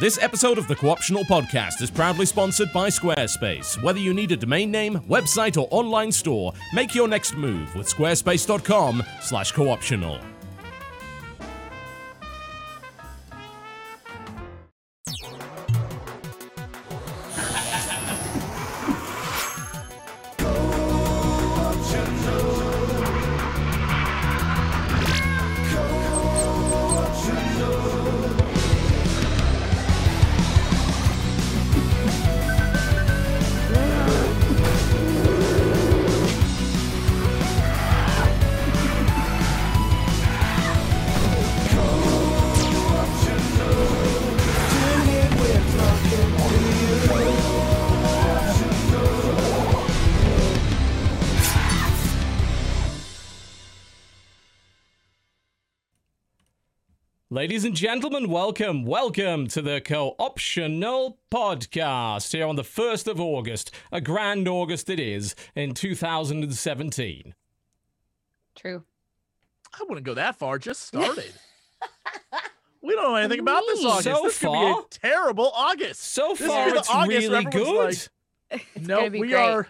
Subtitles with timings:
[0.00, 3.82] This episode of the Co-optional Podcast is proudly sponsored by Squarespace.
[3.82, 7.92] Whether you need a domain name, website, or online store, make your next move with
[7.92, 10.37] squarespace.com/cooptional.
[57.48, 63.70] Ladies and gentlemen, welcome, welcome to the Co-optional Podcast here on the 1st of August,
[63.90, 67.34] a grand August it is, in 2017.
[68.54, 68.84] True.
[69.72, 70.58] I wouldn't go that far.
[70.58, 71.32] Just started.
[72.82, 74.04] we don't know anything about this August.
[74.04, 76.02] So this could be a terrible August.
[76.02, 78.08] So This far, is it's August really good.
[78.52, 79.34] like, no, gonna we great.
[79.36, 79.68] are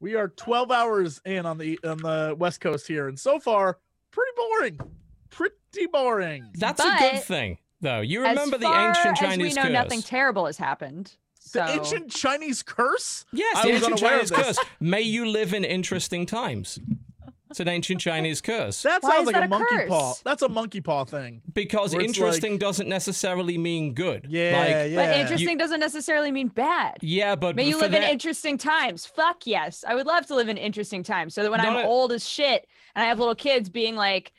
[0.00, 3.76] we are 12 hours in on the on the West Coast here, and so far,
[4.12, 4.80] pretty boring.
[5.32, 6.50] Pretty boring.
[6.54, 8.00] That's a good thing, though.
[8.00, 9.72] You remember the far ancient as Chinese we know, curse?
[9.72, 11.16] nothing terrible has happened.
[11.40, 13.24] So The ancient Chinese curse?
[13.32, 14.58] Yes, I the ancient Chinese curse.
[14.78, 16.78] May you live in interesting times.
[17.50, 18.80] It's an ancient Chinese curse.
[18.82, 20.14] That Why sounds is like that a a monkey paw.
[20.24, 21.42] That's a monkey paw thing.
[21.52, 24.26] Because interesting like- doesn't necessarily mean good.
[24.30, 24.96] Yeah, Like, yeah.
[24.96, 26.96] but interesting doesn't necessarily mean bad.
[27.02, 29.04] yeah, but May you for live in interesting times.
[29.04, 29.84] Fuck yes.
[29.86, 31.84] I would love to live in interesting times so that when No, I'm no.
[31.84, 34.32] old as shit and I have little kids being like,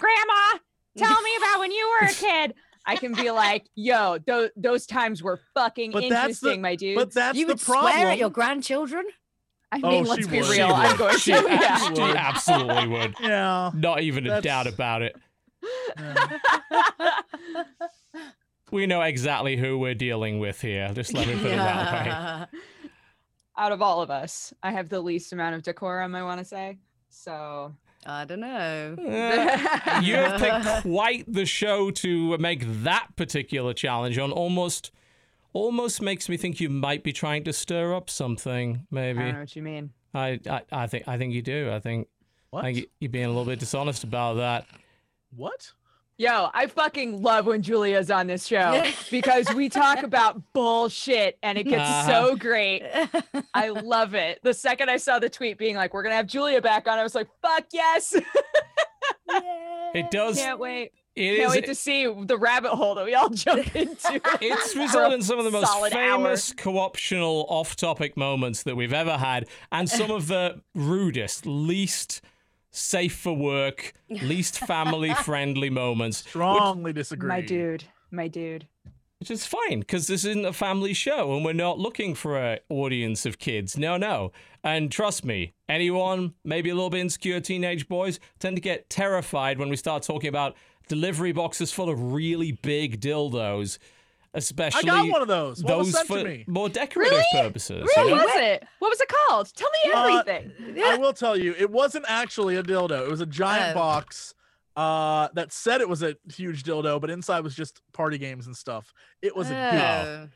[0.00, 0.58] Grandma,
[0.96, 2.54] tell me about when you were a kid.
[2.86, 6.74] I can be like, yo, those, those times were fucking But that's the- interesting, my
[6.76, 6.96] dude.
[6.96, 7.92] But that's you the would problem.
[7.92, 9.04] swear at your grandchildren?
[9.70, 10.46] I Oh, mean, she let's be would.
[10.46, 10.68] She real.
[10.74, 10.98] I'm would.
[10.98, 11.42] going She to.
[11.48, 11.76] Yeah.
[11.94, 13.14] she absolutely would.
[13.20, 13.70] yeah.
[13.74, 15.14] Not even a doubt about it.
[15.98, 16.28] yeah.
[18.72, 20.92] We know exactly who we're dealing with here.
[20.94, 22.58] Just let me put it that way.
[23.58, 26.44] Out of all of us, I have the least amount of decorum, I want to
[26.44, 26.78] say.
[27.08, 27.74] So.
[28.06, 28.96] I don't know.
[28.98, 34.32] Uh, you have picked quite the show to make that particular challenge on.
[34.32, 34.90] Almost,
[35.52, 38.86] almost makes me think you might be trying to stir up something.
[38.90, 39.18] Maybe.
[39.18, 39.90] I don't know what you mean.
[40.14, 41.70] I, I, I think, I think you do.
[41.72, 42.08] I think,
[42.50, 42.64] What?
[42.64, 44.66] I think you're being a little bit dishonest about that.
[45.36, 45.72] What?
[46.20, 51.56] Yo, I fucking love when Julia's on this show because we talk about bullshit and
[51.56, 52.26] it gets Uh-huh.
[52.28, 52.82] so great.
[53.54, 54.38] I love it.
[54.42, 56.98] The second I saw the tweet being like, we're going to have Julia back on,
[56.98, 58.14] I was like, fuck yes.
[59.94, 60.36] It does.
[60.38, 60.92] Can't wait.
[61.16, 61.54] It Can't is.
[61.54, 64.20] wait to see the rabbit hole that we all jump into.
[64.42, 66.16] It's resulted in some of the most solid hour.
[66.18, 72.20] famous co-optional off-topic moments that we've ever had, and some of the rudest, least
[72.70, 76.18] safe for work, least family-friendly moments.
[76.18, 77.28] Strongly disagree.
[77.28, 77.84] My dude.
[78.10, 78.66] My dude.
[79.20, 82.60] Which is fine because this isn't a family show and we're not looking for an
[82.70, 83.76] audience of kids.
[83.76, 84.32] No, no.
[84.64, 89.58] And trust me, anyone, maybe a little bit insecure teenage boys, tend to get terrified
[89.58, 90.56] when we start talking about
[90.88, 93.78] delivery boxes full of really big dildos,
[94.34, 95.62] I especially got one of those.
[95.64, 96.44] What was those sent for to me?
[96.46, 97.24] more decorative Really?
[97.32, 97.88] purposes.
[97.96, 98.24] What you know?
[98.24, 98.64] was it?
[98.78, 99.52] What was it called?
[99.56, 100.82] Tell me Uh, everything.
[100.84, 103.02] I will tell you, it wasn't actually a dildo.
[103.04, 103.80] It was a giant Oh.
[103.80, 104.34] box
[104.76, 108.56] uh, that said it was a huge dildo, but inside was just party games and
[108.56, 108.92] stuff.
[109.20, 110.28] It was a Oh.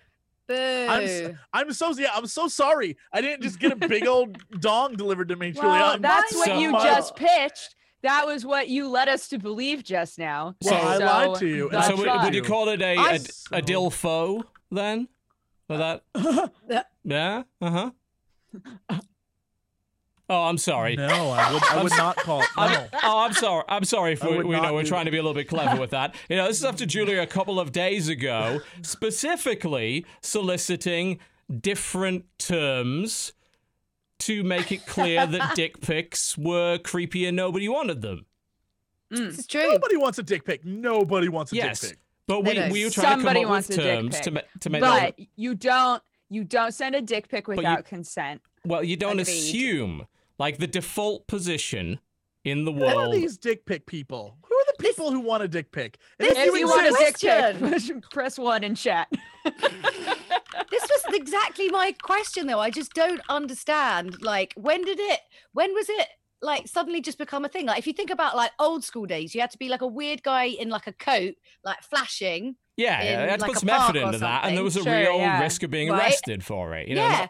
[0.47, 0.55] Boo.
[0.55, 2.11] I'm s- I'm so yeah.
[2.15, 2.99] I'm so sorry.
[3.12, 5.71] I didn't just get a big old dong delivered to me, Julia.
[5.71, 7.74] well, I'm that's what So- you my- just pitched.
[8.05, 10.57] That was what you led us to believe just now.
[10.63, 13.19] Well, I lied to you, So would, would you call it a, I a, a
[13.19, 15.09] so- dilfaux then?
[15.67, 16.03] For that?
[17.05, 17.45] yeah?
[17.63, 19.01] Uh huh.
[20.29, 20.97] Oh, I'm sorry.
[20.97, 21.63] No, I would.
[21.65, 22.49] I would not call it.
[22.59, 23.65] I'm- oh, I'm sorry.
[23.69, 25.49] I'm sorry if I we, we know we're do trying to be a little bit
[25.49, 26.15] clever with that.
[26.29, 31.21] You know, this is after Julia a couple of days ago specifically soliciting
[31.61, 33.33] different terms
[34.20, 38.26] to make it clear that dick pics were creepy and nobody wanted them.
[39.12, 39.26] Mm.
[39.31, 39.70] This is true.
[39.72, 40.64] Nobody wants a dick pic.
[40.64, 41.81] Nobody wants a Yes.
[41.81, 41.99] dick pic.
[42.26, 42.72] But we, don't.
[42.72, 44.34] we were trying Somebody to come up wants with terms to, pic.
[44.34, 48.40] ma- to make but you don't you don't send a dick pic you- without consent.
[48.64, 49.28] Well, you don't Agreed.
[49.34, 50.06] assume.
[50.38, 52.00] Like the default position
[52.44, 54.38] in the Who are these dick pic people?
[54.85, 55.99] Who are the people who want a dick pic?
[56.19, 59.09] And This if If you you want a dick pic, press one in chat.
[60.71, 62.59] This was exactly my question, though.
[62.61, 64.23] I just don't understand.
[64.23, 65.21] Like, when did it?
[65.53, 66.09] When was it?
[66.43, 67.67] like suddenly just become a thing?
[67.67, 69.87] Like if you think about like old school days, you had to be like a
[69.87, 71.35] weird guy in like a coat,
[71.65, 72.57] like flashing.
[72.77, 74.77] Yeah, in, yeah, they had to like, put some effort into that, and there was
[74.77, 75.41] a Sure, real yeah.
[75.41, 76.03] risk of being Right?
[76.03, 76.89] arrested for it.
[76.89, 77.27] You know, yeah.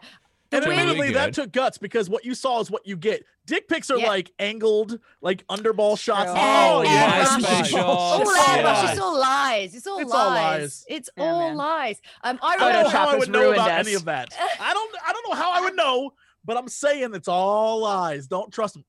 [0.61, 3.23] Not- And Really admittedly, that took guts because what you saw is what you get.
[3.45, 4.07] Dick pics are Yeah.
[4.07, 6.31] like angled, like underball shots.
[6.33, 7.83] Oh, Oh, yeah, MySpace that's shots.
[7.83, 8.35] all bullshit.
[8.37, 8.91] Yeah.
[8.91, 9.75] It's all lies.
[9.75, 10.61] It's all It's all lies.
[10.61, 10.85] lies.
[10.89, 11.57] It's Yeah, all man.
[11.57, 12.01] lies.
[12.23, 13.85] Um, I I don't know how I would know about us.
[13.87, 14.29] any of that.
[14.59, 14.95] I don't.
[15.07, 16.13] I don't know how I would know,
[16.43, 18.27] but I'm saying it's all lies.
[18.27, 18.85] Don't trust them.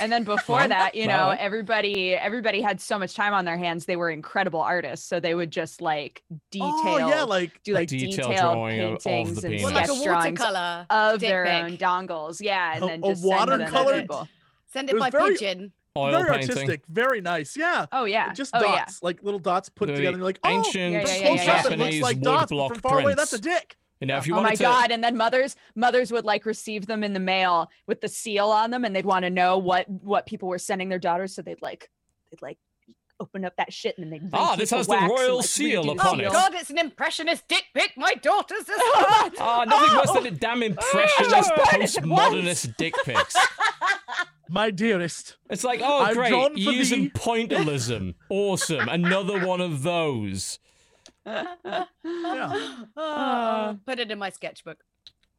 [0.00, 1.36] And then before that, you know, well.
[1.38, 3.84] everybody everybody had so much time on their hands.
[3.86, 7.88] They were incredible artists, so they would just like detail, Oh yeah, like do like
[7.88, 9.64] Detail detailed drawing of- of paintings the and penis.
[9.64, 11.64] Well, like a drawings watercolor of their pic.
[11.64, 12.38] own dongles.
[12.40, 14.28] Yeah, and A- then a just send them to people.
[14.72, 15.72] Send It it, by very- pigeon.
[15.96, 16.50] oil very painting.
[16.50, 17.56] artistic, very nice.
[17.56, 18.80] Yeah, Oh yeah, just oh, yeah.
[18.84, 20.08] dots, like little dots put The together.
[20.08, 22.24] And you're like, oh, ancient Yeah, yeah, yeah, yeah, up, it looks Japanese like wood
[22.24, 23.76] dots, block from far away, that's a dick.
[24.00, 24.90] You know, if you oh my to, god!
[24.90, 28.70] And then mothers mothers would like receive them in the mail with the seal on
[28.70, 31.60] them, and they'd want to know what what people were sending their daughters, so they'd
[31.62, 31.90] like
[32.30, 32.58] they'd like
[33.20, 36.26] open up that shit and then they Ah, this has the royal seal upon it.
[36.26, 36.32] Oh it.
[36.32, 37.92] God, it's an impressionist dick pic.
[37.96, 38.80] My daughter's this.
[39.40, 42.34] Oh, nothing worse than a damn impressionist, Oh, I just read it once.
[42.34, 43.34] postmodernist dick pics.
[44.50, 47.10] My dearest, It's like, oh, I've great, using thee.
[47.10, 48.14] pointillism.
[48.30, 48.88] Awesome.
[48.88, 50.58] Another one of those.
[51.26, 51.84] Yeah.
[52.96, 54.78] Oh, put it in my sketchbook.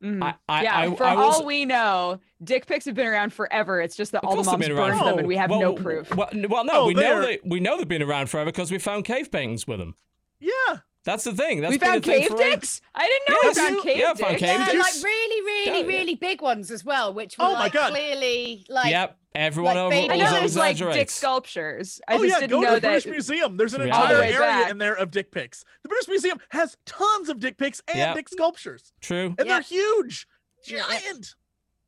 [0.04, 0.24] Mhm.
[0.24, 3.34] I, I, yeah, I, for I was, all we know, dick pics have been around
[3.34, 3.82] forever.
[3.82, 5.10] It's just that all the course they've moms been burned forever.
[5.10, 6.16] them, and we have well, no proof.
[6.16, 8.72] Well, well no, Oh, we know they're- that we know they've been around forever because
[8.72, 9.96] we found cave paintings with them.
[10.40, 10.78] yeah.
[11.06, 11.62] That's the thing.
[11.62, 12.82] That's we been found cave dicks.
[12.94, 14.20] I didn't know Yes, we found cave yeah, I dicks.
[14.22, 14.96] found cave Yeah, dicks.
[14.96, 15.88] like really, really, Yeah.
[15.88, 17.92] really big ones as well, which were Oh my like God.
[17.92, 18.92] clearly like.
[18.92, 22.02] Yep, everyone like over baby- I know also there's like dick sculptures.
[22.08, 23.06] I oh just yeah, didn't go to know the British.
[23.06, 23.56] Museum.
[23.58, 24.72] There's an All the entire way area back.
[24.72, 25.64] in there of dick pics.
[25.84, 28.16] The British Museum has tons of dick pics and Yep.
[28.16, 29.36] dick sculptures, True.
[29.40, 29.54] and Yeah.
[29.54, 30.28] they're huge,
[30.66, 31.00] Yeah, yeah.
[31.00, 31.36] giant.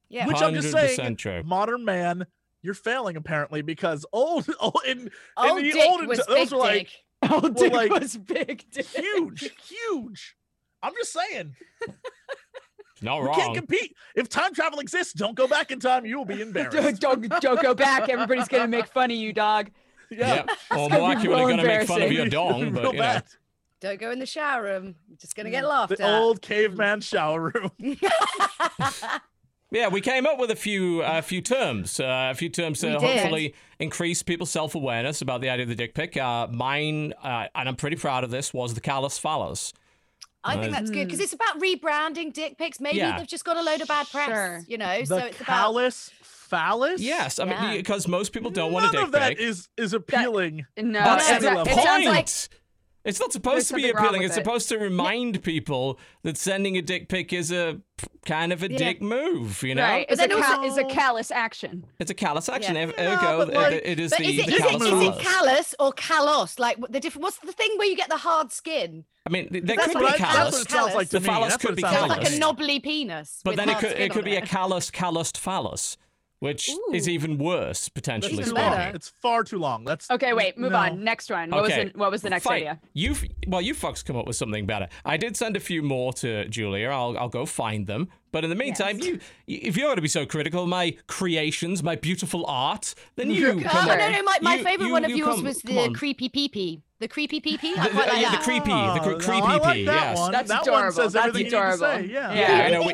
[0.10, 0.28] Yeah.
[0.28, 1.44] Which I'm just saying, true.
[1.44, 2.28] modern man,
[2.62, 6.74] you're failing apparently because old, old in Old the dick olden was those were like
[6.88, 6.90] dick.
[7.24, 8.66] Oh, Well, dick like, was big.
[8.72, 8.86] Dick.
[8.88, 10.36] huge, huge.
[10.84, 11.56] I'm just saying,
[13.04, 13.36] No we wrong.
[13.40, 13.96] can't compete.
[14.16, 16.06] If time travel exists, don't go back in time.
[16.06, 17.02] You will be Don't, embarrassed.
[17.02, 18.10] don't don't go back.
[18.10, 19.70] Everybody's gonna make fun of you, dog.
[20.12, 20.36] yeah.
[20.36, 20.50] Yep.
[20.72, 23.00] Or gonna more be accurately, real going to make fun of your dong, but you
[23.00, 23.22] know.
[23.80, 24.96] Don't go in the shower room.
[25.08, 26.22] You're just gonna get laughed The at.
[26.22, 27.72] old caveman shower room.
[29.74, 33.00] Yeah, we came up with a few a few terms, uh, a few terms to
[33.00, 36.18] hopefully increase people's self awareness about the idea of the dick pic.
[36.18, 39.74] Uh, mine, uh, and I'm pretty proud of this, was the callous phallus.
[40.44, 42.80] I think that's good because it's about rebranding dick pics.
[42.82, 43.18] Maybe Yeah.
[43.18, 44.62] they've just got a load of bad press, Sure.
[44.68, 45.00] you know.
[45.02, 47.00] The so it's about callous phallus.
[47.00, 49.40] Yes, I mean because most people don't want None a dick of that pic.
[49.40, 50.66] is is appealing.
[50.78, 52.08] No, That's at it, every it sounds point.
[52.08, 52.28] like
[53.04, 54.22] it's not There's supposed to be appealing.
[54.24, 54.44] It's it.
[54.44, 57.82] supposed to remind people that sending a dick pic is a
[58.26, 58.78] kind of a Yeah.
[58.78, 59.64] dick move.
[59.64, 60.06] You know, right.
[60.08, 61.86] But It's a, then ca- also- it's a callous action.
[62.00, 62.76] it's a callous action.
[62.76, 62.82] Yeah.
[62.84, 64.88] Ev- Yeah, Ergo, but, like- it is the, is it, the is, it, callus is
[64.88, 65.24] it phallus.
[65.24, 66.60] callus or callous?
[66.60, 67.24] Like the different?
[67.24, 69.06] What's the thing where you get the hard skin?
[69.26, 70.62] I mean, there could be I, that's callus.
[70.64, 72.40] sounds like The phallus could be it sounds Sounds like like a me.
[72.40, 73.42] knobbly penis.
[73.44, 75.98] But then it could it could be a callous, calloused phallus,
[76.42, 78.34] which is even worse potentially.
[78.34, 78.64] Even too speaking.
[78.66, 78.78] long.
[78.78, 78.96] better.
[78.96, 79.86] It's far too long.
[79.86, 80.80] That's Okay, wait, move no.
[80.80, 81.04] on.
[81.04, 81.52] Next one.
[81.52, 81.84] What Okay.
[81.86, 82.56] was the what was the next Fine.
[82.58, 82.80] idea?
[82.94, 83.16] You
[83.48, 84.90] well, you fucks come up with something better.
[85.06, 86.90] I did send a few more to Julia.
[86.90, 88.10] I'll I'll go find them.
[88.32, 89.08] But in the meantime, Yes.
[89.08, 93.30] you if you're going to be so critical of my creations, my beautiful art, then
[93.32, 94.00] you Oh, come no, up.
[94.00, 94.24] no, no.
[94.24, 95.94] My, my you- favorite you- one of you yours come- was the on.
[95.94, 96.82] creepy peepee.
[97.00, 97.76] The creepy peepee.
[97.78, 99.96] I The- the- like yeah, the creepy, the cre- Oh, creepy I like pee, that
[100.12, 100.18] yes.
[100.20, 100.32] one.
[100.32, 100.84] That's that adorable.
[100.84, 102.08] one says That's everything you need to adorable.
[102.08, 102.14] say.
[102.14, 102.34] Yeah.
[102.34, 102.40] Yeah.
[102.40, 102.88] Yeah, you know,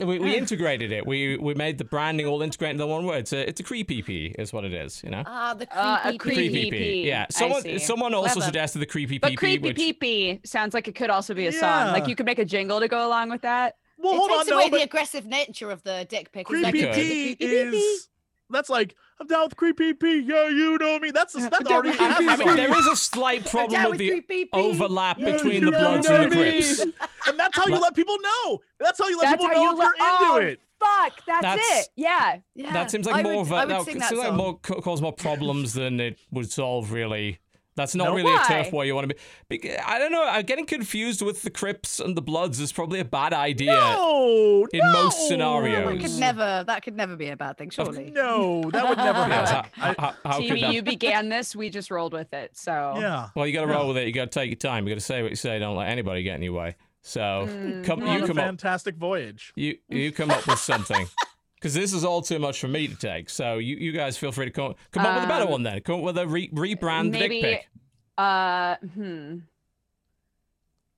[0.00, 1.06] we, we, we integrated it.
[1.06, 3.18] We we made the branding all integrated into one word.
[3.20, 5.02] It's a, it's a creepy pee, is what it is.
[5.04, 6.18] You know, Ah, the creepy Uh, a pee.
[6.18, 6.78] creepy creepy pee.
[7.02, 7.06] pee.
[7.08, 8.46] Yeah, someone someone also Clever.
[8.46, 11.46] suggested the creepy But pee creepy which pee pee sounds like it could also be
[11.46, 11.92] a song.
[11.92, 13.76] Like you could make a jingle to go along with that.
[14.02, 16.46] Well, It hold takes on, away no, the aggressive nature of the dick pic.
[16.50, 16.94] It's like creepy could.
[16.94, 18.08] pee is
[18.50, 20.20] that's like I'm down with creepy pee.
[20.20, 21.10] Yeah, you know me.
[21.10, 21.90] That's uh, that's down already.
[21.90, 24.44] with half creepy the I mean, there is a slight problem with with the creepy
[24.44, 24.50] pee.
[24.52, 26.42] overlap Yeah, between the Bloods and the me.
[26.42, 26.80] Crips.
[27.26, 28.60] and that's how you let people know.
[28.78, 30.60] That's how you let That's people know you let, you're into oh, it.
[30.80, 31.88] Fuck, that's, That's- it.
[31.94, 32.38] Yeah.
[32.56, 34.58] Yeah, That seems like I more would, of a I would that seems like more
[34.58, 36.90] cause more problems than it would solve.
[36.90, 37.38] Really,
[37.76, 38.14] that's not No.
[38.14, 39.16] really a turf war you want to
[39.48, 39.78] be.
[39.78, 40.24] I don't know.
[40.26, 42.60] I'm getting confused with the Crips and the Bloods.
[42.60, 43.72] Is probably a bad idea.
[43.72, 45.28] No, in most no.
[45.28, 46.00] scenarios.
[46.00, 46.64] That could never.
[46.66, 48.10] That could never be a bad thing, surely.
[48.10, 49.70] No, that would never Yes, happen.
[49.74, 51.56] how, how, how TV, you began this.
[51.56, 52.56] We just rolled with it.
[52.56, 53.28] So yeah.
[53.34, 53.76] Well, you got to Yeah.
[53.78, 54.06] roll with it.
[54.06, 54.86] You got to take your time.
[54.86, 55.58] You got to say what you say.
[55.58, 56.76] Don't let anybody get in your way.
[57.00, 59.52] So Mm, come, We're you a come up, fantastic voyage.
[59.56, 61.06] you you come up with something.
[61.62, 63.30] Because this is all too much for me to take.
[63.30, 65.62] So you, you guys feel free to come come up with a better Um, one
[65.62, 65.80] then.
[65.82, 67.68] Come up with a re- rebrand maybe- dick pic.
[68.18, 69.38] uh hmm.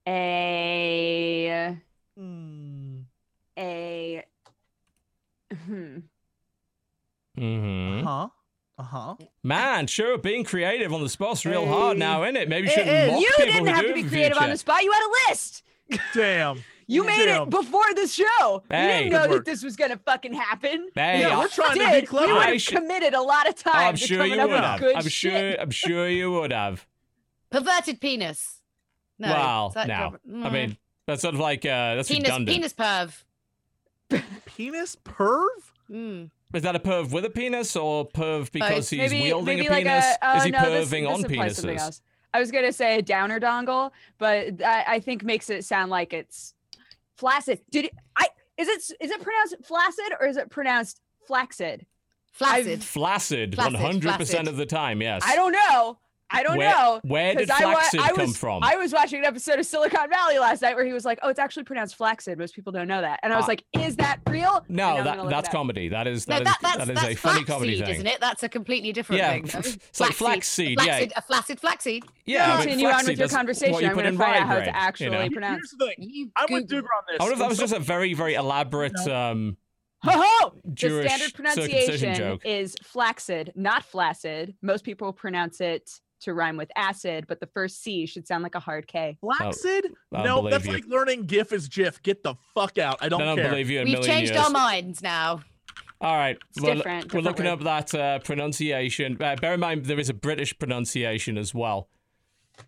[0.06, 1.76] A
[2.18, 2.98] Hmm.
[3.58, 4.24] a
[5.66, 5.96] hmm.
[7.36, 8.28] hmm Huh?
[8.76, 9.14] Uh huh.
[9.42, 11.70] Man, sure, being creative on the spot's real Hey.
[11.72, 12.48] hard now, isn't it?
[12.48, 13.10] Maybe you It shouldn't is.
[13.12, 14.82] mock You people didn't who have do to be it in creative on the spot.
[14.82, 15.62] You had a list.
[16.14, 16.64] Damn.
[16.86, 18.62] You made it before the show.
[18.70, 19.04] Hey.
[19.04, 20.88] you didn't know that this was gonna fucking happen.
[20.94, 22.26] Hey, Yeah, I- we're trying to Did, be clever.
[22.28, 23.74] You would I have should- committed a lot of time.
[23.88, 24.82] I'm to sure you up would have.
[24.96, 25.12] I'm shit.
[25.12, 25.60] sure.
[25.60, 26.86] I'm sure you would have.
[27.50, 28.60] Perverted penis.
[29.18, 29.28] No.
[29.28, 30.52] well, is that now, proper- I Mm.
[30.52, 30.76] mean,
[31.06, 32.48] that's sort of like uh, that's penis, redundant.
[32.56, 33.22] penis perv.
[34.46, 35.46] Penis perv?
[35.90, 36.30] Mm.
[36.52, 39.70] Is that a perv with a penis or perv because he's maybe, wielding maybe a
[39.70, 40.04] like penis?
[40.22, 41.78] a, uh, Is he no, perving this on something penises?
[41.80, 42.02] else.
[42.32, 46.12] I was gonna say a downer dongle, but I, I think makes it sound like
[46.12, 46.53] it's
[47.16, 47.60] flaccid.
[47.70, 48.26] Did it, I?
[48.56, 51.86] Is it is it pronounced flaccid or is it pronounced flaccid?
[52.32, 52.82] Flaccid.
[52.82, 55.00] Flaccid, Flaccid, one hundred percent of the time.
[55.00, 55.22] Yes.
[55.24, 55.98] I don't know.
[56.30, 57.00] I don't where, know.
[57.04, 58.62] Where did 'cause I wa- flaccid I come was, from?
[58.64, 61.28] I was watching an episode of Silicon Valley last night where he was like, "Oh,
[61.28, 63.48] it's actually pronounced flaccid." Most people don't know that, and I was Ah.
[63.48, 65.88] like, "Is that real?" No, that, that's comedy.
[65.90, 67.94] That is no, that is that's, that is that's a funny comedy flaxseed, thing.
[67.94, 68.20] isn't it?
[68.20, 69.44] That's a completely different Yeah, thing.
[69.52, 71.04] f- it's like flaxseed, yeah.
[71.14, 72.04] A flaccid flaxseed.
[72.26, 73.72] Yeah, but Continue on with your conversation.
[73.74, 75.18] what you I'm going to find out how Rye it's actually you know?
[75.20, 75.74] Here's pronounced.
[75.78, 75.94] the thing.
[75.98, 76.82] You I'm with Google.
[76.82, 77.16] Dodger on this.
[77.20, 79.56] I wonder if that was just a very, very elaborate um,
[80.02, 80.52] Ho ho!
[80.64, 84.54] The standard pronunciation is flaccid, not flaccid.
[84.60, 85.90] Most people pronounce it
[86.24, 89.16] to rhyme with acid, but the first C should sound like a hard K.
[89.20, 89.86] Flaccid?
[90.12, 90.72] I don't no, that's you.
[90.72, 92.02] like learning GIF is GIF.
[92.02, 92.98] Get the fuck out.
[93.00, 93.50] I don't, I don't care.
[93.50, 94.44] believe you in We've changed years.
[94.44, 95.40] our minds now.
[96.00, 97.62] All right, It's we're, different, we're looking word.
[97.66, 99.16] up that uh, pronunciation.
[99.22, 101.88] Uh, bear in mind there is a British pronunciation as well.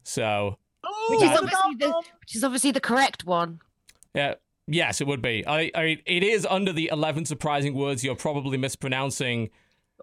[0.04, 3.58] So Oh, Which is obviously the which is obviously the correct one.
[4.14, 4.34] yeah,
[4.68, 5.44] yes, it would be.
[5.46, 9.50] I, I, it is under the eleven surprising words you're probably mispronouncing.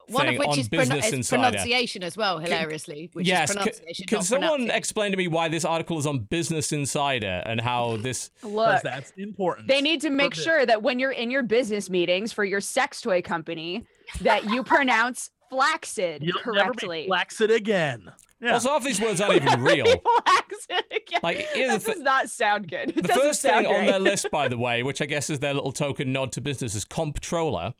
[0.07, 3.09] One of which is, Business is pronunciation as well, hilariously.
[3.13, 4.05] Which yes, is pronunciation.
[4.07, 7.97] can not someone explain to me why this article is on Business Insider and how
[8.01, 8.31] this?
[8.43, 9.67] Look, that's important.
[9.67, 10.43] they need to make this.
[10.43, 13.85] sure that when you're in your business meetings for your sex toy company,
[14.21, 17.03] that you pronounce flaccid You'll never correctly.
[17.03, 18.11] be flaccid again.
[18.41, 18.53] Yeah.
[18.55, 19.85] Also, half these words aren't even real.
[20.25, 21.19] flaccid again.
[21.23, 22.89] Like, here's the does not sound good.
[22.89, 25.39] It The first sound thing on their list, by the way, which I guess is
[25.39, 27.73] their little token nod to business, is comptroller,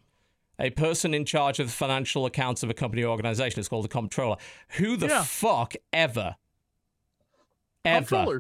[0.60, 3.60] a person in charge of the financial accounts of a company or organization.
[3.60, 4.38] It's called a comptroller.
[4.78, 5.24] Who the Yeah.
[5.24, 6.36] fuck ever,
[7.86, 8.40] ever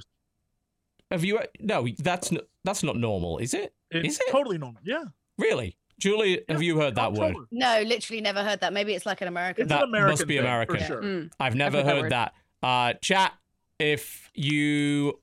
[1.11, 1.39] have you?
[1.59, 3.73] No, that's not that's not normal, is it?
[3.91, 4.31] It's Is it?
[4.31, 4.81] totally normal.
[4.83, 5.03] Yeah.
[5.37, 6.43] Really, Julie?
[6.49, 7.35] Have you heard that word?
[7.51, 8.73] No, literally never heard that.
[8.73, 9.63] Maybe it's like an American.
[9.63, 10.77] It's That American must be thing, American.
[10.77, 11.01] For sure.
[11.03, 11.31] Mm.
[11.39, 12.11] I've never heard that heard word.
[12.11, 12.33] that.
[12.63, 13.33] Uh, chat,
[13.79, 15.19] if you.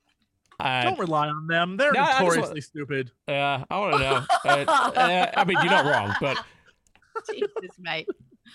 [0.59, 1.75] Uh, Don't rely on them.
[1.75, 3.11] They're No, I just wa- notoriously stupid.
[3.27, 4.25] uh, I want to know.
[4.45, 6.37] Uh, uh, I mean, you're not wrong, but
[7.31, 8.07] Jesus, mate.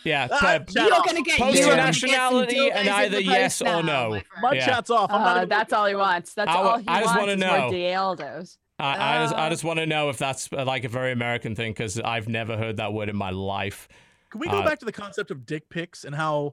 [0.05, 0.29] yeah.
[0.31, 1.07] Ah, uh, chat You're off.
[1.07, 4.11] gonna get Post your gonna get nationality and in either yes post or now, no.
[4.11, 4.43] my friend.
[4.43, 4.67] My Yeah.
[4.67, 5.11] chat's off.
[5.11, 6.35] I'm Uh, that's all he wants.
[6.35, 7.61] That's I all he I just wants wanna is know.
[7.61, 8.59] more dildos.
[8.79, 9.51] I, I just, I Uh.
[9.51, 12.59] just want to know if that's uh, like a very American thing because I've never
[12.59, 13.89] heard that word in my life.
[14.31, 16.53] Can we go Uh, back to the concept of dick pics and how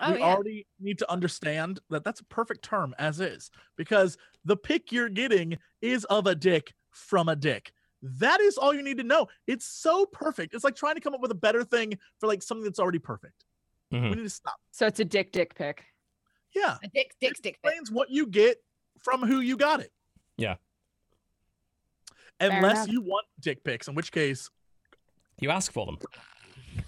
[0.00, 0.24] Oh, we yeah.
[0.34, 5.08] already need to understand that that's a perfect term as is because the pic you're
[5.10, 7.72] getting is of a dick from a dick.
[8.02, 9.28] That is all you need to know.
[9.46, 10.54] It's so perfect.
[10.54, 12.98] It's like trying to come up with a better thing for like something that's already
[12.98, 13.44] perfect.
[13.92, 14.02] Mhm.
[14.10, 14.56] We need to stop.
[14.70, 15.84] So it's a dick dick pick.
[16.54, 16.78] Yeah.
[16.82, 17.42] A dick, dick, It dick.
[17.42, 17.58] pic.
[17.62, 18.56] explains what you get
[18.98, 19.92] from who you got it.
[20.36, 20.56] Yeah.
[22.40, 24.48] Unless you want dick pics, in which case,
[25.40, 25.98] You ask for them.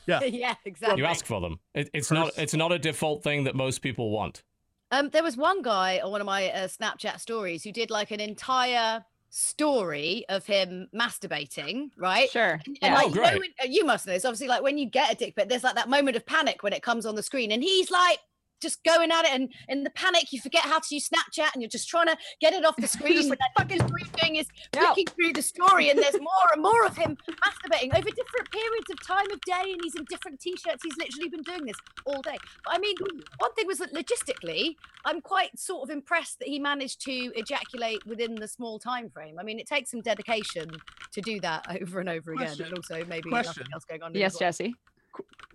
[0.07, 0.99] yeah, yeah, exactly.
[0.99, 1.61] You ask for them.
[1.75, 2.33] It, it's not.
[2.39, 4.43] It's not a default thing that most people want.
[4.91, 8.11] Um, there was one guy on one of my uh, Snapchat stories who did like
[8.11, 12.31] an entire story of him masturbating, right?
[12.31, 12.61] Sure.
[12.67, 12.87] And, Yeah.
[12.89, 13.39] and like, Oh, you, know great.
[13.41, 14.25] when- uh, you must know this.
[14.25, 16.73] Obviously, like when you get a dick pic, there's like that moment of panic when
[16.73, 18.19] it comes on the screen, and he's like
[18.63, 21.63] just going at it, and in the panic, you forget how to use Snapchat, and
[21.63, 23.13] you're just trying to get it off the screen.
[23.17, 24.87] just and then fucking all you're doing is No.
[24.95, 28.91] flicking through the story, and there's more and more of him masturbating over different periods
[28.91, 30.83] of time of day, and he's in different t-shirts.
[30.83, 31.77] He's literally been doing this
[32.07, 32.37] all day.
[32.65, 32.95] But I mean,
[33.39, 38.07] one thing was that logistically, I'm quite sort of impressed that he managed to ejaculate
[38.07, 39.39] within the small time frame.
[39.39, 40.71] I mean, it takes some dedication
[41.13, 42.67] to do that over and over again, Question.
[42.67, 43.55] and also maybe Question.
[43.61, 44.15] nothing else going on.
[44.15, 44.49] Yes, his life.
[44.59, 44.75] Jesse.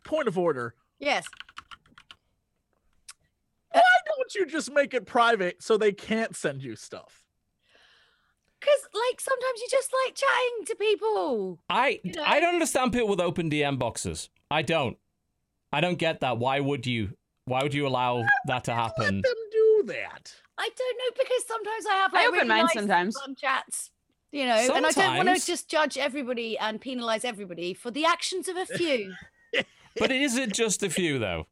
[0.04, 0.76] point of order.
[1.00, 1.26] Yes.
[3.78, 7.24] Why don't you just make it private so they can't send you stuff?
[8.60, 11.60] Because like sometimes you just like chatting to people.
[11.70, 12.24] I You know?
[12.26, 14.30] I don't understand people with open DM boxes.
[14.50, 14.98] I don't.
[15.72, 16.38] I don't get that.
[16.40, 17.16] Why would you?
[17.46, 18.94] Why would you allow that to happen?
[18.98, 19.22] Let happen?
[19.22, 20.34] them do that.
[20.58, 23.18] I don't know because sometimes I have I open really mine nice sometimes.
[23.20, 23.92] fun chats.
[24.32, 28.06] You know, and I don't want to just judge everybody and penalize everybody for the
[28.06, 29.14] actions of a few.
[30.00, 31.48] But is it just a few though?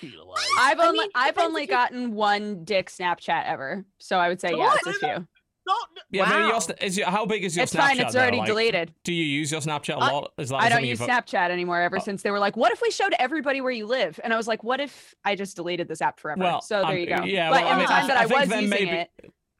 [0.00, 0.44] Penalize.
[0.58, 4.40] I've I only mean, I've only you- gotten one dick Snapchat ever, so I would
[4.40, 5.26] say So yeah, it's a few.
[5.68, 5.88] Don't.
[6.12, 7.78] Yeah, but your, is your, how big is your It's Snapchat?
[7.78, 8.00] fine.
[8.00, 8.94] It's already Like, deleted.
[9.02, 10.32] Do you use your Snapchat a lot?
[10.38, 12.00] Is that I don't use you've- Snapchat anymore ever Oh.
[12.00, 14.20] since they were like, what if we showed everybody where you live?
[14.22, 16.40] And I was like, what if I just deleted this app forever?
[16.40, 17.24] Well, so there um, you go.
[17.24, 18.68] yeah, but well, I in mean, the I time th- that I I, was using
[18.70, 19.10] maybe- it,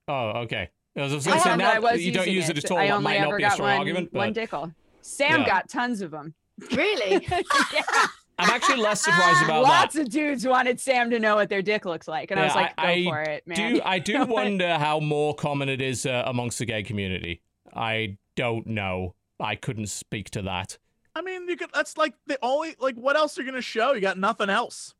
[0.07, 0.71] Oh, okay.
[0.97, 2.57] I was I going to say have that now I was you don't use it
[2.57, 2.65] it.
[2.65, 2.79] at all.
[2.79, 4.73] I That only might not ever be a got strong one, argument, one dickle.
[5.03, 5.47] Sam Yeah.
[5.47, 6.35] got tons of them.
[6.73, 7.27] Really?
[8.39, 9.69] I'm actually less surprised about that.
[9.69, 12.55] Lots of dudes wanted Sam to know what their dick looks like, and I was
[12.55, 15.81] like, I- "Go I for it, man." Do I do wonder how more common it
[15.81, 17.41] is uh, amongst the gay community?
[17.75, 19.15] I don't know.
[19.41, 20.79] I couldn't speak to that.
[21.15, 21.71] I mean, you could.
[21.73, 22.77] That's like the only.
[22.79, 23.93] Like, what else are you gonna show?
[23.95, 24.95] You got nothing else.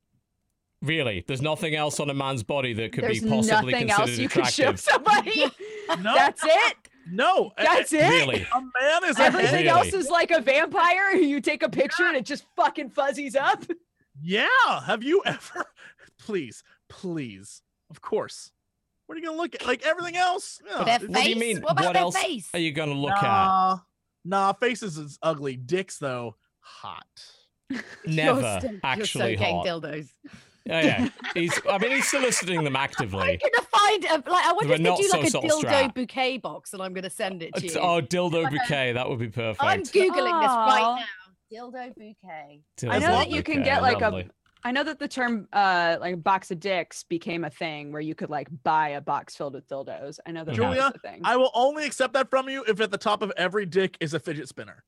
[0.83, 4.09] Really, there's nothing else on a man's body that could There's be possibly nothing considered
[4.11, 5.45] else you could show somebody.
[6.03, 6.77] No, That's it.
[7.11, 7.53] No.
[7.57, 8.01] That's it.
[8.09, 8.47] Really?
[8.55, 9.55] A man is Everything man.
[9.65, 9.69] Really?
[9.69, 11.11] else is like a vampire.
[11.17, 13.65] You take a picture and it just fucking fuzzies up.
[14.23, 14.47] Yeah.
[14.85, 15.65] Have you ever?
[16.19, 17.63] Please, please.
[17.91, 18.51] Of course.
[19.07, 19.67] What are you gonna look at?
[19.67, 20.61] Like everything else?
[20.67, 21.61] Yeah, Their it's- What do you mean?
[21.61, 22.49] What about What their else face?
[22.55, 23.23] Are you going to look at?
[23.23, 23.79] Nah,
[24.25, 24.53] nah.
[24.55, 25.57] Faces is ugly.
[25.57, 27.05] Dicks though, hot.
[28.07, 29.67] Never You're still- actually you're so hot.
[29.67, 30.09] dildos.
[30.67, 31.09] Yeah, yeah.
[31.35, 31.59] He's.
[31.71, 33.21] I mean, he's soliciting them actively.
[33.21, 34.45] I'm gonna find a like.
[34.45, 35.95] I wonder We're if they do like a dildo self-strap.
[35.95, 37.81] bouquet box, and I'm gonna send it to It's- you.
[37.81, 38.93] Oh, dildo bouquet.
[38.93, 39.63] That would be perfect.
[39.63, 41.69] I'm googling this right now.
[41.71, 42.61] Dildo bouquet.
[42.89, 44.29] I know that you can get, like, a- lovely.
[44.65, 48.17] I know that the term uh like box of dicks became a thing where you
[48.17, 50.19] could like buy a box filled with dildos.
[50.27, 51.21] I know that Julia, that was a thing.
[51.23, 54.13] I will only accept that from you if at the top of every dick is
[54.13, 54.83] a fidget spinner,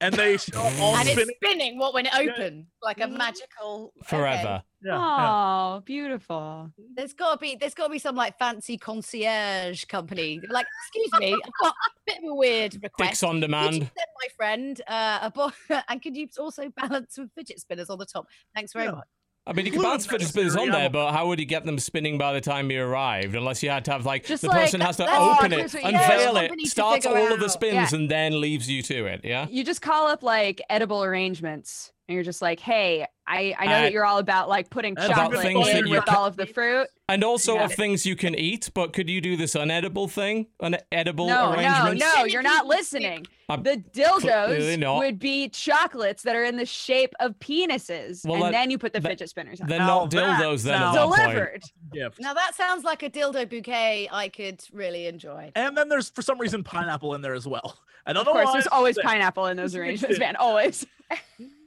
[0.00, 1.26] and they show all and spinning.
[1.28, 1.78] it's spinning.
[1.78, 2.32] What when it Yeah.
[2.32, 4.62] opened like a magical forever.
[4.82, 5.76] Yeah, yeah.
[5.76, 6.70] Oh, beautiful.
[6.96, 10.40] There's got to be there's got to be some like fancy concierge company.
[10.48, 13.10] Like, excuse me, I've got a bit of a weird request.
[13.10, 13.74] Dicks on Could you demand.
[13.74, 15.52] send my friend uh, a bo-
[15.88, 18.26] and could you also balance some fidget spinners on the top?
[18.54, 18.92] Thanks very Yeah.
[18.92, 19.08] much.
[19.46, 21.64] I mean, you can Glue bounce fidget spinners on there, but how would you get
[21.64, 23.34] them spinning by the time you arrived?
[23.34, 25.74] Unless you had to have like Just the like- person has to open it, Chris-
[25.74, 27.98] yeah, unveil it, starts all of the spins, Yeah.
[27.98, 29.22] and then leaves you to it.
[29.24, 29.46] Yeah.
[29.50, 33.72] You just call up like edible arrangements and you're just like, hey, I, I know
[33.72, 36.16] Uh, that you're all about like putting About chocolate things that in you with ca-
[36.18, 36.88] all of the fruit.
[37.08, 37.66] And also Yeah.
[37.66, 40.48] of things you can eat, but could you do this unedible thing?
[40.60, 43.28] Unedible No, no, no, you're not listening.
[43.48, 44.98] I'm The dildos not.
[44.98, 48.78] would be chocolates that are in the shape of penises, Well, and that- then you
[48.78, 49.68] put the that- fidget spinners on.
[49.68, 51.62] They're Now not that dildos then at sounds- that point.
[51.92, 52.14] Delivered.
[52.18, 55.52] Now that sounds like a dildo bouquet I could really enjoy.
[55.54, 57.78] And then there's for some reason pineapple in there as well.
[58.04, 60.34] I don't Of course, there's always pineapple in those arrangements, man.
[60.34, 60.84] Always.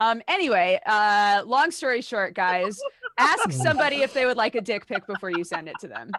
[0.00, 0.22] um.
[0.28, 2.78] Anyway, uh, long story short, guys,
[3.18, 6.10] ask somebody if they would like a dick pic before you send it to them.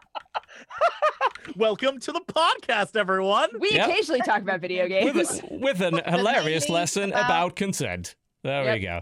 [1.58, 3.50] Welcome to the podcast, everyone.
[3.60, 3.90] We Yep.
[3.90, 5.14] occasionally talk about video games.
[5.14, 8.16] With, a- with an hilarious mainly lesson about- about consent.
[8.44, 8.74] There Yep.
[8.76, 9.02] we go.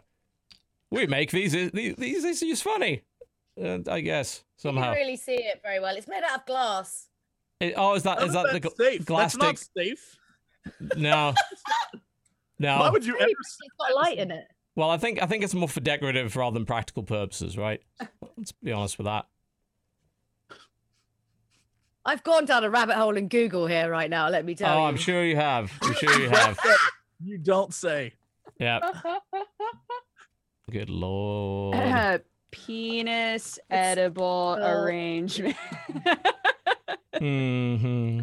[0.92, 3.04] We make these these, these issues funny,
[3.64, 4.92] uh, I guess You somehow.
[4.94, 5.96] can really see it very well.
[5.96, 7.08] It's made out of glass.
[7.60, 9.06] It- oh, is that How is that the that's gl- safe?
[9.06, 9.98] glass That's not stick?
[9.98, 10.18] safe.
[10.98, 11.34] No,
[12.62, 13.32] Why would you Hey, ever?
[13.32, 14.46] It's got a light in it.
[14.76, 17.82] Well, I think I think it's more for decorative rather than practical purposes, right?
[18.38, 19.26] Let's be honest with that.
[22.06, 24.28] I've gone down a rabbit hole in Google here right now.
[24.30, 24.86] Let me tell Oh, you.
[24.88, 25.72] I'm sure you have.
[25.82, 26.60] I'm sure you You have.
[27.24, 28.14] You don't say.
[28.60, 28.80] Yeah.
[30.72, 32.24] Good lord.
[32.50, 35.56] Penis edible so- arrangement.
[37.20, 38.20] hmm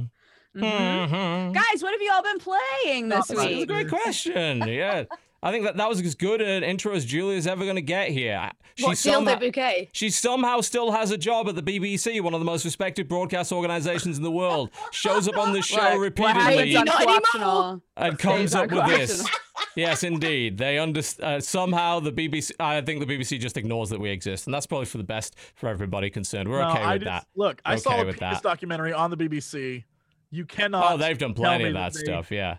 [0.56, 1.08] Mhm.
[1.48, 3.38] hmm Guys, what have you all been playing this week?
[3.38, 4.66] That's a great question.
[4.66, 5.04] Yeah.
[5.40, 8.08] I think that that was as good an intro as Julia's ever going to get
[8.10, 8.50] here.
[8.74, 9.88] She what somehow, dildo bouquet?
[9.92, 13.52] she somehow still has a job at the BBC, one of the most respected broadcast
[13.52, 14.70] organizations in the world.
[14.90, 17.20] Shows up on the show Look, what repeatedly happens on Not anymore.
[17.20, 19.28] Cooptional and comes up with this.
[19.74, 20.56] Yes, indeed.
[20.58, 21.36] They understand.
[21.36, 22.50] Uh, somehow the BBC.
[22.58, 25.36] I think the BBC just ignores that we exist, and that's probably for the best
[25.54, 26.48] for everybody concerned.
[26.48, 27.26] We're No, okay I with just- that.
[27.36, 28.42] Look, I Okay saw a with penis that.
[28.42, 29.84] documentary on the BBC.
[30.30, 30.92] You cannot.
[30.92, 32.30] Oh, they've done plenty of that that they- stuff.
[32.30, 32.58] Yeah.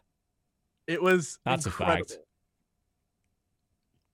[0.87, 1.37] It was.
[1.45, 2.17] That's a fact.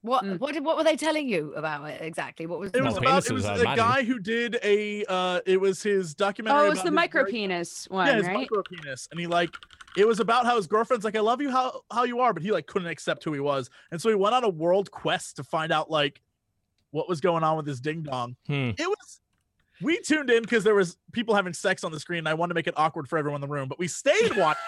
[0.02, 0.40] What Mm.
[0.40, 2.46] what did, what were they telling you about it exactly?
[2.46, 3.26] What was It No, was about.
[3.26, 3.76] It was I a imagine.
[3.84, 5.04] guy who did a.
[5.06, 6.60] uh It was his documentary.
[6.62, 8.38] Oh, it was about the his micro penis one, yeah, his right?
[8.38, 9.56] micro penis, and he like
[9.98, 12.44] it was about how his girlfriend's like, "I love you how how you are," but
[12.44, 15.38] he like couldn't accept who he was, and so he went on a world quest
[15.38, 16.22] to find out like
[16.92, 18.36] what was going on with his ding dong.
[18.46, 18.72] Hmm.
[18.78, 19.22] It was.
[19.82, 22.20] We tuned in because there was people having sex on the screen.
[22.20, 24.34] And I wanted to make it awkward for everyone in the room, but we stayed
[24.38, 24.62] watching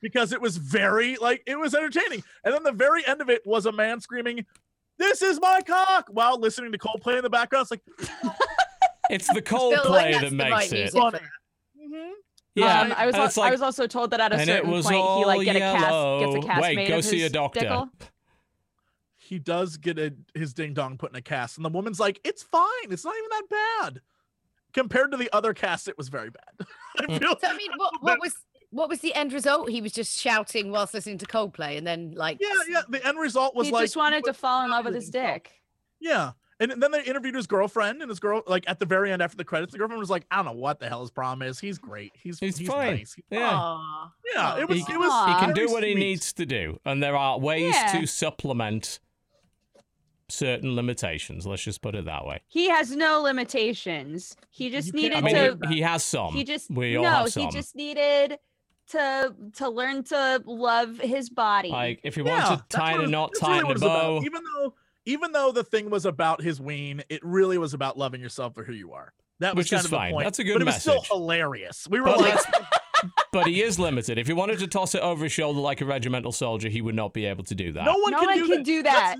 [0.00, 2.22] because it was very like it was entertaining.
[2.44, 4.46] And then the very end of it was a man screaming,
[4.98, 7.68] "This is my cock!" while listening to Coldplay in the background.
[7.70, 7.82] It's like
[9.10, 10.76] It's the Still, like, Coldplay that's that makes right it.
[10.76, 11.18] music Funny.
[11.18, 11.88] that.
[11.96, 12.10] Mhm.
[12.56, 14.54] Yeah, um, I was al- like- I was also told that at a and it
[14.54, 17.04] certain was point he like get a cast gets a cast Wait, made go of
[17.04, 17.60] see a doctor.
[17.60, 17.90] dickle.
[19.16, 22.20] he does get a, his ding dong put in a cast, and the woman's like,
[22.24, 22.66] "It's fine.
[22.90, 24.00] It's not even that bad."
[24.76, 26.66] Compared to the other cast, it was very bad.
[27.00, 27.18] I mm.
[27.18, 28.34] feel So I mean, what, what was
[28.70, 29.70] what was the end result?
[29.70, 32.82] He was just shouting whilst listening to Coldplay, and then like yeah, yeah.
[32.88, 35.04] The end result was he like he just wanted to fall in love with his
[35.04, 35.34] himself.
[35.34, 35.52] dick.
[35.98, 36.32] Yeah.
[36.58, 39.36] And then they interviewed his girlfriend, and his girl, like at the very end after
[39.36, 41.58] the credits, the girlfriend was like, "I don't know what the hell his problem is.
[41.58, 42.12] He's great.
[42.14, 42.96] He's He's he's, fine.
[42.96, 43.14] nice.
[43.14, 43.50] He- Yeah.
[43.52, 44.12] Aw.
[44.34, 44.78] Yeah, it was.
[44.86, 45.10] He- it was.
[45.10, 45.38] Aw.
[45.38, 48.00] He can do what he needs to do, and there are ways Yeah.
[48.00, 49.00] to supplement
[50.28, 51.46] certain limitations.
[51.46, 52.40] Let's just put it that way.
[52.48, 54.36] He has no limitations.
[54.50, 55.68] He just You can't- I needed mean, to.
[55.68, 56.32] he, he has some.
[56.34, 57.10] he just we all no.
[57.10, 57.44] have some.
[57.44, 58.38] He just needed
[58.90, 61.70] to to learn to love his body.
[61.70, 63.60] Like, if he Yeah, wants to that's tie what a it- knot, that's tie really
[63.60, 64.20] in a what about.
[64.20, 64.22] bow.
[64.24, 64.74] Even though,
[65.06, 68.64] even though the thing was about his ween, it really was about loving yourself for
[68.64, 69.12] who you are.
[69.40, 70.12] That was Which kind is of the fine.
[70.14, 70.24] point.
[70.24, 71.86] That's a good but it was still hilarious.
[71.90, 72.38] We were But like,
[73.32, 74.18] but he is limited.
[74.18, 76.94] If he wanted to toss it over his shoulder like a regimental soldier, he would
[76.94, 77.84] not be able to do that.
[77.84, 78.64] no one no can one do can that.
[78.64, 79.16] do that.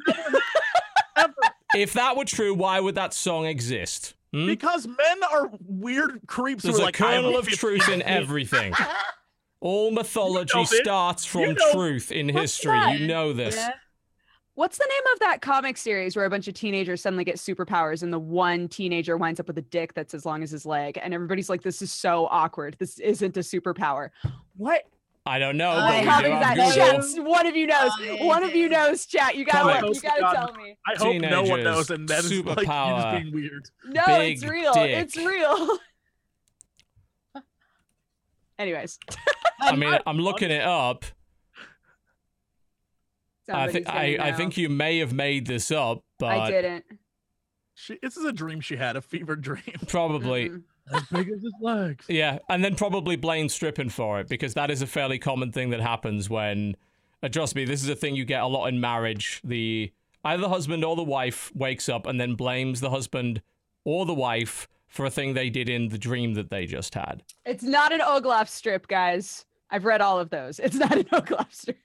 [1.16, 1.54] That's never- ever.
[1.74, 4.14] If that were true, why would that song exist?
[4.32, 4.46] Hmm?
[4.46, 8.02] Because men are weird creeps There's who are a like, kernel of truth in in.
[8.02, 8.72] everything.
[9.60, 10.78] All mythology know this.
[10.80, 12.72] starts You from know- truth in What's history.
[12.78, 12.98] that?
[13.00, 13.56] You know this.
[13.56, 13.70] Yeah.
[14.54, 18.02] What's the name of that comic series where a bunch of teenagers suddenly get superpowers
[18.02, 20.98] and the one teenager winds up with a dick that's as long as his leg
[21.02, 22.74] and everybody's like, "This is so awkward.
[22.78, 24.10] This isn't a superpower."
[24.56, 24.84] What
[25.28, 26.96] I don't know, I but we do comic is have that?
[27.00, 27.14] Google.
[27.16, 27.90] Chat, one of you knows.
[28.00, 29.06] I One of you knows.
[29.06, 29.34] Chat.
[29.34, 29.80] You gotta.
[29.80, 29.94] Comic.
[29.96, 30.32] You gotta God.
[30.34, 30.78] tell me.
[30.86, 33.20] I hope no one Teenagers, knows, and that is like you just superpower.
[33.22, 33.70] being weird.
[33.86, 34.72] No, it's real.
[34.72, 34.90] dick.
[34.98, 35.78] It's real.
[38.58, 38.98] Anyways,
[39.60, 41.04] I mean, I'm looking it up.
[43.52, 46.84] I think I, I think you may have made this up, but I didn't.
[47.74, 49.62] She, this is a dream she had, a fever dream.
[49.88, 50.62] probably Mm-mm.
[50.94, 52.04] As big as his legs.
[52.08, 55.70] yeah, and then probably blame stripping for it because that is a fairly common thing
[55.70, 56.76] that happens when.
[57.22, 59.40] Uh, trust me, this is a thing you get a lot in marriage.
[59.42, 59.90] The
[60.24, 63.40] either the husband or the wife wakes up and then blames the husband
[63.84, 67.22] or the wife for a thing they did in the dream that they just had.
[67.44, 69.44] It's not an Oglaf strip, guys.
[69.70, 70.58] I've read all of those.
[70.60, 71.78] It's not an Oglaf strip.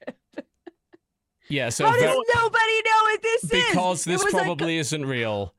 [1.50, 3.50] Yeah, so How does ver- nobody know what this is?
[3.50, 5.54] because this was a co- probably isn't real.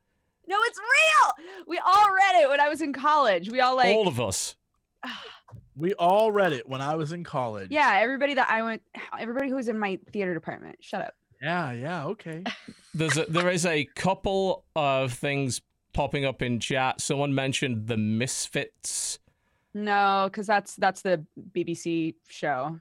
[0.47, 1.63] No, it's real.
[1.67, 3.49] We all read it when I was in college.
[3.49, 4.55] We all like All of us.
[5.75, 7.69] We all read it when I was in college.
[7.71, 7.97] yeah.
[7.99, 8.83] Everybody that I went,
[9.19, 10.77] everybody who was in my theater department.
[10.81, 11.15] Shut up.
[11.41, 12.43] Yeah, yeah, okay.
[12.93, 15.61] There's a, there is a couple of things
[15.93, 17.01] popping up in chat.
[17.01, 19.17] Someone mentioned the Misfits.
[19.73, 22.79] No, because that's that's the BBC show.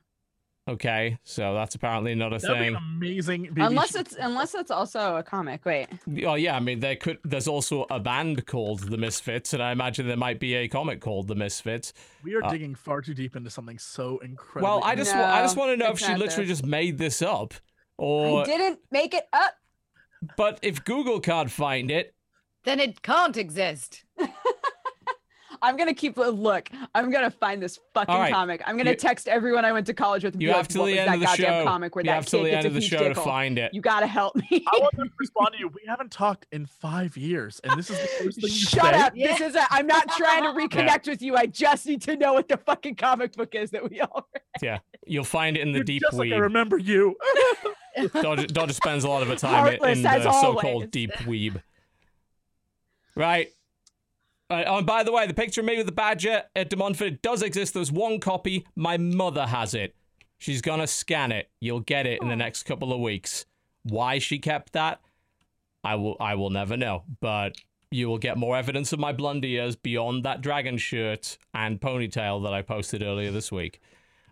[0.68, 2.76] Okay, so that's apparently not a That'd be thing.
[2.76, 3.46] amazing.
[3.52, 3.98] BBC unless show.
[3.98, 5.64] it's unless it's also a comic.
[5.64, 5.88] Wait.
[6.24, 9.72] Oh yeah, I mean there could there's also a band called the Misfits, and I
[9.72, 11.92] imagine there might be a comic called the Misfits.
[12.22, 14.76] we are uh, digging far too deep into something so incredible.
[14.76, 16.60] Well, I just wa- I just want to know if she literally this.
[16.60, 19.54] just made this up, I or didn't make it up.
[20.36, 22.14] but if Google can't find it,
[22.62, 24.04] then it can't exist.
[25.62, 26.68] I'm gonna keep a look.
[26.94, 28.32] I'm gonna find this fucking All right.
[28.32, 28.60] comic.
[28.66, 30.40] I'm gonna You- text everyone I went to college with.
[30.40, 31.64] you have like, till what the end that of the show.
[31.64, 33.08] comic where You that have till kid the gets end a of the huge show
[33.08, 33.72] to find it.
[33.72, 34.44] You gotta help me.
[34.50, 35.68] I want to respond to you.
[35.68, 39.00] We haven't talked in five years, and this is the first thing you Shut say?
[39.00, 39.14] up.
[39.14, 41.36] This is a, I'm not trying to reconnect with you.
[41.36, 44.42] I just need to know what the fucking comic book is that we all read.
[44.62, 46.40] Yeah, you'll find it in the You're deep just like I weeb.
[46.40, 47.16] remember you.
[48.20, 51.62] Dodger, Dodger spends a lot of her time in, Heartless in the so-called deep weeb.
[53.14, 53.50] Right.
[54.52, 56.76] Uh, oh, and by the way, the picture of me with the badger at De
[56.76, 57.72] Montfort does exist.
[57.72, 58.66] There's one copy.
[58.76, 59.96] My mother has it.
[60.36, 61.48] She's gonna scan it.
[61.58, 63.46] You'll get it in the next couple of weeks.
[63.84, 65.00] Why she kept that,
[65.82, 66.18] I will.
[66.20, 67.04] I will never know.
[67.20, 67.56] But
[67.90, 72.42] you will get more evidence of my blonde ears beyond that dragon shirt and ponytail
[72.42, 73.80] that I posted earlier this week.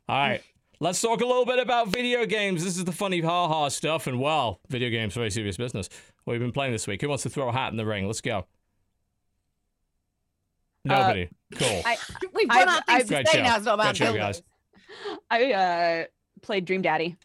[0.06, 0.42] All right.
[0.80, 2.62] Let's talk a little bit about video games.
[2.62, 5.88] This is the funny ha ha stuff, and well, video games very serious business.
[6.24, 7.00] What have you been playing this week?
[7.00, 8.06] Who wants to throw a hat in the ring?
[8.06, 8.44] Let's go.
[10.85, 11.29] Nobody.
[11.57, 11.83] cool.
[11.85, 11.97] I
[12.35, 13.43] We've I've- run out of things I've- to say show.
[13.45, 13.57] now.
[13.57, 14.43] It's not about Great show, guys.
[15.31, 16.05] I uh
[16.43, 17.16] played Dream Daddy.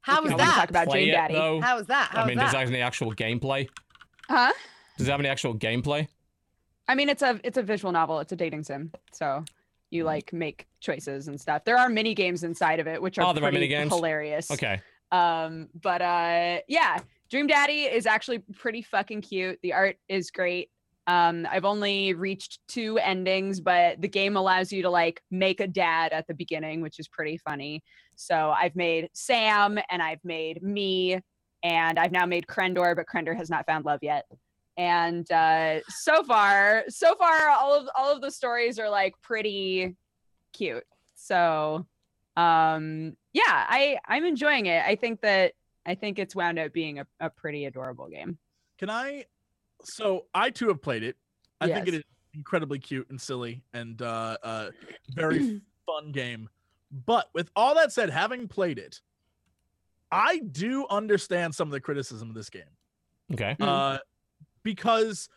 [0.00, 0.54] How was you wanna that?
[0.56, 1.34] Talk about Play Dream it, Daddy.
[1.34, 1.60] though.
[1.60, 2.08] How was that?
[2.12, 2.58] How I mean, was does that?
[2.58, 3.68] that have any actual gameplay?
[4.28, 4.52] Huh?
[4.96, 6.08] Does it have any actual gameplay?
[6.88, 8.18] I mean, it's a it's a visual novel.
[8.20, 8.90] It's a dating sim.
[9.12, 9.44] So
[9.90, 11.64] you like make choices and stuff.
[11.64, 14.50] There are mini games inside of it, which are Oh, there are pretty hilarious.
[14.50, 14.80] Okay.
[15.12, 16.98] Um, but uh, yeah,
[17.30, 19.58] Dream Daddy is actually pretty fucking cute.
[19.62, 20.70] The art is great.
[21.08, 25.66] Um, I've only reached two endings, but the game allows you to like make a
[25.66, 27.82] dad at the beginning, which is pretty funny.
[28.14, 31.18] So I've made Sam and I've made me,
[31.62, 34.26] and I've now made Krendor, but Krendor has not found love yet.
[34.76, 39.96] And uh, so far, so far, all of all of the stories are like pretty
[40.52, 40.84] cute.
[41.14, 41.86] So
[42.38, 47.00] um yeah i i'm enjoying it i think that i think it's wound up being
[47.00, 48.38] a, a pretty adorable game
[48.78, 49.24] Can I?
[49.84, 51.16] So I too have played it.
[51.60, 52.02] I think it is
[52.34, 54.70] incredibly cute and silly and uh, uh,
[55.10, 55.40] very
[55.86, 56.48] fun game.
[57.06, 59.00] But with all that said, having played it,
[60.10, 62.62] I do understand some of the criticism of this game
[63.32, 63.56] Okay.
[63.60, 63.66] Mm.
[63.66, 63.98] uh,
[64.62, 65.28] because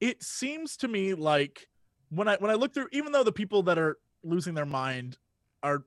[0.00, 1.68] it seems to me like
[2.10, 5.16] when I when I look through, even though the people that are losing their mind
[5.62, 5.84] are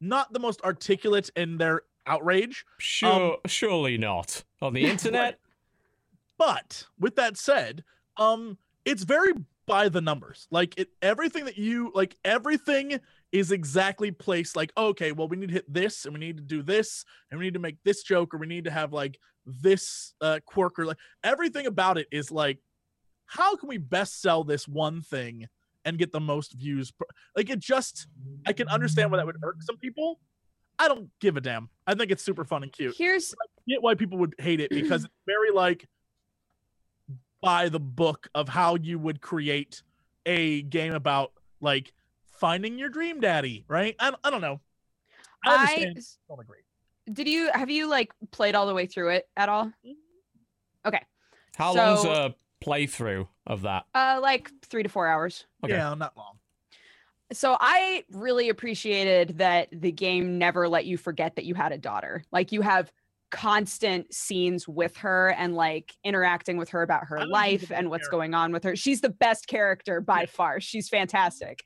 [0.00, 5.38] not the most articulate in their outrage, Sure, surely not on the internet.
[6.40, 7.84] But with that said,
[8.16, 9.34] um, it's very
[9.66, 10.48] by the numbers.
[10.50, 12.98] Like it, everything that you like, everything
[13.30, 14.56] is exactly placed.
[14.56, 17.38] Like, okay, well, we need to hit this, and we need to do this, and
[17.38, 20.78] we need to make this joke, or we need to have like this uh, quirk,
[20.78, 22.58] or like everything about it is like,
[23.26, 25.46] how can we best sell this one thing
[25.84, 26.90] and get the most views?
[27.36, 28.06] Like it just,
[28.46, 30.20] I can understand why that would irk some people.
[30.78, 31.68] I don't give a damn.
[31.86, 33.34] I think it's super fun and cute Here's
[33.68, 35.86] get why people would hate it because it's very like
[37.40, 39.82] by the book of how you would create
[40.26, 41.92] a game about like
[42.24, 43.94] finding your dream daddy, right?
[43.98, 44.60] I, I don't know.
[45.44, 45.94] I I
[46.28, 46.58] don't agree.
[47.12, 49.72] did you have you like played all the way through it at all?
[50.86, 51.02] Okay.
[51.56, 53.84] How long's a playthrough of that?
[53.94, 55.46] Uh, like three to four hours.
[55.64, 55.74] Okay.
[55.74, 56.38] Yeah, not long.
[57.32, 61.78] So I really appreciated that the game never let you forget that you had a
[61.78, 62.24] daughter.
[62.32, 62.90] Like you have
[63.30, 68.16] constant scenes with her and like interacting with her about her life and what's character.
[68.16, 68.74] going on with her.
[68.76, 70.26] She's the best character by Yeah.
[70.26, 70.60] far.
[70.60, 71.62] She's fantastic.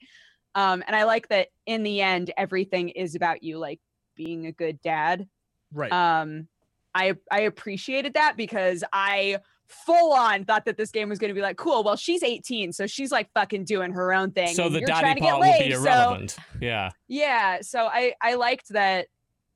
[0.55, 3.81] Um, and I like that in the end, everything is about you like
[4.15, 5.27] being a good dad.
[5.73, 5.91] Right.
[5.91, 6.49] Um,
[6.95, 11.35] I I appreciated that because I full on thought that this game was going to
[11.35, 11.83] be like cool.
[11.83, 14.55] Well, she's 18, so she's like fucking doing her own thing.
[14.55, 16.37] So the daddy to get part will laid, be so- irrelevant.
[16.61, 16.91] Yeah.
[17.09, 19.09] yeah so i i liked that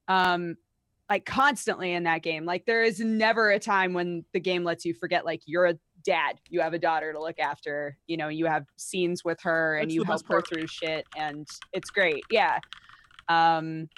[0.08, 0.56] um
[1.08, 2.44] like constantly in that game.
[2.44, 5.78] Like there is never a time when the game lets you forget like you're a
[6.04, 9.76] dad you have a daughter to look after you know you have scenes with her
[9.76, 12.58] and That's you help her through shit and it's great yeah.
[13.28, 13.88] Um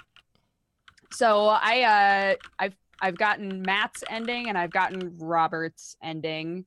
[1.13, 6.65] so i uh i've i've gotten mat's ending and i've gotten robert's ending.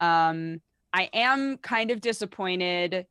[0.00, 0.60] Um
[0.92, 3.06] i am kind of disappointed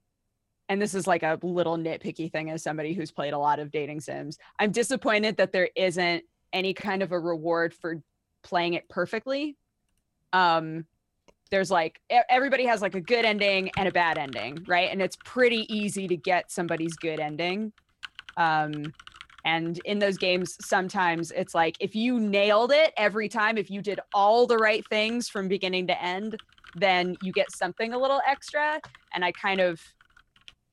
[0.69, 3.71] and this is like a little nitpicky thing as somebody who's played a lot of
[3.71, 4.37] dating sims.
[4.59, 8.01] I'm disappointed that there isn't any kind of a reward for
[8.43, 9.57] playing it perfectly.
[10.33, 10.85] Um
[11.51, 14.89] there's like everybody has like a good ending and a bad ending right?
[14.91, 17.73] And it's pretty easy to get somebody's good ending.
[18.37, 18.93] Um
[19.45, 23.81] and in those games sometimes it's like if you nailed it every time if you
[23.81, 26.37] did all the right things from beginning to end
[26.75, 28.79] then you get something a little extra.
[29.13, 29.81] And i kind of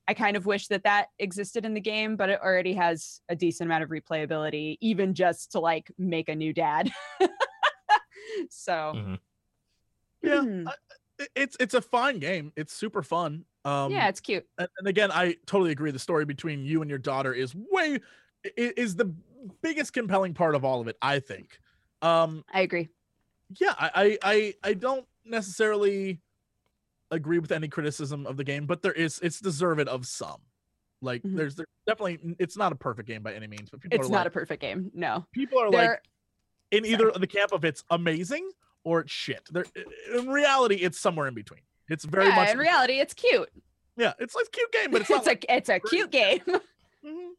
[0.07, 3.35] I kind of wish that that existed in the game, but it already has a
[3.35, 6.89] decent amount of replayability, even just to like make a new dad.
[8.49, 9.19] so Mhm.
[10.21, 10.43] Yeah.
[10.67, 10.73] I-
[11.35, 12.53] it's it's a fine game.
[12.55, 13.43] It's super fun.
[13.65, 14.45] Um, yeah, it's cute.
[14.59, 15.89] and, and again, I totally agree.
[15.89, 17.99] The story between you and your daughter is way
[18.55, 19.11] is the
[19.63, 20.95] biggest compelling part of all of it.
[21.01, 21.59] I think.
[22.03, 22.89] Um, I agree.
[23.59, 26.19] yeah, I, I I I don't necessarily
[27.11, 30.41] agree with any criticism of the game, but there is it's deserved of some.
[31.01, 31.35] Like Mhm.
[31.37, 34.11] there's there's definitely it's not a perfect game by any means, but people It's are
[34.11, 34.91] not like, a perfect game.
[34.93, 35.25] No.
[35.31, 36.03] people are There like
[36.71, 38.49] in either the camp of it's amazing
[38.83, 39.47] or it's shit.
[39.51, 39.65] There
[40.15, 41.61] in reality, it's somewhere in between.
[41.89, 43.49] It's very yeah, much in reality, it's cute.
[43.95, 46.11] yeah, it's like a cute game, but it's not it's like a it's a cute
[46.11, 46.41] game.
[47.05, 47.29] Mhm.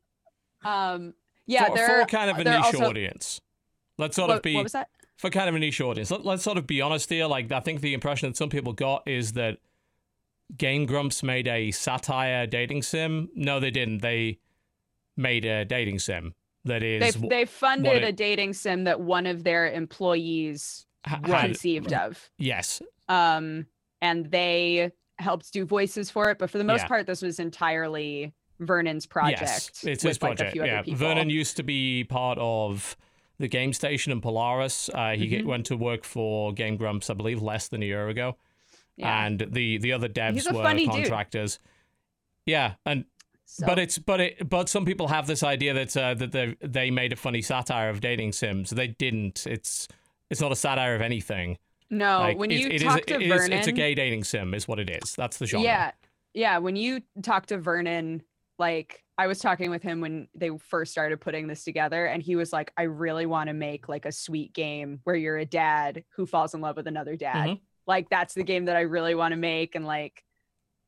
[0.64, 1.14] um
[1.46, 3.40] yeah, for, there for kind of a niche also- audience.
[3.98, 4.88] Let's sort what, of be what was that?
[5.18, 6.10] For kind of a niche audience.
[6.10, 7.26] Let, let's sort of be honest here.
[7.26, 9.58] Like, I think the impression that some people got is that
[10.56, 13.28] Game Grumps made a satire dating sim.
[13.34, 13.98] No, they didn't.
[13.98, 14.38] They
[15.16, 17.14] made a dating sim that is.
[17.16, 22.30] They they funded it- a dating sim that one of their employees had- conceived of.
[22.38, 23.66] yes, um
[24.00, 26.86] and they helped do voices for it but for the most Yeah.
[26.88, 30.56] part this was entirely vernon's project yes, it's his like a project.
[30.56, 30.98] yeah, people.
[30.98, 32.96] Vernon used to be part of
[33.38, 34.90] the Game Station and Polaris.
[34.92, 35.44] Uh, he Mhm.
[35.44, 38.36] went to work for Game Grumps, I believe, less than a year ago.
[38.96, 39.24] yeah.
[39.26, 40.94] And the the other devs were funny dude.
[40.94, 41.58] contractors.
[42.46, 43.04] Yeah, and
[43.44, 46.56] so, But it's but it but some people have this idea that uh, that they
[46.60, 48.70] they made a funny satire of dating sims.
[48.70, 49.46] They didn't.
[49.46, 49.86] It's
[50.30, 51.58] it's not a satire of anything.
[51.90, 53.94] no Like, when it- you it is- talk to it is- vernon it's a gay
[53.94, 55.14] dating sim, is what it is.
[55.14, 55.64] That's the genre.
[55.64, 55.92] yeah
[56.34, 58.22] yeah when you talk to vernon
[58.58, 62.36] like i was talking with him when they first started putting this together and he
[62.36, 66.04] was like i really want to make like a sweet game where you're a dad
[66.16, 67.60] who falls in love with another dad Mhm.
[67.86, 70.24] like that's the game that i really want to make and like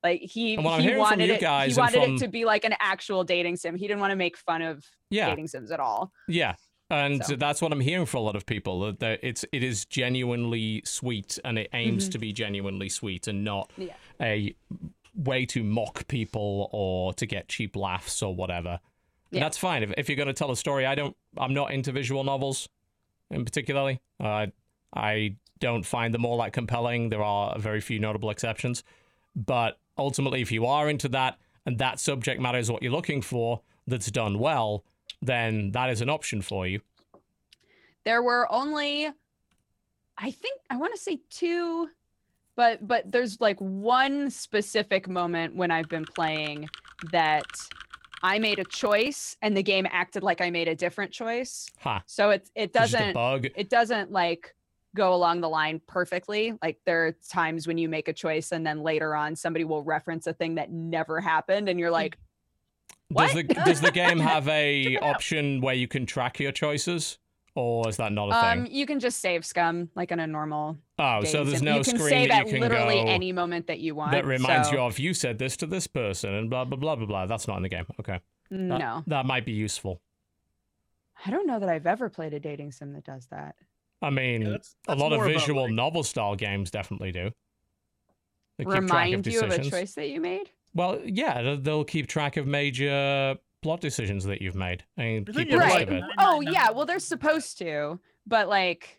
[0.03, 2.45] like he And what I'm he wanted it guys he wanted from- it to be
[2.47, 5.71] like an actual dating sim he didn't want to make fun of yeah, dating sims
[5.73, 6.55] at all yeah.
[6.93, 7.37] And So.
[7.37, 8.93] that's what I'm hearing for a lot of people.
[8.95, 12.13] That it's it is genuinely sweet, and it aims Mhm.
[12.13, 13.95] to be genuinely sweet, and not Yeah.
[14.21, 14.57] a
[15.15, 18.81] way to mock people or to get cheap laughs or whatever.
[19.31, 19.41] Yeah.
[19.41, 19.83] that's fine.
[19.83, 21.17] If, if you're going to tell a story, I don't.
[21.39, 22.69] I'm not into visual novels,
[23.31, 24.01] in particularly.
[24.19, 24.47] Uh,
[24.95, 27.11] I don't find them all that compelling.
[27.11, 28.83] There are very few notable exceptions,
[29.37, 33.23] but ultimately, if you are into that and that subject matter is what you're looking
[33.23, 34.85] for, that's done well,
[35.23, 36.81] then that is an option for you.
[38.05, 39.09] there were only
[40.17, 41.89] i think i want to say two
[42.61, 46.69] but but there's like one specific moment when i've been playing
[47.11, 47.47] that
[48.23, 52.03] i made a choice and the game acted like i made a different choice Ha!
[52.05, 53.47] so it it It's just a doesn't bug.
[53.57, 54.55] it doesn't like
[54.95, 58.67] go along the line perfectly like there are times when you make a choice and
[58.67, 62.19] then later on somebody will reference a thing that never happened and you're like
[63.09, 63.33] what?
[63.33, 67.19] Does the does the game have a option where you can track your choices,
[67.55, 68.75] or is that not a um thing?
[68.75, 71.65] you can just save scum like in a normal Oh, so game there's sim.
[71.67, 73.95] no you can screen save that at you can literally go any moment that you
[73.95, 76.77] want that reminds so- you of you said this to this person and blah blah
[76.79, 77.27] blah blah blah.
[77.27, 77.87] That's not in the game.
[78.01, 80.01] Okay, no that might be useful.
[81.27, 83.55] I don't know that I've ever played a dating sim that does that.
[84.03, 87.31] I mean, Yeah, that's- a lot of visual like- novel style games definitely do.
[88.57, 90.51] They keep track Remind you of a choice that you made?
[90.75, 95.33] Well, yeah, they'll- they'll keep track of major plot decisions that you've made and I
[95.33, 95.83] keep think a it's Right.
[95.89, 96.01] of it.
[96.01, 98.97] Nine, Oh nine, yeah, well they're supposed to, but like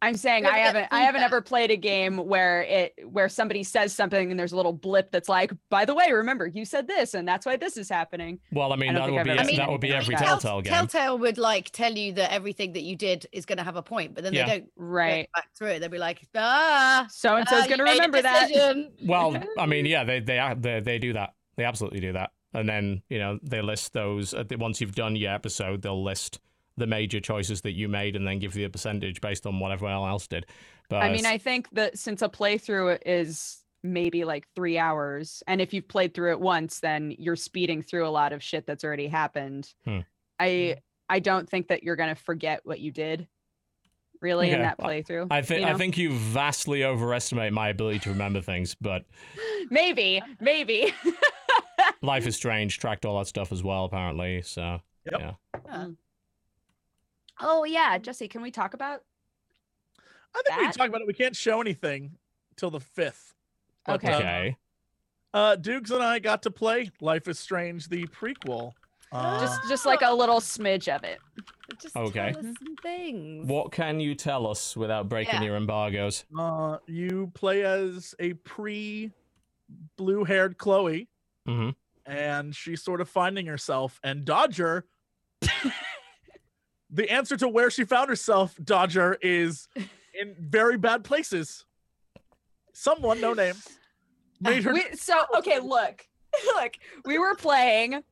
[0.00, 3.92] I'm saying I haven't I haven't ever played a game where it where somebody says
[3.92, 7.14] something and there's a little blip that's like, by the way, remember you said this
[7.14, 8.38] and that's why this is happening.
[8.52, 10.14] Well, I mean, I don't that would I've be ever seen that would be every
[10.14, 10.24] like.
[10.24, 10.72] Telltale game.
[10.72, 13.82] Telltale would like tell you that everything that you did is going to have a
[13.82, 14.46] point, but then Yeah.
[14.46, 15.28] they don't Right.
[15.34, 15.80] go back through it.
[15.80, 18.90] They'll be like, ah, So and so's ah, gonna you made a remember that.
[19.04, 21.34] Well, I mean, yeah, they they are- they they do that.
[21.56, 22.30] They absolutely do that.
[22.58, 26.02] And then you know they list those at the, once you've done your episode, they'll
[26.02, 26.40] list
[26.78, 29.72] the major choices that you made and then give you a percentage based on what
[29.72, 30.46] everyone else did.
[30.88, 35.60] But I mean, I think that since a playthrough is maybe like three hours, and
[35.60, 38.84] if you've played through it once, then you're speeding through a lot of shit that's
[38.84, 39.72] already happened.
[39.84, 40.00] Hmm.
[40.38, 40.76] I
[41.08, 43.26] I don't think that you're gonna forget what you did,
[44.22, 45.26] really, in that playthrough.
[45.30, 48.74] I think you I think you vastly overestimate my ability to remember things.
[48.80, 49.04] But
[49.70, 50.94] maybe, maybe.
[52.02, 54.42] Life is Strange tracked all that stuff as well, apparently.
[54.42, 54.80] So
[55.10, 55.36] Yep.
[55.66, 55.86] yeah,
[57.40, 59.02] oh yeah, Jesse, can we talk about?
[60.34, 61.06] I think we can talk about it.
[61.06, 62.12] We can't show anything
[62.56, 63.34] till the fifth.
[63.88, 64.12] Okay.
[64.12, 64.56] uh, okay.
[65.34, 68.72] Uh, Dukes and I got to play Life is Strange, the prequel.
[69.12, 71.20] Uh, Just just like a little smidge of it.
[71.80, 72.32] Just Okay.
[72.32, 73.48] tell us some things.
[73.48, 75.42] What can you tell us without breaking Yeah.
[75.48, 76.24] your embargoes?
[76.38, 79.12] uh, you play as a pre
[79.96, 81.08] blue haired Chloe,
[81.46, 81.70] hmm
[82.08, 84.00] and she's sort of finding herself.
[84.02, 84.86] And Dodger,
[86.90, 89.68] the answer to where she found herself, Dodger, is
[90.18, 91.66] in very bad places.
[92.72, 93.54] Someone, no name,
[94.40, 94.72] made her.
[94.72, 96.06] We, so okay, look,
[96.54, 98.02] look, we were playing,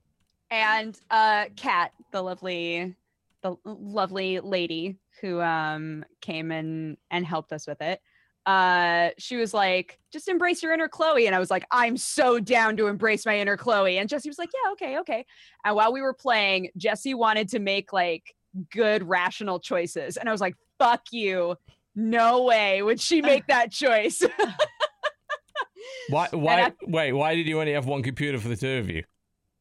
[0.51, 2.95] and uh, Kat, the lovely,
[3.43, 8.01] the lovely lady who um came and and helped us with it.
[8.47, 12.39] Uh, she was like, "Just embrace your inner Chloe," and I was like, "I'm so
[12.39, 15.27] down to embrace my inner Chloe." And Jesse was like, "Yeah, okay, okay."
[15.65, 18.35] And while we were playing, Jesse wanted to make like
[18.71, 21.57] good, rational choices, and I was like, "Fuck you."
[21.99, 24.23] No way would she make that choice.
[26.11, 26.29] Why?
[26.31, 26.63] Why?
[26.63, 27.13] I- wait.
[27.13, 29.03] Why did you only have one computer for the two of you?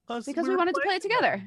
[0.08, 1.42] Because we, were wanted to play it together.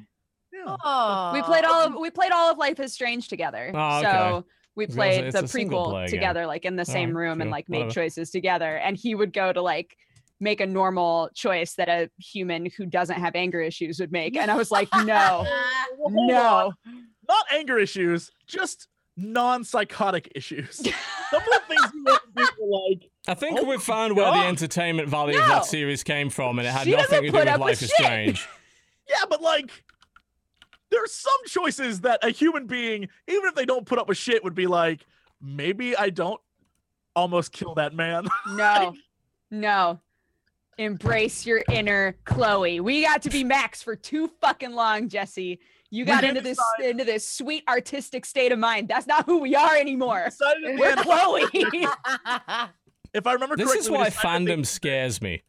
[0.51, 0.75] Yeah.
[0.83, 3.71] Oh, We played all of we played all of Life is Strange together.
[3.73, 4.11] Oh, okay.
[4.11, 6.11] So we I was gonna say, played it's the prequel player game.
[6.19, 7.93] together, like in the same Alright, room, and like made whatever.
[7.93, 8.77] choices together.
[8.77, 9.95] And he would go to like
[10.39, 14.37] make a normal choice that a human who doesn't have anger issues would make.
[14.37, 15.45] And I was like, no,
[16.07, 16.71] no.
[17.27, 20.75] Not anger issues, just non-psychotic issues.
[20.77, 20.93] Some
[21.33, 24.15] of the things you want to do are like I think Oh we my found
[24.15, 27.29] where the entertainment value of that series came from, and it had She nothing to
[27.31, 27.97] do with with Life is shit.
[27.97, 28.47] Strange.
[29.09, 29.71] Yeah, but like
[30.91, 34.43] there's some choices that a human being, even if they don't put up with shit,
[34.43, 35.05] would be like,
[35.41, 36.39] maybe I don't
[37.15, 38.27] almost kill that man.
[38.55, 38.93] No,
[39.51, 39.99] no.
[40.77, 42.79] Embrace your inner Chloe.
[42.79, 45.59] We got to be Max for too fucking long, Jesse.
[45.91, 48.87] You got into this decide- into this sweet artistic state of mind.
[48.87, 50.25] That's not who we are anymore.
[50.25, 51.43] Decided at the We're Chloe.
[53.13, 55.43] if I remember correctly, This correctly, is why decided that fandom scares me.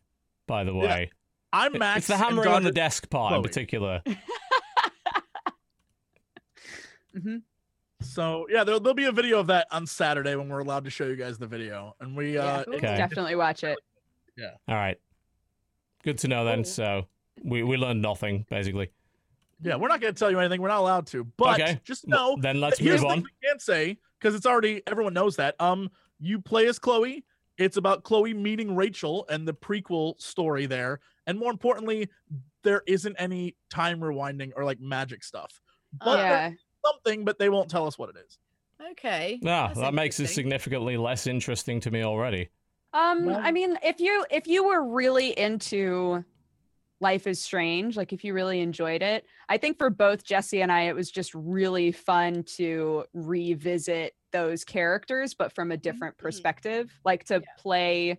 [0.48, 1.10] By the way,
[1.52, 1.98] I'm It- Max.
[1.98, 4.02] it's the and hammering on the desk part in particular.
[7.16, 7.42] Mhm.
[8.02, 10.90] So yeah, there'll, there'll be a video of that on Saturday when we're allowed to
[10.90, 12.96] show you guys the video, and we Yeah, uh, Okay.
[12.96, 13.78] definitely watch it.
[14.36, 14.52] Yeah.
[14.68, 14.98] All right,
[16.02, 16.60] good to know then.
[16.60, 16.62] Oh.
[16.62, 17.06] So
[17.42, 18.90] we we learned nothing basically.
[19.62, 20.62] yeah, we're not going to tell you anything.
[20.62, 21.78] We're not allowed to, but Okay.
[21.84, 23.14] just Well, know then let's Here's move the on.
[23.16, 25.54] thing we can't say because it's already everyone knows that.
[25.60, 27.24] Um, you play as Chloe.
[27.58, 31.00] It's about Chloe meeting Rachel and the prequel story there.
[31.26, 32.08] And more importantly,
[32.62, 35.60] there isn't any time rewinding or like magic stuff.
[35.98, 36.50] But there's yeah.
[36.84, 38.38] Something, but they won't tell us what it is.
[38.92, 39.38] Okay.
[39.42, 42.48] No, that's that makes it significantly less interesting to me already.
[42.92, 46.24] Um, Well- I mean, if you if you were really into
[47.02, 50.70] Life is Strange, like if you really enjoyed it, I think for both Jesse and
[50.72, 56.20] I, it was just really fun to revisit those characters, but from a different Mhm.
[56.20, 57.40] perspective, like to Yeah.
[57.58, 58.18] play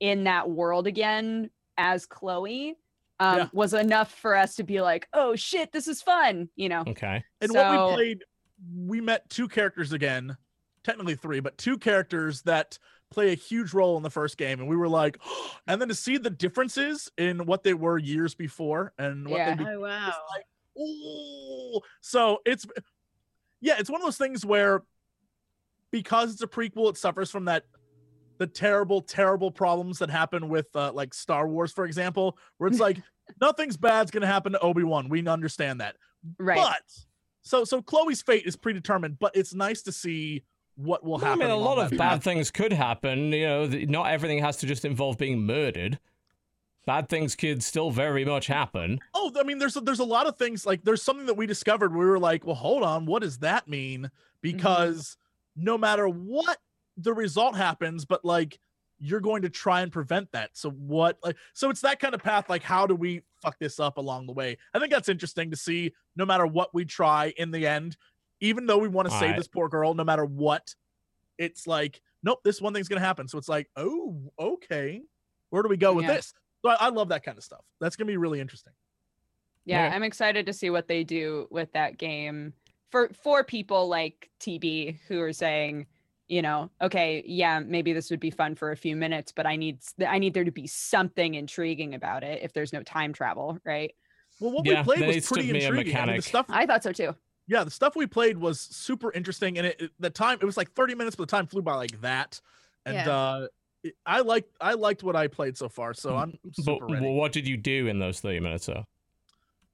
[0.00, 2.76] in that world again as Chloe.
[3.22, 3.48] Um, Yeah.
[3.52, 6.82] was enough for us to be like, oh shit, this is fun, you know.
[6.88, 7.22] Okay.
[7.40, 8.24] And what we played,
[8.74, 10.36] we met two characters again,
[10.82, 12.80] technically three, but two characters that
[13.12, 14.58] play a huge role in the first game.
[14.58, 15.18] And we were like,
[15.68, 19.54] and then to see the differences in what they were years before and what Yeah.
[19.54, 20.12] they Oh wow.
[20.34, 20.46] Like,
[20.80, 21.80] ooh.
[22.00, 22.66] So it's
[23.60, 24.82] yeah, it's one of those things where
[25.92, 27.66] because it's a prequel, it suffers from that
[28.42, 32.80] the terrible, terrible problems that happen with uh, like Star Wars, for example, where it's
[32.80, 32.98] like
[33.40, 35.08] nothing's bad's gonna happen to Obi Wan.
[35.08, 35.94] We understand that,
[36.38, 36.56] Right.
[36.58, 36.82] but
[37.42, 39.18] so so Chloe's fate is predetermined.
[39.20, 40.42] But it's nice to see
[40.74, 41.42] what will happen.
[41.42, 41.98] I mean, a lot that of path.
[41.98, 43.32] bad things could happen.
[43.32, 45.98] You know, not everything has to just involve being murdered.
[46.84, 48.98] Bad things could still very much happen.
[49.14, 51.46] Oh, I mean, there's a, there's a lot of things like there's something that we
[51.46, 51.94] discovered.
[51.94, 54.10] We were like, well, hold on, what does that mean?
[54.40, 55.16] Because
[55.54, 56.58] no matter what
[56.96, 58.58] the result happens, but like
[58.98, 60.50] you're going to try and prevent that.
[60.52, 61.18] So what?
[61.24, 62.48] Like, so it's that kind of path.
[62.48, 64.56] Like, how do we fuck this up along the way?
[64.74, 65.92] I think that's interesting to see.
[66.14, 67.96] No matter what we try, in the end,
[68.40, 69.36] even though we want to save Alright.
[69.38, 70.74] this poor girl, no matter what,
[71.36, 73.26] it's like, nope, this one thing's gonna happen.
[73.26, 75.02] So it's like, oh, okay,
[75.50, 76.12] where do we go with Yeah.
[76.14, 76.32] this?
[76.64, 77.64] So I, I love that kind of stuff.
[77.80, 78.72] That's gonna be really interesting.
[79.64, 79.94] yeah Okay.
[79.96, 82.52] i'm excited to see what they do with that game
[82.90, 85.86] for for people like tb who are saying
[86.32, 89.54] you know okay yeah maybe this would be fun for a few minutes but i
[89.54, 89.78] need
[90.08, 93.92] i need there to be something intriguing about it if there's no time travel right
[94.40, 95.96] Well, what Yeah, we played was pretty intriguing.
[95.96, 97.14] I mean, the stuff, i thought so too
[97.48, 100.56] yeah, the stuff we played was super interesting, and it, it- the time it was
[100.56, 102.40] like 30 minutes, but the time flew by like that.
[102.86, 103.10] And Yeah.
[103.10, 103.48] uh
[103.82, 107.04] it- I liked I liked what I played so far, so I'm But ready.
[107.04, 108.84] well, what did you do in those 30 minutes, though?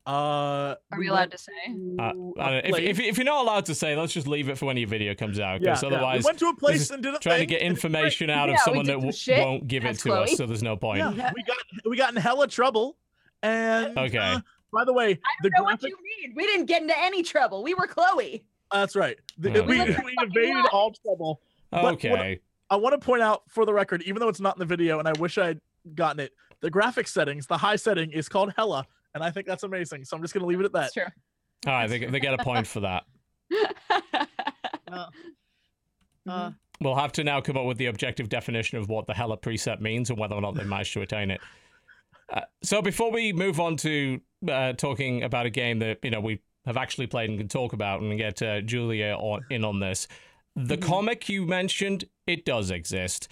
[0.08, 1.52] Uh, are we allowed to say
[1.98, 2.60] Uh, I don't know.
[2.64, 4.88] If, if, if you're not allowed to say, let's just leave it for when your
[4.88, 5.60] video comes out.
[5.60, 5.88] Because yeah.
[5.88, 7.90] otherwise, we went to a place and did a trying to get and it's great.
[7.92, 8.92] information out of Yeah, we someone that
[9.24, 10.98] some w- won't give it as to us, so there's no point.
[11.00, 11.32] Yeah, Yeah.
[11.36, 12.96] we got we got in hella trouble,
[13.42, 14.16] and Okay.
[14.18, 14.40] uh,
[14.72, 15.90] by the way, the know what graphic.
[15.90, 15.96] you
[16.26, 19.18] mean we didn't get into any trouble we were chloe That's right.
[19.38, 19.60] The- Okay.
[19.60, 20.66] we, We we lived evaded life.
[20.72, 21.40] all trouble.
[21.72, 22.40] Okay.
[22.70, 24.98] I want to point out for the record, even though it's not in the video,
[24.98, 25.60] and I wish I'd
[25.94, 28.86] gotten it, the graphic settings, the high setting is called Hella,
[29.20, 30.04] and I think that's amazing.
[30.04, 30.80] So I'm just gonna leave it at that.
[30.80, 31.04] that's true
[31.66, 31.86] All right.
[31.88, 33.04] They, they get a point for that.
[34.90, 35.06] Oh.
[36.26, 36.48] Mhm.
[36.48, 36.50] Uh,
[36.80, 39.80] We'll have to now come up with the objective definition of what the hella preset
[39.80, 41.40] means and whether or not they managed to attain it.
[42.32, 46.20] Uh, so before we move on to uh, talking about a game that you know
[46.20, 49.80] we have actually played and can talk about and get uh, Julia on, in on
[49.80, 50.06] this,
[50.54, 50.82] the Mhm.
[50.82, 53.26] comic you mentioned it does exist.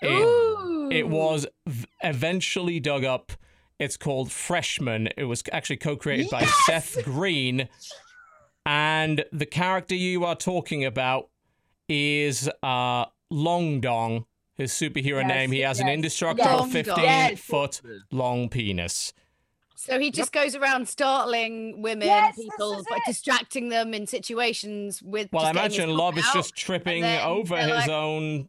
[0.00, 0.88] It, Ooh.
[0.92, 3.32] it was v- eventually dug up.
[3.78, 5.08] It's called Freshman.
[5.16, 7.68] It was actually co-created by Seth Green,
[8.64, 11.28] and the character you are talking about
[11.88, 14.26] is uh Long Dong.
[14.54, 15.50] His superhero Yes, name.
[15.52, 16.58] He has an indestructible yes.
[16.60, 16.84] Long Dong.
[16.84, 17.40] 15 Yes.
[17.40, 17.80] foot
[18.12, 19.12] long penis.
[19.74, 23.04] So he just goes around startling women, Yes, people, is but it.
[23.06, 25.28] distracting them in situations with.
[25.32, 28.48] Well, I just getting his imagine cock Lob is just tripping over his like- own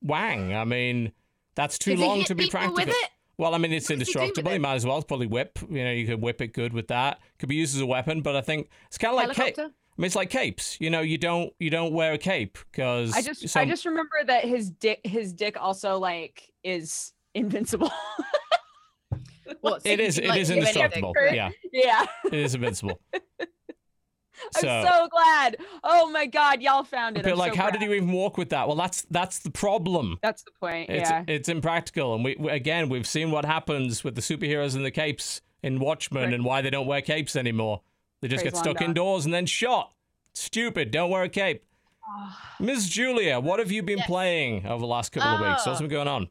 [0.00, 0.54] wang.
[0.54, 1.12] I mean,
[1.54, 2.94] that's too Does long to be people practical.
[3.40, 3.50] With it?
[3.50, 4.50] Well, I mean, it's What does he do with indestructible.
[4.52, 4.60] You it?
[4.60, 5.58] might as well it's probably whip.
[5.68, 7.20] You know, you could whip it good with that.
[7.38, 9.58] Could be used as a weapon, but I think it's kind of like cape.
[9.58, 10.78] I mean, it's like capes.
[10.80, 14.16] You know, you don't you don't wear a cape because I just I just remember
[14.26, 17.90] that his dick his dick also like is invincible.
[19.62, 21.12] What, so it he is can, it like, is indestructible.
[21.32, 22.06] Yeah, yeah.
[22.24, 23.00] it is invincible.
[24.56, 25.56] I'm so glad.
[25.84, 27.24] Oh my god, y'all found it.
[27.24, 28.66] but I'm like, so how did you even walk with that?
[28.66, 30.18] Well, that's that's the problem.
[30.22, 30.90] That's the point.
[30.90, 31.24] It's yeah.
[31.28, 34.90] it's impractical, and we, we again we've seen what happens with the superheroes and the
[34.90, 36.34] capes in Watchmen, Right.
[36.34, 37.82] and why they don't wear capes anymore.
[38.20, 38.90] They just Praise get stuck London.
[38.90, 39.92] indoors and then shot.
[40.34, 40.90] Stupid.
[40.90, 41.64] Don't wear a cape.
[42.58, 44.06] Miss Julia, what have you been Yes.
[44.06, 45.62] playing over the last couple of weeks?
[45.64, 45.70] Ah.
[45.70, 46.28] What's been going on?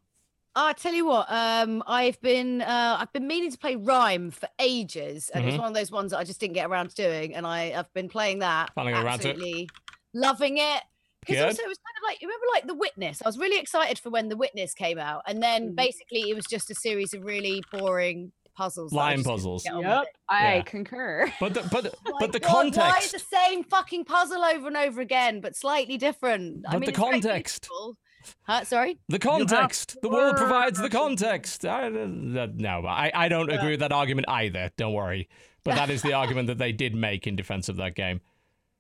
[0.55, 4.33] Oh, I tell you what, um, I've been uh, I've been meaning to play RiME
[4.33, 5.59] for ages, and it was Mhm.
[5.59, 7.93] one of those ones that I just didn't get around to doing, and I have
[7.93, 9.27] been playing that, Finally got around it.
[9.27, 9.69] absolutely
[10.13, 10.81] loving it.
[11.21, 11.45] Because Good.
[11.49, 13.21] also it was kind of like you remember like The Witness.
[13.23, 15.75] I was really excited for when The Witness came out, and then Mhm.
[15.75, 18.91] basically it was just a series of really boring puzzles.
[18.91, 19.63] that Line puzzles.
[19.63, 20.07] get on with Yep.
[20.29, 20.61] I Yeah.
[20.63, 21.31] concur.
[21.39, 23.11] But the, but My but the God, Why context.
[23.13, 26.65] the same fucking puzzle over and over again, but slightly different?
[26.67, 27.61] I mean, the it's context.
[27.69, 27.97] beautiful.
[28.43, 28.63] Huh?
[28.63, 28.97] Sorry.
[29.09, 29.97] The context.
[30.01, 31.65] The world provides the context.
[31.65, 34.71] I, uh, no, I, I don't agree with that argument either.
[34.77, 35.29] Don't worry.
[35.63, 38.21] But that is the argument that they did make in defense of that game.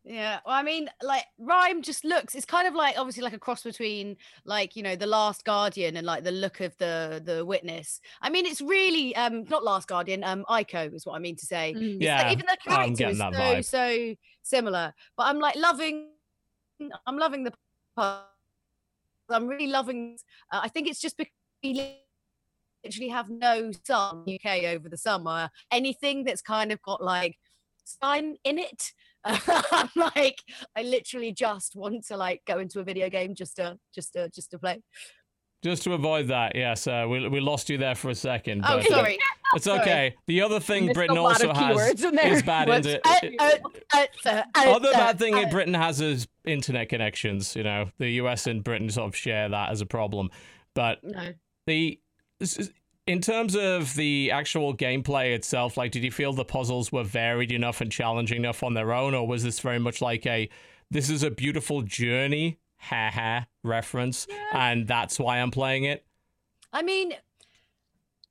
[0.05, 2.33] Yeah, well, I mean, like RiME just looks.
[2.33, 5.97] It's kind of like obviously like a cross between like you know the Last Guardian
[5.97, 7.99] and like the look of the the Witness.
[8.21, 10.23] I mean, it's really um not Last Guardian.
[10.23, 11.75] Um, Ico is what I mean to say.
[11.77, 11.97] Mm.
[11.99, 13.65] Yeah, like, even the I'm character is so vibe.
[13.65, 14.93] so similar.
[15.17, 16.07] But I'm like loving.
[17.05, 17.53] I'm loving the.
[17.95, 18.23] part.
[19.29, 20.17] I'm really loving.
[20.51, 21.99] Uh, I think it's just because we
[22.83, 25.49] literally have no sun in the UK over the summer.
[25.71, 27.37] Anything that's kind of got like
[27.83, 28.91] sign in it.
[29.25, 30.41] I'm like,
[30.75, 34.29] I literally just want to like go into a video game just to just to
[34.29, 34.81] just to play.
[35.61, 38.63] Just to avoid that, yes, uh, we, we lost you there for a second.
[38.65, 39.17] Oh, but, uh, sorry.
[39.55, 39.79] It's Sorry.
[39.81, 40.15] okay.
[40.27, 42.33] The other thing Missed a Britain lot also of has keywords in there.
[42.33, 43.01] is bad What's- inter-
[43.39, 43.49] Uh,
[43.95, 47.55] uh, uh, Other uh, bad thing uh, in Britain has is internet connections.
[47.55, 50.29] You know, the US and Britain sort of share that as a problem.
[50.75, 51.33] But No.
[51.65, 51.99] the
[53.07, 57.51] in terms of the actual gameplay itself, like, did you feel the puzzles were varied
[57.51, 60.47] enough and challenging enough on their own, or was this very much like a
[60.91, 66.05] this is a beautiful journey, ha ha reference, and that's why I'm playing it?
[66.73, 67.13] I mean,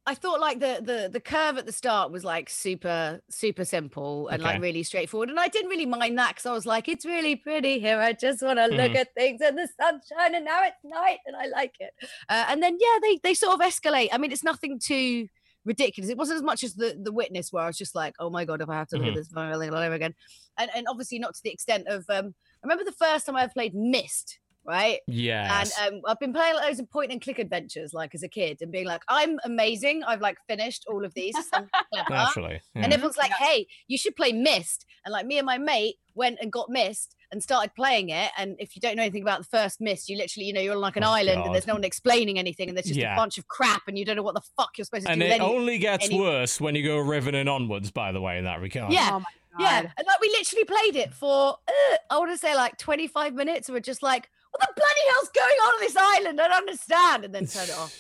[0.07, 4.29] I thought like the the the curve at the start was like super super simple
[4.29, 4.43] and Okay.
[4.43, 7.37] like really straightforward, and I didn't really mind that because I was like, it's really
[7.37, 8.01] pretty here.
[8.01, 11.37] I just want to look at things and the sunshine, and now it's night, and
[11.37, 11.93] I like it.
[12.31, 14.09] Uh, and then yeah, they they sort of escalate.
[14.11, 15.29] I mean, it's nothing too
[15.69, 16.11] ridiculous.
[16.11, 18.45] It wasn't as much as the the witness where I was just like, oh my
[18.45, 20.15] god, if I have to look at this all over again,
[20.59, 22.35] and and obviously not to the extent of um.
[22.61, 24.99] I remember the first time I ever played Myst, right?
[25.07, 25.61] Yeah.
[25.61, 28.59] And um, I've been playing loads of point and click adventures, like as a kid,
[28.61, 30.03] and being like, I'm amazing.
[30.03, 31.37] I've like finished all of these.
[31.53, 32.61] I'm clever." Naturally.
[32.75, 34.87] And everyone's like, hey, you should play Myst.
[35.05, 38.31] And like me and my mate went and got Myst and started playing it.
[38.39, 40.75] And if you don't know anything about the first Myst, you literally, you know, you're
[40.75, 42.69] on like an Oh, island and there's no one explaining anything.
[42.69, 43.13] And there's just Yeah.
[43.13, 45.21] a bunch of crap and you don't know what the fuck you're supposed to And
[45.21, 45.27] do.
[45.27, 48.39] it any- only gets any- worse when you go Riven and onwards, by the way,
[48.39, 48.93] in that regard.
[48.93, 49.11] Yeah.
[49.13, 49.27] Oh my
[49.61, 53.35] Yeah, and like we literally played it for uh, I want to say like 25
[53.35, 56.41] minutes, and we're just like, what the bloody hell's going on on this island?
[56.41, 57.95] I don't understand, and then turn it off.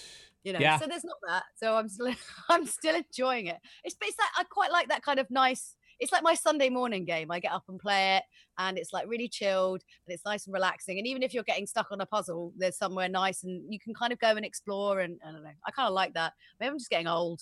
[0.44, 0.78] You know, Yeah.
[0.78, 1.42] so there's not that.
[1.56, 2.14] So I'm still
[2.48, 3.58] I'm still enjoying it.
[3.84, 5.74] It's it's like I quite like that kind of nice.
[6.00, 7.30] It's like my Sunday morning game.
[7.30, 8.22] I get up and play it,
[8.58, 10.98] and it's like really chilled, and it's nice and relaxing.
[10.98, 13.94] And even if you're getting stuck on a puzzle, there's somewhere nice, and you can
[13.94, 15.00] kind of go and explore.
[15.00, 16.32] And I don't know, I kind of like that.
[16.60, 17.40] Maybe I'm just getting old.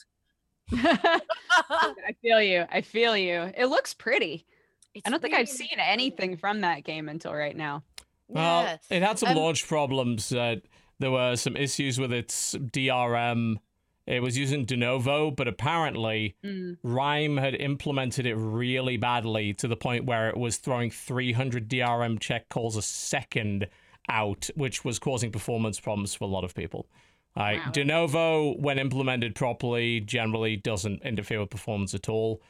[0.72, 2.64] I feel you.
[2.70, 3.52] I feel you.
[3.56, 4.46] It looks pretty.
[4.94, 5.82] It's I don't think I've seen pretty.
[5.82, 7.82] anything from that game until right now.
[8.28, 8.76] Well, Yeah.
[8.96, 10.32] it had some Um, launch problems.
[10.32, 10.56] Uh,
[10.98, 13.56] there were some issues with its DRM.
[14.06, 16.78] It was using Denuvo, but apparently Mm.
[16.84, 22.18] RiME had implemented it really badly to the point where it was throwing 300 DRM
[22.20, 23.68] check calls a second
[24.08, 26.86] out, which was causing performance problems for a lot of people.
[27.36, 27.72] Uh, Wow.
[27.72, 32.40] Denuvo, when implemented properly, generally doesn't interfere with performance at all.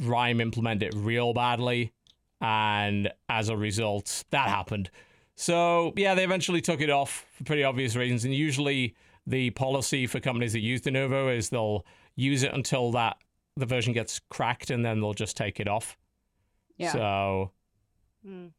[0.00, 1.92] RiME implemented it real badly,
[2.40, 4.90] and as a result, that happened.
[5.34, 8.24] So yeah, they eventually took it off for pretty obvious reasons.
[8.24, 8.94] And usually,
[9.26, 11.84] the policy for companies that use Denuvo is they'll
[12.16, 13.16] use it until that
[13.56, 15.96] the version gets cracked, and then they'll just take it off.
[16.78, 16.92] Yeah.
[16.92, 17.52] So
[18.26, 18.52] Mm.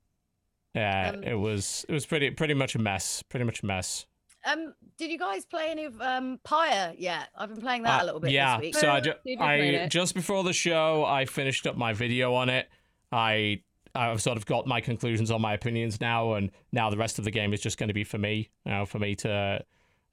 [0.75, 3.23] yeah, Um, it was it was pretty pretty much a mess.
[3.23, 4.05] Pretty much a mess.
[4.43, 7.29] Um, did you guys play any of um Pyre yet?
[7.37, 8.75] I've been playing that Uh, a little bit yeah, this week.
[8.75, 12.67] so I, ju- I just before the show, I finished up my video on it.
[13.11, 13.61] I
[13.93, 17.25] I've sort of got my conclusions on my opinions now, and now the rest of
[17.25, 19.63] the game is just going to be for me, you know, for me to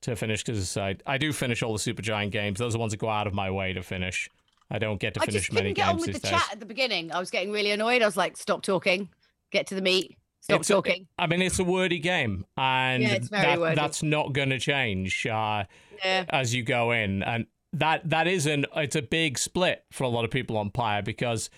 [0.02, 2.58] to finish because I I do finish all the Supergiant games.
[2.58, 4.28] Those are the ones that go out of my way to finish.
[4.70, 6.28] I don't get to I finish just many couldn't get on games with these the
[6.28, 6.40] days.
[6.42, 7.10] chat at the beginning.
[7.12, 8.02] I was getting really annoyed.
[8.02, 9.08] I was like, "Stop talking,
[9.50, 13.02] get to the meat, stop It's a- talking." I mean, it's a wordy game, and
[13.02, 13.74] Yeah, it's very that, wordy.
[13.76, 15.26] that's not going to change.
[15.26, 15.64] Uh,
[16.04, 20.04] yeah, as you go in and that that is an it's a big split for
[20.04, 21.50] a lot of people on Pyre because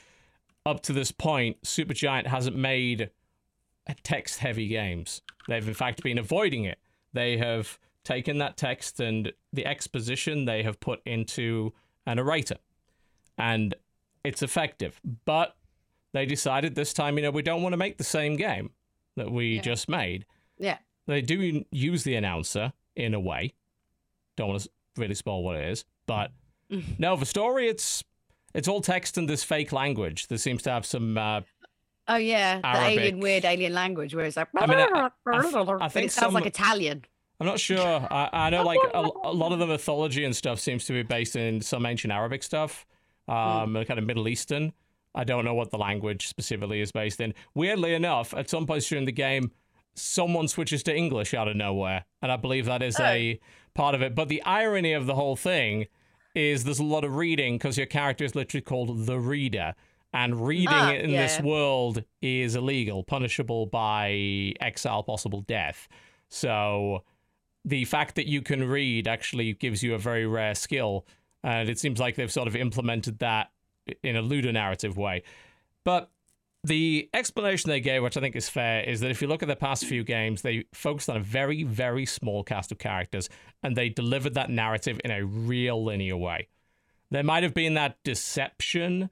[0.67, 3.11] up to this point Supergiant hasn't made
[4.03, 6.79] text heavy games they've in fact been avoiding it
[7.13, 11.73] they have taken that text and the exposition they have put into
[12.07, 12.57] an narrator
[13.39, 13.75] and
[14.25, 15.57] it's effective but
[16.13, 18.71] they decided this time you know we don't want to make the same game
[19.17, 19.63] that we Yeah.
[19.63, 20.25] just made
[20.59, 20.79] yeah.
[21.07, 23.55] they do use the announcer in a way.
[24.37, 26.33] Don't want to really spoil what it is, but
[26.99, 28.03] no, the story it's
[28.55, 30.27] it's all text and this fake language.
[30.29, 31.17] that seems to have some.
[31.17, 31.41] Uh,
[32.09, 34.49] Oh yeah, the alien weird alien language where it's like.
[34.57, 37.05] I mean, I- I- I think it sounds like Italian.
[37.41, 38.07] I'm not sure.
[38.11, 41.03] I, I know like a, a lot of the mythology and stuff seems to be
[41.03, 42.87] based in some ancient Arabic stuff,
[43.29, 44.73] um, kind of Middle Eastern.
[45.15, 47.35] I don't know what the language specifically is based in.
[47.55, 49.51] Weirdly enough, at some point during the game,
[49.95, 53.05] someone switches to English out of nowhere, and I believe that is Oh.
[53.05, 53.41] a
[53.75, 54.15] part of it.
[54.15, 55.87] But the irony of the whole thing
[56.35, 59.75] is there's a lot of reading because your character is literally called the Reader,
[60.13, 65.89] and reading Ah, in yeah, this world is illegal, punishable by exile, possible death.
[66.29, 67.03] So
[67.65, 71.07] the fact that you can read actually gives you a very rare skill,
[71.43, 73.51] and it seems like they've sort of implemented that
[74.03, 75.23] in a ludonarrative way.
[75.85, 76.11] But
[76.63, 79.49] the explanation they gave, which I think is fair, is that if you look at
[79.49, 83.29] the past few games, they focused on a very, very small cast of characters
[83.63, 86.49] and they delivered that narrative in a real linear way.
[87.11, 89.09] There might have been that deception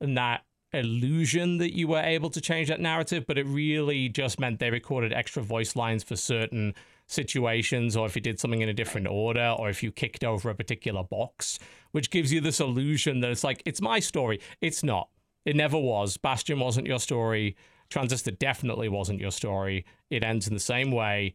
[0.00, 4.38] and that illusion that you were able to change that narrative, but it really just
[4.38, 6.74] meant they recorded extra voice lines for certain
[7.06, 10.50] situations, or if you did something in a different order, or if you kicked over
[10.50, 11.58] a particular box,
[11.92, 14.40] which gives you this illusion that it's like, it's my story.
[14.60, 15.08] It's not.
[15.44, 16.16] It never was.
[16.16, 17.56] Bastion wasn't your story.
[17.90, 19.84] Transistor definitely wasn't your story.
[20.08, 21.34] It ends in the same way.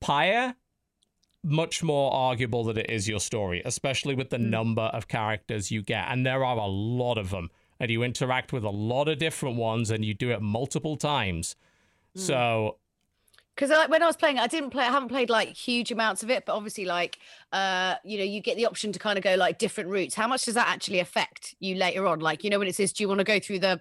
[0.00, 0.54] Pyre,
[1.42, 4.50] much more arguable that it is your story, especially with the hmm.
[4.50, 6.06] number of characters you get.
[6.08, 7.50] And there are a lot of them.
[7.78, 11.56] And you interact with a lot of different ones and you do it multiple times.
[12.14, 12.20] Hmm.
[12.20, 12.78] So
[13.56, 14.84] because I, when I was playing, I didn't play.
[14.84, 17.18] I haven't played like huge amounts of it, but obviously, like,
[17.52, 20.14] uh, you know, you get the option to kind of go like different routes.
[20.14, 22.20] How much does that actually affect you later on?
[22.20, 23.80] Like, you know, when it says, "Do you want to go through the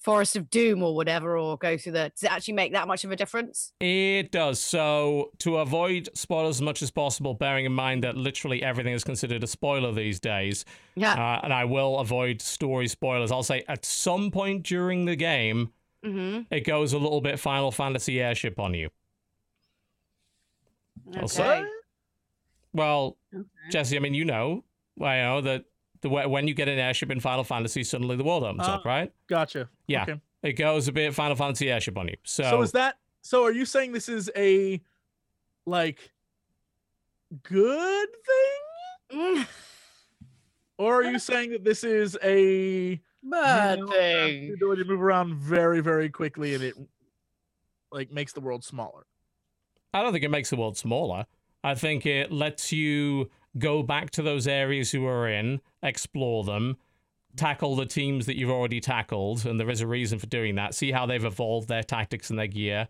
[0.00, 3.04] Forest of Doom or whatever, or go through the?" Does it actually make that much
[3.04, 3.72] of a difference?
[3.78, 4.58] It does.
[4.58, 9.04] So, to avoid spoilers as much as possible, bearing in mind that literally everything is
[9.04, 10.64] considered a spoiler these days,
[10.96, 11.12] Yeah.
[11.12, 15.72] uh, and I will avoid story spoilers, I'll say at some point during the game,
[16.04, 16.42] mm-hmm.
[16.50, 18.90] it goes a little bit Final Fantasy airship on you.
[21.16, 21.68] I'll say- Okay.
[22.72, 23.44] Well, Okay.
[23.70, 24.64] Jesse, I mean, you know,
[25.00, 25.64] I know that
[26.00, 28.88] the when you get an airship in Final Fantasy, suddenly the world opens up, Uh,
[28.88, 29.12] right?
[29.28, 29.68] Gotcha.
[29.86, 30.02] Yeah.
[30.02, 30.20] Okay.
[30.42, 32.16] It goes a bit Final Fantasy airship on you.
[32.24, 34.82] So, So is that so are you saying this is a
[35.66, 36.10] like
[37.42, 38.08] good
[39.10, 39.46] thing?
[40.76, 44.52] Or are you saying that this is a Bad you know, have the thing.
[44.54, 46.74] ability to move around very, very quickly and it
[47.92, 49.06] like makes the world smaller?
[49.94, 51.24] I don't think it makes the world smaller.
[51.62, 56.76] I think it lets you go back to those areas you were in, explore them,
[57.36, 60.74] tackle the teams that you've already tackled, and there is a reason for doing that.
[60.74, 62.88] See how they've evolved their tactics and their gear.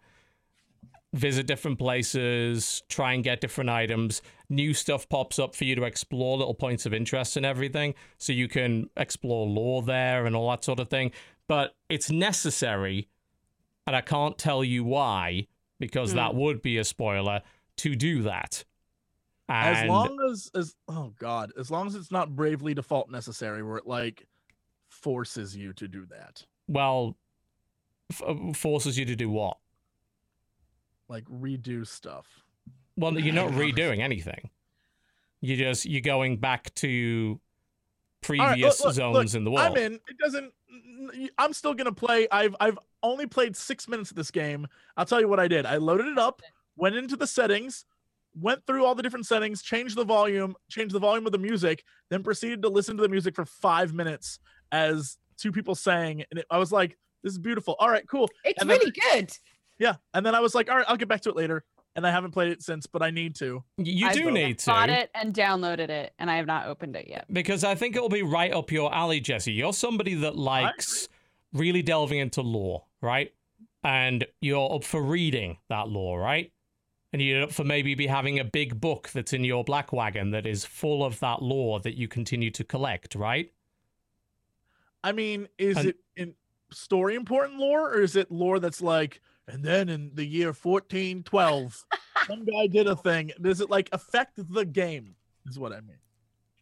[1.12, 4.22] Visit different places, try and get different items.
[4.48, 8.32] New stuff pops up for you to explore, little points of interest and everything, so
[8.32, 11.12] you can explore lore there and all that sort of thing.
[11.48, 13.08] But it's necessary,
[13.86, 15.46] and I can't tell you why,
[15.78, 17.42] because that would be a spoiler
[17.78, 18.64] to do that.
[19.48, 23.76] As long as as oh god, as long as it's not bravely default necessary where
[23.76, 24.26] it like
[24.88, 26.44] forces you to do that.
[26.66, 27.16] well,
[28.10, 29.58] f- uh, forces you to do what?
[31.08, 32.26] Like redo stuff.
[32.96, 34.48] Well, you're not redoing anything.
[35.42, 37.38] You just you're going back to
[38.30, 39.76] All right, previous look, look, zones look, in the world.
[39.76, 39.94] I'm in.
[39.94, 40.54] It doesn't.
[41.38, 42.26] I'm still gonna play.
[42.30, 44.66] I've I've only played six minutes of this game.
[44.96, 45.66] I'll tell you what I did.
[45.66, 46.42] I loaded it up,
[46.76, 47.84] went into the settings,
[48.40, 51.84] went through all the different settings, changed the volume, changed the volume of the music,
[52.10, 54.38] then proceeded to listen to the music for five minutes
[54.72, 58.28] as two people sang, and it, I was like, "This is beautiful." All right, cool.
[58.44, 59.30] It's And then- really good.
[59.78, 61.64] Yeah, and then I was like, "All right, I'll get back to it later."
[61.96, 63.62] And I haven't played it since, but I need to.
[63.78, 64.72] you I do need to.
[64.72, 67.26] I bought it and downloaded it, and I have not opened it yet.
[67.32, 69.52] because I think it'll be right up your alley, Jesse.
[69.52, 71.08] You're somebody that likes
[71.52, 73.32] really delving into lore, right?
[73.84, 76.50] And you're up for reading that lore, right?
[77.12, 80.32] And you're up for maybe be having a big book that's in your black wagon
[80.32, 83.52] that is full of that lore that you continue to collect, right?
[85.04, 86.34] I mean, is And- it in
[86.72, 91.84] story important lore, or is it lore that's like, and then in the year 1412,
[92.26, 93.32] some guy did a thing?
[93.40, 95.14] Does it like affect the game?
[95.46, 95.98] Is what I mean.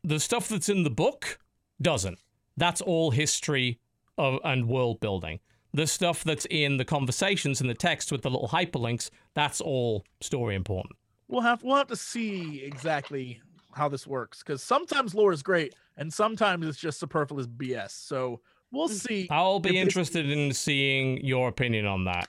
[0.04, 1.38] The stuff that's in the book
[1.80, 2.18] doesn't.
[2.56, 3.78] That's all history
[4.18, 5.38] of, and world building.
[5.74, 10.04] The stuff that's in the conversations and the text with the little hyperlinks, that's all
[10.20, 10.96] story important.
[11.28, 13.40] We'll have we'll have to see exactly
[13.72, 17.92] how this works because sometimes lore is great and sometimes it's just superfluous BS.
[17.92, 18.92] So we'll mm.
[18.92, 19.28] see.
[19.30, 22.28] I'll be interested in seeing your opinion on that.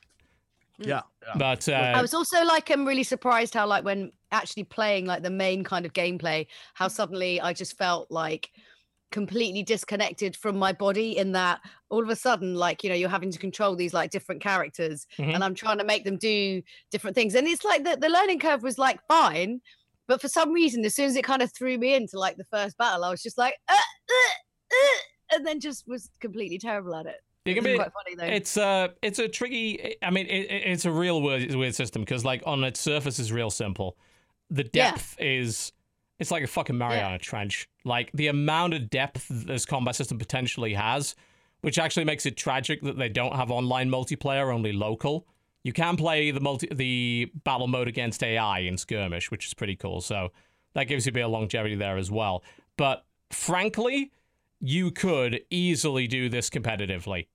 [0.79, 1.37] Yeah, yeah.
[1.37, 5.23] But I uh, was also like, I'm really surprised how like when actually playing like
[5.23, 8.49] the main kind of gameplay, how suddenly I just felt like
[9.13, 13.07] completely disconnected from my body in that all of a sudden like you know you're
[13.07, 15.35] having to control these like different characters Mhm.
[15.35, 18.39] and i'm trying to make them do different things and it's like the, the learning
[18.39, 19.61] curve was like fine
[20.07, 22.45] but for some reason as soon as it kind of threw me into like the
[22.45, 26.95] first battle i was just like uh, uh, uh, and then just was completely terrible
[26.95, 27.75] at it it can be.
[27.75, 28.25] quite funny though.
[28.35, 29.95] It's uh, it's a tricky.
[30.01, 33.19] I mean, it, it- it's a real weird, weird system because, like, on its surface,
[33.19, 33.97] is real simple.
[34.49, 34.91] The Yeah.
[34.91, 35.71] depth is,
[36.19, 37.67] it's like a fucking Mariana Trench.
[37.85, 41.15] Like the amount of depth this combat system potentially has,
[41.61, 45.25] which actually makes it tragic that they don't have online multiplayer, only local.
[45.63, 49.75] You can play the multi, the battle mode against AI in skirmish, which is pretty
[49.77, 50.01] cool.
[50.01, 50.31] So
[50.73, 52.43] that gives you a bit of longevity there as well.
[52.77, 54.11] But frankly,
[54.65, 57.27] you could easily do this competitively.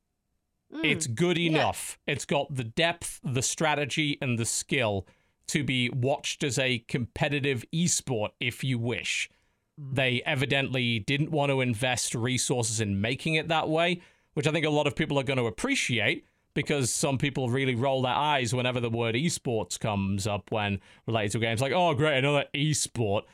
[0.74, 0.82] Mm.
[0.82, 1.98] It's good enough.
[2.06, 5.06] It's got the depth, the strategy, and the skill
[5.48, 9.28] to be watched as a competitive esport if you wish.
[9.76, 14.00] They evidently didn't want to invest resources in making it that way,
[14.32, 16.24] which I think a lot of people are going to appreciate
[16.54, 21.32] because some people really roll their eyes whenever the word esports comes up when related
[21.32, 23.24] to games like, oh, great, another esport.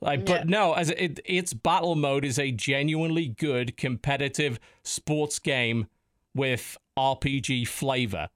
[0.00, 0.38] Like, Yeah.
[0.38, 5.88] but no, as it, its battle mode is a genuinely good competitive sports game
[6.34, 8.28] with RPG flavor.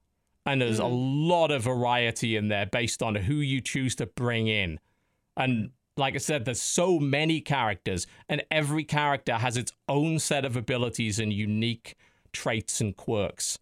[0.44, 1.28] And there's a mm.
[1.28, 4.80] lot of variety in there based on who you choose to bring in.
[5.36, 10.44] And like I said, there's so many characters, and every character has its own set
[10.44, 11.96] of abilities and unique
[12.32, 13.58] traits and quirks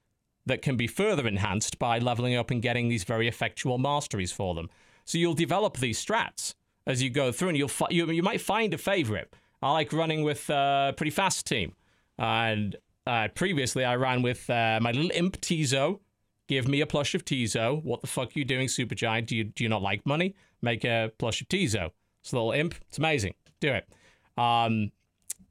[0.46, 4.54] that can be further enhanced by leveling up and getting these very effectual masteries for
[4.54, 4.70] them.
[5.04, 6.54] So you'll develop these strats
[6.90, 9.34] as you go through, and you'll fi- you, you might find a favorite.
[9.62, 11.74] I like running with a pretty fast team,
[12.18, 12.76] and
[13.06, 16.00] uh, previously I ran with uh, my little imp Tizo.
[16.48, 17.82] Give me a plush of Tizo.
[17.84, 19.26] What the fuck are you doing, Supergiant?
[19.26, 20.34] Do you do you not like money?
[20.62, 21.90] Make a plush of Tizo.
[22.22, 22.74] It's a little imp.
[22.88, 23.34] It's amazing.
[23.60, 23.88] Do it.
[24.36, 24.92] Um,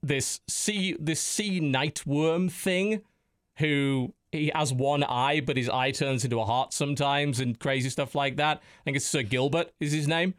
[0.02, 3.02] this sea this sea nightworm thing,
[3.58, 7.90] who he has one eye, but his eye turns into a heart sometimes, and crazy
[7.90, 8.58] stuff like that.
[8.58, 10.34] I think it's Sir Gilbert is his name,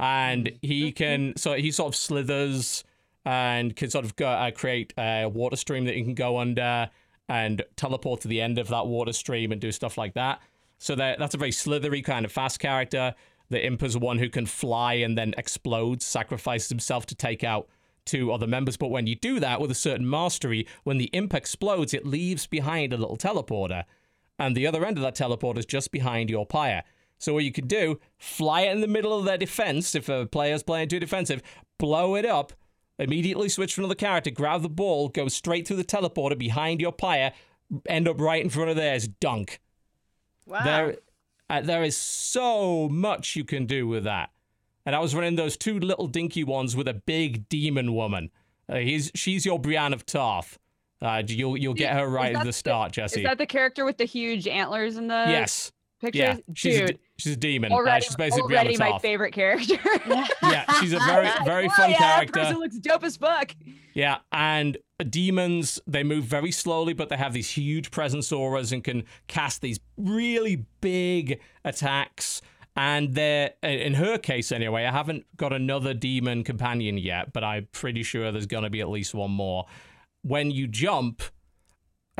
[0.00, 2.82] and he can so he sort of slithers
[3.26, 6.90] and can sort of go uh, create a water stream that you can go under
[7.28, 10.40] and teleport to the end of that water stream and do stuff like that.
[10.78, 13.14] So that that's a very slithery kind of fast character.
[13.50, 17.68] The imp is one who can fly and then explodes, sacrifices himself to take out
[18.06, 18.78] two other members.
[18.78, 22.46] But when you do that with a certain mastery, when the imp explodes, it leaves
[22.46, 23.84] behind a little teleporter.
[24.38, 26.84] And the other end of that teleporter is just behind your pyre.
[27.20, 30.26] So what you could do, fly it in the middle of their defense if a
[30.26, 31.42] player's playing too defensive,
[31.78, 32.52] blow it up,
[32.98, 36.92] immediately switch to another character, grab the ball, go straight through the teleporter behind your
[36.92, 37.32] pyre,
[37.86, 39.60] end up right in front of theirs, dunk.
[40.46, 40.64] wow.
[40.64, 40.96] There,
[41.50, 44.30] uh, there is so much you can do with that.
[44.86, 48.30] And I was running those two little dinky ones with a big demon woman.
[48.68, 50.58] Uh, he's she's your Brienne of Tarth.
[51.02, 53.98] Uh, you'll you'll get her right at the start, start, Is that the character with
[53.98, 56.18] the huge antlers in the yes, picture?
[56.18, 57.72] yeah, she's Dude, she's a demon.
[57.72, 59.02] Uh, she's basically Brienne already my Tarth.
[59.02, 59.78] favorite character.
[60.42, 62.40] Yeah, she's a very very Oh, fun yeah, that character.
[62.40, 63.54] person looks dope as fuck.
[63.94, 68.82] Yeah, and demons, they move very slowly, but they have these huge presence auras and
[68.84, 72.42] can cast these really big attacks.
[72.76, 77.66] And they're, in her case anyway, I haven't got another demon companion yet, but I'm
[77.72, 79.66] pretty sure there's going to be at least one more.
[80.22, 81.22] When you jump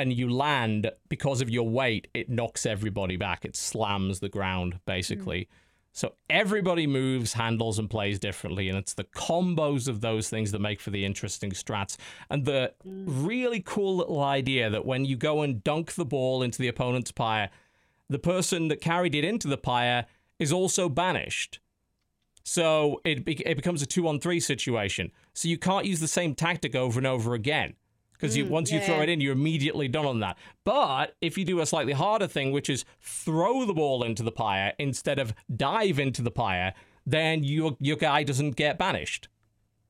[0.00, 3.44] and you land, because of your weight, it knocks everybody back.
[3.44, 5.44] It slams the ground, basically.
[5.44, 5.56] Hmm.
[5.92, 10.60] So everybody moves, handles, and plays differently, and it's the combos of those things that
[10.60, 11.98] make for the interesting strats.
[12.30, 13.26] And the hmm.
[13.26, 17.12] really cool little idea that when you go and dunk the ball into the opponent's
[17.12, 17.50] pyre,
[18.08, 20.06] the person that carried it into the pyre
[20.38, 21.60] is also banished.
[22.42, 25.12] So it be- it becomes a two on three situation.
[25.34, 27.74] So you can't use the same tactic over and over again.
[28.20, 30.36] Because you, mm, once you throw it in, you're immediately done on that.
[30.64, 34.30] But if you do a slightly harder thing, which is throw the ball into the
[34.32, 36.74] pyre instead of dive into the pyre,
[37.06, 39.28] then your your guy doesn't get banished.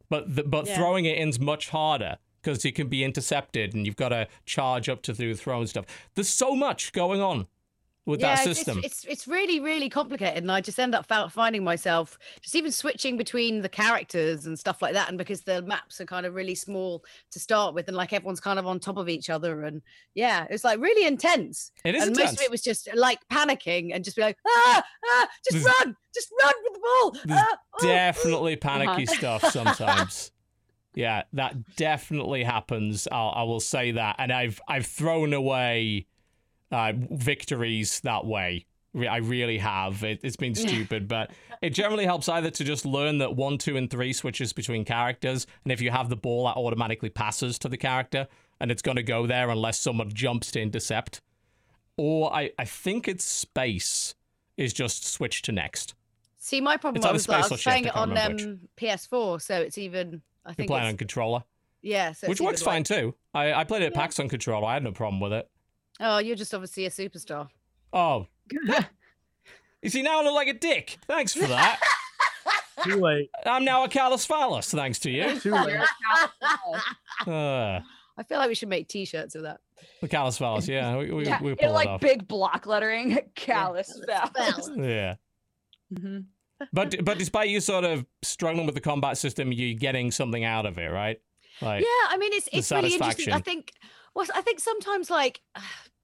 [0.09, 0.76] But the, but Yeah.
[0.76, 4.89] throwing it in's much harder because it can be intercepted and you've got to charge
[4.89, 5.85] up to do the throw and stuff.
[6.14, 7.49] There's so much going on
[8.07, 8.78] with yeah, that it's- system.
[8.78, 12.72] It's, it's it's really really complicated, and I just end up finding myself just even
[12.72, 16.34] switching between the characters and stuff like that, and because the maps are kind of
[16.34, 19.64] really small to start with, and like everyone's kind of on top of each other,
[19.64, 19.82] and
[20.14, 21.72] yeah, it's like really intense.
[21.84, 22.32] it is and intense.
[22.32, 25.74] most of it was just like panicking and just be like, ah, ah, just There's-
[25.84, 27.16] run, just run with the ball.
[27.38, 29.14] Ah, oh." definitely panicky Uh-huh.
[29.38, 30.32] stuff sometimes.
[30.94, 33.07] yeah, that definitely happens.
[33.12, 36.07] I'll, I will say that, and I've I've thrown away
[36.71, 38.66] uh, victories that way.
[38.97, 40.03] I really have.
[40.03, 41.31] It, it's been stupid, but
[41.62, 45.47] it generally helps either to just learn that one, two, and three switches between characters,
[45.62, 48.27] and if you have the ball, that automatically passes to the character,
[48.59, 51.21] and it's going to go there unless someone jumps to intercept.
[51.97, 54.14] Or I, I think it's space
[54.57, 55.95] is just switch to next.
[56.39, 59.79] See, my problem was that I was playing I it on um, PS4, so it's
[59.79, 60.23] even.
[60.45, 61.45] I You're think playing it's, on controller.
[61.83, 63.14] yeah, so which works fine too.
[63.35, 64.01] I, I played it at Yeah.
[64.01, 64.66] PAX on controller.
[64.66, 65.49] I had no problem with it.
[66.01, 67.48] Oh, you're just obviously a superstar.
[67.92, 68.26] Oh,
[69.82, 70.98] you see now I look like a dick.
[71.07, 71.78] Thanks for that.
[72.84, 73.28] Too late.
[73.44, 75.38] I'm now a callous phallus, thanks to you.
[75.40, 75.80] Too late.
[77.26, 77.80] Uh,
[78.16, 79.61] I feel like we should make T-shirts of that.
[80.01, 82.01] the callous phallus, yeah, we, we, Yeah, we in pull it like off.
[82.01, 84.66] big block lettering, callous Callous phallus.
[84.66, 84.70] phallus.
[84.78, 85.14] Yeah.
[85.92, 86.24] Mhm.
[86.72, 90.66] But but despite you sort of struggling with the combat system, you're getting something out
[90.66, 91.18] of it, right?
[91.62, 93.32] Like Yeah, I mean it's it's really interesting.
[93.32, 93.72] I think
[94.14, 95.40] well, I think sometimes like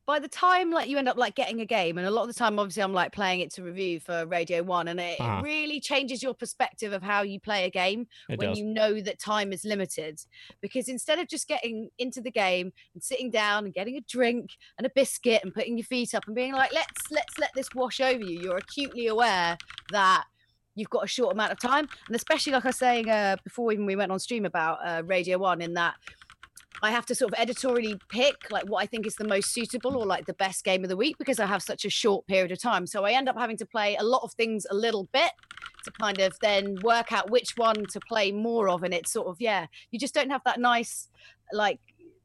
[0.07, 2.29] by the time like you end up like getting a game, and a lot of
[2.29, 5.39] the time, obviously, I'm like playing it to review for Radio One, and it, Uh-huh.
[5.41, 8.59] it really changes your perspective of how you play a game it when does.
[8.59, 10.21] you know that time is limited.
[10.61, 14.51] Because instead of just getting into the game and sitting down and getting a drink
[14.79, 17.69] and a biscuit and putting your feet up and being like, let's let's let this
[17.75, 19.59] wash over you, you're acutely aware
[19.91, 20.25] that
[20.77, 21.89] you've got a short amount of time.
[22.07, 25.03] And especially like I was saying uh, before even we went on stream about uh,
[25.05, 25.95] Radio One, in that
[26.83, 29.97] I have to sort of editorially pick like what I think is the most suitable
[29.97, 32.53] or like the best game of the week because I have such a short period
[32.53, 32.87] of time.
[32.87, 35.31] So I end up having to play a lot of things a little bit
[35.85, 38.83] to kind of then work out which one to play more of.
[38.83, 41.09] And it's sort of, yeah, you just don't have that nice,
[41.53, 41.81] like,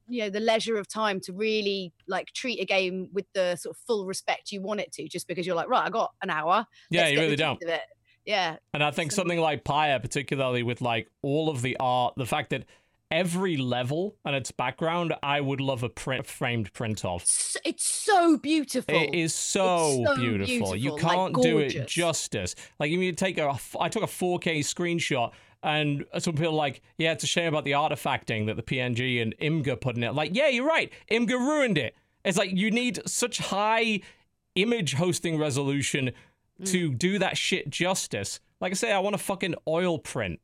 [0.09, 3.75] you know, the leisure of time to really like treat a game with the sort
[3.77, 6.29] of full respect you want it to, just because you're like, right, I got an
[6.29, 6.65] hour.
[6.89, 7.59] yeah, you really don't.
[7.61, 7.81] gist Of it.
[8.25, 8.57] Yeah.
[8.73, 12.25] And I think So- something like Pyre, particularly with like all of the art, the
[12.25, 12.65] fact that
[13.11, 17.23] every level and its background, I would love a print, framed print of.
[17.65, 18.95] It's, so beautiful.
[18.95, 20.75] It is so, so beautiful.
[20.75, 22.55] You beautiful, like, can't do it justice.
[22.79, 25.31] Like if you take a, I took a 4K screenshot,
[25.63, 29.21] and some people are like, yeah, it's a shame about the artifacting that the PNG
[29.21, 30.13] and Imgur put in it.
[30.13, 30.91] Like, yeah, you're right.
[31.11, 31.95] Imgur ruined it.
[32.25, 34.01] It's like you need such high
[34.55, 36.11] image hosting resolution
[36.61, 36.71] Mm.
[36.71, 38.39] to do that shit justice.
[38.59, 40.39] Like I say, I want a fucking oil print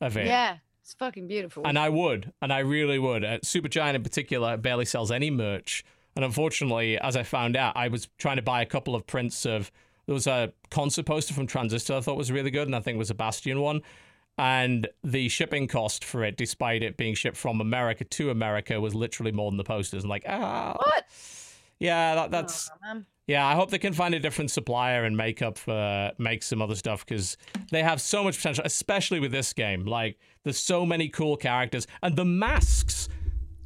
[0.00, 0.26] of it.
[0.26, 0.56] Yeah.
[0.82, 1.64] It's fucking beautiful.
[1.66, 3.24] And I would, and I really would.
[3.24, 5.84] Uh, Supergiant in particular barely sells any merch.
[6.16, 9.46] And unfortunately, as I found out, I was trying to buy a couple of prints
[9.46, 9.70] of.
[10.06, 12.96] There was a concert poster from Transistor I thought was really good, and I think
[12.96, 13.82] it was a Bastion one.
[14.36, 18.94] And the shipping cost for it, despite it being shipped from America to America, was
[18.94, 20.02] literally more than the posters.
[20.02, 21.04] And like, ah, what?
[21.82, 22.70] Yeah, that, that's
[23.26, 26.60] yeah, I hope they can find a different supplier and make up for make some
[26.62, 27.36] other stuff because
[27.70, 29.84] they have so much potential, especially with this game.
[29.84, 33.08] Like, there's so many cool characters and the masks.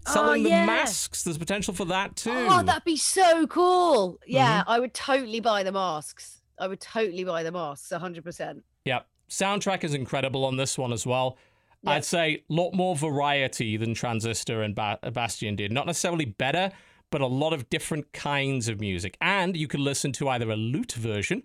[0.08, 0.66] Selling the Oh, yeah.
[0.66, 2.30] masks, there's potential for that too.
[2.32, 4.20] Oh, that'd be so cool.
[4.24, 4.70] Yeah, Mm-hmm.
[4.70, 6.42] I would totally buy the masks.
[6.60, 8.62] I would totally buy the masks, 100%.
[8.84, 9.06] Yep.
[9.28, 11.38] Soundtrack is incredible on this one as well.
[11.82, 11.90] Yeah.
[11.92, 15.72] I'd say a lot more variety than Transistor and ba- Bastion did.
[15.72, 16.70] Not necessarily better,
[17.16, 19.16] but a lot of different kinds of music.
[19.22, 21.44] And you can listen to either a lute version,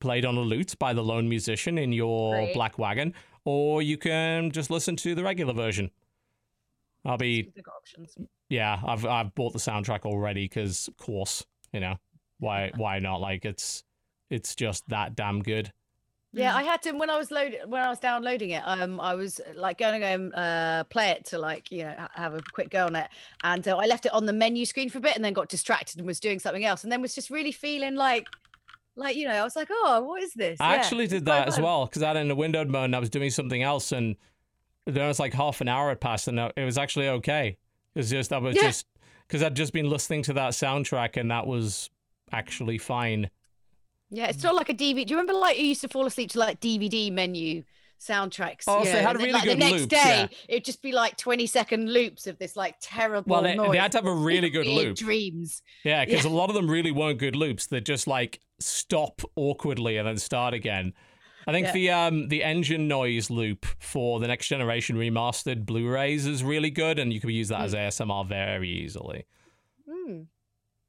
[0.00, 2.54] played on a lute by the lone musician in your Great.
[2.54, 3.14] black wagon,
[3.44, 5.92] or you can just listen to the regular version.
[7.04, 7.52] I'll be
[8.48, 11.94] yeah, I've I've bought the soundtrack already because, of course, you know
[12.40, 13.20] why why not?
[13.20, 13.84] Like it's
[14.28, 15.72] it's just that damn good.
[16.36, 18.62] Yeah, I had to when I was loading when I was downloading it.
[18.66, 21.94] Um, I was like going to go and uh, play it to like you know
[22.14, 23.08] have a quick go on it,
[23.42, 25.48] and uh, I left it on the menu screen for a bit, and then got
[25.48, 28.26] distracted and was doing something else, and then was just really feeling like,
[28.96, 30.60] like you know, I was like, oh, what is this?
[30.60, 32.96] I Yeah, actually did that as well because I had in a windowed mode and
[32.96, 34.16] I was doing something else, and
[34.86, 37.56] then it was like half an hour had passed and it was actually okay.
[37.94, 38.62] It was just I was Yeah.
[38.62, 38.86] just
[39.26, 41.90] because I'd just been listening to that soundtrack and that was
[42.32, 43.30] actually fine.
[44.14, 45.04] Yeah, it's not like a DVD.
[45.06, 47.64] Do you remember like you used to fall asleep to like DVD menu
[48.00, 48.64] soundtracks?
[48.66, 50.38] Oh, so they had really like, good the next loops, day, yeah.
[50.48, 53.30] it'd just be like twenty second loops of this like terrible.
[53.32, 53.72] Well, they, noise.
[53.72, 54.96] they had to have a really good loop.
[54.96, 55.62] Dreams.
[55.84, 56.30] Yeah, because Yeah.
[56.30, 57.66] a lot of them really weren't good loops.
[57.66, 60.92] They just like stop awkwardly and then start again.
[61.46, 61.72] I think Yeah.
[61.72, 66.98] the um the engine noise loop for the next generation remastered Blu-rays is really good,
[66.98, 69.26] and you can use that as ASMR very easily.
[69.90, 70.22] Hmm.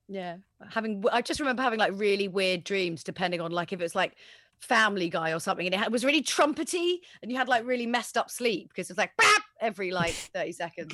[0.08, 0.38] Yeah,
[0.70, 3.96] having I just remember having like really weird dreams, depending on like if it was
[3.96, 4.16] like
[4.60, 8.18] Family Guy or something, and it was really trumpety, and you had like really messed
[8.18, 10.94] up sleep because it's like "Bap!" every like thirty seconds.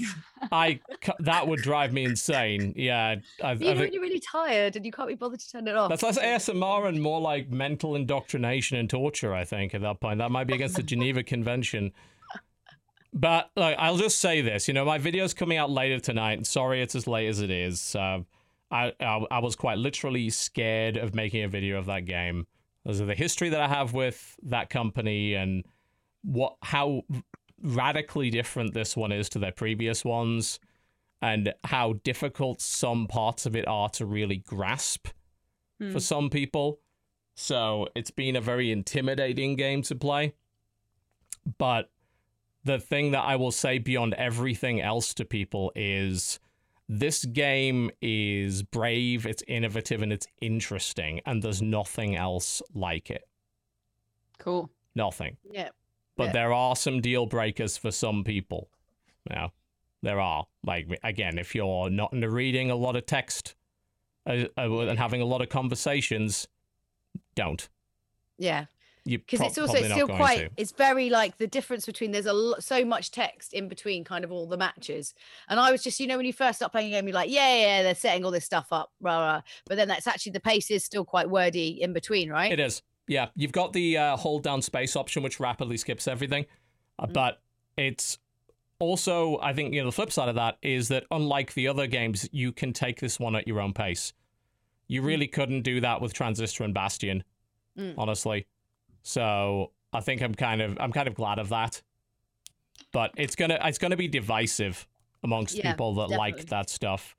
[0.51, 0.79] I
[1.19, 2.73] that would drive me insane.
[2.75, 5.75] Yeah, I, I You're really really tired, and you can't be bothered to turn it
[5.75, 5.89] off.
[5.89, 9.33] that's less ASMR and more like mental indoctrination and torture.
[9.33, 11.91] I think at that point that might be against the Geneva Convention.
[13.13, 16.45] But like, I'll just say this, you know, my video's coming out later tonight.
[16.47, 17.93] Sorry, it's as late as it is.
[17.93, 18.19] Uh,
[18.71, 22.47] I, I I was quite literally scared of making a video of that game
[22.83, 25.63] because of the history that I have with that company and
[26.23, 27.03] what how
[27.61, 30.59] radically different this one is to their previous ones
[31.21, 35.07] and how difficult some parts of it are to really grasp
[35.81, 35.91] Hmm.
[35.91, 36.79] for some people.
[37.33, 40.35] So it's been a very intimidating game to play.
[41.57, 41.89] But
[42.63, 46.39] the thing that I will say beyond everything else to people is
[46.93, 53.27] this game is brave, it's innovative, and it's interesting, and there's nothing else like it.
[54.39, 54.69] Cool.
[54.93, 55.37] Nothing.
[55.49, 55.69] Yeah.
[56.17, 56.31] But Yeah.
[56.33, 58.69] there are some deal breakers for some people.
[59.29, 59.53] Now,
[60.01, 60.47] there are.
[60.65, 63.55] Like, again, if you're not into reading a lot of text
[64.25, 66.45] uh, uh, and having a lot of conversations,
[67.35, 67.69] don't.
[68.37, 68.65] Yeah.
[69.03, 70.49] Because pro- it's also it's still quite to.
[70.57, 74.23] it's very like the difference between there's a lo- so much text in between kind
[74.23, 75.15] of all the matches
[75.49, 77.31] and i was just you know when you first start playing a game you're like
[77.31, 79.41] yeah yeah, yeah they're setting all this stuff up rah, rah.
[79.65, 82.83] but then that's actually the pace is still quite wordy in between right It is.
[83.07, 86.45] Yeah, you've got the uh, hold down space option, which rapidly skips everything.
[86.99, 87.13] Uh, Mm.
[87.13, 87.41] But
[87.75, 88.19] it's
[88.79, 91.87] also, I think, you know, the flip side of that is that unlike the other
[91.87, 94.13] games, you can take this one at your own pace.
[94.87, 97.23] You really couldn't do that with Transistor and Bastion,
[97.77, 97.95] Mm.
[97.97, 98.45] honestly.
[99.03, 101.81] So I think I'm kind of I'm kind of glad of that.
[102.91, 104.87] But it's gonna it's gonna be divisive
[105.23, 107.15] amongst Yeah, people that like that stuff.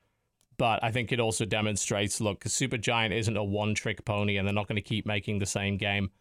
[0.57, 4.53] But I think it also demonstrates look, Supergiant isn't a one trick pony and they're
[4.53, 6.11] not going to keep making the same game.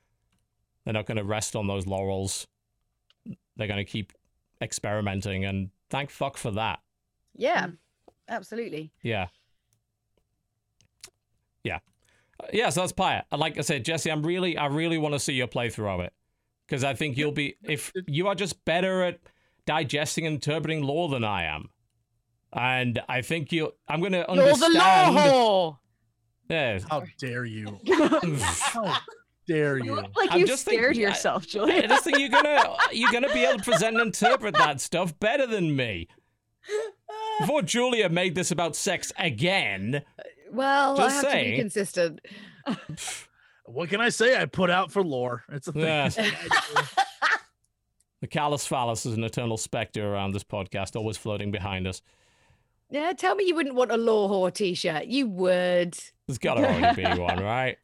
[0.85, 2.47] They're not going to rest on those laurels.
[3.57, 4.13] They're going to keep
[4.61, 6.81] experimenting and thank fuck for that.
[7.35, 7.69] yeah
[8.29, 9.29] absolutely Yeah.
[11.65, 11.79] Yeah.
[12.53, 13.23] Yeah, so that's Pyre.
[13.31, 16.01] Uh, Like I said, Jesse, I'm really I really want to see your playthrough of
[16.01, 16.13] it.
[16.67, 19.21] Because I think you'll be if you are just better at
[19.67, 21.69] digesting and interpreting lore than I am.
[22.53, 24.75] And I think you I'm gonna you're the understand.
[24.75, 25.79] law whore
[26.51, 26.79] Yeah.
[26.91, 27.79] How dare you?
[27.85, 28.09] you
[28.41, 28.97] How
[29.47, 29.95] dare you?
[29.97, 33.13] look like I'm you just scared thinking- I- yourself, I just think you're gonna you're
[33.13, 36.09] gonna be able to present and interpret that stuff better than me.
[37.41, 40.03] Before Julia made this about sex again,
[40.53, 42.21] well i Just have to be consistent
[43.65, 44.37] What can I say?
[44.37, 45.45] I put out for lore.
[45.49, 45.85] It's a thing.
[45.85, 46.09] Yeah.
[48.21, 52.03] the callous phallus is an eternal specter around this podcast, always floating behind us.
[52.91, 55.97] yeah tell me you wouldn't want a law whore t-shirt you would
[56.27, 57.79] There's gotta already be one, right?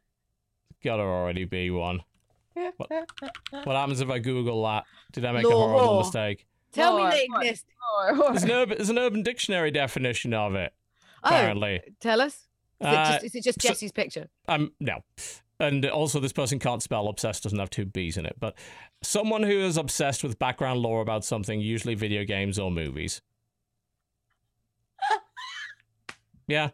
[0.83, 2.01] Gotta already be one.
[2.53, 2.91] What,
[3.63, 4.83] what happens if I Google that?
[5.13, 5.99] Did I make a horrible whore.
[5.99, 6.45] mistake?
[6.73, 7.45] tell Lore, me they what?
[7.45, 7.65] exist
[8.31, 10.73] There's an, urban, there's an urban dictionary definition of it,
[11.23, 11.79] oh apparently.
[12.01, 12.48] tell us
[12.81, 15.03] is, it Uh, just, is it just so- jesse's picture Um, no.
[15.61, 18.37] And also, this person can't spell obsessed, doesn't have two B's in it.
[18.39, 18.57] But
[19.03, 23.21] someone who is obsessed with background lore about something, usually video games or movies.
[26.47, 26.69] yeah.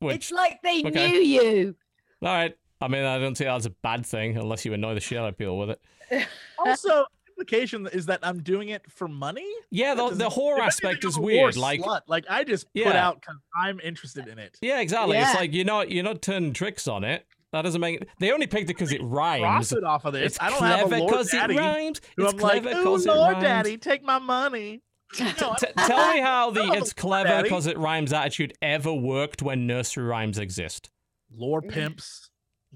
[0.00, 1.10] Which, it's like they okay.
[1.10, 1.76] knew you
[2.22, 2.54] all right.
[2.80, 5.28] I mean, I don't see that's a bad thing unless you annoy the shit out
[5.28, 6.26] of people with it.
[6.58, 9.46] also, implication is that I'm doing it for money.
[9.70, 11.56] Yeah, the, the doesn't- horror if anything, aspect is weird.
[11.56, 12.02] Like, slut.
[12.06, 13.06] like I just put Yeah.
[13.06, 14.58] out because I'm interested in it.
[14.60, 15.16] yeah, exactly.
[15.18, 17.26] It's like you're not you're not turning tricks on it.
[17.52, 18.04] That doesn't make.
[18.18, 19.68] They only picked it because it rhymes.
[19.68, 20.32] Profit off of this.
[20.32, 22.00] It's I don't have clever a lord because it rhymes.
[22.18, 23.44] It's I'm clever oh because it lord rhymes.
[23.44, 24.82] daddy, take my money.
[25.20, 28.92] No, I T- don't- tell me how the it's clever because it rhymes attitude ever
[28.92, 30.90] worked when nursery rhymes exist.
[31.32, 31.70] Lore mm.
[31.70, 32.25] pimps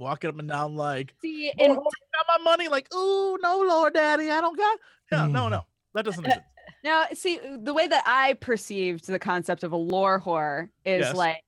[0.01, 1.84] walking up and down like, See, oh, got
[2.26, 2.68] my money.
[2.68, 4.78] Like, ooh, no, lord daddy, I don't got.
[5.12, 5.51] Yeah, no, Mm.
[5.51, 6.40] no, that doesn't exist.
[6.84, 11.14] now, see, the way that I perceived the concept of a lore whore is Yes.
[11.14, 11.42] like,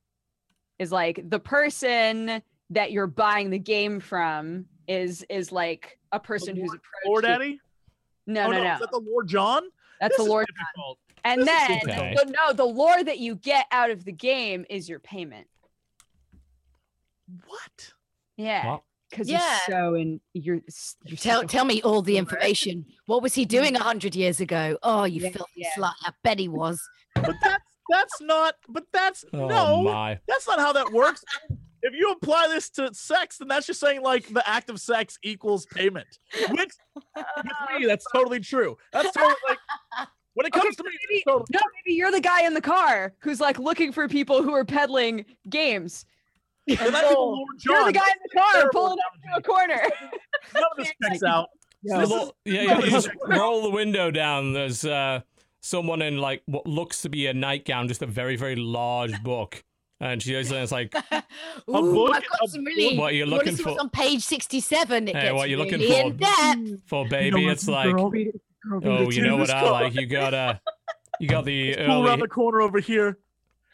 [0.79, 6.55] is like the person that you're buying the game from is is like a person
[6.55, 7.59] who's approached Lord you- daddy.
[8.27, 8.73] No, oh, no, no.
[8.73, 9.63] Is that the Lord John?
[9.99, 10.45] That's This the is lore.
[10.45, 10.99] difficult.
[11.25, 12.15] And this then, okay.
[12.17, 15.47] the, no, the lore that you get out of the game is your payment.
[17.47, 17.93] What?
[18.37, 18.83] Yeah, What?
[19.09, 19.59] because Yeah.
[19.67, 20.19] you're so in.
[20.33, 20.61] You're,
[21.05, 22.85] you're Tell so- tell me all the information.
[23.05, 23.49] What was he mm.
[23.49, 24.77] doing a hundred years ago?
[24.83, 25.69] Oh, you Yeah, filthy yeah.
[25.77, 25.93] slut!
[26.01, 26.81] I bet he was.
[27.15, 28.55] But that's that's not.
[28.69, 29.83] But that's Oh no.
[29.83, 30.19] my!
[30.27, 31.23] That's not how that works.
[31.83, 35.19] if you apply this to sex, then that's just saying like the act of sex
[35.21, 36.07] equals payment.
[36.49, 37.05] Which with
[37.79, 38.77] me, that's totally true.
[38.91, 39.59] That's totally like
[40.33, 42.55] when it Okay, comes to me, maybe- it's totally No, maybe you're the guy in
[42.55, 46.05] the car who's like looking for people who are peddling games.
[46.67, 49.81] And So, you're the guy in the car pulling up to a corner.
[50.53, 51.49] None of this checks out.
[51.81, 54.53] You This lo- yeah, yeah, you just roll the window down.
[54.53, 55.19] There's uh,
[55.61, 59.61] someone in like what looks to be a nightgown, just a very, very large book,
[59.99, 60.95] and she goes and it's like,
[61.69, 62.97] Ooh, book- I've got a some really.
[62.97, 65.09] "What are you wanna looking see for, on page sixty-seven?
[65.09, 66.07] It Hey, gets what you looking really for?
[66.11, 66.83] in depth.
[66.87, 69.93] for baby?" It's like, oh, you know what I like?
[69.95, 70.55] You got uh,
[71.19, 73.17] you got the Pull around the corner over here.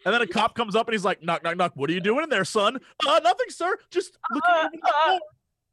[0.06, 1.72] And then a cop comes up and he's like, knock, knock, knock.
[1.76, 2.80] What are you doing in there, son?
[3.08, 3.78] Uh, nothing, sir.
[3.92, 5.20] Just looking over the floor.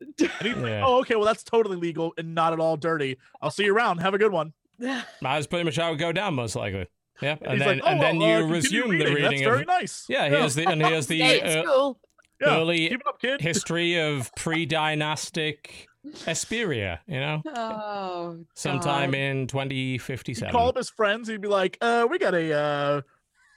[0.00, 0.84] And he's like, Yeah.
[0.86, 3.16] oh, okay, well, that's totally legal and not at all dirty.
[3.40, 3.98] I'll see you around.
[3.98, 4.52] Have a good one.
[4.78, 5.02] Yeah.
[5.22, 6.86] That's pretty much how it would go down, most likely.
[7.22, 9.14] Yeah, And, and, then like, oh, and then well, you uh, continue resume the reading.
[9.14, 9.52] reading That's of.
[9.52, 10.04] very nice.
[10.06, 11.94] Yeah, here's the and here's the Stay at uh.
[12.42, 12.56] Yeah.
[12.58, 13.40] early Keep it up, kid.
[13.40, 15.86] history of pre-dynastic
[16.26, 16.98] Esperia.
[17.06, 19.18] You know, Oh, sometime God.
[19.18, 20.52] in He'd 2057.
[20.52, 21.28] call up his friends.
[21.28, 23.00] He'd be like, uh, we got a uh,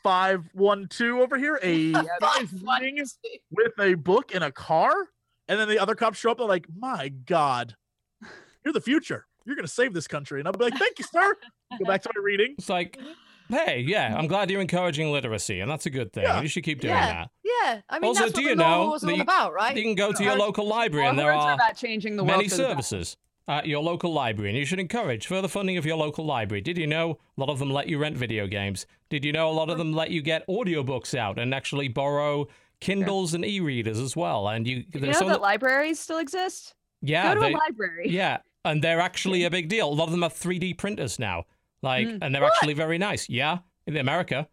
[0.03, 1.59] five one two over here.
[1.63, 2.83] A guy is One,
[3.51, 4.93] with a book in a car,
[5.47, 6.37] and then the other cops show up.
[6.37, 7.75] They're like, "My God,
[8.63, 9.25] you're the future.
[9.45, 11.35] You're gonna save this country." And I'll be like, "Thank you, sir."
[11.77, 12.55] Go back to my reading.
[12.57, 12.97] It's like,
[13.49, 16.23] hey, yeah, I'm glad you're encouraging literacy, and that's a good thing.
[16.23, 16.41] Yeah.
[16.41, 17.05] You should keep doing Yeah.
[17.05, 17.29] that.
[17.43, 19.21] Yeah, I mean Also, that's do what you the law know was that all you-
[19.23, 19.75] about, right?
[19.75, 22.23] You can go to your local library, Our and there are are about changing the
[22.23, 23.17] many for the services
[23.49, 26.61] at your local library, and you should encourage further funding of your local library.
[26.61, 28.85] Did you know a lot of them let you rent video games?
[29.09, 32.47] Did you know a lot of them let you get audiobooks out and actually borrow
[32.79, 34.47] Kindles and e-readers as well?
[34.47, 36.75] And you, You there's know that libraries still exist?
[37.01, 38.05] yeah, Go to they- a library.
[38.09, 39.89] yeah, and they're actually a big deal.
[39.89, 41.45] A lot of them have 3D printers now,
[41.81, 42.19] like, Mm.
[42.21, 43.27] and they're actually very nice.
[43.29, 44.47] Yeah, in America.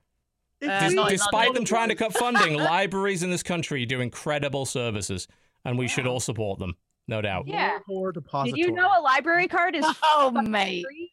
[0.66, 5.28] Uh, despite them trying to cut funding, libraries in this country do incredible services,
[5.66, 6.76] and we should all support them,
[7.08, 7.46] no doubt.
[7.46, 7.78] Yeah.
[7.88, 10.84] More Did you know a library card is Oh, fucking mate.
[10.84, 11.12] free?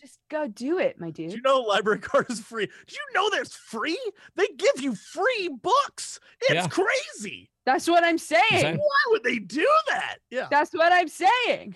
[0.00, 1.32] Just go do it, my Did dude.
[1.34, 2.66] you know library card is free?
[2.86, 3.98] Did you know there's free?
[4.36, 6.18] They give you free books.
[6.42, 6.66] It's Yeah.
[6.68, 7.50] crazy.
[7.64, 8.42] That's what I'm saying.
[8.50, 8.78] Exactly.
[8.80, 10.16] Why would they do that?
[10.30, 10.48] Yeah.
[10.50, 11.74] That's what I'm saying.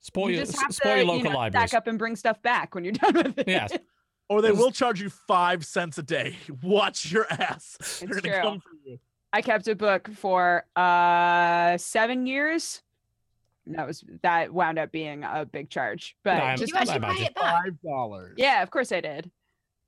[0.00, 1.68] Support you your, just have support to, your you local know, libraries.
[1.70, 3.48] stack up and bring stuff back when you're done with it.
[3.48, 3.72] Yes.
[4.28, 6.36] Or they will charge you five cents a day.
[6.62, 7.76] Watch your ass.
[8.00, 8.42] They're It's gonna true.
[8.42, 8.98] come for you.
[9.32, 12.82] I kept a book for uh seven years.
[13.66, 17.00] That was that wound up being a big charge, but No, I'm- just you actually
[17.00, 17.64] pay it back?
[17.64, 18.34] Five dollars.
[18.38, 19.30] yeah, of course I did.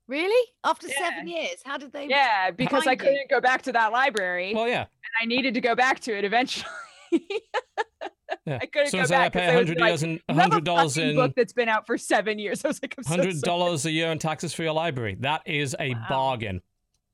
[0.08, 0.48] Really?
[0.64, 0.94] After Yeah.
[1.10, 1.60] seven years?
[1.64, 2.08] How did they?
[2.08, 3.06] Yeah, because I Find you.
[3.06, 4.80] couldn't go back to that library, Well, yeah.
[4.80, 6.66] and I needed to go back to it eventually.
[7.12, 8.58] yeah.
[8.60, 9.20] I couldn't as soon go as back.
[9.20, 11.32] I 'cause pay they would be hundred like, dollars in a hundred dollars in book
[11.36, 12.62] that's been out for seven years.
[12.64, 15.16] I was like, I'm so hundred dollars a year in taxes for your library.
[15.20, 16.06] That is a Wow.
[16.08, 16.62] bargain.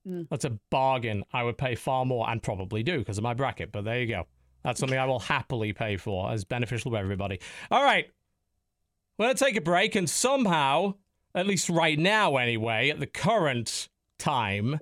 [0.08, 0.28] Mm.
[0.30, 1.24] That's a bargain.
[1.32, 3.72] I would pay far more and probably do because of my bracket.
[3.72, 4.26] But there you go.
[4.62, 7.40] That's something I will happily pay for as beneficial to everybody.
[7.70, 8.06] All right.
[9.18, 10.94] We're going to take a break and somehow,
[11.34, 13.88] at least right now anyway, at the current
[14.18, 14.80] time,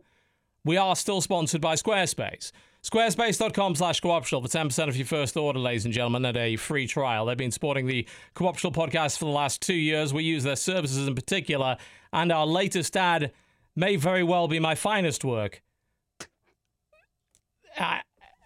[0.64, 2.52] we are still sponsored by Squarespace.
[2.82, 6.86] Squarespace.com slash cooptional for 10% of your first order, ladies and gentlemen, at a free
[6.86, 7.26] trial.
[7.26, 10.12] They've been supporting the Cooptional podcast for the last two years.
[10.12, 11.76] We use their services in particular,
[12.12, 13.32] and our latest ad
[13.74, 15.62] may very well be my finest work.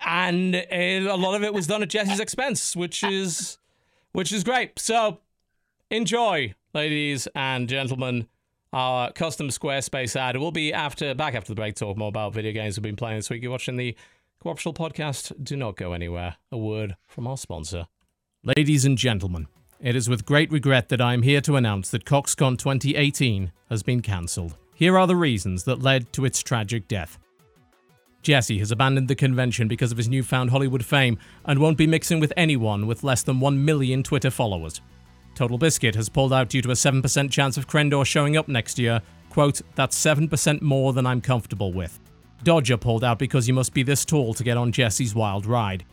[0.05, 3.59] And a lot of it was done at Jesse's expense, which is
[4.13, 4.79] which is great.
[4.79, 5.21] So
[5.91, 8.29] enjoy, ladies and gentlemen,
[8.73, 10.37] our custom Squarespace ad.
[10.37, 13.19] We'll be after back after the break talk more about video games we've been playing
[13.19, 13.43] this week.
[13.43, 13.97] You're watching the
[14.45, 15.33] Cooptional podcast.
[15.43, 16.37] Do not go anywhere.
[16.53, 17.89] A word from our sponsor.
[18.45, 19.49] Ladies and gentlemen,
[19.81, 23.83] it is with great regret that I am here to announce that CoxCon 2018 has
[23.83, 24.57] been cancelled.
[24.77, 27.19] Here are the reasons that led to its tragic death.
[28.21, 31.17] Jesse has abandoned the convention because of his newfound Hollywood fame
[31.47, 34.83] and won't be mixing with anyone with less than 1 million Twitter followers.
[35.35, 38.79] Total Biscuit has pulled out due to a 7% chance of Krendor showing up next
[38.79, 39.01] year.
[39.31, 41.99] Quote, that's 7% more than I'm comfortable with.
[42.45, 45.87] Dodger pulled out because he must be this tall to get on Jesse's wild ride.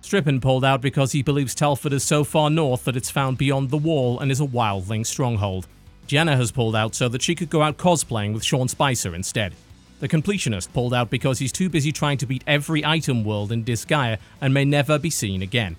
[0.00, 3.68] Strippin pulled out because he believes Telford is so far north that it's found beyond
[3.68, 5.68] the wall and is a wildling stronghold.
[6.10, 9.54] Jenna has pulled out so that she could go out cosplaying with Sean Spicer instead.
[10.00, 13.64] The completionist pulled out because he's too busy trying to beat every item world in
[13.64, 15.76] Disgaea and may never be seen again.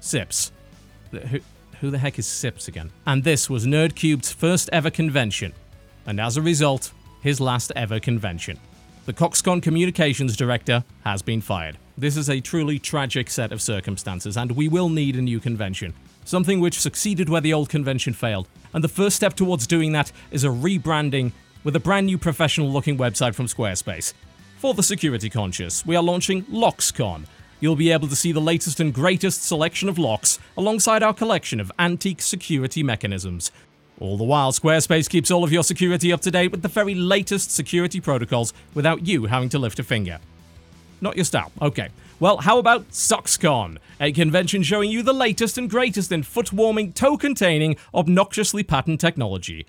[0.00, 0.50] Sips.
[1.12, 1.38] Who,
[1.80, 2.90] who the heck is Sips again?
[3.06, 5.52] And this was NerdCubed's first ever convention,
[6.06, 6.90] and as a result,
[7.20, 8.58] his last ever convention.
[9.04, 11.78] The Coxcon communications director has been fired.
[11.96, 15.94] This is a truly tragic set of circumstances, and we will need a new convention.
[16.26, 18.48] Something which succeeded where the old convention failed.
[18.74, 21.30] And the first step towards doing that is a rebranding
[21.62, 24.12] with a brand new professional looking website from Squarespace.
[24.58, 27.26] For the security conscious, we are launching LocksCon.
[27.60, 31.60] You'll be able to see the latest and greatest selection of locks alongside our collection
[31.60, 33.52] of antique security mechanisms.
[34.00, 36.96] All the while, Squarespace keeps all of your security up to date with the very
[36.96, 40.18] latest security protocols without you having to lift a finger.
[41.00, 41.52] Not your style.
[41.62, 41.90] Okay.
[42.18, 46.94] Well, how about SocksCon, a convention showing you the latest and greatest in foot warming,
[46.94, 49.66] toe containing, obnoxiously patent technology.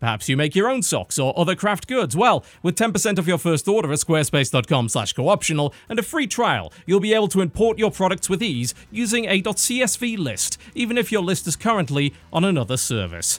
[0.00, 2.16] Perhaps you make your own socks or other craft goods.
[2.16, 6.72] Well, with 10% of your first order at squarespace.com slash cooptional and a free trial,
[6.84, 11.12] you'll be able to import your products with ease using a .csv list, even if
[11.12, 13.38] your list is currently on another service.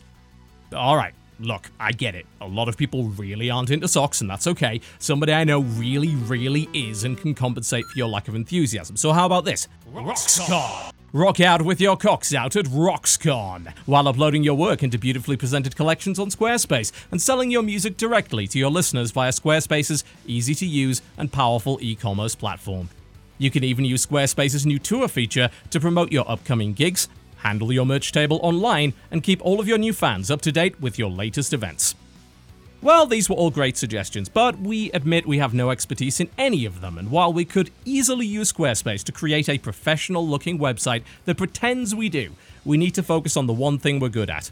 [0.74, 2.26] Alright, look, I get it.
[2.42, 4.82] A lot of people really aren't into socks, and that's okay.
[5.00, 8.96] Somebody I know really, really is and can compensate for your lack of enthusiasm.
[8.96, 9.68] So how about this?
[9.92, 10.92] Roxcon!
[11.14, 15.74] Rock out with your cocks out at Roxcon while uploading your work into beautifully presented
[15.74, 20.66] collections on Squarespace and selling your music directly to your listeners via Squarespace's easy to
[20.66, 22.90] use and powerful e commerce platform.
[23.38, 27.08] You can even use Squarespace's new tour feature to promote your upcoming gigs,
[27.46, 30.82] handle your merch table online, and keep all of your new fans up to date
[30.82, 31.94] with your latest events.
[32.82, 36.66] Well, these were all great suggestions, but we admit we have no expertise in any
[36.66, 41.04] of them, and while we could easily use Squarespace to create a professional looking website
[41.26, 42.32] that pretends we do,
[42.64, 44.52] we need to focus on the one thing we're good at.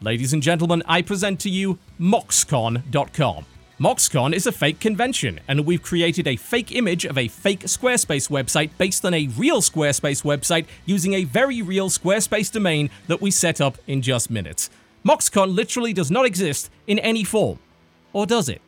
[0.00, 3.46] Ladies and gentlemen, I present to you Moxcon.com.
[3.80, 8.30] Moxcon is a fake convention, and we've created a fake image of a fake Squarespace
[8.30, 13.32] website based on a real Squarespace website using a very real Squarespace domain that we
[13.32, 14.70] set up in just minutes.
[15.04, 17.58] Moxcon literally does not exist in any form.
[18.12, 18.62] Or does it?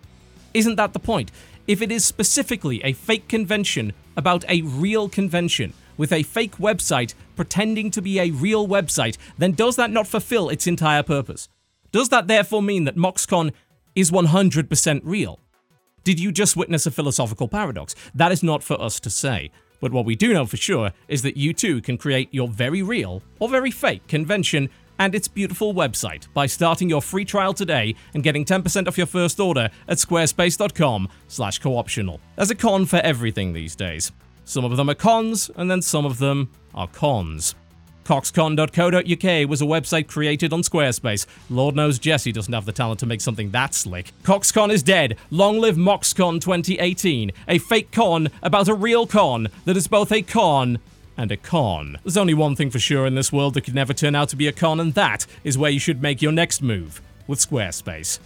[0.53, 1.31] Isn't that the point?
[1.69, 7.15] If it is specifically a fake convention about a real convention, with a fake website
[7.37, 11.49] pretending to be a real website, then does that not fulfill its entire purpose?
[11.93, 13.53] Does that therefore mean that MoxCon
[13.97, 15.41] is 100% real?
[16.05, 17.97] Did you just witness a philosophical paradox?
[18.15, 19.51] That is not for us to say.
[19.81, 22.83] But what we do know for sure is that you too can create your very
[22.83, 27.95] real or very fake convention and its beautiful website by starting your free trial today
[28.15, 32.21] and getting 10% off your first order at squarespace.com slash cooptional.
[32.37, 34.13] There's a con for everything these days.
[34.45, 37.57] Some of them are cons, and then some of them are cons.
[38.07, 41.27] Coxcon.co.uk was a website created on Squarespace.
[41.51, 44.13] Lord knows Jesse doesn't have the talent to make something that slick.
[44.23, 45.17] Coxcon is dead.
[45.33, 50.23] Long live MoxCon 2018, a fake con about a real con that is both a
[50.23, 50.79] con
[51.17, 51.99] and a con.
[52.05, 54.37] There's only one thing for sure in this world that could never turn out to
[54.37, 58.21] be a con, and that is where you should make your next move with Squarespace.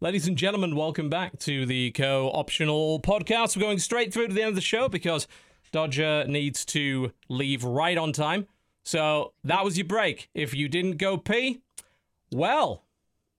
[0.00, 3.56] Ladies and gentlemen, welcome back to the co optional podcast.
[3.56, 5.28] We're going straight through to the end of the show because
[5.70, 8.46] Dodger needs to leave right on time.
[8.84, 10.30] So that was your break.
[10.34, 11.60] If you didn't go pee,
[12.32, 12.84] well,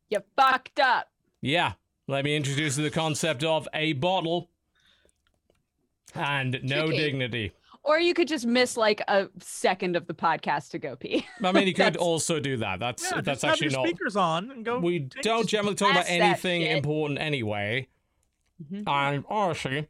[0.09, 1.09] You fucked up.
[1.41, 1.73] yeah.
[2.07, 4.49] Let me introduce you to the concept of a bottle
[6.15, 6.97] and no Tricky.
[6.97, 7.51] dignity.
[7.83, 11.25] Or you could just miss like a second of the podcast to go pee.
[11.43, 12.79] I mean, you could also do that.
[12.79, 13.87] That's Yeah, that's just have actually your not.
[13.87, 14.79] speakers on and go.
[14.79, 17.87] We don't generally talk about anything important anyway.
[18.63, 18.83] Mhm.
[18.87, 19.87] And honestly,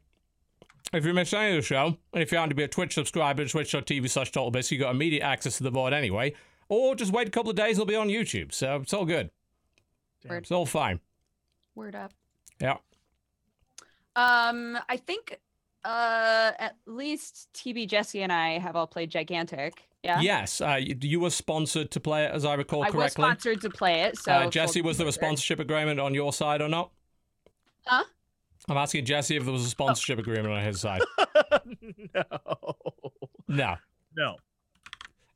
[0.92, 2.94] if you miss any of the show, and if you happen to be a Twitch
[2.94, 6.34] subscriber twitch.tv slash totalbiscuit, you got immediate access to the VOD anyway.
[6.68, 8.52] Or just wait a couple of days, it'll be on YouTube.
[8.52, 9.30] So it's all good.
[10.22, 10.38] Damn.
[10.38, 11.00] It's all fine.
[11.74, 12.12] Word up.
[12.60, 12.76] Yeah.
[14.16, 15.38] Um, I think
[15.82, 19.82] uh at least TB Jesse and I have all played Gigantic.
[20.02, 20.20] Yeah.
[20.20, 23.00] Yes, uh, you, you were sponsored to play it, as I recall correctly.
[23.00, 24.16] I was sponsored to play it.
[24.18, 26.90] So uh, Jesse, was there a sponsorship agreement on your side or not?
[27.86, 28.04] Huh?
[28.68, 31.02] I'm asking Jesse if there was a sponsorship agreement on his side.
[32.14, 32.76] no.
[33.48, 33.76] No.
[34.16, 34.36] No.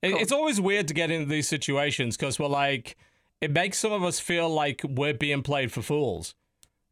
[0.03, 2.97] It, It's always weird to get into these situations because we're like,
[3.41, 6.35] it makes some of us feel like we're being played for fools.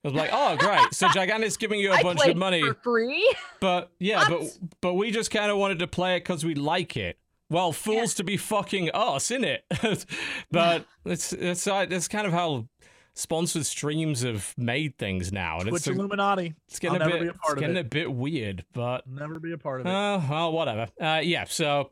[0.05, 0.93] It's like, oh, great.
[0.93, 3.33] So Gigantic's giving you a I bunch of money, for free.
[3.61, 4.59] but yeah, but What?
[4.81, 7.19] but we just kind of wanted to play it because we like it.
[7.49, 9.65] Well, fools to be fucking us, in it.
[10.51, 12.67] but it's it's uh, it's kind of how
[13.15, 16.55] sponsored streams have made things now, and Twitch it's Illuminati.
[16.69, 17.81] it's getting I'll a never bit be a part it's of getting it.
[17.81, 18.65] a bit weird.
[18.73, 19.91] But Never be a part of it.
[19.91, 20.89] uh, well, whatever.
[21.01, 21.45] Uh, yeah.
[21.45, 21.91] So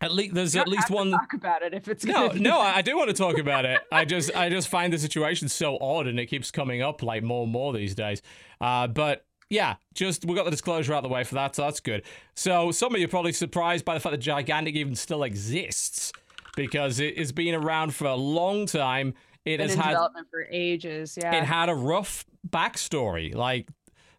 [0.00, 1.10] at least there's You at least have to one.
[1.12, 2.58] Talk about it if it's No, no.
[2.60, 3.80] I I do want to talk about it.
[3.92, 7.22] I just, I just find the situation so odd, and it keeps coming up like
[7.22, 8.20] more and more these days.
[8.60, 11.62] Uh, but yeah, just we got the disclosure out of the way for that, so
[11.62, 12.02] that's good.
[12.34, 16.12] So some of you are probably surprised by the fact that Gigantic even still exists
[16.56, 19.14] because it has been around for a long time.
[19.44, 21.18] It has had development for ages.
[21.20, 21.34] Yeah.
[21.34, 23.34] it had a rough backstory.
[23.34, 23.68] Like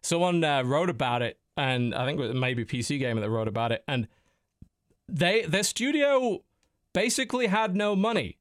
[0.02, 3.48] someone uh, wrote about it, and I think it was maybe PC Gamer that wrote
[3.48, 4.06] about it, and
[5.08, 6.42] they their studio
[6.92, 8.38] basically had no money.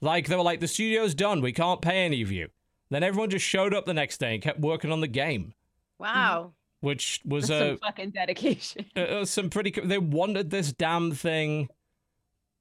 [0.00, 2.48] Like they were like, the studio's done, we can't pay any of you.
[2.90, 5.52] Then everyone just showed up the next day and kept working on the game,
[5.98, 6.52] Wow.
[6.80, 8.86] which was That's a some fucking dedication.
[8.96, 9.72] uh, uh, some pretty.
[9.82, 11.68] They wanted this damn thing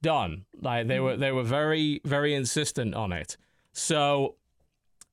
[0.02, 0.46] done.
[0.60, 3.38] Like they were, they were very, very insistent on it.
[3.78, 4.36] So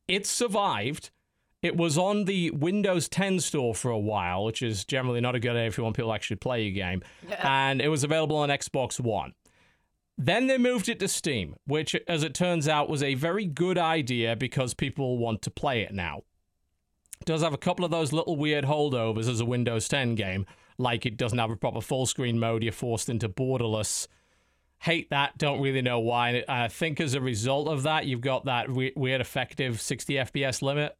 [0.08, 1.10] it survived.
[1.62, 5.40] It was on the Windows 10 store for a while, which is generally not a
[5.40, 7.02] good idea if you want people to actually play your game.
[7.42, 9.34] And it was available on Xbox One.
[10.16, 13.78] Then they moved it to Steam, which, as it turns out, was a very good
[13.78, 16.22] idea because people want to play it now.
[17.20, 20.46] It does have a couple of those little weird holdovers as a Windows 10 game,
[20.78, 24.06] like it doesn't have a proper full screen mode, you're forced into borderless.
[24.78, 26.30] Hate that, don't really know why.
[26.30, 30.60] And I think as a result of that, you've got that weird effective 60 FPS
[30.60, 30.96] limit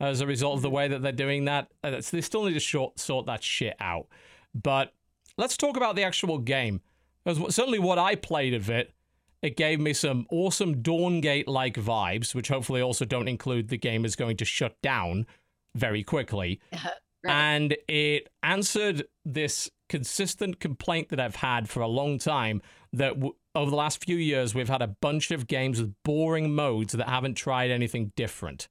[0.00, 1.68] as a result of the way that they're doing that.
[1.82, 4.08] Uh, They still need to short, sort that shit out.
[4.54, 4.92] But
[5.38, 6.82] let's talk about the actual game.
[7.24, 8.92] Because certainly what I played of it,
[9.40, 14.04] it gave me some awesome Dawngate like vibes, which hopefully also don't include the game
[14.04, 15.26] is going to shut down
[15.74, 16.60] very quickly.
[17.24, 22.62] And it answered this consistent complaint that I've had for a long time
[22.94, 26.54] that w- over the last few years, we've had a bunch of games with boring
[26.54, 28.68] modes that haven't tried anything different.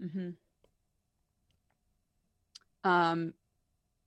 [0.00, 0.36] hmm
[2.82, 3.34] Um,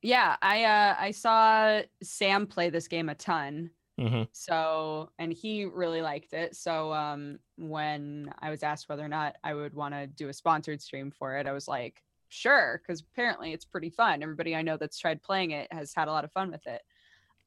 [0.01, 3.71] yeah, I uh, I saw Sam play this game a ton.
[3.97, 6.55] hmm So, and he really liked it.
[6.55, 10.33] So, um, when I was asked whether or not I would want to do a
[10.33, 14.21] sponsored stream for it, I was like, sure, because apparently it's pretty fun.
[14.23, 16.81] Everybody I know that's tried playing it has had a lot of fun with it.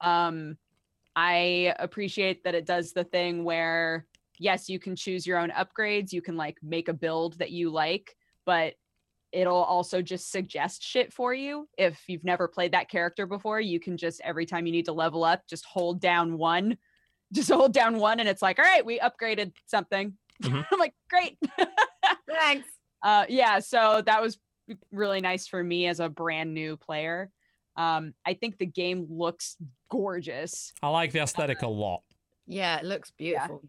[0.01, 0.57] Um,
[1.15, 4.05] I appreciate that it does the thing where,
[4.39, 7.69] yes, you can choose your own upgrades, you can like make a build that you
[7.69, 8.75] like, but
[9.31, 11.67] it'll also just suggest shit for you.
[11.77, 14.93] If you've never played that character before, you can just every time you need to
[14.93, 16.77] level up, just hold down one,
[17.33, 20.17] just hold down one, and it's like, all right, we upgraded something.
[20.43, 20.65] Mhm.
[20.71, 21.37] I'm like, great.
[22.29, 22.67] Thanks.
[23.03, 24.37] uh, yeah, so that was
[24.91, 27.31] really nice for me as a brand new player.
[27.75, 29.57] Um, I think the game looks
[29.89, 30.73] gorgeous.
[30.81, 32.03] I like the aesthetic a lot.
[32.47, 33.63] Yeah, it looks beautiful.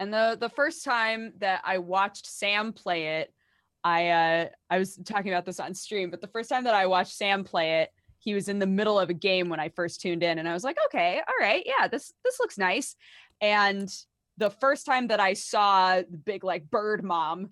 [0.00, 3.32] And the the first time that I watched Sam play it,
[3.82, 6.86] I uh I was talking about this on stream, but the first time that I
[6.86, 10.00] watched Sam play it, he was in the middle of a game when I first
[10.00, 11.64] tuned in and I was like, "Okay, all right.
[11.66, 12.94] Yeah, this this looks nice."
[13.40, 13.92] And
[14.36, 17.50] the first time that I saw the big like bird mom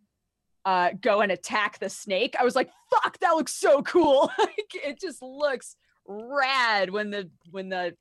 [0.66, 4.70] uh go and attack the snake, I was like, "Fuck, that looks so cool." like
[4.74, 5.76] it just looks
[6.06, 7.94] rad when the when the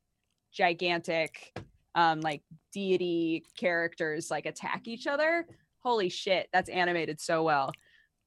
[0.51, 1.57] gigantic
[1.95, 2.41] um like
[2.73, 5.45] deity characters like attack each other
[5.79, 7.71] holy shit that's animated so well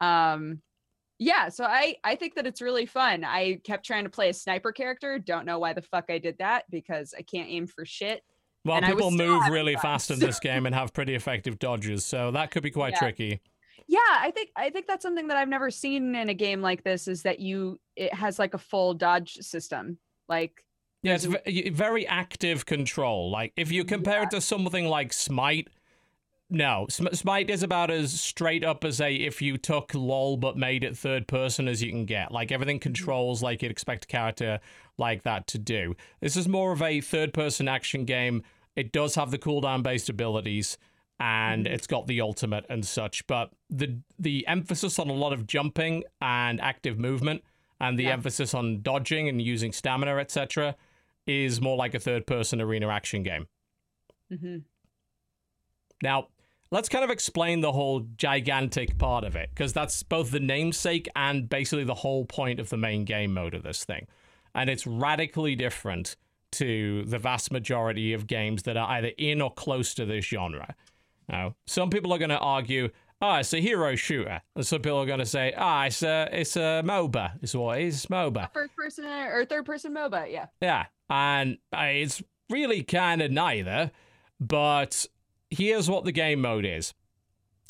[0.01, 0.61] um
[1.19, 4.35] yeah so i i think that it's really fun i kept trying to play a
[4.35, 7.85] sniper character don't know why the fuck i did that because i can't aim for
[7.85, 8.23] shit
[8.65, 12.05] Well, And people move really fun, fast in this game and have pretty effective dodges,
[12.05, 12.99] so that could be quite Yeah.
[12.99, 13.41] tricky.
[13.89, 16.85] Yeah i think i think that's something that i've never seen in a game like
[16.85, 19.99] this is that you it has like a full dodge system
[20.29, 20.65] like
[21.03, 23.31] Yeah, it's ve- very active control.
[23.31, 25.69] Like if you compare it to something like Smite,
[26.51, 30.57] no, Sm- Smite is about as straight up as a if you took LOL but
[30.57, 32.33] made it third person as you can get.
[32.33, 32.83] Like everything mm-hmm.
[32.83, 34.61] controls like you'd expect a character
[34.97, 35.95] like that to do.
[36.21, 38.43] This is more of a third person action game.
[38.77, 40.79] It does have the cooldown based abilities
[41.21, 41.71] and Mhm.
[41.73, 46.05] it's got the ultimate and such, but the the emphasis on a lot of jumping
[46.21, 47.43] and active movement
[47.81, 48.13] and the Yeah.
[48.13, 50.77] emphasis on dodging and using stamina, etc.,
[51.27, 53.47] is more like a third person arena action game.
[54.33, 54.65] mhm.
[56.03, 56.29] Now,
[56.71, 61.09] let's kind of explain the whole gigantic part of it, because that's both the namesake
[61.17, 64.07] and basically the whole point of the main game mode of this thing.
[64.55, 66.17] And it's radically different
[66.53, 70.75] to the vast majority of games that are either in or close to this genre.
[71.29, 72.89] Now, some people are going to argue,
[73.21, 74.41] ah, it's a hero shooter.
[74.57, 77.33] And some people are going to say, ah, it's a, it's a MOBA.
[77.43, 78.53] It's what it is, MOBA.
[78.53, 83.91] first person or third person moba yeah Yeah, and uh, it's really kind of neither.
[84.41, 85.07] But
[85.51, 86.95] here's what the game mode is.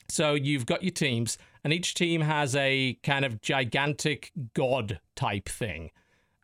[0.08, 5.48] So you've got your teams, and each team has a kind of gigantic god type
[5.48, 5.90] thing.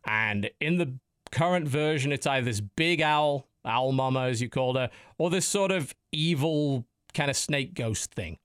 [0.06, 0.98] And in the
[1.32, 5.46] current version, it's either this big owl, owl mama as you called her, or this
[5.46, 6.84] sort of evil
[7.14, 8.38] kind of snake ghost thing.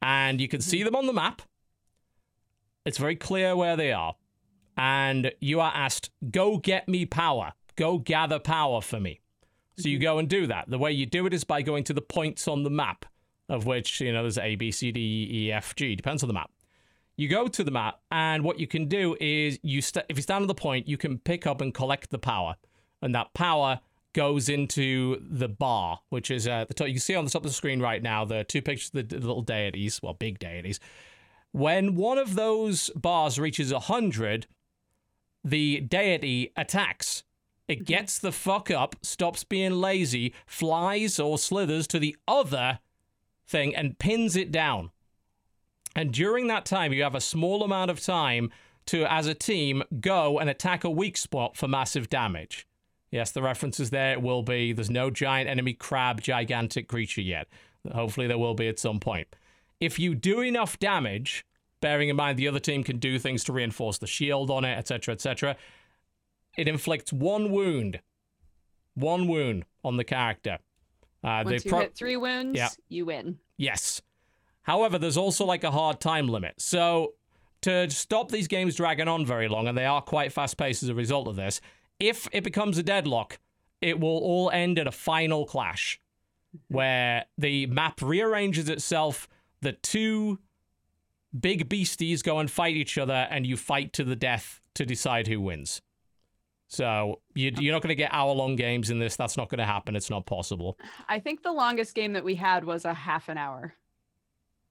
[0.00, 0.86] And you can see mm-hmm.
[0.86, 1.42] them on the map.
[2.84, 4.16] It's very clear where they are
[4.76, 7.52] and you are asked, go get me power.
[7.76, 9.20] Go gather power for me.
[9.78, 10.02] So you mm-hmm.
[10.02, 10.68] go and do that.
[10.68, 13.06] The way you do it is by going to the points on the map,
[13.48, 16.34] of which, you know, there's A, B, C, D, E, F, G, depends on the
[16.34, 16.50] map.
[17.16, 20.22] You go to the map, and what you can do is, you st- if you
[20.22, 22.56] stand on the point, you can pick up and collect the power.
[23.02, 23.80] And that power
[24.12, 26.88] goes into the bar, which is at the top.
[26.88, 29.08] You can see on the top of the screen right now the two pictures of
[29.08, 30.80] the, little deities, well, big deities.
[31.52, 34.46] When one of those bars reaches 100,
[35.44, 37.24] the deity attacks.
[37.68, 37.84] It mm-hmm.
[37.84, 42.80] gets the fuck up, stops being lazy, flies or slithers to the other
[43.46, 44.90] thing and pins it down.
[45.94, 48.50] And during that time, you have a small amount of time
[48.86, 52.66] to, as a team, go and attack a weak spot for massive damage.
[53.12, 57.46] Yes, the references there will be there's no giant enemy crab, gigantic creature yet.
[57.92, 59.28] Hopefully, there will be at some point.
[59.80, 61.44] If you do enough damage,
[61.80, 64.76] bearing in mind the other team can do things to reinforce the shield on it,
[64.78, 65.56] etc., etc.,
[66.56, 68.00] it inflicts one wound.
[68.94, 70.58] One wound on the character.
[71.24, 72.68] Uh, once they you pro- hit three wounds Yeah.
[72.88, 74.02] you win Yes.
[74.62, 76.54] However, there's also like a hard time limit.
[76.60, 77.14] So
[77.62, 80.88] to stop these games dragging on very long, and they are quite fast paced as
[80.88, 81.60] a result of this,
[82.02, 83.38] if it becomes a deadlock,
[83.80, 86.00] it will all end in a final clash
[86.68, 89.28] where the map rearranges itself,
[89.60, 90.38] the two
[91.38, 95.28] big beasties go and fight each other, and you fight to the death to decide
[95.28, 95.80] who wins.
[96.66, 99.14] So you, you're not going to get hour long games in this.
[99.14, 99.94] That's not going to happen.
[99.94, 100.78] It's not possible.
[101.08, 103.74] I think the longest game that we had was a half an hour.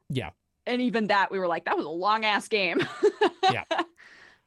[0.10, 0.32] Yeah.
[0.66, 2.82] And even that, we were like, that was a long ass game.
[3.52, 3.64] Yeah.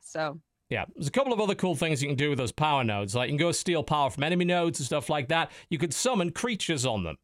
[0.01, 0.41] So
[0.75, 3.15] Yeah, there's a couple of other cool things you can do with those power nodes.
[3.15, 5.53] Like you can go steal power from enemy nodes and stuff like that.
[5.71, 7.17] You could summon creatures on them.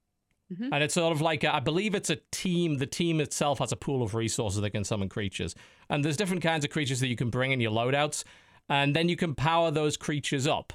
[0.52, 0.68] Mhm.
[0.70, 2.78] And it's sort of like, a, I believe it's a team.
[2.78, 5.56] The team itself has a pool of resources that can summon creatures.
[5.89, 8.22] And there's different kinds of creatures that you can bring in your loadouts.
[8.68, 10.72] And then you can power those creatures up.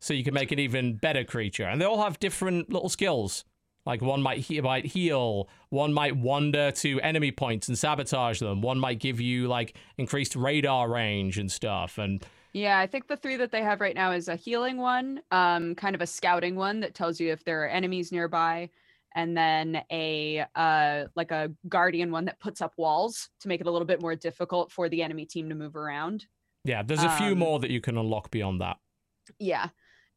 [0.00, 1.64] So you can make an even better creature.
[1.64, 3.44] And they all have different little skills.
[3.86, 8.62] Like one might, he- might heal, one might wander to enemy points and sabotage them,
[8.62, 11.98] one might give you like increased radar range and stuff.
[11.98, 12.24] And
[12.54, 15.74] yeah, I think the three that they have right now is a healing one, um,
[15.74, 18.70] kind of a scouting one that tells you if there are enemies nearby,
[19.16, 23.66] and then a uh like a guardian one that puts up walls to make it
[23.66, 26.26] a little bit more difficult for the enemy team to move around.
[26.64, 28.78] Yeah, there's a few Um, more that you can unlock beyond that.
[29.38, 29.68] Yeah.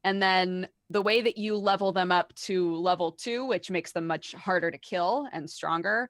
[0.04, 4.08] And then the way that you level them up to level two, which makes them
[4.08, 6.10] much harder to kill and stronger,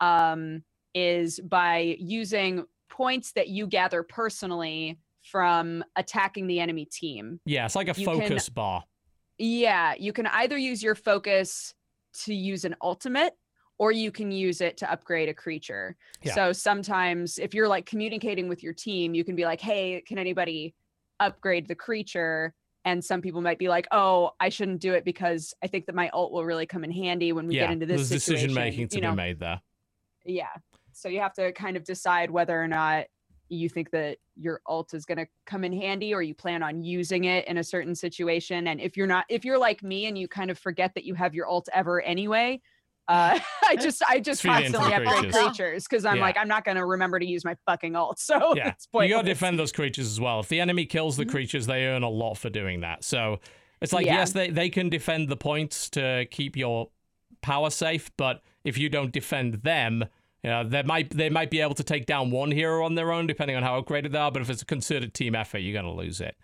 [0.00, 0.62] um,
[0.94, 7.40] is by using points that you gather personally from attacking the enemy team.
[7.44, 8.84] Yeah, it's like a You can- focus bar.
[9.38, 11.74] Yeah, you can either use your focus
[12.24, 13.34] to use an ultimate
[13.78, 15.96] or you can use it to upgrade a creature.
[16.22, 16.34] Yeah.
[16.34, 20.16] So sometimes if you're like communicating with your team, you can be like, "Hey, can
[20.18, 20.74] anybody
[21.20, 22.54] upgrade the creature?"
[22.86, 25.94] And some people might be like, "Oh, I shouldn't do it because I think that
[25.94, 28.54] my ult will really come in handy when we yeah, get into this there's decision
[28.54, 29.10] making to you know?
[29.10, 29.60] be made there.
[30.24, 30.54] Yeah.
[30.92, 33.06] So you have to kind of decide whether or not
[33.48, 36.82] you think that your ult is going to come in handy or you plan on
[36.82, 38.68] using it in a certain situation.
[38.68, 41.14] And if you're not, if you're like me and you kind of forget that you
[41.14, 42.60] have your ult ever anyway,
[43.08, 43.38] uh,
[43.68, 45.84] I just, I just constantly upgrade creatures.
[45.84, 46.22] because I'm Yeah.
[46.22, 48.18] like, I'm not going to remember to use my fucking ult.
[48.26, 50.40] So Yeah, you got to defend those creatures as well.
[50.40, 51.30] If the enemy kills the Mhm.
[51.30, 53.04] creatures, they earn a lot for doing that.
[53.04, 53.40] So
[53.80, 54.14] it's like, Yeah.
[54.16, 56.90] yes, they, they can defend the points to keep your
[57.42, 60.04] power safe, but if you don't defend them,
[60.42, 63.12] you know, they might they might be able to take down one hero on their
[63.12, 64.30] own, depending on how upgraded they are.
[64.30, 66.36] But if it's a concerted team effort, you're going to lose it.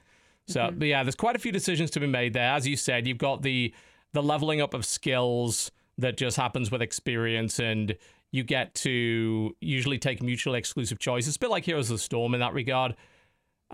[0.48, 0.78] So, Mhm.
[0.80, 2.52] but yeah, there's quite a few decisions to be made there.
[2.52, 3.72] As you said, you've got the
[4.12, 7.96] the leveling up of skills that just happens with experience, and
[8.30, 11.28] you get to usually take mutually exclusive choices.
[11.28, 12.96] It's a bit like Heroes of the Storm in that regard.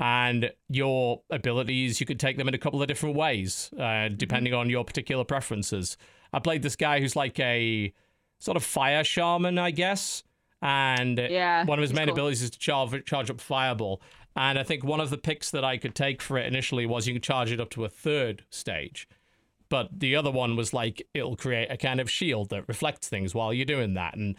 [0.00, 4.54] And your abilities, you could take them in a couple of different ways, uh, depending
[4.54, 5.96] on your particular preferences.
[6.32, 7.92] I played this guy who's like a
[8.38, 10.22] sort of fire shaman, I guess.
[10.62, 11.64] And Yeah.
[11.64, 12.14] one of his main cool.
[12.14, 14.00] abilities is to charge, charge up Fireball.
[14.36, 17.08] And I think one of the picks that I could take for it initially was
[17.08, 19.08] you can charge it up to a third stage.
[19.70, 23.34] But the other one was like it'll create a kind of shield that reflects things
[23.34, 24.14] while you're doing that.
[24.16, 24.36] And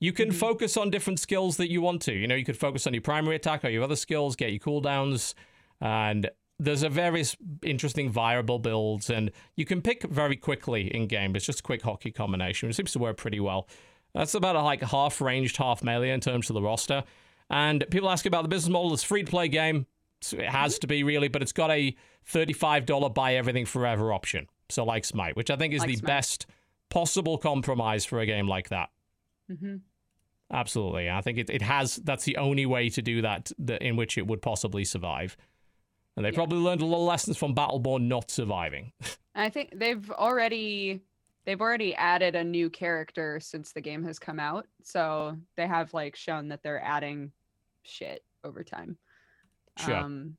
[0.00, 0.34] you can Mhm.
[0.34, 2.12] focus on different skills that you want to.
[2.12, 4.58] You know, you could focus on your primary attack or your other skills, get your
[4.58, 5.34] cooldowns,
[5.80, 6.28] and
[6.58, 11.34] there's a various interesting variable builds, and you can pick very quickly in game.
[11.36, 12.68] It's just a quick hotkey combination.
[12.68, 13.68] It seems to work pretty well.
[14.14, 17.04] That's about a, like half ranged, half melee in terms of the roster.
[17.48, 18.92] And people ask about the business model.
[18.92, 19.86] It's a free to play game.
[20.32, 24.46] It has to be really, but it's got a $35 buy everything forever option.
[24.68, 26.06] So like Smite, which I think is Like the Smite.
[26.06, 26.46] best
[26.88, 28.90] possible compromise for a game like that.
[29.50, 29.80] Mhm.
[30.50, 31.08] Absolutely.
[31.10, 34.18] I think it, it has, that's the only way to do that, that in which
[34.18, 35.36] it would possibly survive.
[36.16, 36.34] And they Yeah.
[36.36, 38.92] probably learned a lot of lessons from Battleborn not surviving.
[39.34, 41.00] I think they've already
[41.44, 44.66] they've already added a new character since the game has come out.
[44.82, 47.32] So they have like shown that they're adding
[47.82, 48.98] shit over time.
[49.78, 49.96] Sure.
[49.96, 50.36] Um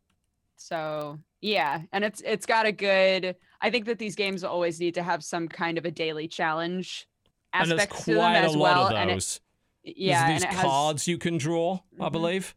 [0.58, 4.94] so yeah, and it's it's got a good I think that these games always need
[4.96, 7.08] to have some kind of a daily challenge
[7.54, 8.88] aspect to them quite a as lot well.
[8.88, 9.40] of And it, those.
[9.84, 12.12] yeah, there's and these it has cards you can draw, I Mhm.
[12.12, 12.56] believe.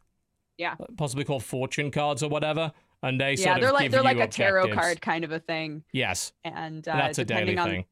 [0.57, 0.75] Yeah.
[0.97, 2.73] Possibly called fortune cards or whatever.
[3.03, 5.39] And they yeah, sort they're of like they're like a tarot card kind of a
[5.39, 5.85] thing.
[5.93, 6.33] Yes.
[6.45, 7.85] And uh, that's a daily on thing.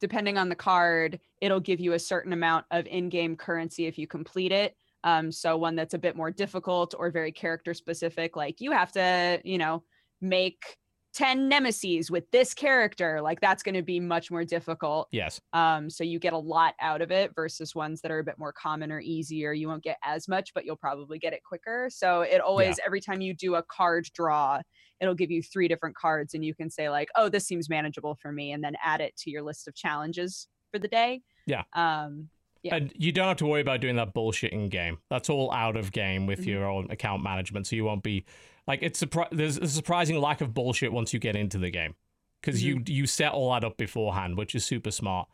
[0.00, 4.06] depending on the card, it'll give you a certain amount of in-game currency if you
[4.06, 4.76] complete it.
[5.02, 8.92] Um, so one that's a bit more difficult or very character specific, like you have
[8.92, 9.82] to, you know,
[10.20, 10.76] make
[11.14, 15.06] 10 nemesis with this character, like that's going to be much more difficult.
[15.12, 15.40] Yes.
[15.52, 18.36] Um, so you get a lot out of it versus ones that are a bit
[18.36, 19.52] more common or easier.
[19.52, 21.88] You won't get as much, but you'll probably get it quicker.
[21.88, 24.60] So it always, every time you do a card draw,
[25.00, 28.16] it'll give you three different cards and you can say like, oh, this seems manageable
[28.20, 31.22] for me, and then add it to your list of challenges for the day.
[31.46, 31.62] Yeah.
[31.74, 32.28] Um,
[32.64, 32.76] Yeah.
[32.76, 34.98] And you don't have to worry about doing that bullshit in game.
[35.10, 36.46] That's all out of game with Mhm.
[36.46, 37.66] your own account management.
[37.68, 38.24] So you won't be
[38.66, 41.94] like it's surpri- there's a surprising lack of bullshit once you get into the game
[42.40, 45.28] because you you set all that up beforehand, which is super smart.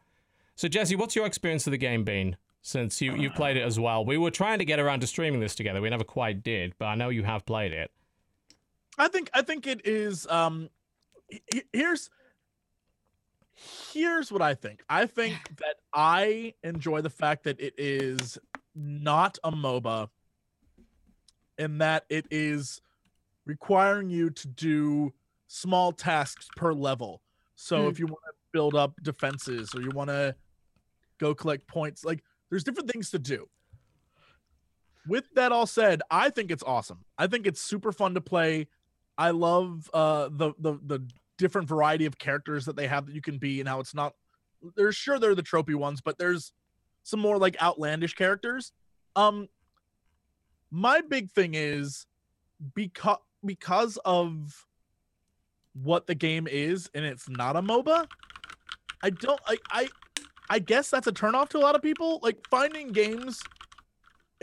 [0.57, 3.78] So Jesse, what's your experience of the game been since you you've played it as
[3.81, 4.05] well?
[4.05, 5.81] We were trying to get around to streaming this together.
[5.81, 7.90] We never quite did, but I know you have played it.
[8.98, 10.27] I think I think it is.
[10.27, 10.69] Um,
[11.28, 12.11] he- he- here's
[13.93, 14.82] here's what I think.
[14.89, 18.39] I think that I enjoy the fact that it is
[18.74, 20.09] not a MOBA,
[21.59, 22.81] and that it is
[23.51, 25.12] requiring you to do
[25.48, 27.20] small tasks per level.
[27.56, 27.89] So Hmm.
[27.89, 30.36] if you want to build up defenses or you want to
[31.18, 33.48] go collect points, like there's different things to do.
[35.06, 37.05] With that all said, I think it's awesome.
[37.18, 38.68] I think it's super fun to play.
[39.18, 41.06] I love uh the the the
[41.36, 44.14] different variety of characters that they have that you can be and how it's not
[44.77, 46.52] there's sure they're the tropey ones, but there's
[47.02, 48.72] some more like outlandish characters.
[49.16, 49.48] Um
[50.70, 52.06] my big thing is
[52.74, 54.66] because because of
[55.74, 58.06] what the game is and it's not a MOBA,
[59.02, 59.88] I don't I I
[60.48, 62.18] I guess that's a turnoff to a lot of people.
[62.22, 63.40] Like finding games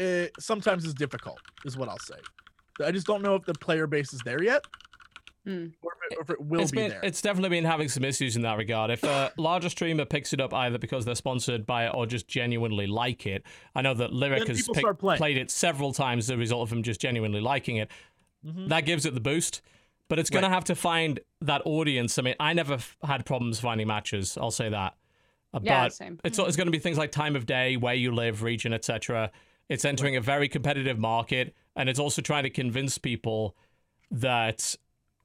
[0.02, 2.16] uh, sometimes is difficult, is what I'll say.
[2.86, 4.64] I just don't know if the player base is there yet,
[5.46, 5.68] Hmm.
[5.82, 7.00] or, if it, or if it will it's be been there.
[7.04, 8.92] it's definitely been having some issues in that regard.
[8.92, 12.28] If a larger streamer picks it up either because they're sponsored by it or just
[12.28, 13.44] genuinely like it,
[13.76, 16.72] I know that Lirik has people pick- played it several times as a result of
[16.72, 17.90] him just genuinely liking it.
[18.48, 18.70] Mhm.
[18.70, 19.62] That gives it the boost.
[20.10, 22.18] But it's going to have to find that audience.
[22.18, 24.38] I mean, I never f- had problems finding matches.
[24.38, 24.96] I'll say that.
[25.54, 26.20] Uh, Yeah, but same.
[26.24, 29.32] it's, it's going to be things like time of day, where you live, region, etc.
[29.68, 33.56] It's entering a very competitive market, and it's also trying to convince people
[34.12, 34.76] that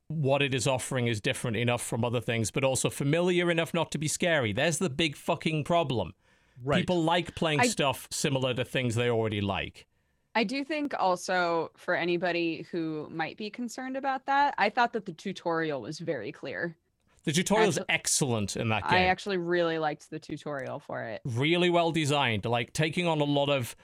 [0.09, 3.91] what it is offering is different enough from other things, but also familiar enough not
[3.93, 4.53] to be scary.
[4.53, 6.15] There's the big fucking problem.
[6.63, 6.81] right.
[6.81, 9.87] People like playing I- stuff similar to things they already like.
[10.35, 15.05] I do think also for anybody who might be concerned about that, I thought that
[15.05, 16.77] the tutorial was very clear.
[17.25, 18.95] The tutorial is excellent in that game.
[18.95, 21.21] I actually really liked the tutorial for it.
[21.25, 23.77] really well designed, like taking on a lot of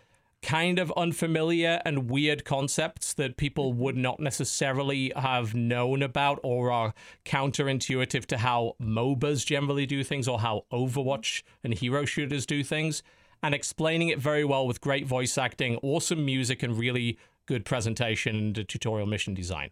[0.43, 4.03] kind of unfamiliar and weird concepts that people would mm-hmm.
[4.03, 6.95] not necessarily have known about or are
[7.25, 13.03] counterintuitive to how MOBAs generally do things or how Overwatch and hero shooters do things,
[13.43, 18.37] and explaining it very well with great voice acting, awesome music, and really good presentation
[18.37, 19.71] and tutorial mission design.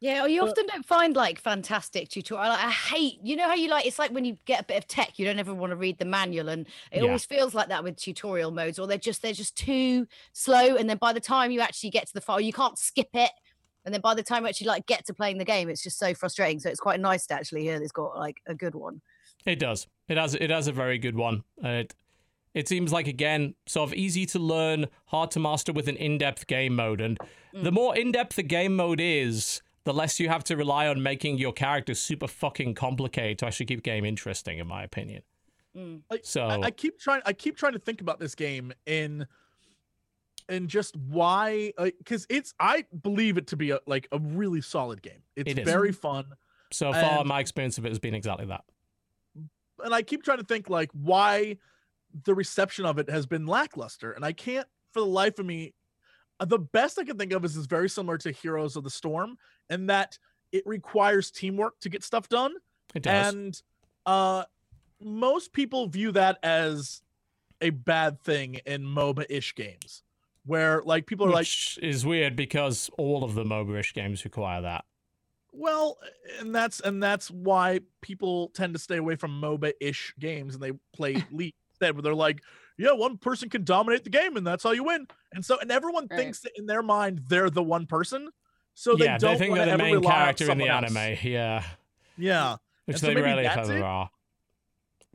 [0.00, 2.50] Yeah, or you But- often don't find like fantastic tutorial.
[2.50, 4.76] Like, I hate, you know how you like it's like when you get a bit
[4.78, 7.02] of tech, you don't ever want to read the manual, and it Yeah.
[7.04, 10.88] always feels like that with tutorial modes, or they're just they're just too slow, and
[10.88, 13.32] then by the time you actually get to the file, you can't skip it,
[13.84, 15.98] and then by the time you actually like get to playing the game, it's just
[15.98, 16.60] so frustrating.
[16.60, 19.00] So it's quite nice to actually hear it's got like a good one.
[19.46, 19.88] It does.
[20.08, 20.34] It has.
[20.36, 21.42] It has a very good one.
[21.64, 21.94] Uh, It
[22.54, 26.46] it seems like again sort of easy to learn, hard to master with an in-depth
[26.46, 27.18] game mode, and
[27.52, 31.38] the more in-depth the game mode is, the less you have to rely on making
[31.38, 35.22] your character super fucking complicated to actually keep the game interesting, in my opinion.
[35.76, 36.02] Mm.
[36.22, 39.26] So I, I keep trying I keep trying to think about this game in
[40.48, 45.02] in just why because it's I believe it to be a like a really solid
[45.02, 45.22] game.
[45.36, 45.64] It's It is.
[45.64, 46.26] very fun.
[46.72, 48.64] so far, and- my experience of it has been exactly that.
[49.84, 51.58] And I keep trying to think like why
[52.24, 54.12] the reception of it has been lackluster.
[54.12, 55.74] And I can't for the life of me
[56.40, 58.90] uh, the best I can think of is is very similar to Heroes of the
[58.90, 59.36] Storm
[59.68, 60.18] and that
[60.52, 62.54] it requires teamwork to get stuff done.
[62.94, 63.34] It does.
[63.34, 63.62] and
[64.06, 64.44] uh
[65.00, 67.02] most people view that as
[67.60, 70.02] a bad thing in MOBA-ish games,
[70.46, 74.62] where like people are like, Which is weird because all of the MOBA-ish games require
[74.62, 74.84] that.
[75.52, 75.98] well,
[76.40, 80.72] and that's and that's why people tend to stay away from MOBA-ish games and they
[80.92, 82.42] play League instead, where they're like,
[82.76, 85.06] yeah, one person can dominate the game and that's how you win.
[85.32, 86.18] And so and everyone Right.
[86.18, 88.30] thinks that in their mind they're the one person,
[88.74, 90.94] so they yeah, don't they think wanna they're the main character in the else.
[90.94, 91.16] anime.
[91.22, 91.64] Yeah.
[92.16, 92.56] Yeah,
[92.86, 94.04] which And so they maybe rarely ever are.
[94.04, 94.08] know.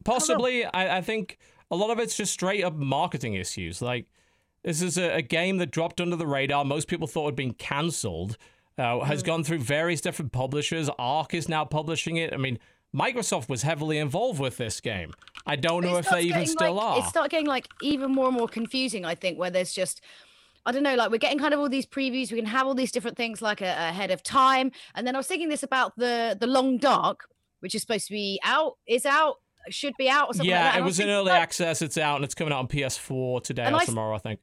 [0.05, 1.37] Possibly, I, I think
[1.71, 3.81] a lot of it's just straight up marketing issues.
[3.81, 4.05] Like,
[4.63, 6.63] this is a, a game that dropped under the radar.
[6.65, 8.37] Most people thought had been cancelled.
[8.77, 9.25] Uh, has Mm.
[9.27, 10.89] gone through various different publishers.
[10.97, 12.33] Arc is now publishing it.
[12.33, 12.57] I mean,
[12.95, 15.13] Microsoft was heavily involved with this game.
[15.45, 16.99] I don't know if they even still like, are.
[16.99, 19.03] It starts getting like even more and more confusing.
[19.05, 20.01] I think where there's just.
[20.65, 22.31] I don't know, like we're getting kind of all these previews.
[22.31, 24.71] We can have all these different things like a, ahead of time.
[24.95, 27.27] And then I was thinking this about the the Long Dark,
[27.59, 29.39] which is supposed to be out, is out,
[29.69, 30.79] should be out or something like yeah, that.
[30.79, 31.81] it was in early like, access.
[31.81, 34.39] It's out and it's coming out on PS4 today And or I tomorrow, I think.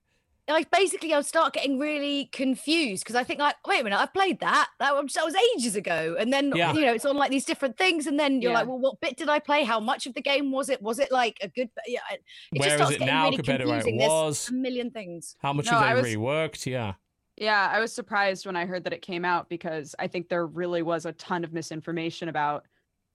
[0.52, 4.12] Like basically I'll start getting really confused because I think like, wait a minute, I've
[4.12, 4.68] played that.
[4.78, 6.16] That was, that was ages ago.
[6.18, 6.72] And then Yeah.
[6.72, 8.59] you know, it's on like these different things, and then you're Yeah.
[8.59, 9.64] like, well, what bit did I play?
[9.64, 10.81] How much of the game was it?
[10.82, 11.70] Was it like a good?
[11.86, 12.22] Yeah, it
[12.55, 13.98] just Where is starts it getting now really compared to where it confusing.
[13.98, 14.48] There's was?
[14.48, 15.36] a million things.
[15.40, 16.66] How much No, have I they was- reworked?
[16.66, 16.94] Yeah.
[17.36, 20.47] Yeah, I was surprised when I heard that it came out because I think there
[20.47, 22.66] really was a ton of misinformation about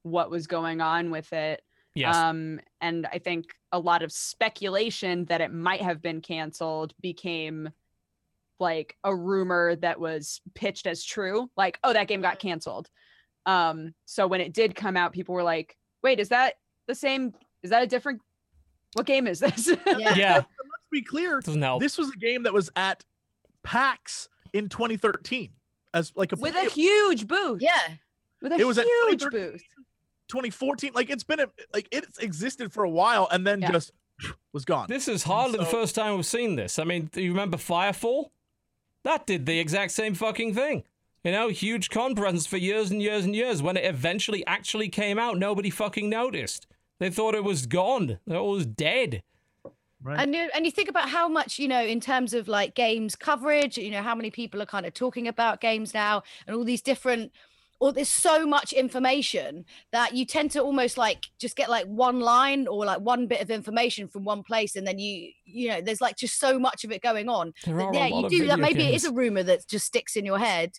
[0.02, 1.62] what was going on with it.
[1.96, 2.14] Yes.
[2.14, 7.70] Um, and I think a lot of speculation that it might have been canceled became
[8.60, 12.88] like a rumor that was pitched as true, like, oh, that game got canceled.
[13.46, 16.54] Um, so when it did come out, people were like, wait, is that
[16.86, 17.32] the same?
[17.62, 18.20] Is that a different?
[18.94, 19.68] What game is this?
[19.86, 20.14] Yeah.
[20.14, 20.46] Yeah, Let's
[20.90, 21.40] be clear.
[21.40, 21.80] doesn't.
[21.80, 23.04] This was a game that was at
[23.62, 25.50] PAX in 2013
[25.94, 27.60] as like a With a huge booth.
[27.60, 27.70] Yeah.
[28.42, 29.62] With a It was huge booth.
[30.28, 30.92] 2014.
[30.94, 33.72] Like it's been a, like it's existed for a while and then Yeah.
[33.72, 33.92] just
[34.52, 34.86] was gone.
[34.88, 36.78] This is hardly the first time we've seen this.
[36.78, 38.30] I mean, do you remember Firefall?
[39.04, 40.84] That did the exact same fucking thing.
[41.22, 43.60] You know, huge con presence for years and years and years.
[43.62, 46.66] When it eventually actually came out, nobody fucking noticed.
[46.98, 48.18] They thought it was gone.
[48.26, 49.22] It was dead.
[50.02, 50.20] right?
[50.20, 53.16] And you, and you think about how much you know in terms of like games
[53.16, 53.76] coverage.
[53.76, 56.82] You know how many people are kind of talking about games now, and all these
[56.82, 57.32] different.
[57.78, 62.20] Or there's so much information that you tend to almost like just get like one
[62.20, 65.80] line or like one bit of information from one place, and then you you know
[65.80, 67.52] there's like just so much of it going on.
[67.64, 68.58] There that, yeah, you do that.
[68.58, 70.72] Maybe it is a rumor that just sticks in your head,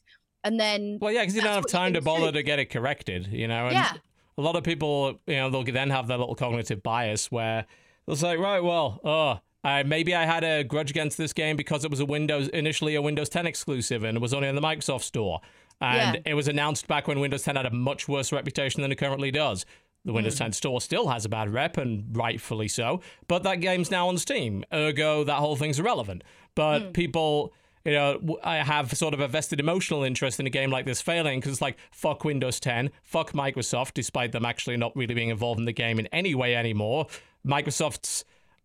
[0.44, 2.40] and then Well, yeah, because you don't have time to bother do.
[2.40, 3.66] to get it corrected, you know?
[3.66, 3.94] And yeah,
[4.38, 7.66] a lot of people, you know, they'll then have their little cognitive bias where
[8.06, 11.84] they'll say, right, well, oh, I, maybe I had a grudge against this game because
[11.84, 14.62] it was a Windows, initially a Windows 10 exclusive and it was only in the
[14.62, 15.42] Microsoft store.
[15.80, 16.32] And Yeah.
[16.32, 19.32] it was announced back when Windows 10 had a much worse reputation than it currently
[19.32, 19.66] does.
[20.06, 20.46] The Windows hmm.
[20.46, 23.02] 10 store still has a bad rep, and rightfully so.
[23.28, 24.64] But that game's now on Steam.
[24.74, 26.24] Ergo, that whole thing's irrelevant.
[26.56, 26.92] But hmm.
[26.92, 30.86] people, you know, I have sort of a vested emotional interest in a game like
[30.86, 35.14] this failing because it's like, fuck Windows 10, fuck Microsoft, despite them actually not really
[35.14, 37.08] being involved in the game in any way anymore.
[37.46, 38.24] Microsoft's.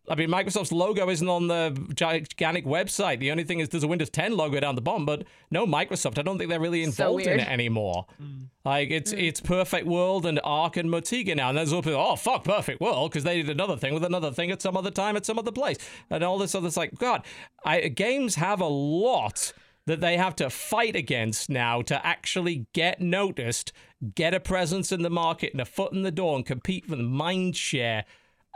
[0.09, 3.21] I mean, Microsoft's logo isn't on the gigantic website.
[3.21, 6.19] The only thing is there's a Windows 10 logo down the bottom, but no Microsoft.
[6.19, 8.07] I don't think they're really So involved in it anymore.
[8.19, 8.45] Hmm.
[8.65, 9.19] Like it's hmm.
[9.19, 12.81] it's Perfect World and Arc and Motiga now, and there's all people, oh fuck Perfect
[12.81, 15.39] World because they did another thing with another thing at some other time at some
[15.39, 15.79] other place,
[16.11, 16.67] and all this other.
[16.67, 17.25] It's like God,
[17.65, 19.53] I, games have a lot
[19.87, 23.73] that they have to fight against now to actually get noticed,
[24.15, 26.97] get a presence in the market and a foot in the door, and compete for
[26.97, 28.05] the mind share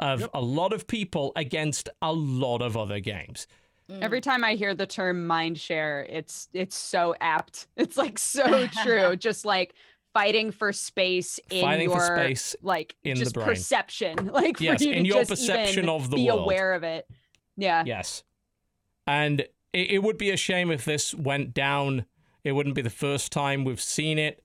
[0.00, 3.46] of a lot of people against a lot of other games.
[3.90, 4.02] Mm.
[4.02, 7.66] Every time I hear the term mind share, it's it's so apt.
[7.76, 9.16] It's like so true.
[9.28, 9.74] Just like
[10.12, 13.46] fighting for space in Fighting your space like in the just brain.
[13.46, 14.26] perception.
[14.32, 16.40] Like Yes, you in your just perception of the be world.
[16.40, 17.06] aware of it.
[17.56, 17.84] Yeah.
[17.86, 18.22] Yes.
[19.06, 19.42] And
[19.72, 22.06] it, it would be a shame if this went down.
[22.44, 24.42] It wouldn't be the first time we've seen it.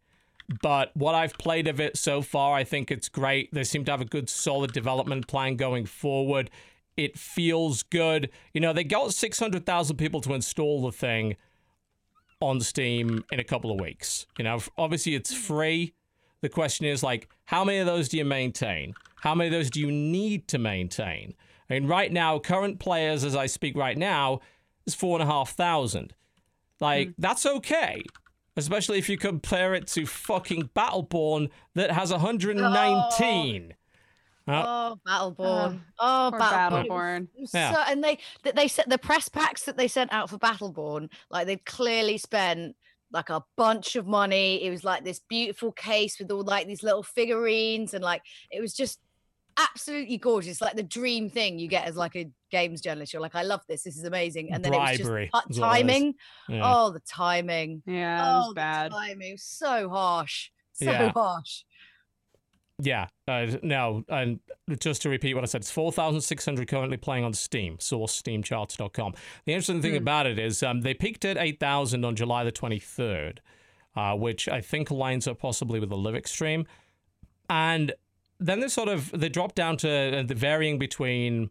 [0.61, 3.53] But what I've played of it so far, I think it's great.
[3.53, 6.49] They seem to have a good, solid development plan going forward.
[6.97, 8.29] It feels good.
[8.53, 11.35] You know, they got 600,000 people to install the thing
[12.41, 14.25] on Steam in a couple of weeks.
[14.37, 15.93] You know, obviously it's free.
[16.41, 18.93] The question is like, how many of those do you maintain?
[19.21, 21.35] How many of those do you need to maintain?
[21.69, 24.41] I mean, right now, current players, as I speak right now,
[24.85, 26.13] is four and a half thousand.
[26.79, 27.13] Like, hmm.
[27.19, 28.03] that's okay.
[28.57, 33.73] Especially if you compare it to fucking Battleborn that has 119.
[34.47, 36.87] oh, Battleborn, oh, oh, Poor Battleborn.
[36.87, 37.27] Battleborn.
[37.53, 37.73] Yeah.
[37.73, 41.09] So, and they that they sent the press packs that they sent out for Battleborn,
[41.29, 42.75] like they clearly spent
[43.13, 44.63] like a bunch of money.
[44.63, 48.21] It was like this beautiful case with all like these little figurines, and like
[48.51, 48.99] it was just
[49.57, 53.13] absolutely gorgeous, like the dream thing you get as like a games journalist.
[53.13, 53.83] You're like, I love this.
[53.83, 54.53] This is amazing.
[54.53, 56.15] And then Bribery it was just is cut what timing.
[56.49, 56.61] Yeah.
[56.63, 57.83] Oh, the timing.
[57.85, 58.91] Yeah, it oh, was the bad.
[58.91, 59.37] timing.
[59.37, 60.49] So harsh.
[60.73, 61.11] So Yeah.
[61.11, 61.63] harsh.
[62.81, 63.07] Yeah.
[63.27, 64.39] Uh, no, and
[64.79, 69.13] just to repeat what I said, it's 4,600 currently playing on Steam, source steamcharts.com.
[69.45, 73.37] The interesting thing about it is um, they peaked at 8,000 on July the 23rd,
[73.95, 76.65] uh, which I think lines up possibly with the Lirik stream.
[77.49, 77.93] And
[78.41, 79.89] then they sort of, they dropped down to
[80.19, 81.49] uh, the varying between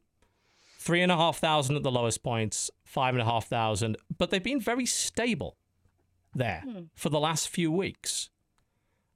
[0.79, 5.57] 3,500 at the lowest points, 5,500, but they've been very stable
[6.35, 6.65] there
[6.95, 8.31] for the last few weeks.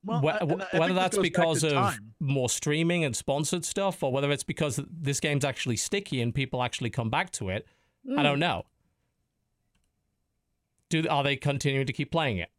[0.05, 2.13] Well, Whe- I- I whether that's because of time.
[2.21, 6.63] more streaming and sponsored stuff, or whether it's because this game's actually sticky and people
[6.63, 7.67] actually come back to it,
[8.17, 8.65] I don't know.
[10.91, 12.51] Do are they continuing to keep playing it,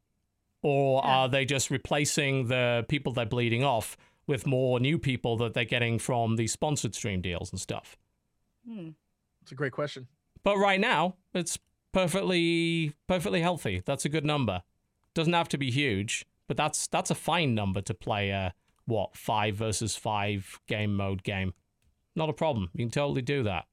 [0.63, 1.09] or Yeah.
[1.17, 3.95] are they just replacing the people they're bleeding off
[4.27, 7.97] with more new people that they're getting from these sponsored stream deals and stuff?
[8.67, 8.89] Hmm.
[9.41, 10.07] It's a great question.
[10.43, 11.57] But right now, it's
[11.91, 13.81] perfectly perfectly healthy.
[13.85, 14.63] That's a good number.
[15.13, 18.53] Doesn't have to be huge, but that's that's a fine number to play a
[18.85, 21.53] what five versus five game mode game.
[22.15, 22.69] Not a problem.
[22.73, 23.65] You can totally do that.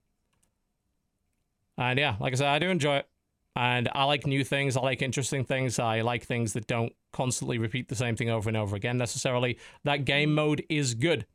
[1.78, 3.08] And yeah, like I said, I do enjoy it.
[3.54, 4.76] And I like new things.
[4.76, 5.78] I like interesting things.
[5.78, 9.58] I like things that don't constantly repeat the same thing over and over again necessarily.
[9.84, 11.26] That game mode is good.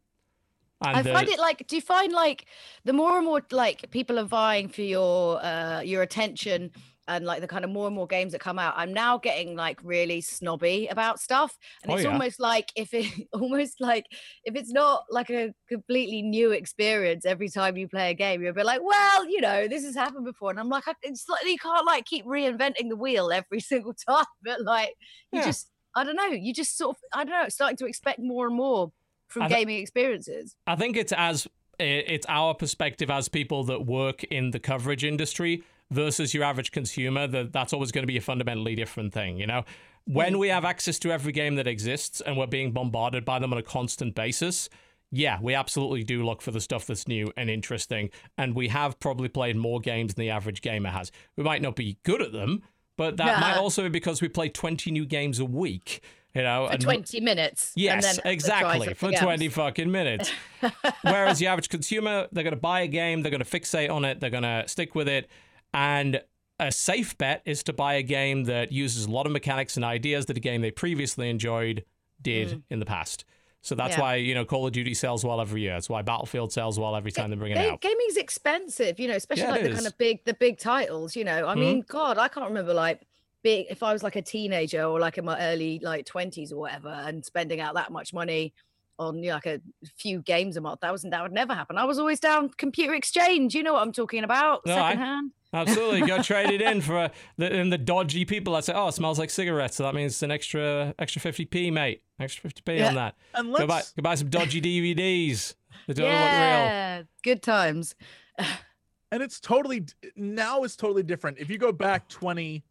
[0.84, 2.46] And I the- find it like, do you find like
[2.86, 6.72] the more and more like people are vying for your uh your attention
[7.08, 9.56] and like the kind of more and more games that come out, I'm now getting
[9.56, 11.58] like really snobby about stuff.
[11.84, 12.10] And Oh, it's yeah.
[12.12, 14.06] almost like if it almost like
[14.44, 18.52] if it's not like a completely new experience every time you play a game, you're
[18.52, 20.50] a bit like, well, you know, this has happened before.
[20.52, 23.94] And I'm like, I, it's like you can't like keep reinventing the wheel every single
[23.94, 24.94] time, but like
[25.32, 25.44] you Yeah.
[25.44, 28.48] just I don't know, you just sort of I don't know, starting to expect more
[28.48, 28.92] and more
[29.30, 30.56] from I thi- gaming experiences.
[30.66, 31.48] I think it's as
[31.80, 37.28] it's our perspective as people that work in the coverage industry versus your average consumer
[37.28, 39.62] that that's always going to be a fundamentally different thing, you know.
[39.62, 40.14] Mm-hmm.
[40.14, 43.52] When we have access to every game that exists and we're being bombarded by them
[43.52, 44.70] on a constant basis,
[45.12, 49.00] yeah, we absolutely do look for the stuff that's new and interesting and we have
[49.00, 51.12] probably played more games than the average gamer has.
[51.36, 52.64] We might not be good at them,
[52.98, 56.02] but that might also be because we play 20 new games a week,
[56.34, 56.68] you know.
[56.68, 57.72] For and- 20 minutes.
[57.76, 58.94] Yes, then have to try exactly.
[58.96, 59.20] For else.
[59.20, 60.32] 20 fucking minutes.
[61.04, 64.04] Whereas the average consumer, they're going to buy a game, they're going to fixate on
[64.04, 65.30] it, they're going to stick with it.
[65.74, 66.22] And
[66.60, 69.86] a safe bet is to buy a game that uses a lot of mechanics and
[69.86, 71.86] ideas that a game they previously enjoyed
[72.22, 73.26] did in the past.
[73.62, 73.98] So that's Mm.
[73.98, 74.02] Yeah.
[74.02, 75.74] why, you know, Call of Duty sells well every year.
[75.74, 77.82] That's why Battlefield sells well every time they bring it out.
[77.82, 79.76] Gaming's expensive, you know, especially Yeah, like the is.
[79.76, 81.16] kind of big, the big titles.
[81.16, 81.60] You know, I Mhm.
[81.60, 83.02] mean, God, I can't remember like
[83.44, 86.60] big if I was like a teenager or like in my early like twenties or
[86.62, 88.54] whatever, and spending out that much money
[89.00, 89.62] on you know, like a
[89.98, 90.80] few games a month.
[90.82, 91.78] That wasn't that would never happen.
[91.78, 93.54] I was always down computer exchange.
[93.54, 94.66] You know what I'm talking about?
[94.66, 95.32] No, Secondhand.
[95.54, 96.02] Absolutely.
[96.02, 98.94] Go trade it in for uh, the, and the dodgy people that say, oh, it
[98.94, 99.78] smells like cigarettes.
[99.78, 102.04] So that means it's an extra extra 50p, mate.
[102.20, 102.88] Extra 50p Yeah.
[102.90, 103.16] on that.
[103.34, 105.56] And Go buy, let's go buy some dodgy DVDs.
[105.88, 106.22] They don't look real.
[106.22, 107.96] Yeah, good times.
[109.12, 112.62] and it's totally now it's totally different if you go back 20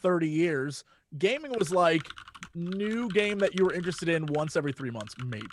[0.00, 0.82] 30 years
[1.18, 2.02] gaming was like
[2.54, 5.46] new game that you were interested in once every three months maybe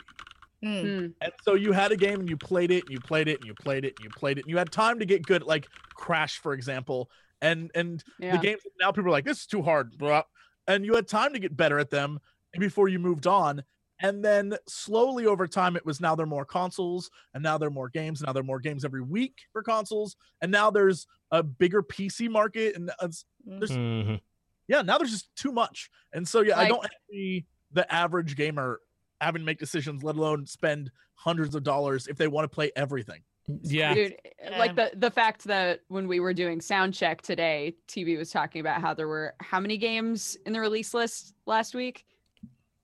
[0.63, 0.81] Mm.
[0.81, 1.05] Hmm.
[1.21, 3.47] and so you had a game and you played it and you played it and
[3.47, 5.47] you played it and you played it and you had time to get good at
[5.47, 7.09] like crash for example
[7.41, 8.33] and and Yeah.
[8.33, 10.21] the games now people are like this is too hard blah.
[10.67, 12.19] and you had time to get better at them
[12.59, 13.63] before you moved on
[14.03, 17.67] and then slowly over time it was now there are more consoles and now there
[17.69, 20.69] are more games and now there are more games every week for consoles and now
[20.69, 24.19] there's a bigger pc market and it's, there's Mhm.
[24.67, 28.79] yeah now there's just too much and so yeah i don't see the average gamer
[29.21, 32.71] having to make decisions let alone spend hundreds of dollars if they want to play
[32.75, 33.21] everything
[33.63, 33.93] Yeah.
[33.93, 34.57] Dude, Yeah.
[34.59, 38.61] like the the fact that when we were doing sound check today, TB was talking
[38.61, 42.05] about how there were how many games in the release list last week?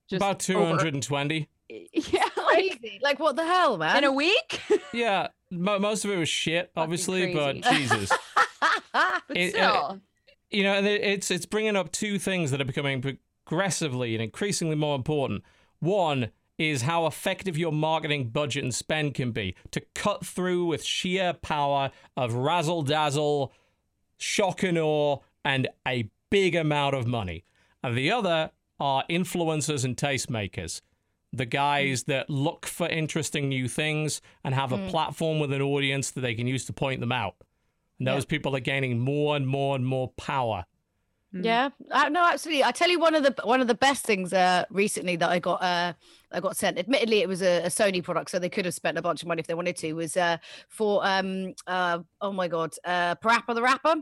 [0.09, 1.49] Just About over- 220.
[1.69, 2.99] Yeah, like Crazy.
[3.03, 3.97] Like what the hell, man?
[3.97, 4.61] in a week.
[4.93, 5.27] Yeah.
[5.51, 7.61] Mo- most of it was shit, obviously, but.
[7.61, 8.09] Jesus.
[8.93, 10.01] but It- uh, still,
[10.49, 13.01] you know, and it's it's bringing up two things that are becoming
[13.45, 15.43] progressively and increasingly more important.
[15.80, 20.84] One is how effective your marketing budget and spend can be to cut through with
[20.84, 23.54] sheer power of razzle dazzle,
[24.18, 27.44] shock and awe, and a big amount of money.
[27.84, 30.82] And the other are influencers and tastemakers.
[31.32, 34.88] The guys that look for interesting new things and have a hmm.
[34.88, 37.36] platform with an audience that they can use to point them out.
[37.99, 40.66] And those people are gaining more and more and more power.
[41.34, 42.64] Yeah, uh, no, absolutely.
[42.64, 45.40] I tell you, one of the one of the best things uh, recently that I
[45.40, 45.94] got uh,
[46.32, 46.80] I got sent.
[46.80, 49.28] Admittedly, it was a, a Sony product, so they could have spent a bunch of
[49.28, 49.94] money if they wanted to.
[49.94, 50.38] Was uh,
[50.70, 53.95] for um uh oh my god, uh Parappa the Rapper.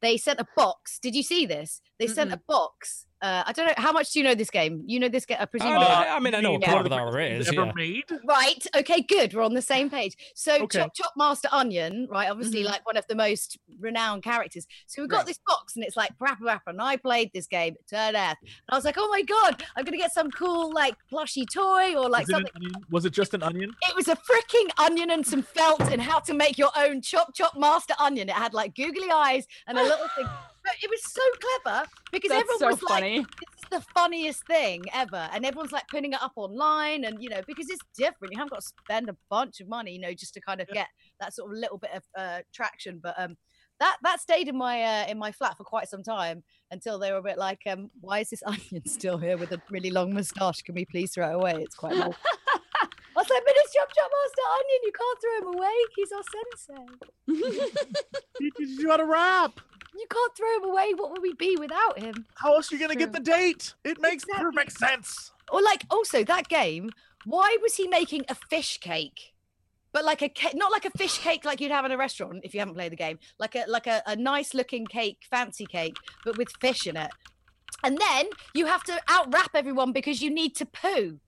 [0.00, 0.98] They sent a box.
[0.98, 1.80] Did you see this?
[1.98, 3.06] They sent a box.
[3.20, 4.82] Uh, I don't know how much do you know this game.
[4.86, 5.72] You know this game, I presume.
[5.72, 5.76] I.
[5.86, 7.48] I- I mean, I know what One of the is.
[7.48, 7.72] ever Yeah.
[7.74, 8.64] made Right.
[8.76, 9.02] Okay.
[9.02, 9.34] Good.
[9.34, 10.16] We're on the same page.
[10.34, 10.78] So Okay.
[10.78, 12.30] Chop Chop Master Onion, right?
[12.30, 12.66] Obviously, Mhm.
[12.66, 14.66] like one of the most renowned characters.
[14.86, 15.26] So we've got Right.
[15.26, 18.36] this box, and it's like Parappa Rappa, and I played this game to death.
[18.42, 21.94] And I was like, oh my god, I'm gonna get some cool like plushy toy
[21.96, 22.52] or like was, something.
[22.56, 22.72] onion?
[22.90, 26.18] was it just an onion It was a freaking onion and some felt, and how
[26.20, 28.28] to make your own Chop Chop Master Onion.
[28.28, 30.26] It had like googly eyes and a little thing.
[30.68, 31.22] But it was so
[31.64, 35.28] clever because That's everyone so was like, this is the funniest thing ever.
[35.32, 38.32] And everyone's like putting it up online and you know, because it's different.
[38.32, 40.66] You haven't got to spend a bunch of money, you know, just to kind of
[40.68, 40.74] Yeah.
[40.82, 40.88] get
[41.20, 43.00] that sort of little bit of uh, traction.
[43.02, 43.36] But um
[43.80, 47.12] that that stayed in my uh, in my flat for quite some time until they
[47.12, 50.12] were a bit like, um, why is this onion still here with a really long
[50.12, 50.62] moustache?
[50.62, 51.54] Can we please throw it away?
[51.62, 52.12] It's quite long.
[53.16, 54.80] I was like, but it's Chop Chop Master Onion.
[54.84, 55.76] You can't throw him away.
[55.96, 57.68] He's our sensei.
[58.38, 59.60] he teaches you how to rap
[59.94, 60.92] You can't throw him away.
[60.94, 62.26] What would we be without him?
[62.36, 64.44] how else are you gonna get the date it makes Exactly.
[64.44, 66.90] perfect sense Or like also that game,
[67.24, 69.34] why was he making a fish cake?
[69.92, 72.40] But like a cake, not like a fish cake like you'd have in a restaurant
[72.44, 73.18] if you haven't played the game.
[73.38, 77.10] Like a like a, a nice looking cake, fancy cake, but with fish in it.
[77.82, 81.18] And then you have to out wrap everyone because you need to poo.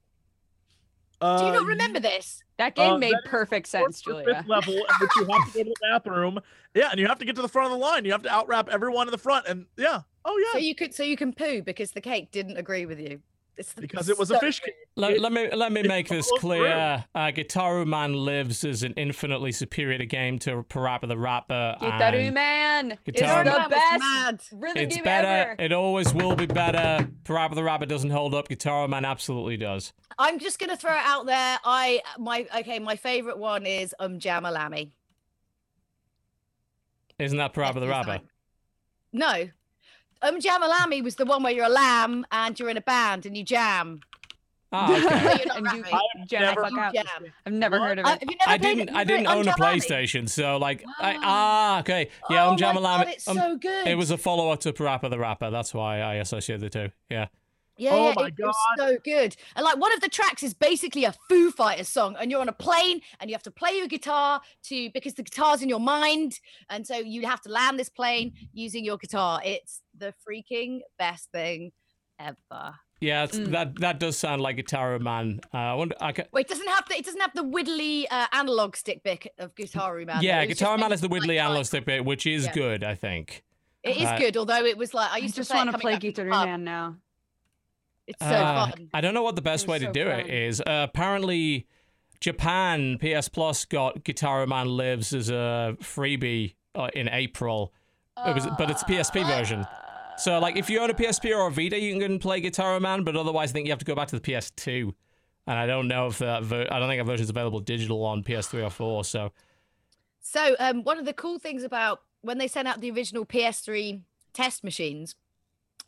[1.20, 2.43] Do you Uh, not remember this?
[2.61, 4.35] That game Uh, made that is perfect sense, or Julia.
[4.35, 6.39] Fifth level in which you have to go to the bathroom.
[6.74, 8.05] Yeah, and you have to get to the front of the line.
[8.05, 10.53] You have to outwrap everyone in the front, and yeah, oh yeah.
[10.53, 13.23] So yeah, you could so you can poo because the cake didn't agree with you.
[13.61, 14.61] It's because it was a fish.
[14.61, 14.66] good.
[14.66, 14.74] cake.
[14.97, 17.05] Let, It- let me let me it make this follows clear.
[17.15, 21.77] Uh, Gitaroo Man Lives is an infinitely superior game to Parappa the Rapper.
[21.81, 23.69] Gitaroo Man, it's Guitar the Man
[24.37, 25.27] best rhythm It's game better.
[25.53, 25.57] ever.
[25.59, 27.07] It always will be better.
[27.24, 28.49] Parappa the Rapper doesn't hold up.
[28.49, 29.93] Gitaroo Man absolutely does.
[30.19, 31.59] I'm just gonna throw it out there.
[31.65, 34.93] I my okay, my favorite one is um Jamalami.
[37.19, 38.20] Isn't that Parappa the Rapper?
[39.12, 39.49] No.
[40.22, 43.26] Um Jammer Lammy was the one where you're a lamb and you're in a band
[43.26, 44.01] and you jam.
[44.72, 45.44] Ah, okay.
[45.56, 46.26] And you rapping.
[46.26, 46.94] jam never- out.
[46.94, 47.05] Jam.
[47.44, 47.88] I've never What?
[47.88, 48.20] heard of Uh, it.
[48.20, 48.88] have you never I didn't.
[48.90, 48.94] it?
[48.94, 52.80] I didn't own a PlayStation, so like, I, ah, okay, yeah, oh um, my Jammer
[52.80, 53.12] Lammy.
[53.12, 53.86] It's um, so good.
[53.88, 55.51] it was a follow-up to Parappa the Rapper.
[55.51, 56.90] That's why I associate the two.
[57.09, 57.26] Yeah.
[57.76, 59.34] Yeah, Oh yeah, my it, it was so good.
[59.56, 62.48] And like one of the tracks is basically a Foo Fighters song, and you're on
[62.48, 65.80] a plane and you have to play your guitar to because the guitar's in your
[65.80, 66.38] mind,
[66.68, 69.40] and so you have to land this plane using your guitar.
[69.42, 71.70] It's the freaking best thing
[72.18, 72.74] ever.
[73.01, 73.52] Yeah, it's, Mm.
[73.52, 75.40] that that does sound like Gitaroo Man.
[75.55, 75.94] Uh, I wonder.
[76.01, 79.02] I ca- Wait, it doesn't have the it doesn't have the widdly uh, analog stick
[79.02, 80.22] bit of Guitar Man.
[80.22, 80.43] yeah, though.
[80.43, 82.52] It's just Guitar Man is the like Widley like- analog stick bit, which is Yeah.
[82.52, 83.43] good, I think.
[83.82, 85.72] It is Uh, good, although it was like I I used just to play, want
[85.72, 86.97] to play Guitar Man now.
[88.06, 88.90] It's so Uh, fun.
[88.93, 90.31] I don't know what the best way was to so do it fun.
[90.31, 90.60] is.
[90.60, 91.66] Uh, apparently,
[92.20, 97.72] Japan PS Plus got Guitar Man Lives as a freebie uh, in April.
[98.27, 99.66] It was, but it's PSP version.
[100.20, 103.05] So, like, if you own a PSP or a Vita, you can play Guitar Man.
[103.05, 104.92] But otherwise, I think you have to go back to the PS2.
[105.47, 106.42] And I don't know if that.
[106.44, 109.05] Ver- I don't think that is available digital on PS3 or 4.
[109.05, 109.32] So,
[110.20, 114.02] So, um, one of the cool things about when they sent out the original PS3
[114.34, 115.14] test machines,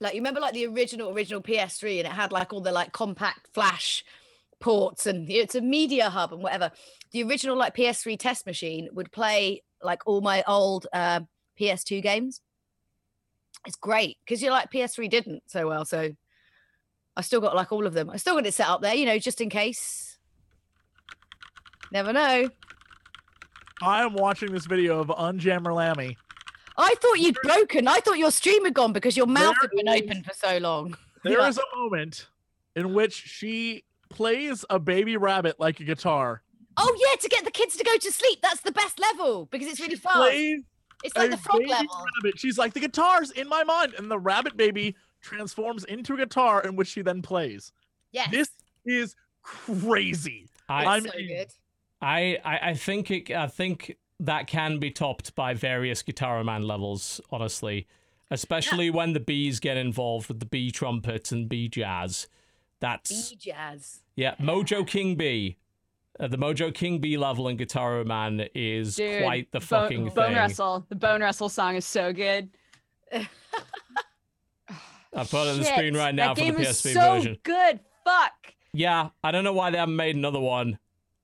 [0.00, 2.92] like you remember, like the original original PS3, and it had like all the like
[2.92, 4.02] compact flash
[4.60, 6.70] ports, and it's a media hub and whatever.
[7.10, 11.20] The original like PS3 test machine would play like all my old uh,
[11.60, 12.40] PS2 games.
[13.66, 16.10] It's great because you're like PS3 didn't so well, so
[17.16, 18.10] I still got like all of them.
[18.10, 20.18] I still got it set up there, you know, just in case.
[21.92, 22.48] Never know.
[23.82, 26.16] I am watching this video of Unjammer Lammy.
[26.78, 27.86] I thought you'd broken.
[27.86, 30.34] I thought your stream had gone because your mouth There had been is- open for
[30.34, 30.96] so long.
[31.24, 31.46] There Yeah.
[31.48, 32.26] is a moment
[32.74, 36.42] in which she plays a baby rabbit like a guitar.
[36.76, 38.40] Oh yeah, to get the kids to go to sleep.
[38.42, 40.16] That's the best level because it's really fast.
[40.16, 40.62] Plays
[41.04, 42.04] It's like a the frog baby level.
[42.16, 42.38] rabbit.
[42.38, 46.62] She's like the guitar's in my mind, and the rabbit baby transforms into a guitar
[46.62, 47.72] in which she then plays.
[48.12, 48.30] Yes.
[48.30, 48.50] This
[48.84, 50.48] is crazy.
[50.68, 51.48] I, I'm so good.
[52.00, 56.62] I, I, I think it, I think that can be topped by various Guitar Man
[56.62, 57.86] levels, honestly.
[58.30, 62.28] Especially when the bees get involved with the bee trumpets and bee jazz.
[62.80, 64.00] That's Bee jazz.
[64.16, 65.58] yeah, Mojo King Bee.
[66.20, 70.04] Uh, the Mojo King Bee level in Guitar Man is Dude, quite the Bo- fucking
[70.10, 70.34] Bone thing.
[70.36, 70.86] Wrestle.
[70.88, 72.50] The Bone Wrestle song is so good.
[75.14, 77.14] I've put it on the screen right now that for game the is PSP so
[77.14, 77.38] version.
[77.42, 77.80] good.
[78.04, 78.32] Fuck.
[78.72, 80.78] Yeah, I don't know why they haven't made another one.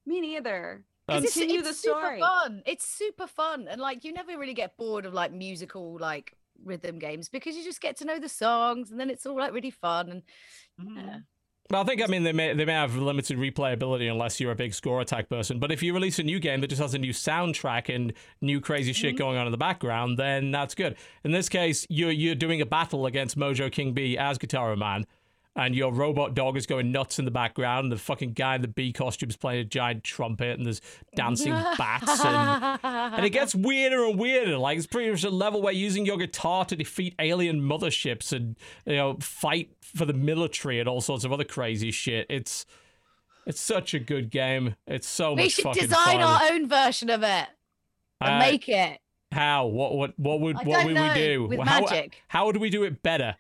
[0.04, 0.82] Me neither.
[1.08, 2.62] Um, it's, Continue it's the super fun.
[2.66, 6.98] It's super fun, and like you never really get bored of like musical like rhythm
[6.98, 9.70] games because you just get to know the songs, and then it's all like really
[9.70, 10.10] fun.
[10.10, 10.22] And
[10.80, 10.98] Mm-hmm.
[10.98, 11.18] yeah.
[11.70, 14.56] Well, I think I mean they may they may have limited replayability unless you're a
[14.56, 15.58] big score attack person.
[15.58, 18.60] But if you release a new game that just has a new soundtrack and new
[18.60, 19.18] crazy shit Mm-hmm.
[19.18, 20.96] going on in the background, then that's good.
[21.24, 25.06] In this case, you're you're doing a battle against Mojo King Bee as Guitar Man,
[25.58, 27.86] and your robot dog is going nuts in the background.
[27.86, 30.80] And the fucking guy in the bee costume is playing a giant trumpet, and there's
[31.16, 32.78] dancing bats and.
[32.84, 34.56] And it gets weirder and weirder.
[34.56, 38.56] Like it's pretty much a level where using your guitar to defeat alien motherships and
[38.86, 42.26] you know fight for the military and all sorts of other crazy shit.
[42.30, 42.64] It's
[43.44, 44.76] it's such a good game.
[44.86, 46.22] It's so we much should fucking design fun.
[46.22, 47.48] our own version of it
[48.20, 49.00] and Uh, make it.
[49.32, 49.66] how?
[49.66, 49.94] What?
[49.96, 50.18] What?
[50.18, 50.56] What would?
[50.64, 51.46] What would know, we do?
[51.48, 52.22] with how, magic.
[52.28, 53.34] How would we do it better?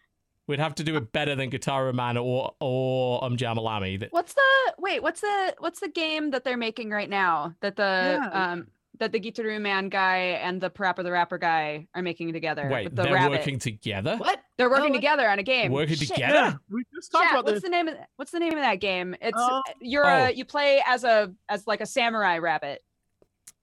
[0.48, 4.00] We'd have to do it better than Guitar Man or or um Jamalami.
[4.00, 4.42] That- What's the
[4.78, 5.02] wait?
[5.02, 7.54] What's the what's the game that they're making right now?
[7.60, 8.52] That the Yeah.
[8.52, 8.68] um
[8.98, 12.68] that the Gitaroo Man guy and the Parappa the Rapper guy are making together.
[12.68, 13.38] Wait, with the they're rabbit.
[13.38, 14.16] working together.
[14.16, 14.40] What?
[14.56, 15.70] They're working Oh, together on a game.
[15.70, 16.08] Working Shit.
[16.08, 16.34] together?
[16.34, 17.62] Yeah, we just talked Chat, about what's this.
[17.62, 19.14] the name of what's the name of that game?
[19.20, 20.24] It's Uh, you're oh.
[20.24, 22.82] a you play as a as like a samurai rabbit.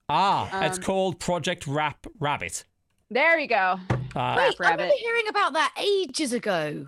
[0.08, 2.64] Ah, it's Um, called Project Rap Rabbit.
[3.10, 3.78] There you go.
[4.16, 4.58] Uh, Wait, I Rabbit.
[4.82, 6.86] remember hearing about that ages ago.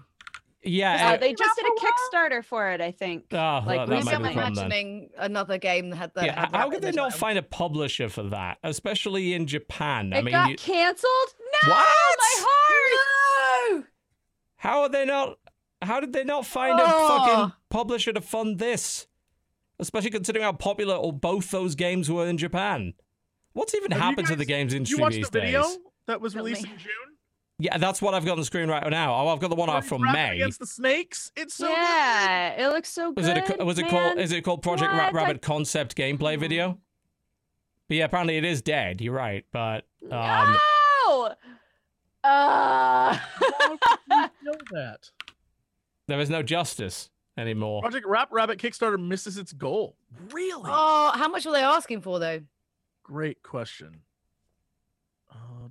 [0.63, 1.13] yeah.
[1.13, 1.81] Uh, they just did a
[2.17, 3.27] Kickstarter for it, I think.
[3.33, 4.65] Oh, Like, that, that we might I'm be the problem then.
[4.67, 6.25] imagining another game that had that.
[6.25, 7.19] Yeah, had how could they not well.
[7.19, 10.13] find a publisher for that, especially in Japan?
[10.13, 11.35] I it mean, got you- canceled.
[11.65, 11.87] No, What?
[12.19, 13.75] my heart.
[13.81, 13.85] No!
[14.57, 15.39] how are they not?
[15.83, 17.09] How did they not find a Oh.
[17.09, 19.07] fucking publisher to fund this?
[19.81, 22.95] especially considering how popular all both those games were in Japan.
[23.53, 25.63] What's even Have you happened to the guys- games You industry watched these the video
[25.63, 25.79] days?
[26.07, 26.71] that was Tell released me.
[26.73, 26.91] in June?
[27.61, 29.15] Yeah, that's what I've got on the screen right now.
[29.15, 30.37] Oh, I've got the one Where out from rapping May.
[30.37, 31.33] against the snakes.
[31.35, 31.73] It's so good.
[31.73, 33.17] yeah, it looks so good.
[33.17, 35.23] Was it a, was it called is it called Project Rat What?
[35.23, 36.79] Rabbit concept gameplay video?
[37.89, 39.01] But yeah, apparently it is dead.
[39.01, 40.57] You're right, but um,
[41.09, 41.35] no!
[42.23, 43.15] Uh...
[43.15, 45.11] How could you know that?
[46.07, 47.83] there is no justice anymore.
[47.83, 49.97] Project Rap Rabbit Kickstarter misses its goal.
[50.31, 50.63] Really?
[50.71, 52.41] Oh, how much were they asking for though?
[53.03, 54.03] Great question.
[55.33, 55.69] Uh,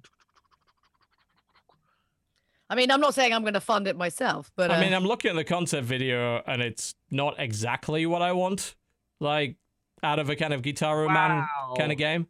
[2.69, 4.93] I mean, I'm not saying I'm going to fund it myself, but uh, I mean,
[4.93, 8.75] I'm looking at the concept video and it's not exactly what I want.
[9.19, 9.55] Like
[10.03, 12.27] out of a kind of Guitar Man kind of game.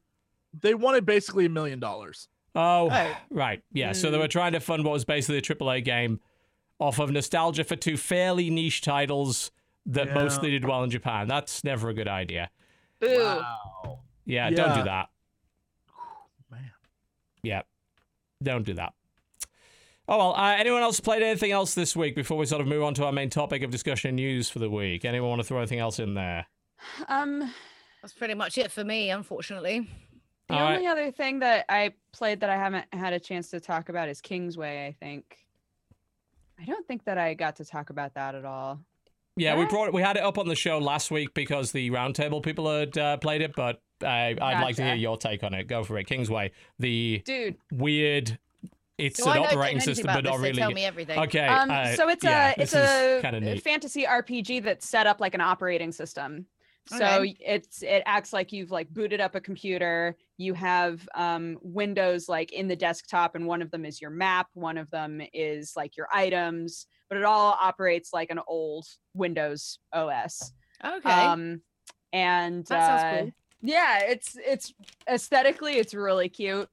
[0.61, 2.27] they wanted basically a million dollars.
[2.55, 3.17] Oh, Oh.
[3.29, 3.61] right.
[3.73, 3.91] Yeah.
[3.91, 4.21] So they Mm.
[4.21, 6.19] were trying to fund what was basically a AAA game
[6.79, 9.51] off of nostalgia for two fairly niche titles
[9.87, 10.13] that Yeah.
[10.13, 11.27] mostly did well in Japan.
[11.27, 12.49] That's never a good idea.
[13.01, 13.99] Wow.
[14.25, 15.09] Yeah, don't do that.
[16.51, 16.71] Man.
[17.43, 17.61] Yeah.
[18.41, 18.93] Don't do that.
[20.09, 20.35] Oh, well.
[20.35, 23.05] Uh, anyone else played anything else this week before we sort of move on to
[23.05, 25.03] our main topic of discussion and news for the week?
[25.05, 26.45] Anyone want to throw anything else in there?
[27.09, 27.51] Um,
[28.01, 29.89] that's pretty much it for me, unfortunately.
[30.47, 30.75] the All right.
[30.75, 34.07] only other thing that I played that I haven't had a chance to talk about
[34.07, 34.87] is Kingsway.
[34.87, 35.37] I think.
[36.59, 38.79] I don't think that I got to talk about that at all.
[39.35, 39.67] Yeah, we Yeah.
[39.67, 42.97] brought we had it up on the show last week because the roundtable people had
[42.97, 45.67] uh, played it, but I I'd like to hear your take on it.
[45.67, 46.51] Go for it, Kingsway.
[46.79, 48.39] The Dude, weird.
[48.97, 50.53] It's So an operating system, but not so really.
[50.57, 51.19] Tell me everything.
[51.19, 51.45] Okay.
[51.45, 53.63] um, uh, so it's yeah, a it's a is kind of neat.
[53.63, 56.47] fantasy RPG that's set up like an operating system.
[56.87, 57.17] So Okay.
[57.19, 60.15] y- it's it acts like you've like booted up a computer.
[60.37, 64.47] You have um, windows like in the desktop, and one of them is your map.
[64.53, 69.77] One of them is like your items, but it all operates like an old Windows
[69.93, 70.53] OS.
[70.83, 71.09] Okay.
[71.11, 71.61] Um,
[72.13, 73.31] and That sounds uh, cool.
[73.61, 74.73] yeah, it's it's
[75.07, 76.67] aesthetically it's really cute.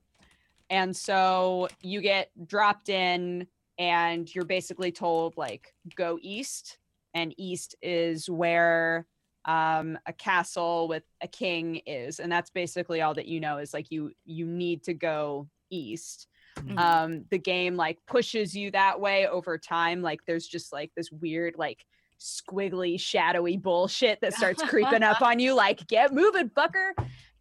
[0.70, 3.46] And so you get dropped in
[3.78, 6.78] and you're basically told like go east.
[7.14, 9.06] And east is where
[9.44, 12.18] um a castle with a king is.
[12.18, 16.28] And that's basically all that you know is like you you need to go east.
[16.56, 16.78] Mhm.
[16.78, 20.02] um the game like pushes you that way over time.
[20.02, 21.84] Like there's just like this weird like
[22.20, 26.92] squiggly shadowy bullshit that starts creeping up on you like get moving fucker.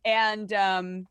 [0.03, 1.07] And um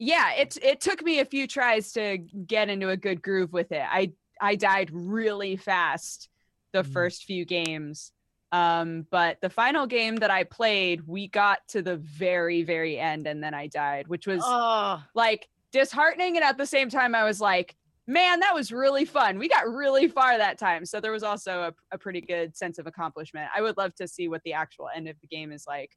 [0.00, 3.70] yeah it it took me a few tries to get into a good groove with
[3.70, 3.84] it.
[3.88, 6.28] I i died really fast
[6.72, 6.92] the Mm.
[6.92, 8.10] first few games
[8.52, 13.26] um but the final game that i played we got to the very very end
[13.26, 17.22] and then i died which was oh, like disheartening and at the same time i
[17.22, 19.38] was like man that was really fun.
[19.38, 20.84] We got really far that time.
[20.84, 23.48] So there was also a, a pretty good sense of accomplishment.
[23.54, 25.92] I would love to see what the actual end of the game is like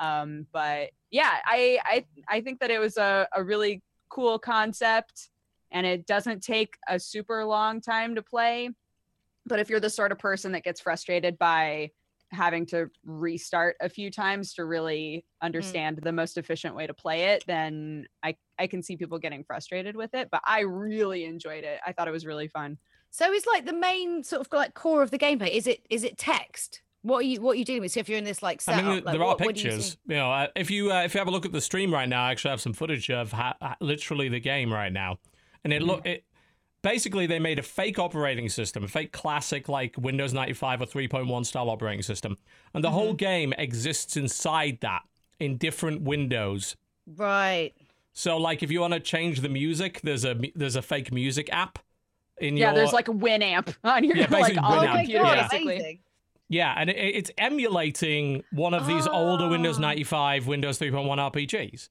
[0.00, 5.30] um but yeah i i i think that it was a, a really cool concept
[5.70, 8.70] and it doesn't take a super long time to play
[9.46, 11.90] but if you're the sort of person that gets frustrated by
[12.32, 17.22] having to restart a few times to really understand the most efficient way to play
[17.24, 21.64] it then i i can see people getting frustrated with it but i really enjoyed
[21.64, 22.78] it i thought it was really fun
[23.10, 25.50] so is like the main sort of like core of the gameplay?
[25.50, 26.82] Is it is it text?
[27.02, 27.92] What are you what are you doing with?
[27.92, 29.62] So if you're in this like I setup, mean, like, there are what, what do
[29.62, 29.96] you pictures.
[30.06, 32.08] You, know, uh, if you uh, if you have a look at the stream right
[32.08, 35.18] now, I actually have some footage of ha- ha- literally the game right now,
[35.64, 36.24] and it look it.
[36.82, 41.44] Basically, they made a fake operating system, a fake classic like Windows 95 or 3.1
[41.44, 42.38] style operating system,
[42.72, 45.02] and the whole game exists inside that
[45.38, 46.76] in different windows.
[47.06, 47.72] Right.
[48.12, 51.48] So, like, if you want to change the music, there's a there's a fake music
[51.52, 51.78] app.
[52.38, 54.76] In your yeah your, there's like a winamp on your Yeah, like basically on Oh
[54.86, 55.48] my computer god, yeah.
[55.48, 55.98] basically amazing.
[56.52, 59.82] Yeah, and it, it's emulating one of these older Windows Oh.
[59.82, 61.88] 95, Windows 3.1 RPGs,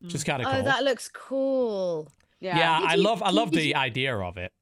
[0.00, 0.60] which is kind of cool.
[0.60, 2.10] Oh, that looks cool.
[2.40, 4.52] yeah, yeah, Did I you- love I love the you- idea of it.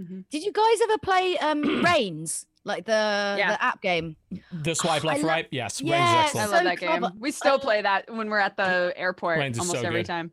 [0.00, 0.24] Mhm.
[0.30, 3.50] Did you guys ever play um Reigns, like the Yeah.
[3.56, 4.16] the app game?
[4.52, 7.04] The swipe left lo- right, yes, Reigns Yes, is I love that game.
[7.18, 10.06] We still play that when we're at the airport Reigns is almost so every good.
[10.06, 10.30] time.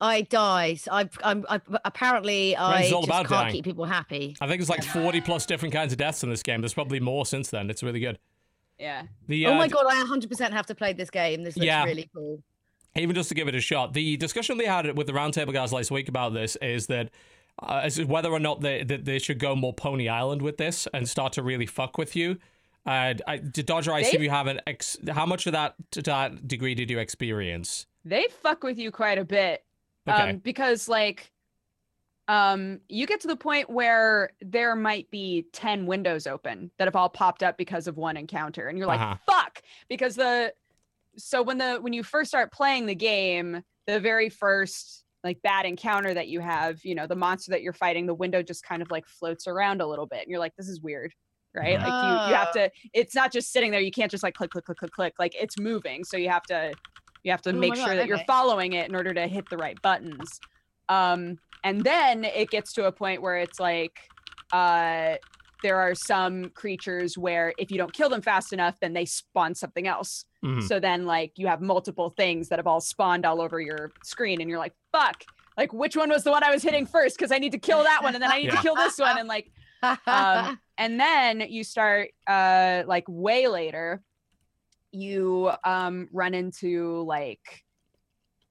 [0.00, 0.74] I die.
[0.74, 3.52] So I, I'm, I apparently I just can't dying.
[3.52, 4.36] keep people happy.
[4.40, 6.60] I think it's like 40 plus different kinds of deaths in this game.
[6.62, 7.68] There's probably more since then.
[7.70, 8.18] It's really good.
[8.78, 9.02] Yeah.
[9.28, 11.42] The oh uh, my god, I 100% have to play this game.
[11.42, 11.84] This looks Yeah.
[11.84, 12.42] really cool.
[12.96, 15.72] even just to give it a shot, the discussion they had with the roundtable guys
[15.72, 17.10] last week about this is that
[17.62, 20.88] uh, as whether or not they that they should go more Pony Island with this
[20.94, 22.38] and start to really fuck with you.
[22.86, 24.60] And I, Dodger, I They- assume you haven't.
[24.66, 27.86] Ex- how much of that to that degree did you experience?
[28.06, 29.62] They fuck with you quite a bit.
[30.08, 30.30] Okay.
[30.30, 31.30] Um, because like
[32.28, 36.94] um, you get to the point where there might be 10 windows open that have
[36.94, 38.68] all popped up because of one encounter.
[38.68, 39.16] And you're like, Uh-huh.
[39.26, 39.62] fuck.
[39.88, 40.54] Because the
[41.16, 45.66] so when the when you first start playing the game, the very first like bad
[45.66, 48.80] encounter that you have, you know, the monster that you're fighting, the window just kind
[48.80, 50.20] of like floats around a little bit.
[50.22, 51.12] And you're like, this is weird.
[51.52, 51.80] Right.
[51.80, 53.80] Like you you have to it's not just sitting there.
[53.80, 55.14] You can't just like click, click, click, click, click.
[55.18, 56.04] Like it's moving.
[56.04, 56.72] So you have to
[57.22, 59.48] you have to Oh make sure God, that you're following it in order to hit
[59.50, 60.40] the right buttons.
[60.88, 63.98] Um, and then it gets to a point where it's like
[64.52, 65.16] uh
[65.62, 69.54] there are some creatures where if you don't kill them fast enough, then they spawn
[69.54, 70.24] something else.
[70.42, 70.62] Mhm.
[70.66, 74.40] So then like you have multiple things that have all spawned all over your screen
[74.40, 75.22] and you're like, fuck,
[75.58, 77.18] like which one was the one I was hitting first?
[77.18, 78.56] Because I need to kill that one and then I need Yeah.
[78.56, 79.18] to kill this one.
[79.18, 79.50] And like
[80.06, 84.02] um, and then you start uh like way later
[84.92, 87.64] you um run into like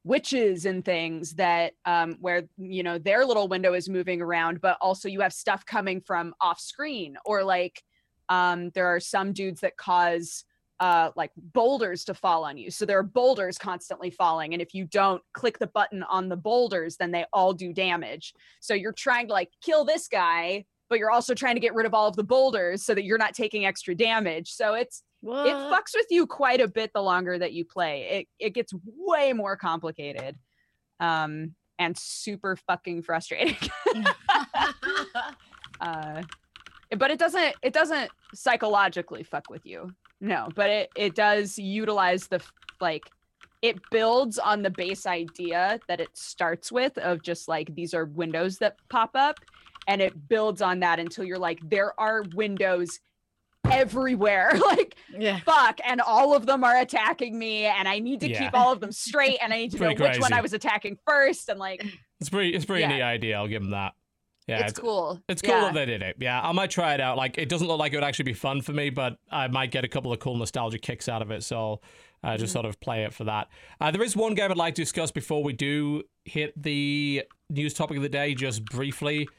[0.04, 4.78] witches and things that um where you know their little window is moving around but
[4.80, 7.84] also you have stuff coming from off screen or like
[8.30, 10.46] um there are some dudes that cause
[10.80, 12.72] uh like boulders to fall on you.
[12.72, 16.38] So there are boulders constantly falling and if you don't click the button on the
[16.38, 18.34] boulders then they all do damage.
[18.62, 21.86] So you're trying to like kill this guy but you're also trying to get rid
[21.86, 24.52] of all of the boulders so that you're not taking extra damage.
[24.52, 25.48] So it's what?
[25.48, 28.28] it fucks with you quite a bit the longer that you play.
[28.40, 30.38] It it gets way more complicated.
[31.00, 33.58] Um and super fucking frustrating.
[35.82, 36.24] uh
[36.98, 39.92] but it doesn't it doesn't psychologically fuck with you.
[40.22, 42.42] No, but it it does utilize the
[42.82, 43.10] like
[43.62, 48.06] it builds on the base idea that it starts with of just like these are
[48.06, 49.40] windows that pop up
[49.88, 53.00] and it builds on that until you're like there are windows
[53.70, 55.40] everywhere like yeah.
[55.42, 58.46] fuck and all of them are attacking me and i need to Yeah.
[58.46, 60.54] keep all of them straight and i need to know Pretty which one i was
[60.54, 61.86] attacking first and like
[62.20, 62.50] It's pretty.
[62.56, 62.88] It's pretty Yeah.
[62.90, 63.38] neat idea.
[63.38, 63.94] I'll give them that.
[64.48, 66.16] Yeah, it's, cool It's cool that they did it.
[66.20, 67.16] Yeah, I might try it out.
[67.18, 69.70] Like, it doesn't look like it would actually be fun for me, but I might
[69.72, 71.44] get a couple of cool nostalgia kicks out of it.
[71.44, 71.80] So
[72.24, 72.54] I'll uh, just Mhm.
[72.54, 73.48] sort of play it for that.
[73.80, 77.74] Uh, there is one game I'd like to discuss before we do hit the news
[77.76, 79.30] topic of the day, just briefly.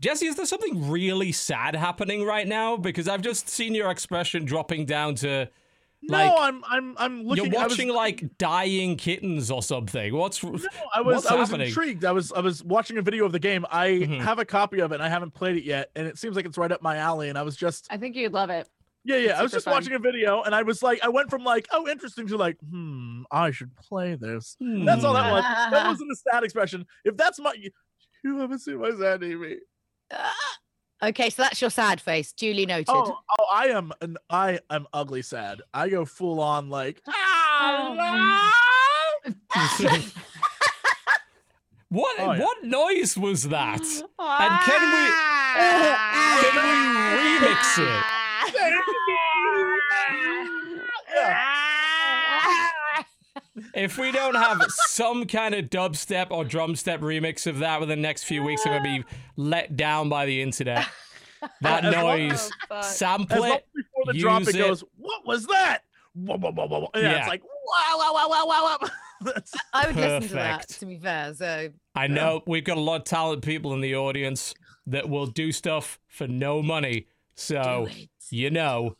[0.00, 2.76] Jesse, is there something really sad happening right now?
[2.76, 5.48] Because I've just seen your expression dropping down to
[6.02, 7.52] No, Like, I'm I'm I'm looking.
[7.52, 10.14] you're I was- watching like dying kittens or something.
[10.14, 10.56] What's No,
[10.94, 11.68] I was I was happening?
[11.68, 12.06] intrigued.
[12.06, 13.66] I was I was watching a video of the game.
[13.70, 14.20] I Mhm.
[14.22, 16.46] have a copy of it and I haven't played it yet, and it seems like
[16.46, 17.28] it's right up my alley.
[17.28, 18.66] And I was just i think you'd love it
[19.04, 19.38] yeah yeah.
[19.38, 19.72] I was just fun.
[19.74, 22.56] watching a video and I was like I went from like oh interesting to like
[22.70, 24.56] hmm I should play this.
[24.60, 25.44] That's all that was.
[25.70, 26.86] That wasn't a sad expression.
[27.04, 27.54] If that's my
[28.24, 29.56] you haven't seen my sad TV.
[31.02, 32.32] Okay, so that's your sad face.
[32.32, 32.88] Duly noted.
[32.88, 35.62] Oh oh I am an I am ugly sad.
[35.72, 37.02] I go full on like
[41.88, 42.38] what Oh, yeah.
[42.40, 43.80] what noise was that?
[44.18, 46.38] And can we ah.
[46.42, 46.70] can we
[47.18, 48.04] remix it?
[53.74, 58.02] If we don't have some kind of dubstep or drumstep remix of that within the
[58.02, 59.04] next few weeks, I'm gonna be
[59.36, 60.86] let down by the internet.
[61.62, 62.84] That As noise, Oh, fuck.
[62.84, 63.66] sample as long it.
[63.74, 64.58] before the drop it it.
[64.58, 65.80] goes what was that?
[66.14, 66.90] Whoa, whoa, whoa, whoa, whoa.
[66.94, 67.18] Yeah, Yeah.
[67.20, 68.88] it's like wow wow wow wow wow wow.
[69.22, 71.34] That's- I would listen to that, to be fair.
[71.34, 74.54] So I know we've got a lot of talented people in the audience
[74.86, 77.06] that will do stuff for no money.
[77.36, 77.88] So
[78.30, 78.96] you know,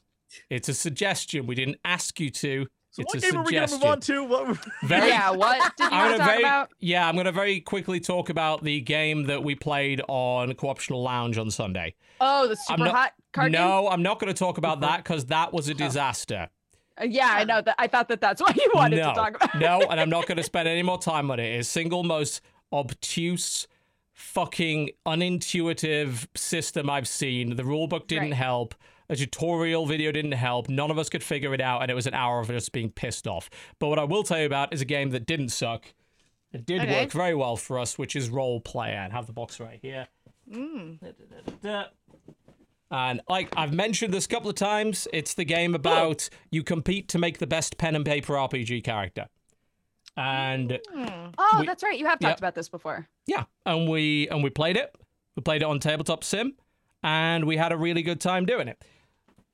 [0.48, 1.46] it's a suggestion.
[1.46, 2.66] We didn't ask you to.
[2.92, 4.24] So It's what a game are we gonna move on to?
[4.24, 7.16] What, Very yeah what did you I'm want to gonna talk very about yeah, I'm
[7.16, 11.94] gonna very quickly talk about the game that we played on Co-optional Lounge on Sunday.
[12.20, 13.60] oh the super not- hot card game?
[13.60, 16.48] no, I'm not gonna talk about that because that was a disaster.
[17.00, 19.36] Uh, yeah i know that i thought that that's what you wanted no, to talk
[19.36, 21.44] about no, and I'm not gonna spend any more time on it.
[21.60, 22.40] It's single most
[22.72, 23.68] obtuse,
[24.12, 27.56] fucking unintuitive system I've seen.
[27.56, 28.34] The rulebook didn't Right.
[28.34, 28.74] help.
[29.10, 30.68] A tutorial video didn't help.
[30.68, 32.90] None of us could figure it out, and it was an hour of us being
[32.90, 33.50] pissed off.
[33.80, 35.92] But what I will tell you about is a game that didn't suck.
[36.52, 37.00] It did Okay.
[37.02, 39.08] work very well for us, which is Roll Player.
[39.10, 40.06] I have the box right here.
[40.50, 40.98] Mm.
[42.90, 47.08] And like I've mentioned this a couple of times, it's the game about you compete
[47.08, 49.28] to make the best pen and paper RPG character.
[50.16, 51.34] And Mm.
[51.38, 52.38] oh We- that's right you have talked Yep.
[52.38, 54.94] about this before yeah, and we and we played it.
[55.36, 56.54] We played it on tabletop sim,
[57.02, 58.84] and we had a really good time doing it.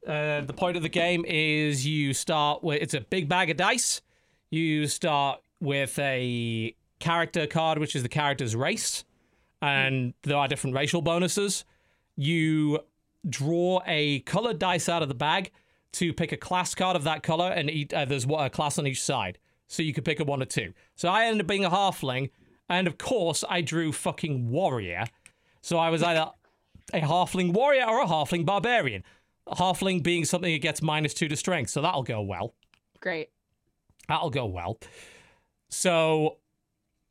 [0.07, 3.57] Uh, the point of the game is you start with it's a big bag of
[3.57, 4.03] dice.
[4.51, 9.05] You start with a character card, which is the character's race,
[9.61, 11.65] and there are different racial bonuses.
[12.15, 12.81] You
[13.29, 15.51] draw a colored dice out of the bag
[15.93, 18.79] to pick a class card of that color, and each, uh, there's one- a class
[18.79, 19.39] on each side.
[19.67, 20.73] So you could pick a one or two.
[20.95, 22.31] So I ended up being a halfling,
[22.69, 25.05] And of course, I drew fucking warrior.
[25.63, 26.33] So I was either
[26.93, 29.05] a halfling warrior or a halfling barbarian.
[29.49, 32.55] Halfling being something that gets minus two to strength, so that'll go well.
[33.01, 33.31] Great.
[34.09, 34.79] That'll go well.
[35.69, 36.39] So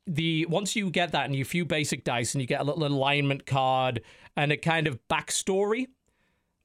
[0.06, 2.86] the once you get that and you few basic dice and you get a little
[2.86, 4.02] alignment card
[4.36, 5.86] and a kind of backstory,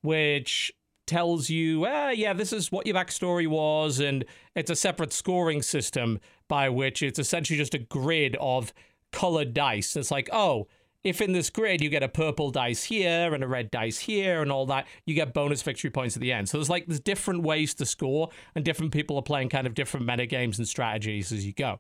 [0.02, 0.72] which
[1.08, 4.24] tells you, ah, yeah, this is what your backstory was, and
[4.56, 8.74] it's a separate scoring system by which it's essentially just a grid of
[9.12, 9.96] colored dice.
[9.96, 10.68] It's like, oh,
[11.04, 14.42] if in this grid you get a purple dice here and a red dice here
[14.42, 16.48] and all that, you get bonus victory points at the end.
[16.50, 19.74] So there's like there's different ways to score, and different people are playing kind of
[19.74, 21.80] different meta games and strategies as you go.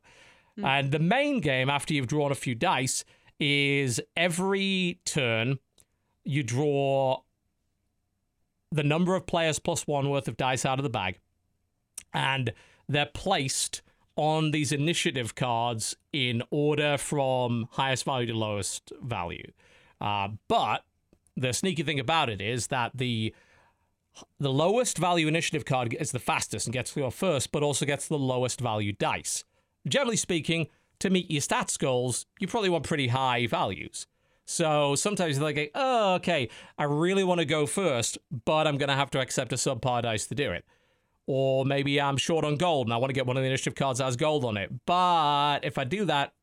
[0.57, 0.65] Hmm.
[0.65, 3.05] And the main game, after you've drawn a few dice,
[3.39, 5.59] is every turn
[6.23, 7.21] you draw
[8.71, 11.19] the number of players plus one worth of dice out of the bag,
[12.13, 12.53] and
[12.87, 13.81] they're placed
[14.21, 19.51] on these initiative cards in order from highest value to lowest value.
[19.99, 20.83] Uh, but
[21.35, 23.33] the sneaky thing about it is that the
[24.39, 27.83] the lowest value initiative card is the fastest and gets to go first, but also
[27.83, 29.43] gets the lowest value dice.
[29.87, 30.67] Generally speaking,
[30.99, 34.05] to meet your stats goals, you probably want pretty high values.
[34.45, 38.89] So sometimes they're like, oh, okay, I really want to go first, but I'm going
[38.89, 40.63] to have to accept a subpar dice to do it.
[41.33, 43.73] Or maybe I'm short on gold and I want to get one of the initiative
[43.73, 44.69] cards that has gold on it.
[44.85, 46.33] But if I do that,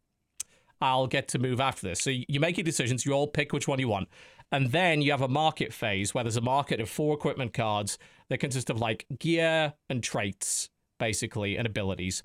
[0.80, 2.00] I'll get to move after this.
[2.00, 4.08] So you make your decisions, you all pick which one you want.
[4.50, 7.98] And then you have a market phase where there's a market of four equipment cards
[8.30, 12.22] that consist of like gear and traits, basically, and abilities.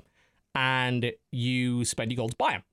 [0.55, 2.63] And you spend your gold to buy them.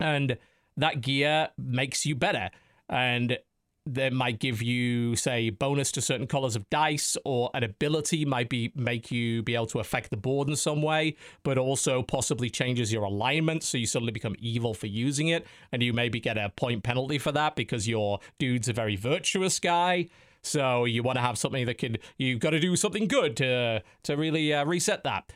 [0.00, 0.38] And
[0.78, 2.48] that gear makes you better.
[2.88, 3.38] And
[3.86, 8.48] that might give you, say, bonus to certain colors of dice, or an ability might
[8.48, 12.50] be make you be able to affect the board in some way, but also possibly
[12.50, 16.36] changes your alignment, so you suddenly become evil for using it, and you maybe get
[16.36, 20.08] a point penalty for that because your dude's a very virtuous guy.
[20.42, 23.82] So you want to have something that could you've got to do something good to
[24.04, 25.32] to really uh, reset that.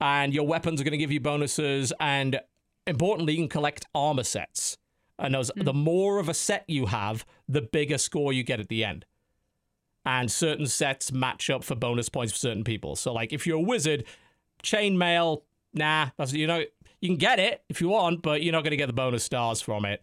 [0.00, 2.40] And your weapons are going to give you bonuses, and
[2.86, 4.78] importantly, you can collect armor sets.
[5.20, 5.62] And those, hmm.
[5.62, 9.04] the more of a set you have, the bigger score you get at the end.
[10.04, 12.96] And certain sets match up for bonus points for certain people.
[12.96, 14.04] So, like, if you're a wizard,
[14.62, 15.42] chainmail,
[15.74, 16.64] nah, that's, you know,
[17.00, 19.24] you can get it if you want, but you're not going to get the bonus
[19.24, 20.02] stars from it.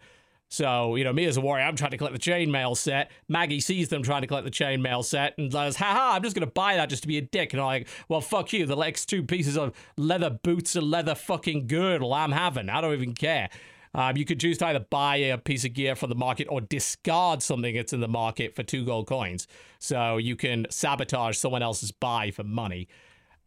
[0.49, 3.11] So, you know, me as a warrior, I'm trying to collect the chainmail set.
[3.27, 6.47] Maggie sees them trying to collect the chainmail set and says, haha, I'm just going
[6.47, 7.53] to buy that just to be a dick.
[7.53, 8.65] And I'm like, well, fuck you.
[8.65, 12.69] The next two pieces of leather boots and leather fucking girdle I'm having.
[12.69, 13.49] I don't even care.
[13.97, 16.61] Um, you could choose to either buy a piece of gear from the market or
[16.61, 19.47] discard something that's in the market for two gold coins.
[19.79, 22.87] So you can sabotage someone else's buy for money.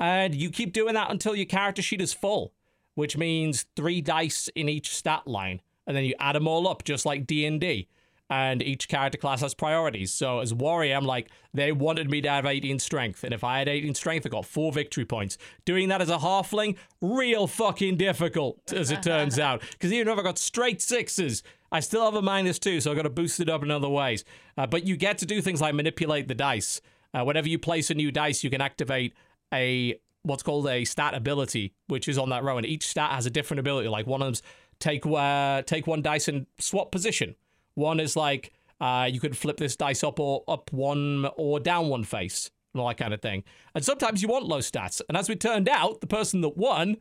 [0.00, 2.52] And you keep doing that until your character sheet is full,
[2.96, 5.60] which means three dice in each stat line.
[5.86, 7.86] And then you add them all up, just like D&D.
[8.30, 10.12] And each character class has priorities.
[10.12, 13.24] So as warrior, I'm like, they wanted me to have 18 strength.
[13.24, 15.36] And if I had 18 strength, I got four victory points.
[15.64, 19.62] Doing that as a halfling, real fucking difficult, as it turns out.
[19.72, 21.42] Because even if I got straight sixes,
[21.72, 23.88] I still have a minus two, so I've got to boost it up in other
[23.88, 24.24] ways.
[24.56, 26.80] Uh, but you get to do things like manipulate the dice.
[27.12, 29.12] Uh, whenever you place a new dice, you can activate
[29.52, 33.26] a what's called a stat ability, which is on that row, and each stat has
[33.26, 33.88] a different ability.
[33.88, 34.42] Like one of them's
[34.78, 37.34] take uh, take one dice and swap position.
[37.80, 41.88] One is like uh, you could flip this dice up or up one or down
[41.88, 43.42] one face, and all that kind of thing.
[43.74, 45.00] And sometimes you want low stats.
[45.08, 46.98] And as we turned out, the person that won,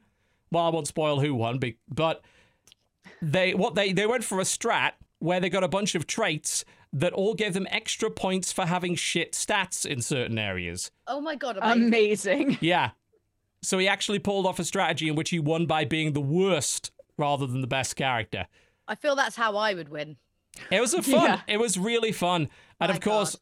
[0.52, 2.22] well, I won't spoil who won, but
[3.22, 6.64] they what they they went for a strat where they got a bunch of traits
[6.94, 10.92] that all gave them extra points for having shit stats in certain areas.
[11.08, 11.88] Oh my god, amazing.
[11.88, 12.58] Amazing.
[12.62, 12.92] Yeah.
[13.62, 16.92] So he actually pulled off a strategy in which he won by being the worst
[17.18, 18.48] rather than the best character.
[18.88, 20.16] I feel that's how I would win.
[20.72, 21.24] It was a fun.
[21.24, 21.42] Yeah.
[21.48, 22.50] It was really fun.
[22.80, 23.42] And My of course, God.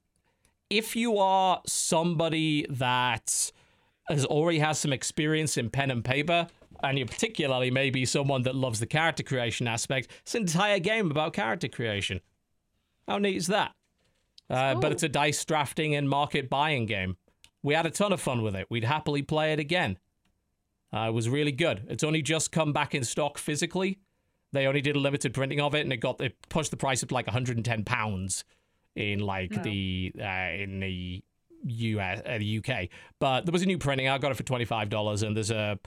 [0.70, 3.52] if you are somebody that
[4.10, 6.48] has already has some experience in pen and paper,
[6.84, 11.10] and you're particularly maybe someone that loves the character creation aspect, it's an entire game
[11.12, 12.22] about character creation.
[13.08, 13.72] How neat is that?
[14.50, 17.18] Uh, but it's a dice drafting and market buying game.
[17.64, 18.68] We had a ton of fun with it.
[18.70, 19.98] We'd happily play it again.
[20.94, 21.86] Uh, it was really good.
[21.90, 24.00] It's only just come back in stock physically.
[24.54, 27.04] They only did a limited printing of it, and it got it pushed the price
[27.04, 28.44] up to like 110 pounds
[28.96, 31.24] in like the uh, in the
[31.64, 32.90] US, uh, the UK.
[33.20, 34.08] But there was a new printing.
[34.08, 35.80] I got it for 25 dollars, and there's a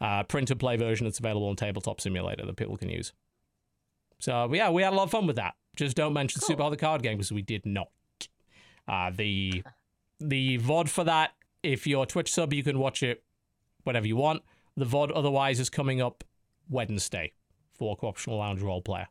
[0.00, 3.12] uh, print and play version that's available on Tabletop Simulator that people can use.
[4.18, 5.54] So yeah, we had a lot of fun with that.
[5.76, 7.88] Just don't mention Super Hot the card game because we did not.
[8.86, 9.62] Uh, the
[10.20, 11.32] the VOD for that,
[11.62, 13.22] if you're a Twitch sub, you can watch it
[13.84, 14.42] whenever you want.
[14.76, 16.24] The VOD otherwise is coming up
[16.68, 17.32] Wednesday
[17.78, 19.08] for Co-optional Lounge Roll Player.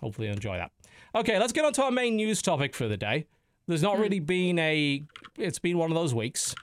[0.00, 0.72] Hopefully, you enjoy that.
[1.14, 3.26] Okay, let's get on to our main news topic for the day.
[3.66, 4.02] There's not hmm.
[4.02, 5.04] really been a.
[5.38, 6.54] It's been one of those weeks,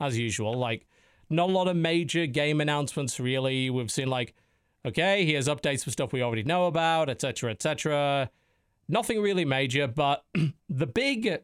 [0.00, 0.54] as usual.
[0.54, 0.86] Like,
[1.28, 3.70] not a lot of major game announcements, really.
[3.70, 4.34] We've seen, like,
[4.84, 8.30] okay, here's updates for stuff we already know about, etc., etc.
[8.88, 10.24] Nothing really major, but
[10.68, 11.42] the big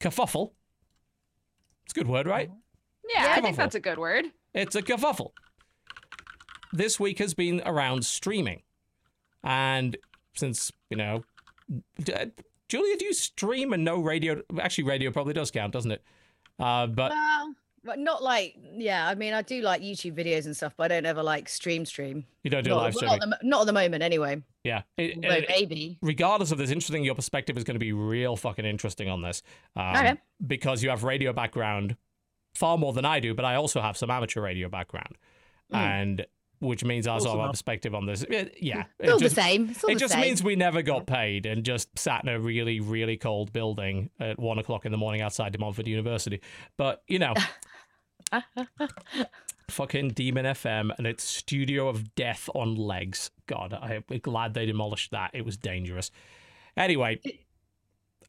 [0.00, 0.52] kerfuffle.
[1.84, 2.50] It's a good word, right?
[3.14, 4.26] Yeah, I think that's a good word.
[4.54, 5.32] It's a kerfuffle.
[6.72, 8.62] This week has been around streaming.
[9.42, 9.96] And
[10.34, 11.24] since, you know,
[12.14, 12.26] uh,
[12.68, 14.42] Julia, do you stream and no radio?
[14.60, 16.04] Actually, radio probably does count, doesn't it?
[16.58, 19.08] Uh, but Well, but not like yeah.
[19.08, 21.86] I mean, I do like YouTube videos and stuff, but I don't ever like stream
[21.86, 22.26] stream.
[22.44, 23.18] you don't do not, live streaming.
[23.18, 24.42] not, at the, not at the moment, anyway.
[24.62, 24.82] yeah.
[24.98, 25.98] It- Although it- maybe.
[26.02, 29.42] regardless of this, interesting, your perspective is going to be real fucking interesting on this.
[29.74, 30.14] Um, Okay.
[30.46, 31.96] Because you have radio background
[32.54, 35.16] far more than I do, but I also have some amateur radio background.
[35.72, 35.76] Mm.
[35.78, 36.26] And
[36.60, 38.24] which means I also have a perspective on this.
[38.30, 38.44] Yeah.
[38.60, 39.70] yeah It's it all just- the same.
[39.70, 40.20] It's all it the just same.
[40.22, 44.38] means we never got paid and just sat in a really, really cold building at
[44.38, 46.40] one o'clock in the morning outside De Montfort University.
[46.76, 47.34] But, you know,
[49.70, 53.30] fucking Demon FM and its studio of death on legs.
[53.46, 55.30] God, I'm glad they demolished that.
[55.34, 56.10] It was dangerous.
[56.76, 57.20] Anyway,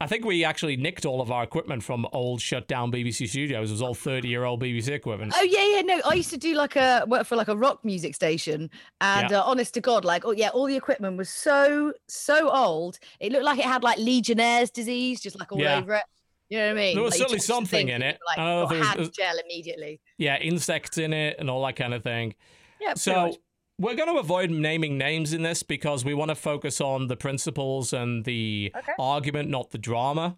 [0.01, 3.69] I think we actually nicked all of our equipment from old shut down BBC studios.
[3.69, 5.33] It was all 30 year old BBC equipment.
[5.37, 5.81] Oh yeah, yeah.
[5.81, 8.69] No, I used to do like a work for like a rock music station,
[8.99, 12.97] and uh, honest to God, like oh yeah, all the equipment was so so old.
[13.19, 15.77] It looked like it had like Legionnaire's disease, just like all Yeah.
[15.77, 16.03] over it.
[16.49, 16.95] You know what I mean?
[16.95, 18.19] There was Like, certainly something in it.
[18.27, 20.01] Like I don't know if it was- was- gel immediately.
[20.17, 22.35] Yeah, insects in it and all that kind of thing.
[22.81, 22.95] Yeah.
[22.95, 23.35] So much.
[23.81, 27.15] We're going to avoid naming names in this because we want to focus on the
[27.15, 28.93] principles and the Okay.
[28.99, 30.37] argument, not the drama.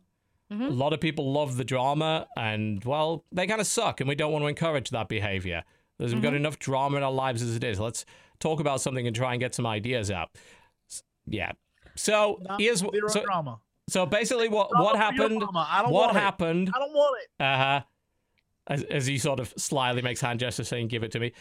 [0.51, 0.67] Mhm.
[0.67, 4.15] A lot of people love the drama, and well, they kind of suck, and we
[4.15, 5.63] don't want to encourage that behavior.
[5.97, 6.37] There's, We've got Mm-hmm.
[6.37, 7.79] enough drama in our lives as it is.
[7.79, 8.05] Let's
[8.39, 10.29] talk about something and try and get some ideas out.
[11.25, 11.51] Yeah.
[11.95, 13.59] So Not here's Zero so, drama.
[13.87, 15.43] so basically what Drama what happened.
[15.55, 16.67] I don't What want happened?
[16.69, 16.73] It.
[16.75, 17.43] I don't want it.
[17.43, 17.81] Uh huh.
[18.67, 21.33] As, as he sort of slyly makes hand gestures saying, "Give it to me."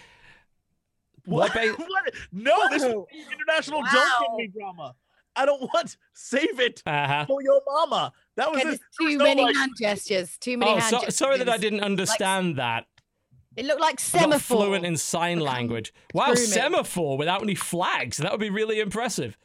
[1.25, 2.15] What ba- what?
[2.33, 2.95] No, this is
[3.33, 3.89] international Wow.
[4.21, 4.95] don't give me drama.
[5.35, 5.97] I don't want.
[6.13, 7.25] Save it Uh huh.
[7.27, 8.13] for your mama.
[8.37, 8.81] That was Okay, it.
[9.01, 10.37] too no, many like- hand gestures.
[10.39, 11.17] Too many Oh, hand so, gestures.
[11.17, 12.87] sorry that I didn't understand that.
[13.57, 14.57] It looked like I'm not semaphore.
[14.65, 15.93] fluent in sign language.
[16.15, 18.17] Wow, screw semaphore without any flags.
[18.19, 19.37] That would be really impressive.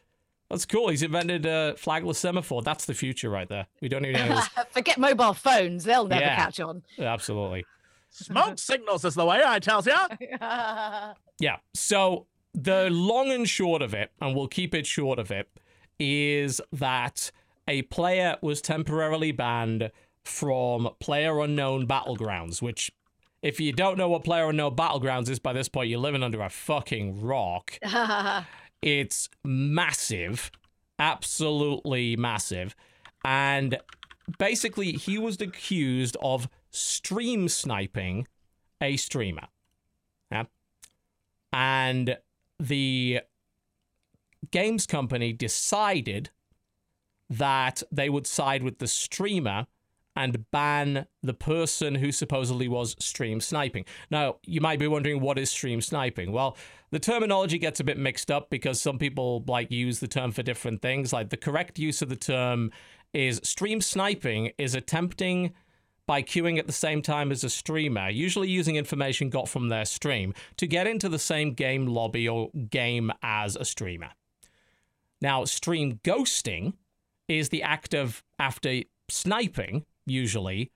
[0.49, 0.87] That's cool.
[0.87, 2.61] He's invented a flagless semaphore.
[2.61, 3.67] That's the future right there.
[3.81, 4.41] We don't even know.
[4.71, 6.35] Forget mobile phones; they'll never Yeah.
[6.37, 6.83] catch on.
[6.97, 7.65] Absolutely.
[8.17, 10.07] Smoke signals is the way I tells ya.
[11.39, 11.57] Yeah.
[11.75, 12.25] So
[12.55, 15.47] the long and short of it, and we'll keep it short of it,
[15.99, 17.31] is that
[17.67, 19.91] a player was temporarily banned
[20.25, 22.91] from Player Unknown Battlegrounds, which,
[23.43, 26.41] if you don't know what Player Unknown Battlegrounds is by this point, you're living under
[26.41, 27.77] a fucking rock.
[28.81, 30.51] It's massive,
[30.99, 32.75] absolutely massive.
[33.25, 33.79] And
[34.37, 38.27] basically, he was accused of stream sniping
[38.81, 39.47] a streamer.
[40.31, 40.43] Yeah.
[41.53, 42.17] And
[42.59, 43.21] the
[44.51, 46.29] games company decided
[47.29, 49.67] that they would side with the streamer
[50.15, 53.85] and ban the person who supposedly was stream sniping.
[54.09, 56.31] Now, you might be wondering what is stream sniping?
[56.31, 56.57] Well,
[56.89, 60.41] the terminology gets a bit mixed up because some people like use the term for
[60.41, 61.13] different things.
[61.13, 62.71] Like the correct use of the term
[63.13, 65.53] is stream sniping is attempting
[66.07, 69.85] by queuing at the same time as a streamer, usually using information got from their
[69.85, 74.09] stream, to get into the same game lobby or game as a streamer.
[75.21, 76.73] Now, stream ghosting
[77.27, 80.71] is the act of, after sniping, usually,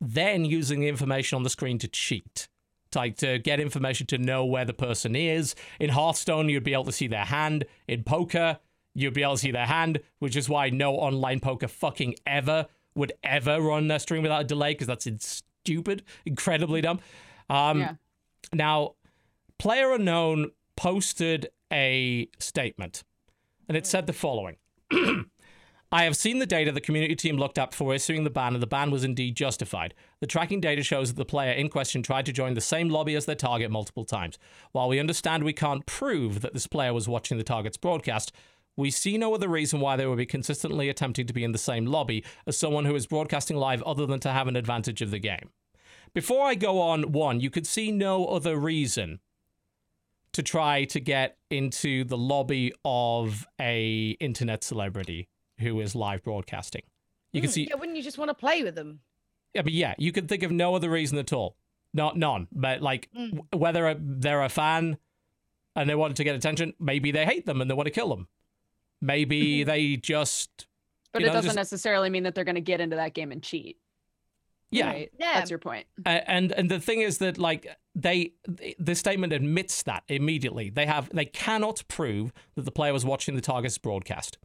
[0.00, 2.48] then using the information on the screen to cheat.
[2.94, 5.54] Like to get information to know where the person is.
[5.80, 7.64] In Hearthstone, you'd be able to see their hand.
[7.88, 8.58] In poker,
[8.94, 12.66] you'd be able to see their hand, which is why no online poker fucking ever
[12.94, 15.06] would ever run their stream without a delay, because that's
[15.64, 17.00] stupid, incredibly dumb.
[17.48, 17.94] Um, Yeah.
[18.52, 18.94] Now,
[19.58, 23.04] Player Unknown posted a statement,
[23.68, 24.56] and it said the following.
[25.94, 28.62] I have seen the data the community team looked at before issuing the ban, and
[28.62, 29.92] the ban was indeed justified.
[30.20, 33.14] The tracking data shows that the player in question tried to join the same lobby
[33.14, 34.38] as their target multiple times.
[34.72, 38.32] While we understand we can't prove that this player was watching the target's broadcast,
[38.76, 41.58] we see no other reason why they would be consistently attempting to be in the
[41.58, 45.10] same lobby as someone who is broadcasting live other than to have an advantage of
[45.10, 45.50] the game.
[46.14, 49.20] Before I go on, one, you could see no other reason
[50.32, 55.28] to try to get into the lobby of a internet celebrity
[55.58, 56.82] who is live broadcasting.
[57.32, 59.00] You can Mm, see, yeah, wouldn't you just want to play with them?
[59.54, 61.56] yeah, but yeah, you could think of no other reason at all.
[61.94, 63.30] Not none, but like Mm.
[63.32, 64.96] w- whether they're a fan
[65.76, 66.72] and they wanted to get attention.
[66.80, 68.28] Maybe they hate them and they want to kill them.
[69.02, 70.66] Maybe they just
[71.12, 73.32] But it know, doesn't just- necessarily mean that they're going to get into that game
[73.32, 73.76] and cheat.
[74.70, 74.86] yeah.
[74.86, 75.12] Right?
[75.18, 75.34] Yeah.
[75.34, 75.86] That's your point.
[76.06, 78.32] And and the thing is that like they
[78.78, 83.34] the statement admits that immediately they have they cannot prove that the player was watching
[83.34, 84.38] the target's broadcast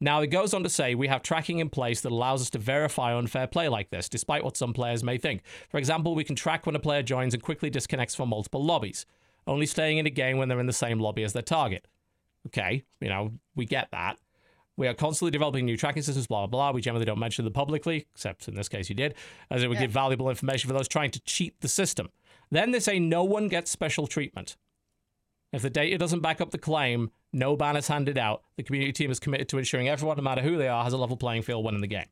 [0.00, 2.58] now it goes on to say we have tracking in place that allows us to
[2.58, 6.36] verify unfair play like this despite what some players may think for example we can
[6.36, 9.06] track when a player joins and quickly disconnects from multiple lobbies
[9.48, 11.86] only staying in a game when they're in the same lobby as their target
[12.46, 14.18] okay you know we get that
[14.76, 16.74] we are constantly developing new tracking systems, blah, blah, blah.
[16.74, 19.14] We generally don't mention them publicly, except in this case you did,
[19.48, 19.82] as it would Yeah.
[19.82, 22.10] give valuable information for those trying to cheat the system.
[22.50, 24.56] Then they say no one gets special treatment.
[25.52, 28.42] If the data doesn't back up the claim, no ban is handed out.
[28.56, 30.98] The community team is committed to ensuring everyone, no matter who they are, has a
[30.98, 32.08] level playing field when in the game.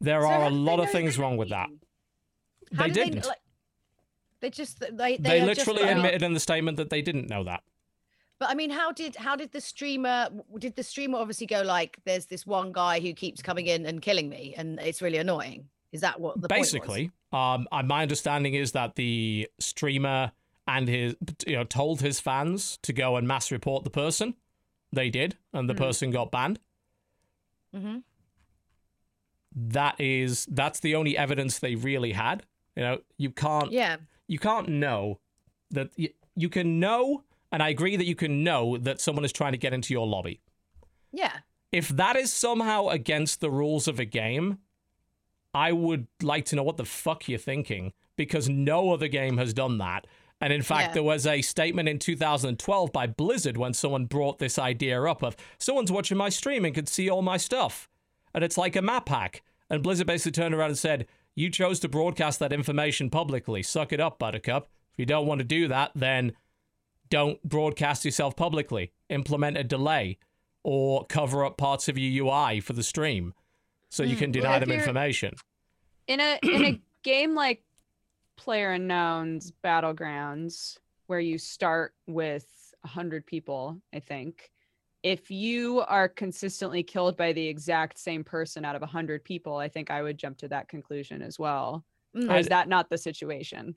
[0.00, 1.70] There So are a lot of things wrong with that.
[2.72, 3.22] How they didn't.
[3.22, 3.38] They, like,
[4.38, 7.28] they just they they, They, are just literally admitted in the statement that they didn't
[7.28, 7.64] know that.
[8.38, 10.28] But I mean, how did how did the streamer
[10.58, 14.02] did the streamer obviously go like, "There's this one guy who keeps coming in and
[14.02, 18.72] killing me, and it's really annoying." Is that what the basically um my understanding is
[18.72, 20.32] that the streamer
[20.66, 21.14] and his
[21.46, 24.34] you know told his fans to go and mass report the person
[24.92, 25.78] they did and the Hmm.
[25.78, 26.58] person got banned
[27.74, 27.98] Mm-hmm.
[29.54, 32.44] that is that's the only evidence they really had
[32.76, 33.96] you know you can't Yeah.
[34.26, 35.20] you can't know
[35.70, 37.22] that you, you can know
[37.54, 40.06] and i agree that you can know that someone is trying to get into your
[40.06, 40.40] lobby
[41.12, 41.32] Yeah.
[41.72, 44.58] if that is somehow against the rules of a game,
[45.54, 49.54] I would like to know what the fuck you're thinking because no other game has
[49.54, 50.06] done that.
[50.40, 50.92] And in fact, Yeah.
[50.94, 55.36] there was a statement in 2012 by Blizzard when someone brought this idea up of
[55.58, 57.88] someone's watching my stream and could see all my stuff.
[58.34, 59.42] And it's like a map hack.
[59.70, 61.06] And Blizzard basically turned around and said,
[61.36, 63.62] You chose to broadcast that information publicly.
[63.62, 64.68] Suck it up, Buttercup.
[64.92, 66.32] If you don't want to do that, then
[67.10, 68.92] don't broadcast yourself publicly.
[69.08, 70.18] Implement a delay
[70.62, 73.34] or cover up parts of your UI for the stream
[73.90, 74.18] so you Hmm.
[74.20, 75.34] can deny if them information.
[76.06, 77.62] in a in a game like
[78.36, 82.46] player unknowns battlegrounds where you start with
[82.82, 84.50] 100 people i think
[85.02, 89.68] if you are consistently killed by the exact same person out of 100 people i
[89.68, 91.84] think i would jump to that conclusion as well
[92.16, 92.30] Mm.
[92.32, 93.74] or is that not the situation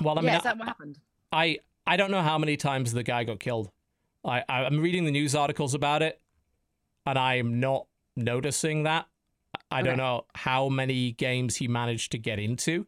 [0.00, 0.34] Well, I mean, yeah.
[0.34, 0.98] I, Is that what happened?
[1.32, 1.58] I
[1.90, 3.68] I don't know how many times the guy got killed.
[4.24, 6.20] I I'm reading the news articles about it,
[7.04, 9.06] and I'm not noticing that.
[9.72, 12.86] I don't know how many games he managed to get into.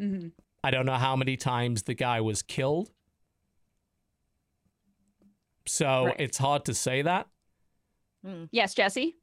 [0.00, 0.32] Mhm.
[0.64, 2.90] I don't know how many times the guy was killed.
[5.66, 6.16] So Right.
[6.18, 7.28] it's hard to say that.
[8.50, 9.16] yes jesse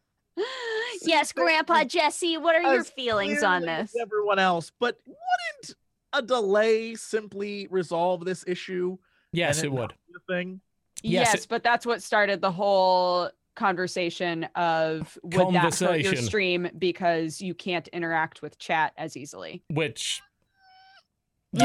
[1.03, 5.77] yes grandpa jesse what are your feelings on this Everyone else, but wouldn't
[6.13, 8.99] a delay simply resolve this issue?
[9.33, 9.95] Yes, it would.
[10.11, 10.61] not thing.
[11.03, 16.17] Yes, Yes, it- but that's what started the whole conversation of would that hurt your
[16.17, 19.63] stream because you can't interact with chat as easily.
[19.69, 20.23] Which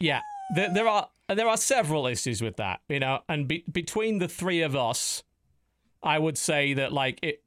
[0.00, 0.20] Yeah,
[0.54, 4.28] there, there are there are several issues with that, you know, and be, between the
[4.28, 5.22] three of us,
[6.02, 7.42] I would say that like it,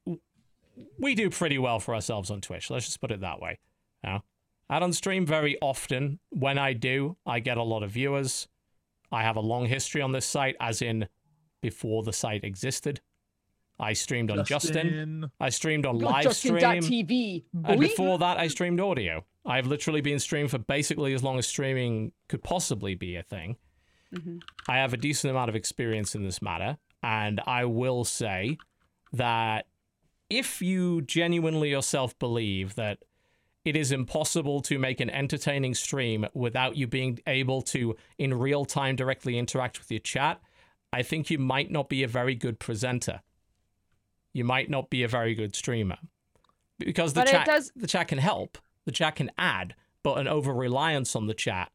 [0.99, 2.69] we do pretty well for ourselves on Twitch.
[2.69, 3.59] Let's just put it that way.
[4.03, 4.23] You know?
[4.69, 6.19] I don't stream very often.
[6.29, 8.47] When I do, I get a lot of viewers.
[9.11, 11.07] I have a long history on this site, as in
[11.61, 13.01] before the site existed.
[13.79, 15.31] I streamed on Justin.
[15.39, 16.59] I streamed on live stream.
[16.59, 17.43] Justin.tv.
[17.65, 19.25] And before that, I streamed audio.
[19.45, 23.57] I've literally been streamed for basically as long as streaming could possibly be a thing.
[24.13, 24.41] Mhm.
[24.67, 28.57] I have a decent amount of experience in this matter, and I will say
[29.11, 29.67] that
[30.29, 32.99] if you genuinely yourself believe that
[33.65, 38.65] it is impossible to make an entertaining stream without you being able to, in real
[38.65, 40.41] time, directly interact with your chat,
[40.91, 43.21] I think you might not be a very good presenter.
[44.33, 45.97] You might not be a very good streamer.
[46.79, 50.27] Because the But chat does- the chat can help, the chat can add, but an
[50.27, 51.71] over reliance on the chat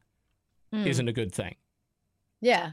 [0.73, 0.85] Mm.
[0.85, 1.55] isn't a good thing.
[2.41, 2.69] Yeah.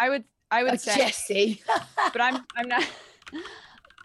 [0.00, 1.62] I would I would say Jesse.
[2.12, 2.84] but I'm I'm not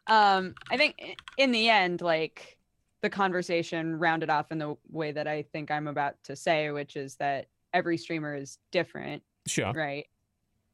[0.07, 2.57] um I think in the end like
[3.01, 6.95] the conversation rounded off in the way that I think I'm about to say which
[6.95, 9.71] is that every streamer is different Sure.
[9.73, 10.05] right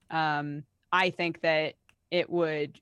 [0.09, 1.75] um i think that
[2.11, 2.79] it would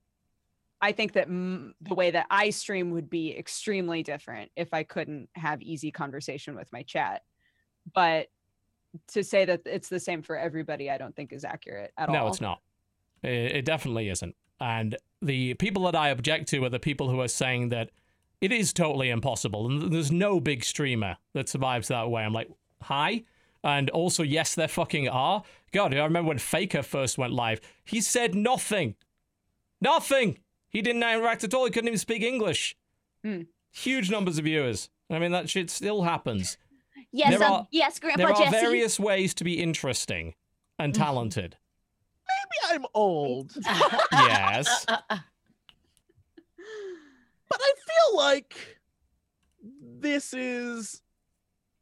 [0.82, 4.84] i think that m- the way that i stream would be extremely different if i
[4.84, 7.24] couldn't have easy conversation with my chat
[7.94, 8.28] but
[9.07, 12.16] to say that it's the same for everybody i don't think is accurate at all
[12.16, 12.62] No, it's not.
[13.26, 14.35] It, it definitely isn't.
[14.60, 17.89] And the people that I object to are the people who are saying that
[18.41, 19.65] It is totally impossible.
[19.65, 22.23] And there's no big streamer that survives that way.
[22.23, 22.49] I'm like,
[22.81, 23.23] hi?
[23.64, 25.41] And also, yes, there fucking are.
[25.72, 27.60] God, I remember when Faker first went live.
[27.84, 28.95] He said nothing.
[29.81, 30.38] Nothing.
[30.69, 31.65] He didn't interact at all.
[31.65, 32.76] He couldn't even speak English.
[33.23, 33.41] Hmm.
[33.72, 34.89] Huge numbers of viewers.
[35.10, 36.57] I mean, that shit still happens.
[37.11, 38.52] Yes, There um, are- yes, Grandpa There are Jesse.
[38.52, 40.35] various ways to be interesting
[40.77, 41.57] and talented.
[42.45, 43.53] Maybe I'm old,
[44.11, 44.85] yes.
[44.88, 44.99] but
[47.51, 48.77] I feel like
[49.99, 51.01] this is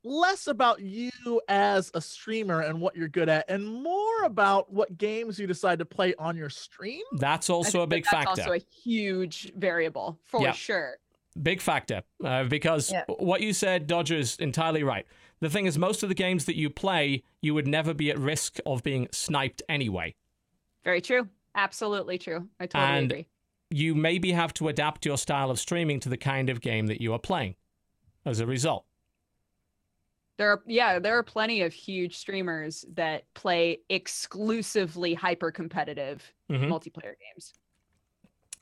[0.03, 1.11] less about you
[1.47, 5.79] as a streamer and what you're good at, and more about what games you decide
[5.79, 7.01] to play on your stream.
[7.19, 8.41] That's also a think that big that's factor.
[8.41, 10.51] Also a huge variable for Yeah.
[10.51, 10.97] sure.
[11.41, 12.03] Big factor.
[12.23, 13.05] Uh, because Yeah.
[13.07, 15.05] what you said, Dodger, is entirely right.
[15.39, 18.17] The thing is, most of the games that you play, you would never be at
[18.19, 20.15] risk of being sniped anyway.
[20.83, 21.27] Very true.
[21.55, 22.47] Absolutely true.
[22.59, 23.27] I totally And- agree.
[23.69, 27.01] You maybe have to adapt your style of streaming to the kind of game that
[27.01, 27.55] you are playing
[28.23, 28.85] as a result.
[30.37, 36.67] There are yeah, there are plenty of huge streamers that play exclusively hyper competitive Mhm.
[36.69, 37.53] multiplayer games.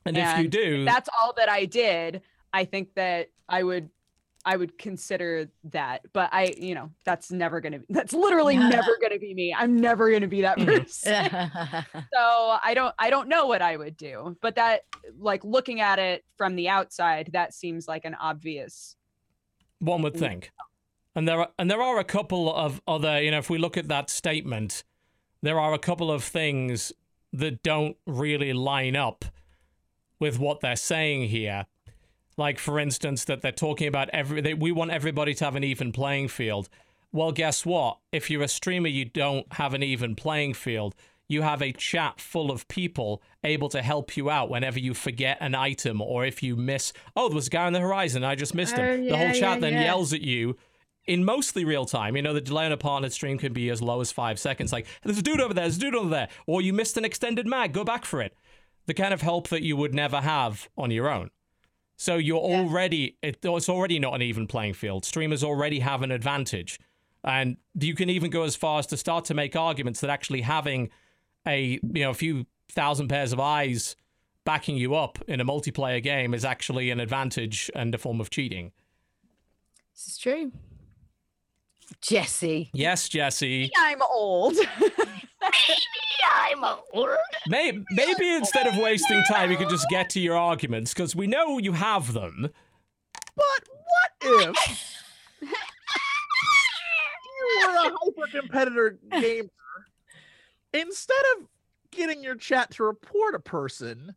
[0.06, 2.22] And if you And do, That's all that I did.
[2.52, 3.90] I think that I would
[4.44, 6.02] I would consider that.
[6.12, 9.54] But I, you know, that's never gonna be that's literally never gonna be me.
[9.56, 10.66] I'm never gonna be that Mhm.
[10.66, 11.24] person.
[12.14, 14.36] so I don't I don't know what I would do.
[14.40, 14.82] But that
[15.18, 18.96] like looking at it from the outside, that seems like an obvious
[19.78, 20.18] one would Mm.
[20.18, 20.50] think.
[21.14, 23.76] And there are and there are a couple of other, you know, if we look
[23.76, 24.82] at that statement,
[25.42, 26.92] there are a couple of things
[27.32, 29.24] that don't really line up
[30.18, 31.66] with what they're saying here.
[32.36, 35.64] Like for instance that they're talking about every they, we want everybody to have an
[35.64, 36.68] even playing field.
[37.12, 37.98] Well, guess what?
[38.10, 40.94] If you're a streamer you don't have an even playing field.
[41.28, 45.38] You have a chat full of people able to help you out whenever you forget
[45.40, 48.34] an item or if you miss, oh, there was a guy on the horizon, I
[48.34, 49.04] just missed him.
[49.04, 49.84] Oh, the whole chat yeah, then yeah.
[49.84, 50.56] yells at you
[51.06, 52.16] in mostly real time.
[52.16, 54.72] You know, the delay on a partnered stream can be as low as five seconds.
[54.72, 56.28] Like, there's a dude over there, there's a dude over there.
[56.46, 58.36] Or you missed an extended mag, go back for it.
[58.86, 61.30] The kind of help that you would never have on your own.
[62.02, 62.58] So you're Yeah.
[62.58, 65.04] already, it, it's already not an even playing field.
[65.04, 66.80] Streamers already have an advantage.
[67.22, 70.40] And you can even go as far as to start to make arguments that actually
[70.40, 70.90] having
[71.46, 73.94] a, you know, a few thousand pairs of eyes
[74.42, 78.30] backing you up in a multiplayer game is actually an advantage and a form of
[78.30, 78.72] cheating.
[79.94, 80.50] This is true.
[82.00, 82.70] Jesse.
[82.72, 83.70] Yes, Jesse.
[83.76, 84.54] I'm old.
[84.80, 85.82] Maybe
[86.30, 87.08] I'm old.
[87.48, 91.26] May- maybe instead of wasting time, you could just get to your arguments because we
[91.26, 92.48] know you have them.
[93.34, 94.56] But what if
[95.40, 95.48] you
[97.66, 99.48] were a hyper competitor gamer?
[100.72, 101.48] Instead of
[101.90, 104.14] getting your chat to report a person,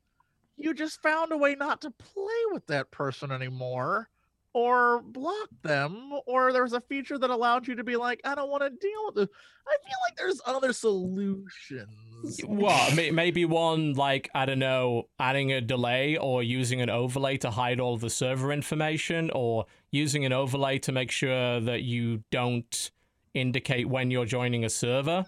[0.57, 4.09] you just found a way not to play with that person anymore
[4.57, 8.49] or block them or there's a feature that allowed you to be like i don't
[8.49, 9.27] want to deal with this
[9.67, 12.95] i feel like there's other solutions What?
[12.95, 17.51] May- Maybe one like I don't know, adding a delay or using an overlay to
[17.51, 22.91] hide all the server information, or using an overlay to make sure that you don't
[23.33, 25.25] indicate when you're joining a server.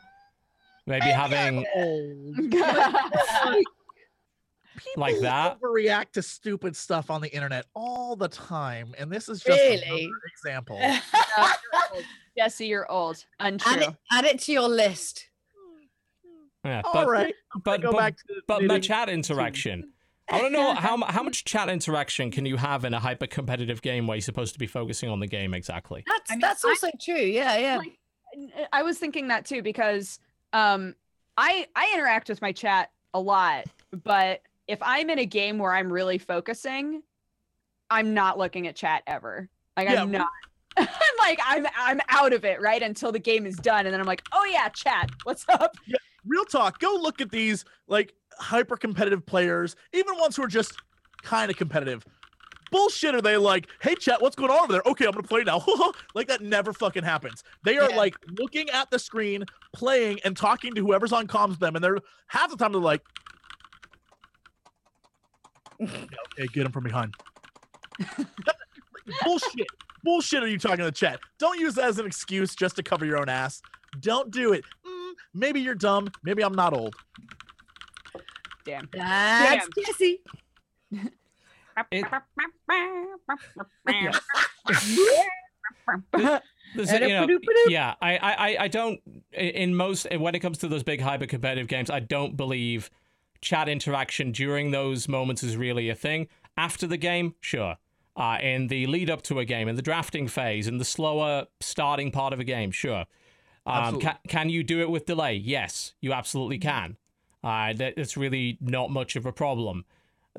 [0.87, 2.35] Maybe having old
[4.77, 5.59] People Like that?
[5.59, 9.81] overreact to stupid stuff on the internet all the time, and this is just Really?
[10.05, 10.79] another example.
[12.37, 13.25] Jesse, you're old.
[13.39, 13.73] Untrue.
[13.73, 15.25] Add it, add it to your list.
[16.63, 17.33] yeah, All but right,
[17.63, 19.91] but go but, back to but my chat interaction.
[20.29, 23.27] I want to know how how much chat interaction can you have in a hyper
[23.27, 26.03] competitive game where you're supposed to be focusing on the game exactly?
[26.05, 27.15] That's I mean, that's I- also true.
[27.15, 27.77] Yeah, yeah.
[27.77, 27.97] Like,
[28.73, 30.19] I was thinking that too because
[30.53, 30.93] um
[31.37, 33.65] I I interact with my chat a lot,
[34.03, 37.02] but if I'm in a game where I'm really focusing,
[37.89, 39.49] I'm not looking at chat ever.
[39.76, 40.27] Like Yeah, I'm not.
[40.77, 40.88] I'm
[41.19, 44.06] like I'm I'm out of it right until the game is done, and then I'm
[44.06, 45.76] like, oh yeah, chat, what's up?
[46.26, 46.80] Real talk.
[46.80, 50.77] Go look at these like hyper competitive players, even ones who are just
[51.23, 52.06] kind of competitive.
[52.69, 54.81] Bullshit are they like, hey chat, what's going on over there?
[54.85, 55.65] Okay, I'm gonna play now.
[56.15, 57.44] like that never fucking happens.
[57.64, 57.95] They are Yeah.
[57.95, 61.84] like looking at the screen, playing and talking to whoever's on comms with them, and
[61.84, 63.02] they're half the time they're like,
[65.79, 65.87] yeah,
[66.33, 67.13] okay, get him from behind.
[69.23, 69.67] Bullshit.
[70.03, 71.19] Bullshit are you talking in the chat?
[71.39, 73.61] Don't use that as an excuse just to cover your own ass.
[73.99, 74.63] Don't do it.
[74.85, 76.07] Mm, maybe you're dumb.
[76.23, 76.95] Maybe I'm not old.
[78.65, 78.87] Damn.
[78.93, 80.19] That's Jesse.
[81.91, 82.05] It-
[83.89, 84.11] Yeah.
[86.75, 87.25] There's, you know,
[87.69, 88.99] yeah, I, I, I- I don't.
[89.31, 92.89] In most, when it comes to those big hyper competitive games, I don't believe
[93.41, 96.27] chat interaction during those moments is really a thing.
[96.55, 97.76] After the game, sure.
[98.15, 101.45] uh, in the lead up to a game, in the drafting phase, in the slower
[101.59, 102.72] starting part of a game.
[102.72, 103.05] Sure.
[103.65, 104.11] Um, Absolutely.
[104.30, 105.35] can, you do it with delay?
[105.35, 106.97] Yes, you absolutely can.
[107.43, 109.85] Uh, that, it's really not much of a problem.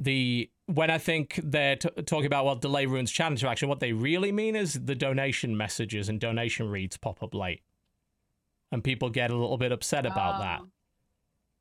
[0.00, 3.92] The when I think they're t- talking about well delay ruins chat interaction, what they
[3.92, 7.62] really mean is the donation messages and donation reads pop up late,
[8.70, 10.62] and people get a little bit upset about that.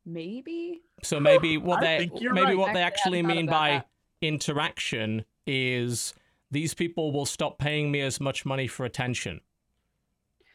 [0.08, 0.82] Maybe.
[1.04, 2.58] So maybe what they think you're maybe right.
[2.58, 3.88] what they Actually, actually mean by that.
[4.22, 6.14] interaction is
[6.50, 9.42] these people will stop paying me as much money for attention,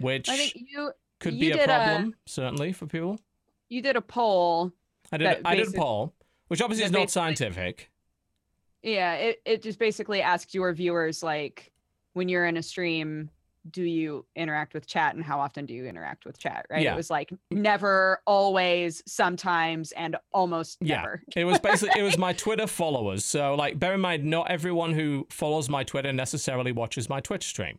[0.01, 3.21] which I think you could you be a did a- problem certainly for people.
[3.69, 4.73] you did a poll.
[5.13, 6.15] I did that I did a poll,
[6.49, 7.91] which obviously is not scientific.
[8.83, 11.71] Yeah, it, it just basically asks your viewers like
[12.15, 13.29] when you're in a stream,
[13.71, 16.67] do you interact with chat and how often do you interact with chat?
[16.69, 16.83] Right.
[16.83, 16.95] Yeah.
[16.95, 20.97] It was like never, always, sometimes, and almost Yeah.
[20.97, 21.23] never.
[21.37, 23.25] It was basically it was my Twitter followers.
[23.25, 27.45] So like bear in mind, not everyone who follows my Twitter necessarily watches my Twitch
[27.45, 27.79] stream.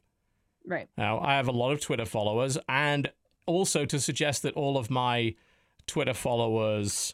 [0.66, 0.88] Right.
[0.98, 3.12] Now, I have a lot of Twitter followers, and
[3.46, 5.36] also to suggest that all of my
[5.88, 7.12] Twitter followers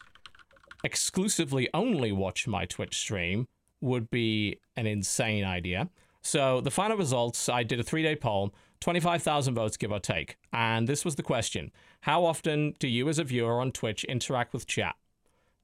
[0.84, 3.48] exclusively only watch my Twitch stream
[3.80, 5.88] would be an insane idea.
[6.22, 10.36] So, the final results I did a three day poll, 25,000 votes, give or take.
[10.52, 11.72] And this was the question
[12.02, 14.96] How often do you, as a viewer on Twitch, interact with chat?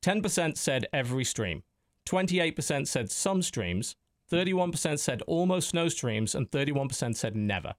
[0.03, 1.62] 10% said every stream,
[2.07, 3.97] 28% said some streams,
[4.31, 7.74] 31% said almost no streams, and 31% said never.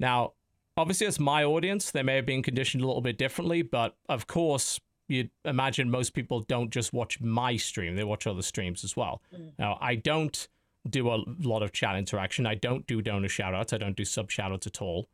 [0.00, 0.32] Now,
[0.76, 1.90] obviously, it's my audience.
[1.90, 6.14] They may have been conditioned a little bit differently, but of course, you'd imagine most
[6.14, 9.22] people don't just watch my stream, they watch other streams as well.
[9.34, 9.52] Mm.
[9.58, 10.48] Now, I don't
[10.90, 12.46] do a lot of chat interaction.
[12.46, 13.72] I don't do donor shoutouts.
[13.72, 15.08] I don't do sub shoutouts at all.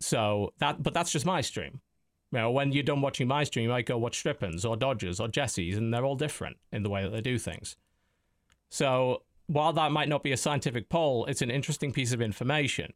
[0.00, 1.80] So that, but that's just my stream.
[2.30, 5.18] You know, when you're done watching my stream, you might go watch Strippins or Dodgers
[5.18, 7.76] or Jesse's, and they're all different in the way that they do things.
[8.68, 12.92] So while that might not be a scientific poll, it's an interesting piece of information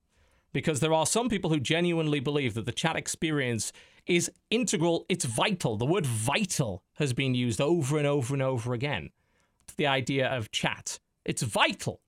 [0.52, 3.72] because there are some people who genuinely believe that the chat experience
[4.06, 5.76] is integral, it's vital.
[5.76, 9.10] The word vital has been used over and over and over again
[9.68, 10.98] to the idea of chat.
[11.24, 12.00] It's vital.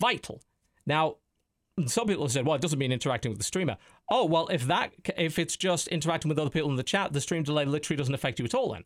[0.00, 0.42] Vital.
[0.86, 1.16] Now,
[1.86, 3.76] some people have said, well, it doesn't mean interacting with the streamer.
[4.10, 7.20] Oh, well, if that if it's just interacting with other people in the chat, the
[7.20, 8.84] stream delay literally doesn't affect you at all then.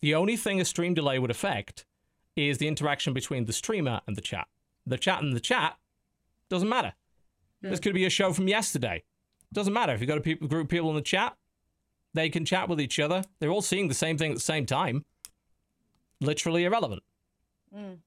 [0.00, 1.84] The only thing a stream delay would affect
[2.34, 4.46] is the interaction between the streamer and the chat.
[4.86, 5.76] The chat and the chat
[6.48, 6.92] doesn't matter.
[7.62, 7.70] Hmm.
[7.70, 9.04] This could be a show from yesterday.
[9.52, 9.92] Doesn't matter.
[9.92, 11.36] If you've got a peop group of people in the chat,
[12.14, 13.24] they can chat with each other.
[13.38, 15.04] They're all seeing the same thing at the same time.
[16.20, 17.02] Literally irrelevant.
[17.74, 17.98] Mm.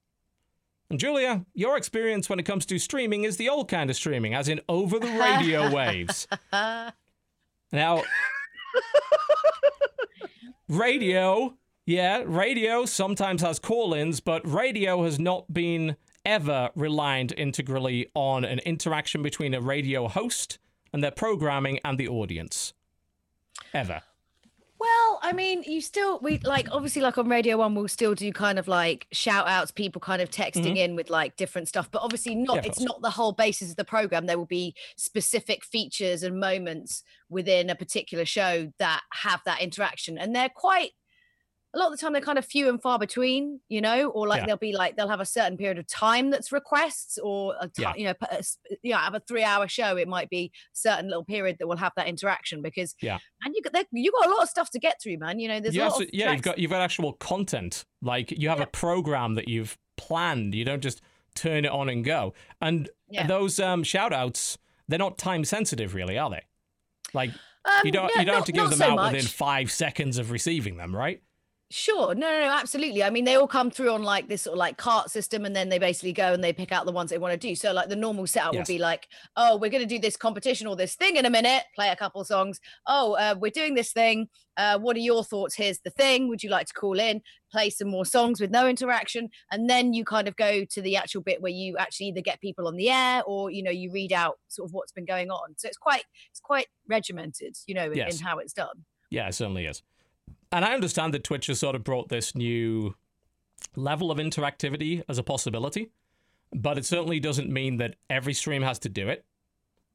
[0.90, 4.34] And Julia, your experience when it comes to streaming is the old kind of streaming,
[4.34, 6.28] as in over the radio waves.
[7.72, 8.04] Now,
[10.68, 11.56] radio,
[11.86, 18.44] yeah, radio sometimes has call ins, but radio has not been ever reliant integrally on
[18.44, 20.58] an interaction between a radio host
[20.92, 22.74] and their programming and the audience.
[23.74, 24.02] Ever.
[24.80, 28.32] Well, I mean, you still we like obviously like on Radio One, we'll still do
[28.32, 32.02] kind of like shout outs, people kind of texting in with like different stuff, but
[32.02, 32.58] obviously not.
[32.58, 32.66] Mm-hmm.
[32.66, 34.26] Yeah, it's not the whole basis of the program.
[34.26, 40.18] There will be specific features and moments within a particular show that have that interaction,
[40.18, 40.92] and they're quite.
[41.76, 44.28] A lot of the time, they're kind of few and far between, you know, or
[44.28, 44.46] like Yeah.
[44.48, 47.84] they'll be like they'll have a certain period of time that's requests, or a ti-
[47.84, 47.94] Yeah.
[47.96, 49.96] you know, a s- you know, have a three-hour show.
[49.96, 53.20] It might be a certain little period that will have that interaction because, Yeah.
[53.44, 55.40] and you got you got a lot of stuff to get through, man.
[55.40, 57.86] You know, there's You a lot also- of yeah, you've got you've got actual content.
[58.02, 60.56] Like you have a program that you've planned.
[60.56, 61.02] You don't just
[61.36, 62.34] turn it on and go.
[62.60, 63.28] And Yeah.
[63.28, 64.58] those um, shout outs,
[64.88, 66.42] they're not time sensitive, really, are they?
[67.14, 67.30] Like
[67.66, 69.14] Um, you don't yeah, you don't have to give them so out much.
[69.14, 71.22] within five seconds of receiving them, right?
[71.72, 73.04] Sure, no, no, no, absolutely.
[73.04, 75.56] I mean, they all come through on like this sort of like cart system, and
[75.56, 77.54] then they basically go and they pick out the ones they want to do.
[77.54, 78.62] So, like the normal setup Yes.
[78.68, 81.30] would be like, oh, we're going to do this competition or this thing in a
[81.30, 81.62] minute.
[81.76, 82.60] Play a couple songs.
[82.88, 84.30] Oh, uh, we're doing this thing.
[84.58, 85.54] Uh, what are your thoughts?
[85.54, 86.28] Here's the thing.
[86.28, 87.22] Would you like to call in?
[87.52, 90.96] Play some more songs with no interaction, and then you kind of go to the
[90.96, 93.92] actual bit where you actually either get people on the air or you know you
[93.92, 95.54] read out sort of what's been going on.
[95.58, 98.20] So it's quite it's quite regimented, you know, in, Yes.
[98.20, 98.86] in how it's done.
[99.12, 99.84] Yeah, it certainly is.
[100.52, 102.96] And I understand that Twitch has sort of brought this new
[103.76, 105.90] level of interactivity as a possibility,
[106.54, 109.26] but it certainly doesn't mean that every stream has to do it.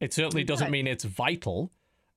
[0.01, 1.71] It certainly doesn't mean it's vital.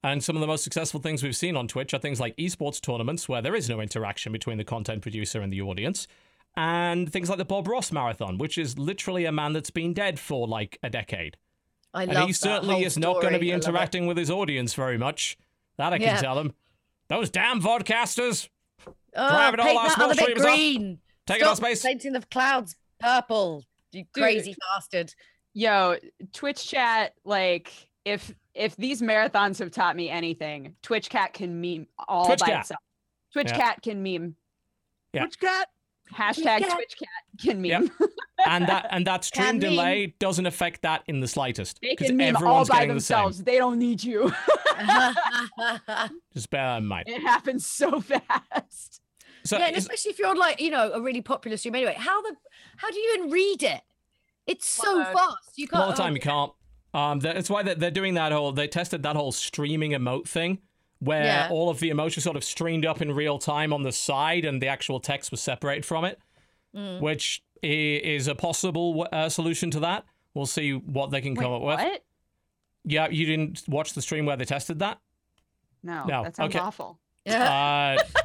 [0.03, 2.79] And some of the most successful things we've seen on Twitch are things like esports
[2.79, 6.07] tournaments where there is no interaction between the content producer and the audience,
[6.55, 10.19] and things like the Bob Ross Marathon, which is literally a man that's been dead
[10.19, 11.37] for like a decade.
[11.93, 13.67] I And love he certainly is not going to be I love it.
[13.67, 15.37] interacting with his audience very much.
[15.77, 16.21] That I can Yeah.
[16.21, 16.53] tell him.
[17.09, 18.49] Those damn vodcasters.
[18.85, 20.43] Ah, oh, Driving all paint our that small other bit off.
[20.43, 20.99] green.
[21.25, 21.83] Take it on Stop space.
[21.83, 23.63] painting the clouds purple.
[23.91, 25.13] You crazy bastard.
[25.53, 25.95] Yo,
[26.33, 27.71] Twitch chat, like
[28.05, 32.47] if if these marathons have taught me anything, Twitch cat can meme all Twitch by
[32.47, 32.59] cat.
[32.61, 32.79] itself.
[33.33, 33.57] Twitch Yeah.
[33.57, 34.35] cat can meme.
[35.13, 35.23] Yeah.
[35.23, 35.69] Which cat?
[36.13, 36.71] Hashtag cat.
[36.71, 37.83] Twitch cat can Yep.
[38.37, 38.47] meme.
[38.47, 39.69] and that and that stream Can meme.
[39.71, 42.95] delay doesn't affect that in the slightest They because can meme all everyone's by getting
[42.95, 43.15] the same.
[43.17, 43.43] themselves.
[43.43, 44.31] They don't need you.
[46.33, 47.05] Just bear that in mind.
[47.07, 49.01] it happens so fast.
[49.43, 51.95] So yeah, and is- especially if you're like you know a really popular stream anyway.
[51.97, 52.35] How the
[52.77, 53.81] how do you even read it?
[54.45, 55.57] It's so Uh, fast.
[55.57, 55.81] You can't.
[55.81, 56.51] lot of time oh, you can't.
[56.93, 58.51] Um, that's why they're, they're doing that whole.
[58.51, 60.59] They tested that whole streaming emote thing,
[60.99, 61.47] where Yeah.
[61.51, 64.61] all of the emotions sort of streamed up in real time on the side, and
[64.61, 66.19] the actual text was separated from it,
[66.75, 67.01] Mm.
[67.01, 70.05] which i- is a possible uh, solution to that.
[70.33, 71.79] We'll see what they can Wait, come up with.
[71.79, 72.03] what?
[72.85, 74.99] Yeah, you didn't watch the stream where they tested that.
[75.83, 76.63] No, No, that sounds okay.
[76.63, 76.99] awful.
[77.25, 77.97] Yeah.
[78.05, 78.21] Uh,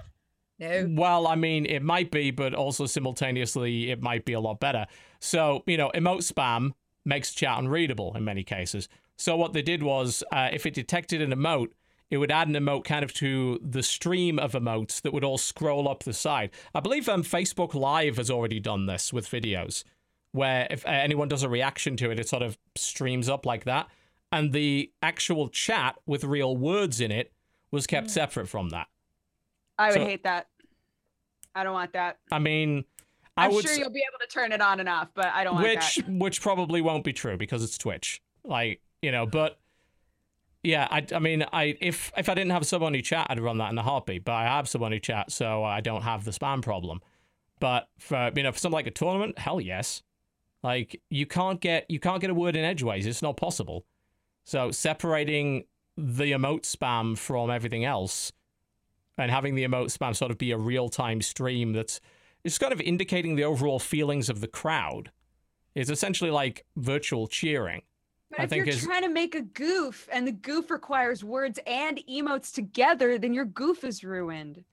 [0.61, 0.87] no.
[0.91, 4.87] Well, I mean, it might be, but also simultaneously, it might be a lot better.
[5.19, 6.71] So, you know, emote spam
[7.05, 8.89] makes chat unreadable in many cases.
[9.17, 11.71] So, what they did was, uh, if it detected an emote,
[12.13, 15.39] it would add an emote kind of to the stream of emotes that would all
[15.39, 16.51] scroll up the side.
[16.75, 19.83] I believe um, Facebook Live has already done this with videos,
[20.33, 23.65] where if uh, anyone does a reaction to it, it sort of streams up like
[23.65, 23.89] that.
[24.31, 27.33] And the actual chat with real words in it
[27.71, 28.89] was kept separate from that.
[29.79, 30.49] I would So- hate that.
[31.55, 32.19] I don't want that.
[32.31, 32.85] I mean,
[33.37, 35.27] I I'm would sure s- you'll be able to turn it on and off, but
[35.27, 36.09] I don't want which that.
[36.11, 38.21] which probably won't be true because it's Twitch.
[38.45, 39.59] Like you know, but
[40.63, 43.59] yeah, I, I mean, I if if I didn't have someone who chat, I'd run
[43.59, 44.25] that in a heartbeat.
[44.25, 47.01] But I have someone who chat, so I don't have the spam problem.
[47.59, 50.03] But for you know, for something like a tournament, hell yes.
[50.63, 53.07] Like you can't get you can't get a word in edgeways.
[53.07, 53.85] It's not possible.
[54.45, 55.65] So separating
[55.97, 58.33] the emote spam from everything else,
[59.19, 62.01] and having the emote spam sort of be a real time stream that's
[62.45, 65.11] it's kind of indicating the overall feelings of the crowd.
[65.75, 67.83] It's essentially like virtual cheering.
[68.33, 71.59] But I if you're is- trying to make a goof and the goof requires words
[71.67, 74.65] and emotes together, then your goof is ruined.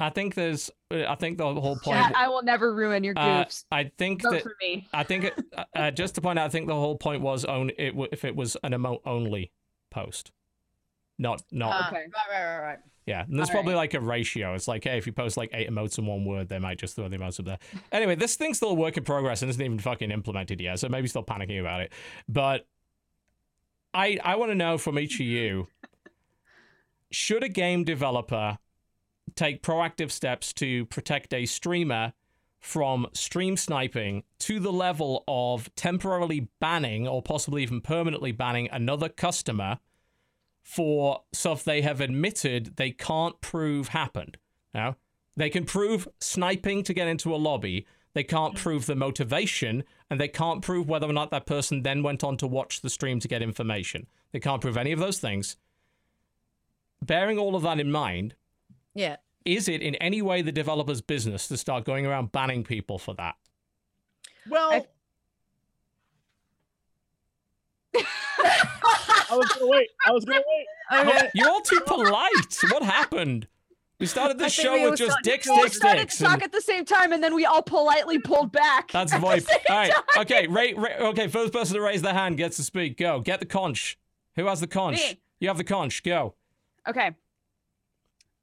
[0.00, 0.70] I think there's.
[0.90, 1.98] uh, I think the whole point.
[2.16, 3.64] I will never ruin your uh, goofs.
[3.70, 4.42] I think Vote that.
[4.42, 4.86] for me.
[4.92, 7.44] I think it, uh, uh, just to point out, I think the whole point was
[7.44, 9.52] own it if it was an emote only
[9.90, 10.32] post,
[11.22, 11.96] not not Ah, Okay.
[11.96, 12.78] Right, right, right, right.
[13.06, 13.22] yeah.
[13.24, 14.54] And there's all probably like a ratio.
[14.54, 16.96] It's like hey, if you post like eight emotes in one word, they might just
[16.96, 17.58] throw the emotes up there.
[17.92, 20.88] Anyway, this thing's still a work in progress and isn't even fucking implemented yet, so
[20.88, 21.92] maybe still panicking about it.
[22.28, 22.66] But
[23.94, 25.68] I I want to know from each of you,
[27.10, 28.58] should a game developer
[29.34, 32.12] take proactive steps to protect a streamer
[32.60, 39.08] from stream sniping to the level of temporarily banning or possibly even permanently banning another
[39.08, 39.78] customer
[40.62, 44.38] for stuff they have admitted they can't prove happened.
[44.72, 44.96] Now,
[45.36, 47.86] they can prove sniping to get into a lobby.
[48.14, 48.58] They can't mm.
[48.58, 52.36] prove the motivation, and they can't prove whether or not that person then went on
[52.38, 54.06] to watch the stream to get information.
[54.32, 55.56] They can't prove any of those things.
[57.02, 58.34] Bearing all of that in mind,
[58.94, 59.16] Yeah.
[59.44, 63.14] is it in any way the developer's business to start going around banning people for
[63.14, 63.36] that?
[64.48, 64.86] Well, I-
[68.44, 69.88] I was gonna wait.
[70.06, 71.06] I was gonna wait.
[71.08, 71.30] Okay.
[71.34, 72.56] You're all too polite.
[72.70, 73.46] What happened?
[73.98, 76.16] We started I this show with just started- dicks, We all dicks, started dicks.
[76.18, 78.90] to talk and- at the same time, and then we all politely pulled back.
[78.90, 79.46] That's the at the vibe.
[79.46, 79.92] same All right.
[79.92, 80.02] time.
[80.22, 80.46] Okay.
[80.48, 81.28] Ra- ra- okay.
[81.28, 82.96] First person to raise their hand gets to speak.
[82.96, 83.20] Go.
[83.20, 83.98] Get the conch.
[84.36, 84.96] Who has the conch?
[84.96, 85.20] Me.
[85.40, 86.02] You have the conch.
[86.02, 86.34] Go.
[86.88, 87.12] Okay.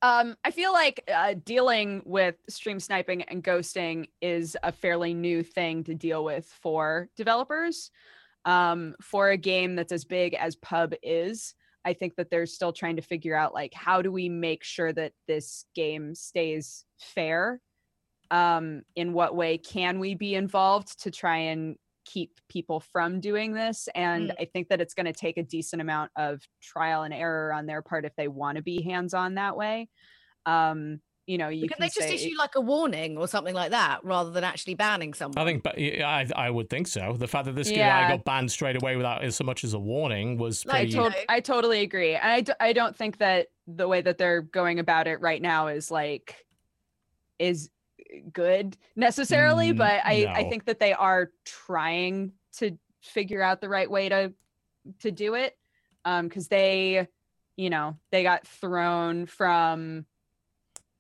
[0.02, 5.44] Um, I feel like uh, dealing with stream sniping and ghosting is a fairly new
[5.44, 7.92] thing to deal with for developers.
[8.50, 11.54] Um, for a game that's as big as Pub is,
[11.86, 14.92] I think that they're still trying to figure out like how do we make sure
[14.92, 17.62] that this game stays fair?
[18.32, 23.54] Um, in what way can we be involved to try and keep people from doing
[23.54, 23.88] this?
[23.94, 27.54] And I think that it's going to take a decent amount of trial and error
[27.54, 29.90] on their part if they want to be hands on that way.
[30.48, 33.54] Um, you know, you Can can they just say, issue like a warning or something
[33.54, 35.38] like that rather than actually banning someone?
[35.38, 37.16] I think, but yeah, I, I would think so.
[37.16, 40.38] The fact that this guy got banned straight away without so much as a warning
[40.40, 40.94] was Like, I, pretty.
[41.12, 42.16] to- I totally agree.
[42.16, 45.40] And I, d- I don't think that the way that they're going about it right
[45.40, 46.48] now is like
[47.38, 47.70] is
[48.34, 53.70] good necessarily, Mm, but I, I think that they are trying to figure out the
[53.70, 54.34] right way to
[55.02, 55.56] to do it.
[56.06, 57.08] Um, because they,
[57.56, 60.06] you know, they got thrown from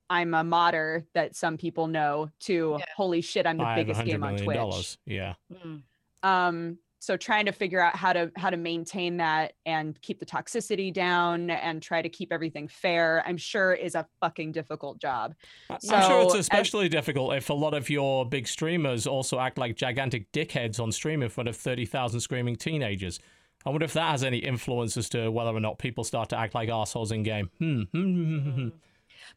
[0.09, 2.85] I'm a modder that some people know to Yeah.
[2.95, 4.55] holy shit, I'm the biggest game on Twitch.
[4.57, 4.97] dollars.
[5.05, 5.35] Yeah.
[5.53, 5.83] Mm.
[6.23, 10.25] Um, so trying to figure out how to how to maintain that and keep the
[10.25, 15.33] toxicity down and try to keep everything fair i'm sure is a fucking difficult job
[15.69, 15.89] I- I'm sure
[16.23, 19.77] it's So, as- especially difficult if a lot of your big streamers also act like
[19.77, 23.17] gigantic dickheads on stream in front of 30,000 screaming teenagers.
[23.65, 26.37] I wonder if that has any influence as to whether or not people start to
[26.37, 27.49] act like assholes in game.
[27.59, 28.69] Hmm.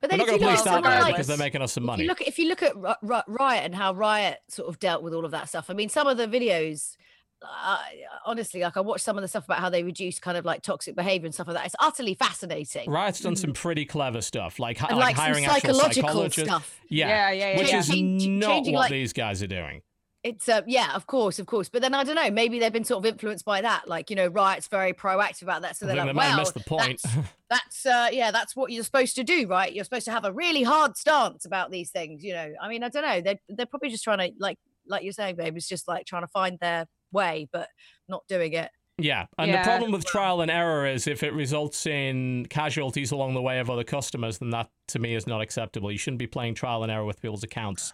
[0.01, 1.37] But We're then not if going you to look police at that like because they're
[1.37, 2.03] making us some If money.
[2.05, 5.03] you look, if you look at Ri- Ri- Riot and how Riot sort of dealt
[5.03, 6.97] with all of that stuff, I mean, some of the videos,
[7.43, 7.79] uh,
[8.25, 10.63] honestly, like I watched some of the stuff about how they reduce kind of like
[10.63, 11.67] toxic behavior and stuff like that.
[11.67, 12.91] It's utterly fascinating.
[12.91, 16.43] Riot's done some pretty clever stuff, like, like, like, some hiring actual psychological psychologists.
[16.49, 16.81] stuff.
[16.89, 17.79] Yeah, yeah yeah yeah, which yeah.
[17.79, 19.83] is Change- not changing, what like- these guys are doing.
[20.25, 21.69] It's uh, yeah, of course, of course.
[21.69, 23.89] But then I don't know, maybe they've been sort of influenced by that.
[23.89, 26.39] Like you know, Riot's very proactive about that, so they're like, they might have well,
[26.43, 27.03] missed the point.
[27.03, 27.17] that's
[27.51, 29.73] that's uh, yeah, that's what you're supposed to do, right?
[29.73, 32.23] You're supposed to have a really hard stance about these things.
[32.23, 33.21] You know, I mean, I don't know.
[33.21, 36.23] They're they're probably just trying to like like you're saying, babe, it's just like trying
[36.23, 37.69] to find their way, but
[38.09, 38.71] not doing it.
[38.99, 39.63] Yeah, and Yeah.
[39.63, 43.59] the problem with trial and error is if it results in casualties along the way
[43.59, 45.91] of other customers, then that to me is not acceptable.
[45.91, 47.93] You shouldn't be playing trial and error with people's accounts.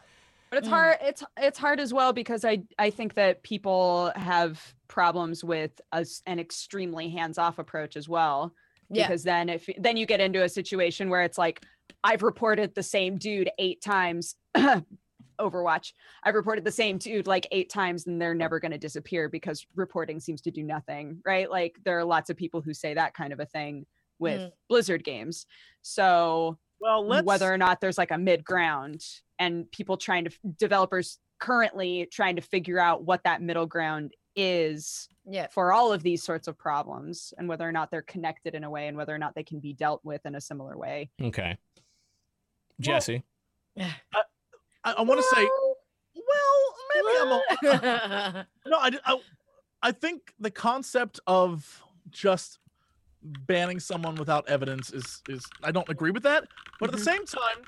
[0.51, 0.73] But it's Mm.
[0.73, 0.97] hard.
[1.03, 6.23] It's it's hard as well because I I think that people have problems with us
[6.27, 8.55] an extremely hands off approach as well.
[8.91, 9.07] Yeah.
[9.07, 11.63] Because then if then you get into a situation where it's like
[12.05, 14.35] I've reported the same dude eight times.
[15.41, 15.93] Overwatch.
[16.25, 19.65] I've reported the same dude like eight times and they're never going to disappear because
[19.77, 21.49] reporting seems to do nothing, right?
[21.49, 23.87] Like there are lots of people who say that kind of a thing
[24.19, 24.53] with Mm.
[24.69, 25.47] Blizzard games.
[25.83, 29.05] So Well, let's whether or not there's like a mid ground
[29.39, 35.09] and people trying to developers currently trying to figure out what that middle ground is
[35.25, 35.47] Yeah.
[35.53, 38.71] for all of these sorts of problems and whether or not they're connected in a
[38.71, 41.11] way and whether or not they can be dealt with in a similar way.
[41.21, 41.57] Okay.
[42.81, 43.23] Jesse.
[43.79, 43.93] I,
[44.85, 45.49] I want to say,
[46.15, 47.75] well, maybe I'm.
[47.75, 49.21] A, no, I, I,
[49.83, 52.59] I think the concept of just
[53.23, 56.45] banning someone without evidence is is I don't agree with that.
[56.81, 57.65] But at the same time,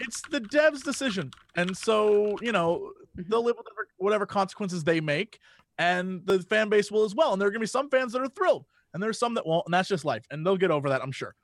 [0.00, 3.28] it's the dev's decision, and so you know Mhm.
[3.28, 5.38] they'll live with whatever, whatever consequences they make,
[5.78, 7.32] and the fan base will as well.
[7.32, 9.66] And there are gonna be some fans that are thrilled, and there's some that won't,
[9.66, 11.34] and that's just life, and they'll get over that, I'm sure.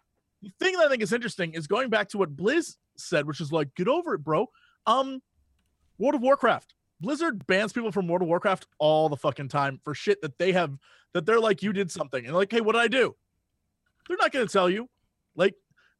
[0.43, 3.41] The thing that I think is interesting is going back to what Blizz said, which
[3.41, 4.51] is like, get over it, bro.
[4.87, 5.23] Um,
[5.99, 6.75] World of Warcraft.
[7.03, 10.53] Blizzard bans people from World of Warcraft all the fucking time for shit that they
[10.53, 10.79] have
[11.13, 12.25] that they're like, you did something.
[12.25, 13.15] And like, hey, what did I do?
[14.09, 14.89] They're not gonna tell you.
[15.35, 15.55] Like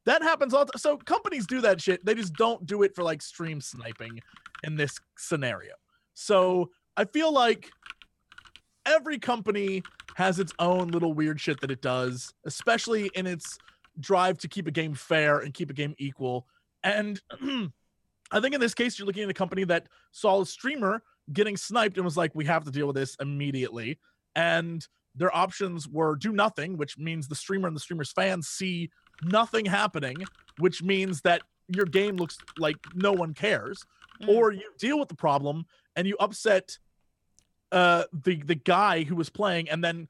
[0.07, 2.05] that happens all the So companies do that shit.
[2.05, 4.21] They just don't do it for like stream sniping
[4.63, 5.73] in this scenario.
[6.15, 7.71] So I feel like
[8.87, 9.83] every company
[10.15, 13.59] has its own little weird shit that it does, especially in its
[13.99, 16.47] drive to keep a game fair and keep a game equal.
[16.83, 17.21] And
[18.33, 21.03] I think in this case, you're looking at a company that saw a streamer
[21.33, 23.99] getting sniped and was like, we have to deal with this immediately.
[24.35, 28.91] And their options were do nothing, which means the streamer and the streamer's fans see
[29.23, 30.17] nothing happening,
[30.59, 33.85] which means that your game looks like no one cares.
[34.23, 34.29] Mm.
[34.29, 36.79] Or you deal with the problem and you upset
[37.71, 40.07] uh the the guy who was playing and then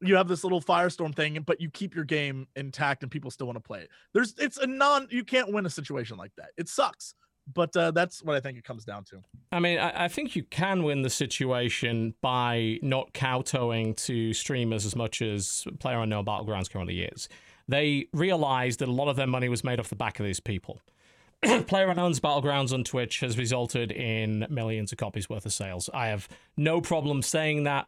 [0.00, 3.46] you have this little firestorm thing but you keep your game intact and people still
[3.46, 6.50] want to play it there's it's a non you can't win a situation like that
[6.56, 7.14] it sucks
[7.52, 10.34] but uh that's what i think it comes down to I mean, I, I think
[10.34, 16.24] you can win the situation by not kowtowing to streamers as much as Player Unknown
[16.24, 17.28] Battlegrounds currently is.
[17.68, 20.40] They realized that a lot of their money was made off the back of these
[20.40, 20.80] people.
[21.66, 25.88] Player Unknown's Battlegrounds on Twitch has resulted in millions of copies worth of sales.
[25.94, 27.86] I have no problem saying that.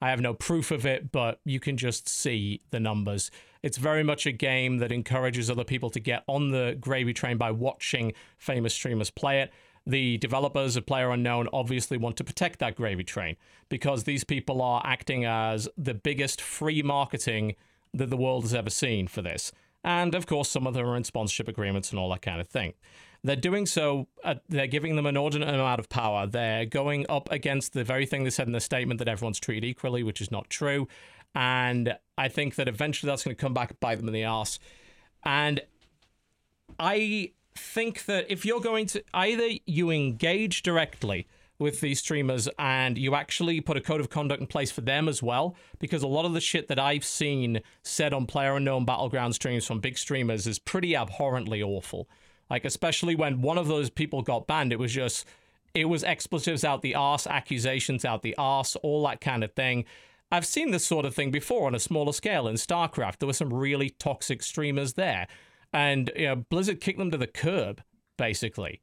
[0.00, 3.30] I have no proof of it, but you can just see the numbers.
[3.62, 7.36] It's very much a game that encourages other people to get on the gravy train
[7.36, 9.52] by watching famous streamers play it.
[9.86, 13.36] The developers of Player Unknown obviously want to protect that gravy train
[13.68, 17.56] because these people are acting as the biggest free marketing
[17.94, 19.50] that the world has ever seen for this.
[19.82, 22.48] And of course, some of them are in sponsorship agreements and all that kind of
[22.48, 22.74] thing.
[23.24, 26.26] They're doing so, uh, they're giving them an inordinate amount of power.
[26.26, 29.64] They're going up against the very thing they said in the statement that everyone's treated
[29.64, 30.86] equally, which is not true.
[31.34, 34.22] And I think that eventually that's going to come back and bite them in the
[34.22, 34.58] ass.
[35.24, 35.60] And
[36.78, 41.26] I think that if you're going to either you engage directly
[41.58, 45.08] with these streamers and you actually put a code of conduct in place for them
[45.08, 48.84] as well, because a lot of the shit that I've seen said on Player Unknown
[48.84, 52.08] Battleground streams from big streamers is pretty abhorrently awful.
[52.50, 55.26] Like, especially when one of those people got banned, it was just,
[55.74, 59.84] it was expletives out the arse, accusations out the arse, all that kind of thing.
[60.30, 63.18] I've seen this sort of thing before on a smaller scale in StarCraft.
[63.18, 65.26] There were some really toxic streamers there.
[65.72, 67.82] And you know, Blizzard kicked them to the curb,
[68.16, 68.82] basically.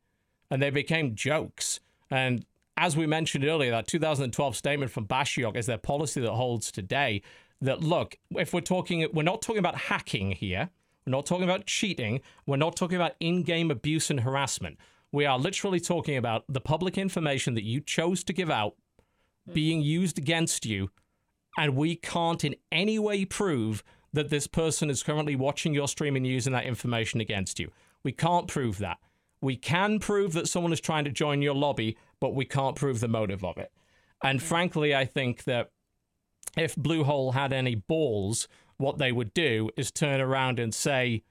[0.50, 1.80] And they became jokes.
[2.10, 2.46] And
[2.78, 7.22] as we mentioned earlier, that 2012 statement from Bashiok is their policy that holds today.
[7.62, 10.70] That look, if we're talking, we're not talking about hacking here.
[11.06, 12.22] We're not talking about cheating.
[12.46, 14.78] We're not talking about in-game abuse and harassment.
[15.12, 18.76] We are literally talking about the public information that you chose to give out
[19.54, 20.90] being used against you,
[21.58, 26.16] and we can't in any way prove that this person is currently watching your stream
[26.16, 27.70] and using that information against you.
[28.04, 28.98] We can't prove that.
[29.42, 33.00] We can prove that someone is trying to join your lobby, but we can't prove
[33.00, 33.72] the motive of it.
[34.24, 34.44] And mm.
[34.44, 35.70] frankly, I think that
[36.58, 41.24] if Bluehole had any balls, what they would do is turn around and say,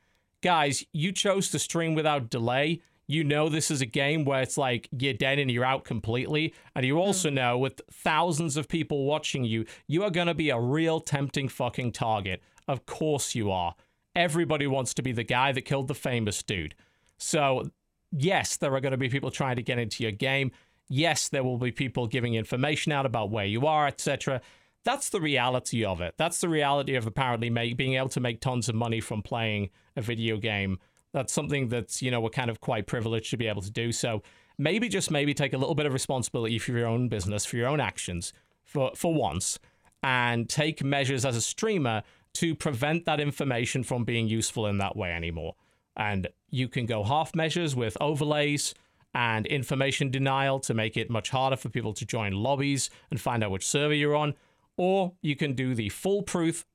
[0.42, 2.80] guys, you chose to stream without delay.
[3.06, 6.54] You know this is a game where it's like you're dead and you're out completely.
[6.74, 7.34] And you also mm.
[7.34, 11.48] know with thousands of people watching you, you are going to be a real tempting
[11.48, 12.42] fucking target.
[12.66, 13.74] Of course you are.
[14.16, 16.74] Everybody wants to be the guy that killed the famous dude.
[17.18, 17.70] So,
[18.10, 20.52] yes, there are going to be people trying to get into your game.
[20.88, 24.40] Yes, there will be people giving information out about where you are, etc.
[24.84, 26.14] That's the reality of it.
[26.16, 29.70] That's the reality of apparently make, being able to make tons of money from playing
[29.96, 30.78] a video game.
[31.12, 33.92] That's something that's, you know, we're kind of quite privileged to be able to do.
[33.92, 34.22] So
[34.58, 37.68] maybe just maybe take a little bit of responsibility for your own business, for your
[37.68, 38.32] own actions
[38.64, 39.58] for, for once,
[40.02, 42.02] and take measures as a streamer
[42.34, 45.54] to prevent that information from being useful in that way anymore.
[45.96, 48.74] And you can go half measures with overlays
[49.14, 53.44] and information denial to make it much harder for people to join lobbies and find
[53.44, 54.34] out which server you're on.
[54.76, 56.66] Or you can do the foolproof,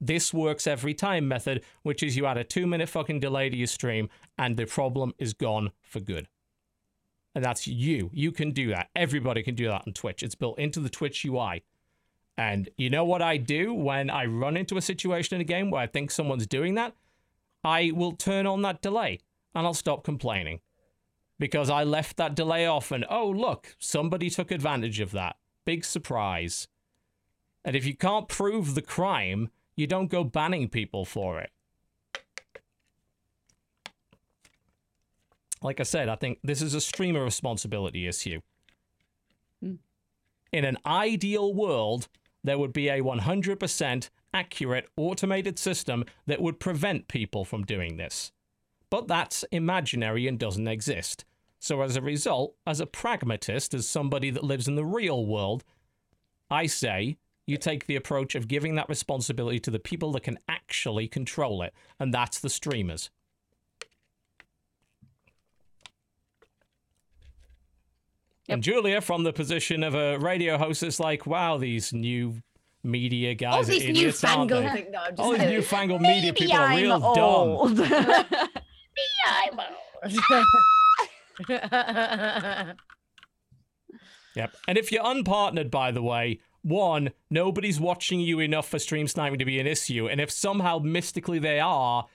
[0.00, 3.56] this works every time method, which is you add a two minute fucking delay to
[3.56, 6.28] your stream and the problem is gone for good.
[7.34, 8.10] And that's you.
[8.12, 8.88] You can do that.
[8.96, 10.22] Everybody can do that on Twitch.
[10.22, 11.62] It's built into the Twitch UI.
[12.36, 15.70] And you know what I do when I run into a situation in a game
[15.70, 16.94] where I think someone's doing that?
[17.64, 19.18] I will turn on that delay
[19.54, 20.60] and I'll stop complaining
[21.38, 25.36] because I left that delay off and oh, look, somebody took advantage of that.
[25.64, 26.68] Big surprise.
[27.68, 31.50] And if you can't prove the crime, you don't go banning people for it.
[35.60, 38.40] Like I said, I think this is a streamer responsibility issue.
[39.62, 39.74] Hmm.
[40.50, 42.08] In an ideal world,
[42.42, 48.32] there would be a 100% accurate automated system that would prevent people from doing this.
[48.88, 51.26] But that's imaginary and doesn't exist.
[51.58, 55.64] So, as a result, as a pragmatist, as somebody that lives in the real world,
[56.50, 60.38] I say you take the approach of giving that responsibility to the people that can
[60.48, 63.08] actually control it, and that's the streamers.
[68.50, 72.34] And Julia, from the position of a radio host, is like, wow, these new
[72.82, 74.90] media All guys are these idiots, aren't newfangled they?
[74.90, 77.18] No, All these newfangled media people are I'm real dumb.
[77.18, 77.80] old.
[79.26, 79.68] I'm old.
[84.36, 84.54] Yep.
[84.68, 89.38] And if you're unpartnered, by the way, one, nobody's watching you enough for stream sniping
[89.38, 90.08] to be an issue.
[90.08, 92.06] And if somehow mystically they are,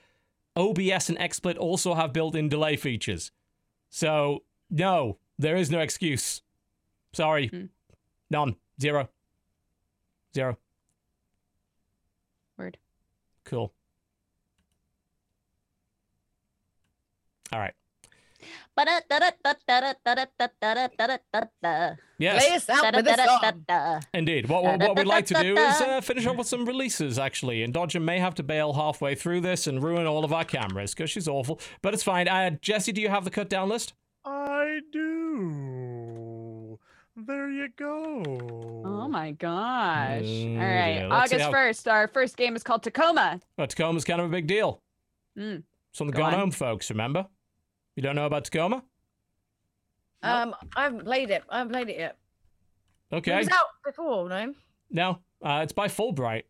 [0.56, 3.32] OBS and XSplit also have built in delay features.
[3.90, 6.42] So, no, there is no excuse.
[7.14, 7.48] Sorry.
[7.48, 7.66] Hmm.
[8.30, 8.56] None.
[8.80, 9.10] Zero.
[10.34, 10.58] Zero.
[12.58, 12.78] Word.
[13.46, 13.74] Cool.
[17.52, 17.74] All right.
[22.20, 22.46] Yes.
[22.46, 24.02] Play us out with a song.
[24.14, 24.48] Indeed.
[24.50, 27.64] What, what, what we'd like to do is uh, finish up with some releases, actually.
[27.64, 30.94] And Dodger may have to bail halfway through this and ruin all of our cameras
[30.94, 31.60] because she's awful.
[31.82, 32.28] But it's fine.
[32.28, 33.94] Uh, Jesse, do you have the cut down list?
[34.26, 36.80] I do.
[37.16, 38.24] There you go.
[38.86, 40.22] Oh my gosh.
[40.24, 40.96] Mm, All right.
[40.96, 43.40] yeah, August how- 1st, our first game is called Tacoma.
[43.58, 44.82] Well, Tacoma's kind of a big deal.
[45.38, 45.64] Mm.
[45.92, 46.40] Something Go gone on.
[46.40, 47.28] home, folks, remember?
[47.96, 48.84] You don't know about Tacoma?
[50.24, 51.44] Um, I haven't played it.
[51.50, 52.18] I haven't played it yet.
[53.12, 53.38] It Okay.
[53.38, 54.54] was out before, no?
[54.90, 56.44] No, uh, it's by Fullbright.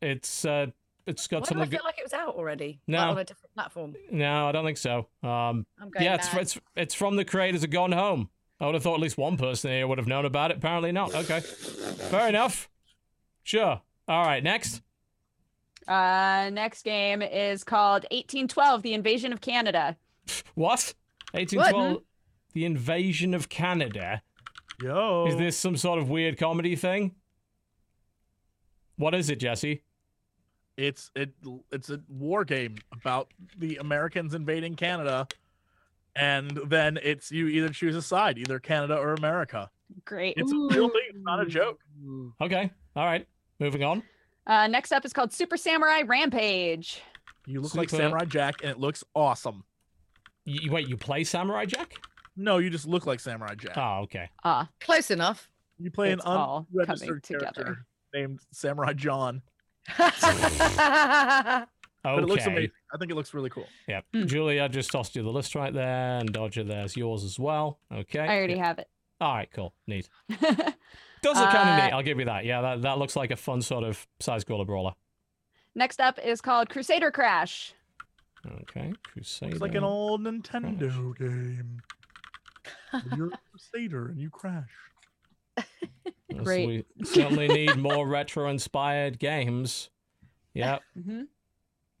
[0.00, 0.66] It's uh,
[1.06, 1.70] it's got Why do I something.
[1.70, 1.84] feel Good.
[1.84, 2.80] like it was out already?
[2.86, 2.98] No.
[2.98, 3.94] Like on a different platform.
[4.10, 5.08] No, I don't think so.
[5.22, 8.30] Um, I'm going yeah, it's, it's it's from the creators of Gone Home.
[8.60, 10.58] I would have thought at least one person here would have known about it.
[10.58, 11.14] Apparently not.
[11.14, 12.70] Okay, fair enough.
[13.42, 13.80] Sure.
[14.08, 14.42] All right.
[14.42, 14.82] Next.
[15.88, 19.96] Uh, next game is called 1812, The Invasion of Canada.
[20.54, 20.94] What?
[21.32, 22.02] 1812.
[22.54, 24.22] The invasion of Canada.
[24.82, 25.26] Yo.
[25.26, 27.14] Is this some sort of weird comedy thing?
[28.96, 29.82] What is it, Jesse?
[30.76, 31.32] It's it
[31.70, 33.28] it's a war game about
[33.58, 35.26] the Americans invading Canada,
[36.16, 39.70] and then it's you either choose a side, either Canada or America.
[40.04, 40.34] Great.
[40.36, 41.02] It's a real thing.
[41.10, 41.80] It's not a joke.
[42.40, 42.70] Okay.
[42.96, 43.26] All right.
[43.58, 44.02] Moving on.
[44.46, 47.02] Uh, next up is called Super Samurai Rampage.
[47.46, 49.64] You look like Samurai Jack, and it looks awesome.
[50.44, 51.94] You, wait, you play Samurai Jack?
[52.36, 53.76] No, you just look like Samurai Jack.
[53.76, 54.28] Oh, okay.
[54.44, 55.48] Ah, Close enough.
[55.78, 57.86] you play it's an all unregistered coming character together.
[58.14, 59.42] named Samurai John.
[59.98, 60.22] That's
[62.04, 62.16] Okay.
[62.16, 62.72] But it looks amazing.
[62.92, 63.66] I think it looks really cool.
[63.86, 64.04] Yep.
[64.12, 64.26] Hmm.
[64.26, 67.78] Julia just tossed you the list right there, and Dodger, there's yours as well.
[67.94, 68.18] Okay.
[68.18, 68.66] I already Yeah.
[68.66, 68.88] have it.
[69.20, 69.72] All right, cool.
[69.86, 70.08] Neat.
[70.28, 71.92] Does look kind of Uh, neat.
[71.92, 72.44] I'll give you that.
[72.44, 74.94] Yeah, that, that looks like a fun sort of side scroller brawler.
[75.76, 77.72] Next up is called Crusader Crash.
[78.62, 78.92] Okay.
[79.04, 79.52] Crusader.
[79.52, 81.80] It's like an old Nintendo game.
[83.16, 84.68] You're a crusader and you crash.
[86.42, 86.86] Great.
[86.96, 89.90] We certainly need more retro inspired games.
[90.54, 90.82] Yep.
[90.98, 91.26] Mhm.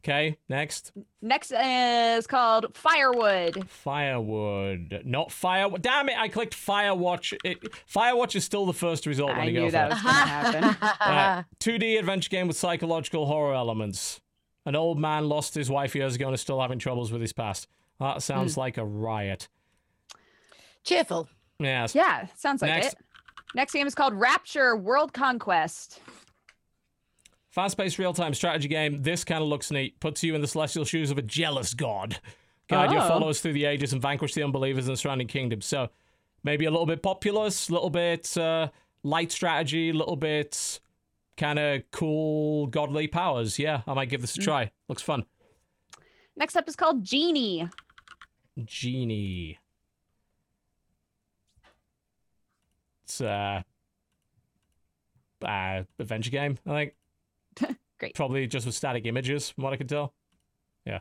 [0.04, 0.90] Okay, next.
[1.20, 3.68] Next is called Firewood.
[3.70, 5.02] Firewood.
[5.04, 5.68] Not fire.
[5.80, 7.38] Damn it, I clicked Firewatch.
[7.44, 9.94] It, Firewatch is still the first result when I you go knew for that it.
[9.94, 10.88] was gonna happen.
[11.00, 14.20] Uh, 2D adventure game with psychological horror elements.
[14.64, 17.32] An old man lost his wife years ago and is still having troubles with his
[17.32, 17.66] past.
[17.98, 19.48] That sounds like a riot.
[20.84, 21.28] Cheerful.
[21.58, 21.94] Yes.
[21.94, 22.92] Yeah, sounds like Next.
[22.94, 22.98] it.
[23.54, 26.00] Next game is called Rapture World Conquest.
[27.50, 29.02] Fast paced real time strategy game.
[29.02, 30.00] This kind of looks neat.
[30.00, 32.18] Puts you in the celestial shoes of a jealous god.
[32.68, 33.08] Guide your Oh.
[33.08, 35.66] followers through the ages and vanquish the unbelievers in the surrounding kingdoms.
[35.66, 35.90] So
[36.42, 38.68] maybe a little bit populous, a little bit uh,
[39.02, 40.80] light strategy, a little bit
[41.36, 43.58] kind of cool godly powers.
[43.58, 44.70] Yeah, I might give this a try.
[44.88, 45.24] Looks fun.
[46.36, 47.68] Next up is called Genie.
[48.64, 49.58] Genie.
[53.04, 53.62] It's uh,
[55.44, 56.70] uh adventure game, I
[57.60, 57.76] think.
[57.98, 58.14] Great.
[58.14, 60.14] Probably just with static images, from what I can tell.
[60.84, 61.00] Yeah.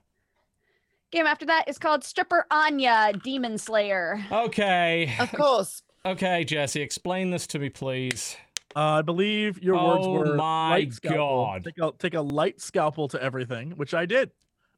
[1.11, 4.24] Game after that is called Stripper Anya Demon Slayer.
[4.32, 5.14] Okay.
[5.19, 5.84] Of course.
[6.06, 8.35] Okay, Jesse, explain this to me, please.
[8.75, 11.45] Uh, I believe your words Oh were my light scalpel.
[11.45, 11.64] God.
[11.64, 14.32] Take a, take a light scalpel to everything, which I did.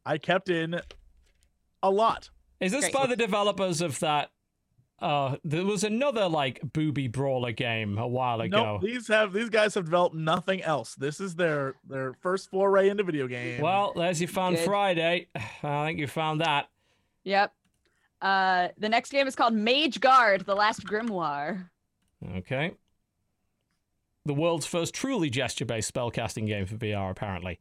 [0.06, 0.80] I kept in
[1.82, 2.30] a lot.
[2.60, 2.94] Is this Great.
[2.94, 4.32] by the developers of that?
[5.00, 8.64] Uh, there was another like booby brawler game a while ago.
[8.64, 10.96] No, these have these guys have developed nothing else.
[10.96, 13.62] This is their their first foray into video game.
[13.62, 14.64] well, there's your Fun Good.
[14.64, 15.28] Friday.
[15.64, 16.68] I think you found that.
[17.26, 17.52] Yep.
[18.22, 21.70] Uh, the next game is called Mage Guard: The Last Grimoire.
[22.38, 22.72] Okay.
[24.26, 27.60] The world's first truly gesture-based spellcasting game for VR, apparently.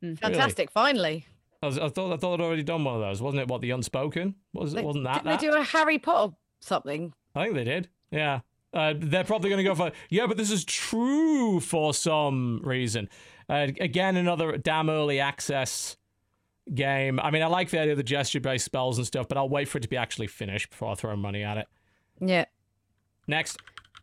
[0.00, 0.70] Fantastic.
[0.70, 1.26] Finally.
[1.62, 3.48] I, was, I thought I thought I'd already done one of those, wasn't it?
[3.48, 4.74] What the Unspoken was?
[4.74, 5.24] It wasn't that?
[5.24, 5.40] Didn't that?
[5.40, 7.12] they do a Harry Potter something?
[7.34, 7.88] I think they did.
[8.10, 8.40] Yeah.
[8.72, 13.08] Uh, they're probably going to go for, yeah, but this is true for some reason.
[13.48, 15.96] Uh, again, another damn early access
[16.74, 17.18] game.
[17.18, 19.48] I mean, I like the idea of the gesture based spells and stuff, but I'll
[19.48, 21.66] wait for it to be actually finished before I throw money at it.
[22.20, 22.44] Yeah.
[23.26, 23.58] Next.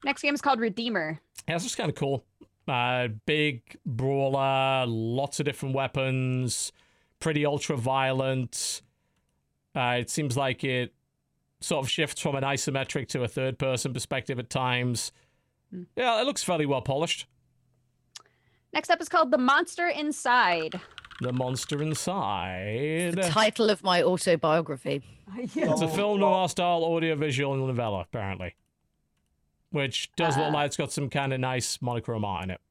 [0.05, 1.19] Next game is called Redeemer.
[1.47, 2.23] Yeah, it's just kind of cool.
[2.67, 6.71] Uh, big brawler, lots of different weapons,
[7.19, 8.83] pretty ultra violent.
[9.75, 10.93] Uh, it seems like it
[11.59, 15.11] sort of shifts from an isometric to a third person perspective at times.
[15.95, 17.25] Yeah, it looks fairly well polished.
[18.73, 20.79] Next up is called The Monster Inside.
[21.21, 23.13] The monster inside.
[23.15, 25.01] The title of my autobiography.
[25.37, 28.53] It's a film noir style audiovisual novella, apparently.
[29.75, 30.51] Which does look Uh.
[30.51, 32.61] like it's got some kind of nice monochrome art in it.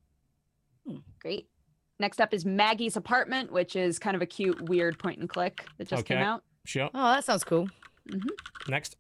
[1.20, 1.50] Great.
[1.99, 5.66] Next up is Maggie's Apartment, which is kind of a cute, weird point and click
[5.76, 6.42] that just came out.
[6.65, 6.89] Sure.
[6.94, 7.68] Oh, that sounds cool.
[8.68, 8.97] Next.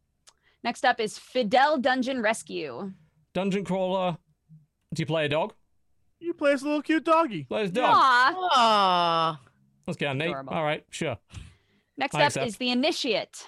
[0.62, 2.92] Next up is Fidel Dungeon Rescue.
[3.32, 4.18] Dungeon crawler.
[4.92, 5.54] Do you play a dog?
[6.20, 7.44] you play as a little cute doggy.
[7.44, 7.94] Play as a dog.
[7.94, 8.48] Aw.
[8.54, 9.40] Ah.
[9.86, 10.30] That's kind of neat.
[10.32, 10.52] Adorable.
[10.52, 11.16] All right, sure.
[11.96, 12.46] Next I up accept.
[12.48, 13.46] is The Initiate.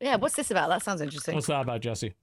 [0.00, 0.68] Yeah, what's this about?
[0.68, 1.34] That sounds interesting.
[1.34, 2.14] What's that about, Jesse?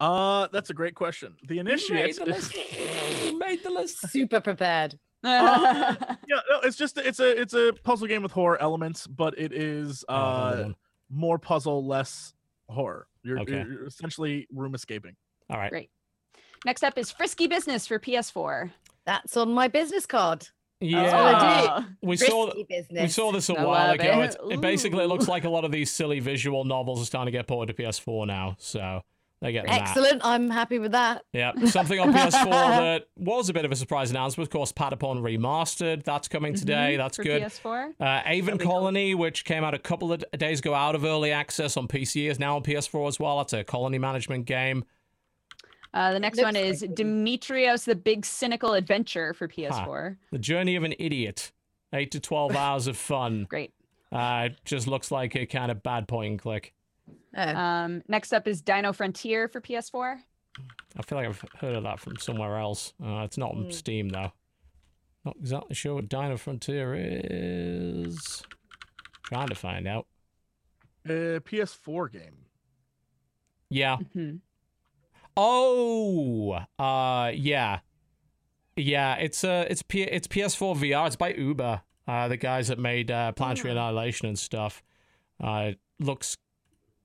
[0.00, 1.34] Uh, that's a great question.
[1.46, 2.06] The initiate.
[2.06, 2.54] Made the list.
[3.38, 4.10] Made the list.
[4.10, 4.98] Super prepared.
[5.24, 5.96] yeah,
[6.28, 10.04] no, it's just it's a it's a puzzle game with horror elements, but it is
[10.08, 10.74] another uh one.
[11.10, 12.34] more puzzle, less
[12.68, 13.06] horror.
[13.22, 13.52] You're, Okay.
[13.52, 15.16] you're, you're essentially room escaping.
[15.48, 15.70] All right.
[15.70, 15.90] Great.
[16.66, 18.70] Next up is Frisky Business for PS4.
[19.06, 20.46] That's on my business card.
[20.80, 23.02] Yeah, Oh, we saw business.
[23.02, 24.04] we saw this a I while ago.
[24.20, 24.24] it.
[24.26, 27.32] It's, it basically it looks like a lot of these silly visual novels are starting
[27.32, 28.56] to get ported to PS4 now.
[28.58, 29.00] So
[29.44, 29.80] they get that.
[29.82, 30.22] Excellent.
[30.24, 31.22] I'm happy with that.
[31.34, 34.48] Yeah, something on PS4 that was a bit of a surprise announcement.
[34.48, 36.02] Of course, Patapon remastered.
[36.02, 36.94] That's coming today.
[36.94, 37.42] Mhm, That's for good.
[37.42, 37.92] PS4.
[38.00, 38.70] Uh, Aven That'd cool.
[38.72, 42.30] Colony, which came out a couple of days ago out of early access on PC,
[42.30, 43.36] is now on PS4 as well.
[43.36, 44.84] That's a colony management game.
[45.92, 46.94] Uh, the next one is like.
[46.94, 50.16] Demetrios the Big Cynical Adventure for PS4.
[50.32, 51.52] The Journey of an Idiot.
[51.92, 53.46] Eight to 12 hours of fun.
[53.48, 53.74] Great.
[54.10, 56.72] Uh, it just looks like a kind of bad point and click.
[57.36, 57.42] Oh.
[57.56, 60.18] Um, next up is Dino Frontier for PS4.
[60.96, 62.94] I feel like I've heard of that from somewhere else.
[63.04, 63.70] Uh, it's not on Hmm.
[63.70, 64.32] Steam, though.
[65.24, 68.42] Not exactly sure what Dino Frontier is.
[69.24, 70.06] Trying to find out.
[71.08, 72.46] Uh, PS4 game.
[73.70, 73.96] Yeah.
[74.14, 74.40] Mhm.
[75.36, 77.80] Oh, uh, yeah,
[78.76, 79.14] yeah.
[79.16, 81.06] It's uh, it's P- it's PS4 VR.
[81.08, 84.82] It's by Uber, uh, the guys that made uh, Planetary Annihilation and stuff.
[85.42, 86.36] Uh, looks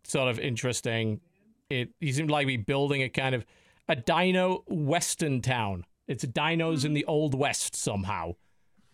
[0.09, 1.21] sort of interesting.
[1.69, 3.45] It you seem to like be building a kind of
[3.87, 5.85] a dino western town.
[6.07, 8.33] It's dinos in the old west somehow,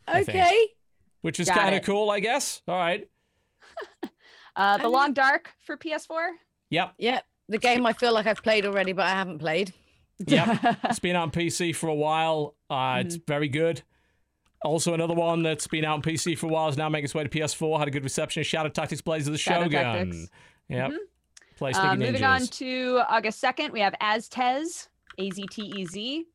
[0.08, 0.38] I think.
[0.38, 0.68] Okay.
[1.22, 2.62] which is kind of cool, I guess.
[2.68, 3.08] All right.
[4.58, 6.30] Uh, the mean- Long Dark for PS4.
[6.70, 6.94] Yep.
[6.98, 7.20] Yeah.
[7.50, 9.74] The game I feel like I've played already, but I haven't played.
[10.26, 10.78] Yep.
[10.86, 12.56] it's been on PC for a while.
[12.70, 13.84] Uh, It's very good.
[14.64, 17.14] Also, another one that's been out on PC for a while is now making its
[17.14, 17.78] way to PS4.
[17.80, 18.44] Had a good reception.
[18.44, 20.12] Shadow Tactics Blaze of the Shadow Shogun.
[20.12, 20.30] Tactics.
[20.70, 20.92] Yep.
[21.58, 22.00] Play Sticky Uh, Ninjas.
[22.00, 24.88] moving on to August 2nd, we have Aztez,
[25.18, 26.26] A Z T E Z.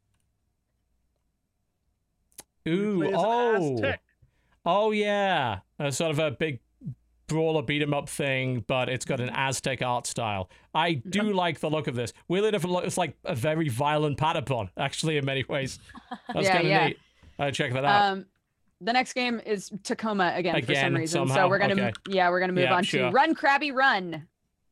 [2.69, 3.93] Ooh, Play as an oh,
[4.67, 6.61] oh yeah, a sort of a big
[7.27, 10.51] brawler beat 'em up thing, but it's got an Aztec art style.
[10.75, 12.13] I do like the look of this.
[12.29, 15.79] Weirdly enough, it it's like a very violent Patapon, actually, in many ways.
[16.35, 16.87] That's Yeah, kind of yeah.
[16.89, 16.99] neat.
[17.39, 18.13] Uh, check that out.
[18.13, 18.27] Um,
[18.81, 21.21] the next game is Tacoma again, for some reason.
[21.29, 21.93] somehow, So we're gonna, okay.
[22.09, 23.09] yeah, we're gonna move Yeah, on sure.
[23.09, 24.27] to Run Krabby Run.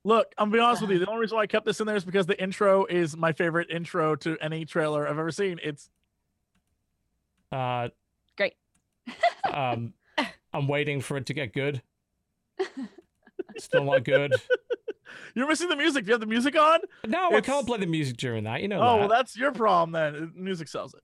[0.05, 0.99] Look, I'm gonna be honest with you.
[1.05, 3.33] The only reason why I kept this in there is because the intro is my
[3.33, 5.59] favorite intro to any trailer I've ever seen.
[5.63, 5.91] It's
[7.53, 7.89] Uh,
[8.37, 8.55] Great.
[9.53, 9.93] um,
[10.53, 11.83] I'm waiting for it to get good.
[13.59, 14.33] Still not good.
[15.35, 16.05] you're missing the music.
[16.05, 16.81] Do you have the music on?
[17.07, 18.63] No, I can't play the music during that.
[18.63, 18.99] You know Oh, that.
[19.01, 20.33] well, that's your problem then.
[20.37, 21.01] Music sells it.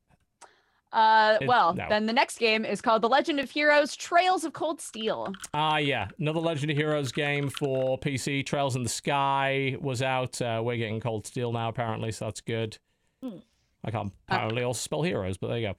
[0.94, 1.86] Uh, It- well, no.
[1.88, 5.32] then the next game is called The Legend of Heroes: Trails of Cold Steel.
[5.52, 6.08] Ah, yeah.
[6.18, 8.44] Another Legend of Heroes game for PC.
[8.46, 10.40] Trails in the Sky was out.
[10.40, 12.78] Uh, we're getting Cold Steel now, apparently, so that's good.
[13.22, 13.38] Hmm.
[13.84, 15.74] I can't apparently also spell heroes, but there you go.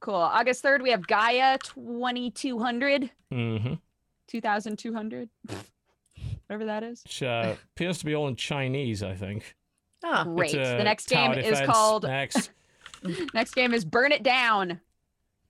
[0.00, 0.14] Cool.
[0.16, 3.74] August 3rd, we have Gaia 2200, Mm-hmm.
[4.28, 5.28] 2200,
[6.46, 7.02] whatever that is.
[7.04, 9.54] Which uh, appears to be all in Chinese, I think.
[10.04, 10.24] Ah.
[10.24, 10.54] Great.
[10.54, 12.50] Uh, the next tower game is called Next.
[13.34, 14.80] next game is Burn It Down.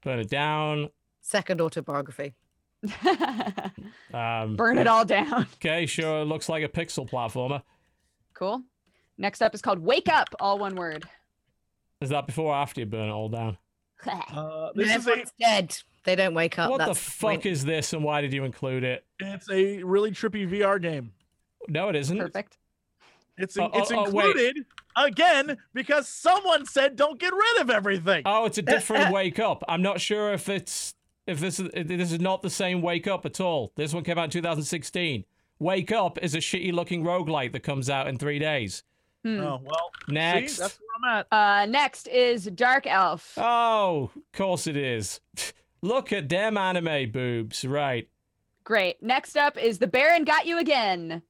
[0.02, 0.90] Burn it down.
[1.22, 2.34] Second autobiography.
[4.14, 5.46] Um, Burn it all down.
[5.54, 6.24] Okay, sure.
[6.24, 7.62] Looks like a pixel platformer.
[8.34, 8.62] Cool.
[9.18, 11.04] Next up is called Wake Up, all one word.
[12.00, 13.56] Is that before or after you burn it all down?
[14.06, 15.76] Uh, When this is a dead.
[16.04, 16.70] They don't wake up.
[16.70, 17.46] what the fuck point.
[17.46, 19.04] is this and why did you include it?
[19.18, 21.12] it's a really trippy VR game.
[21.68, 22.16] No, it isn't.
[22.18, 22.58] Perfect.
[23.38, 24.26] It's Oh, it's oh, oh, wait.
[24.26, 24.56] included
[24.96, 28.22] again because someone said don't get rid of everything.
[28.24, 29.62] Oh, it's a different wake up.
[29.68, 30.94] I'm not sure if it's
[31.26, 33.72] if this is if this is not the same wake up at all.
[33.76, 35.24] This one came out in 2016.
[35.58, 38.82] Wake up is a shitty looking roguelike that comes out in three days.
[39.24, 39.40] Hmm.
[39.40, 39.90] Oh well.
[40.08, 40.54] Next.
[40.54, 41.32] See, that's where I'm at.
[41.32, 43.34] Uh, next is Dark Elf.
[43.36, 45.20] Oh, of course it is.
[45.82, 47.64] Look at them anime boobs.
[47.64, 48.08] Right.
[48.64, 49.00] Great.
[49.02, 51.22] Next up is The Baron Got You Again.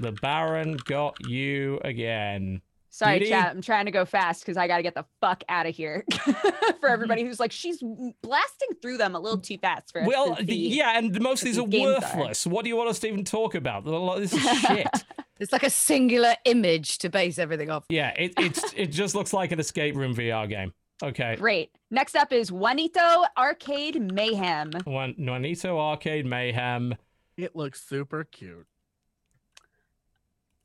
[0.00, 2.62] The Baron got you again.
[3.00, 3.30] Sorry, Did he?
[3.30, 3.50] chat.
[3.50, 6.04] I'm trying to go fast because I got to get the fuck out of here.
[6.80, 7.82] for everybody who's like, she's
[8.22, 10.76] blasting through them a little too fast for us Well, to the, see.
[10.76, 11.94] yeah, and most of these are these are.
[11.94, 12.46] worthless.
[12.46, 13.84] What do you want us to even talk about?
[14.20, 14.86] This is shit.
[15.40, 17.86] It's like a singular image to base everything off.
[17.88, 20.74] yeah, it, it's it just looks like an escape room VR game.
[21.02, 21.36] Okay.
[21.36, 21.70] Great.
[21.90, 24.70] Next up is Juanito Arcade Mayhem.
[24.84, 26.94] Juan- Juanito Arcade Mayhem.
[27.38, 28.66] It looks super cute.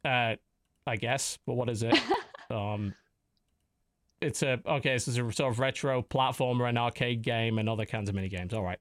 [0.04, 0.36] Uh,
[0.86, 1.98] I guess, but what is it?
[2.49, 2.93] Um,
[4.22, 4.93] it's a okay.
[4.93, 8.30] This is a sort of retro platformer and arcade game and other kinds of mini
[8.30, 8.53] games.
[8.53, 8.80] All right,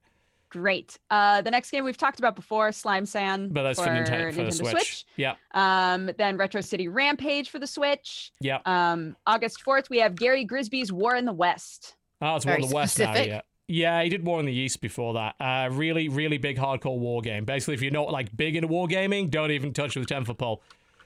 [0.55, 0.97] Great.
[1.11, 4.51] Uh, the next game we've talked about before, Slime-san but that's for, Nintendo, for the
[4.53, 5.05] Switch.
[5.17, 5.35] Yeah.
[5.53, 8.31] Um, then Retro City Rampage for the Switch.
[8.39, 8.59] Yeah.
[8.65, 11.95] Um, August 4th, we have Gary Grigsby's War in the West.
[12.21, 13.13] Oh, it's War in the West now.
[13.15, 14.01] Yeah, yeah.
[14.01, 15.35] He did War in the East before that.
[15.41, 17.43] Uh, really, really big hardcore war game.
[17.43, 20.63] Basically, if you're not like big into wargaming, don't even touch with ten foot pole.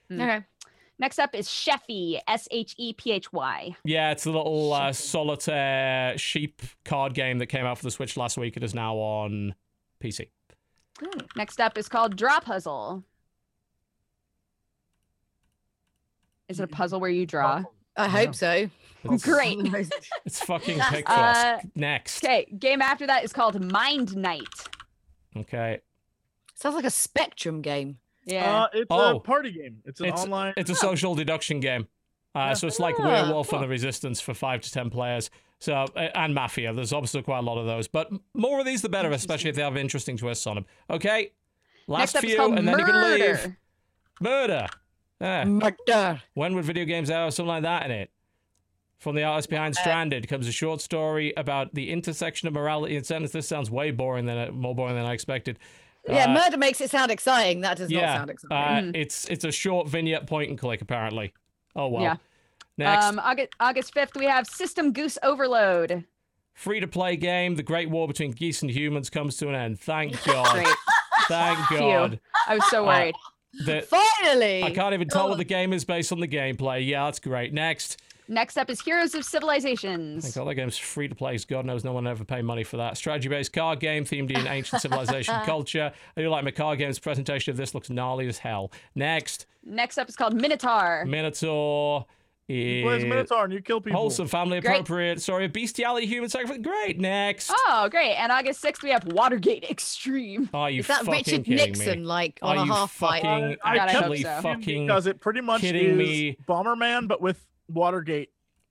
[0.09, 0.21] Hmm.
[0.21, 0.45] Okay.
[0.99, 3.75] Next up is Shephy, S H E P H Y.
[3.85, 8.17] Yeah, it's a little uh, solitaire sheep card game that came out for the Switch
[8.17, 8.57] last week.
[8.57, 9.55] It is now on
[10.03, 10.27] PC.
[11.37, 13.03] Next up is called Draw Puzzle.
[16.49, 17.63] Is it a puzzle where you draw?
[17.95, 18.69] I hope so.
[19.05, 19.57] It's, Great.
[20.25, 22.23] It's fucking Uh, Next.
[22.25, 24.43] Okay, game after that is called Mind Night.
[25.37, 25.79] Okay.
[26.55, 27.99] Sounds like a Spectrum game.
[28.25, 28.63] Yeah.
[28.63, 29.17] Uh, it's Oh.
[29.17, 29.81] a party game.
[29.85, 30.53] It's an It's- online.
[30.57, 31.87] It's a social deduction game.
[32.35, 35.29] Uh, so it's like Ah, Werewolf and the Resistance for five to ten players.
[35.59, 36.73] So uh, and Mafia.
[36.73, 39.55] There's obviously quite a lot of those, but more of these the better, especially if
[39.55, 40.65] they have interesting twists on them.
[40.89, 41.31] Okay.
[41.87, 43.19] Last Next up few, called and then you can leave.
[43.19, 43.57] Murder.
[44.21, 44.67] Murder.
[45.19, 45.43] Yeah.
[45.45, 46.21] Murder.
[46.35, 48.11] When would video games have something like that in it?
[48.99, 52.95] From the artist behind Uh, Stranded comes a short story about the intersection of morality
[52.95, 53.31] and sentence.
[53.31, 55.57] This sounds way boring than more boring than I expected.
[56.09, 57.61] Yeah, Uh, murder makes it sound exciting.
[57.61, 58.89] That does yeah, not sound exciting.
[58.89, 61.33] Uh, it's it's a short vignette point and click apparently.
[61.75, 62.03] Oh well.
[62.03, 62.15] Yeah.
[62.77, 66.05] Next, Um, August August fifth, we have System Goose Overload.
[66.53, 67.55] free to play game.
[67.55, 69.79] The Great War between geese and humans comes to an end.
[69.79, 70.65] Thank God.
[71.27, 71.77] Thank Phew.
[71.79, 72.19] God.
[72.47, 73.15] I was so Uh, worried.
[73.65, 74.63] The- Finally.
[74.63, 75.37] I can't even tell what Oh.
[75.37, 76.85] the game is based on the gameplay.
[76.87, 77.53] Yeah, that's great.
[77.53, 78.01] Next.
[78.31, 80.35] Next up is Heroes of Thank Civilizations.
[80.35, 81.33] God that game's free to play.
[81.33, 82.95] 'cause God knows no one ever paid money for that.
[82.95, 85.91] Strategy based card game themed in ancient civilization culture.
[86.15, 86.99] I do like my card games.
[86.99, 88.71] Presentation of this looks gnarly as hell.
[88.93, 91.05] Next, Next up is called Minotaur.
[91.05, 92.05] Minotaur.
[92.47, 93.99] You play as is Minotaur and you kill people.
[93.99, 95.21] Wholesome, family appropriate.
[95.21, 96.57] Story of bestiality, human sacrifice.
[96.59, 96.99] Great.
[96.99, 97.51] Next.
[97.53, 98.13] Oh, great.
[98.15, 100.49] And August 6th, we have Watergate Extreme.
[100.53, 102.05] Are you Is that fucking Richard kidding Nixon, me?
[102.05, 103.21] like Are on a you half fight?
[103.21, 104.39] fucking I God, I hope actually so.
[104.41, 106.37] fucking because it pretty much kidding is me?
[106.47, 108.29] Bomberman, but with Watergate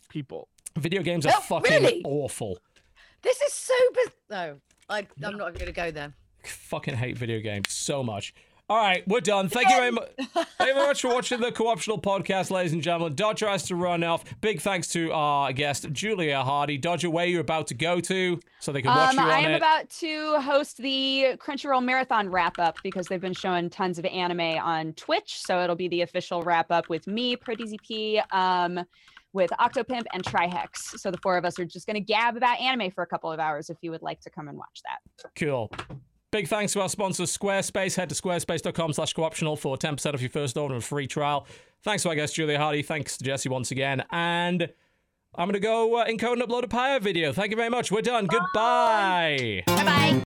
[0.09, 0.49] people.
[0.77, 2.03] video games are Oh, fucking really?
[2.05, 2.59] awful.
[3.23, 3.75] This is so.
[3.95, 4.57] Biz- no,
[4.89, 6.13] I, I'm not going to go there.
[6.45, 8.33] fucking hate video games so much.
[8.71, 9.49] All right, we're done.
[9.49, 10.11] Thank you very much.
[10.19, 13.15] Thank you very much for watching the Co-optional podcast, ladies and gentlemen.
[13.15, 14.25] Dodger has to run off.
[14.43, 16.77] Big thanks to our guest Julia Hardy.
[16.77, 19.53] Dodger, where you're about to go to so they can watch Um, you I am
[19.53, 19.57] it.
[19.57, 24.41] about to host the Crunchyroll Marathon wrap up because they've been showing tons of anime
[24.59, 25.41] on Twitch.
[25.41, 28.85] So it'll be the official wrap up with me, ProZD, um,
[29.33, 30.99] with Octopimp and Trihex.
[30.99, 33.33] So the four of us are just going to gab about anime for a couple
[33.33, 35.31] of hours if you would like to come and watch that.
[35.39, 35.71] Cool.
[36.31, 37.97] Big thanks to our sponsor, Squarespace.
[37.97, 41.47] Head to squarespace.com slash co-optional for 10% off your first order and free trial.
[41.83, 42.83] Thanks to our guest, Julia Hardy.
[42.83, 44.05] Thanks to Jesse once again.
[44.11, 44.71] And
[45.35, 47.33] I'm going to go uh, encode and upload a Pyre video.
[47.33, 47.91] Thank you very much.
[47.91, 48.27] We're done.
[48.27, 49.63] Goodbye.
[49.67, 50.09] Bye bye.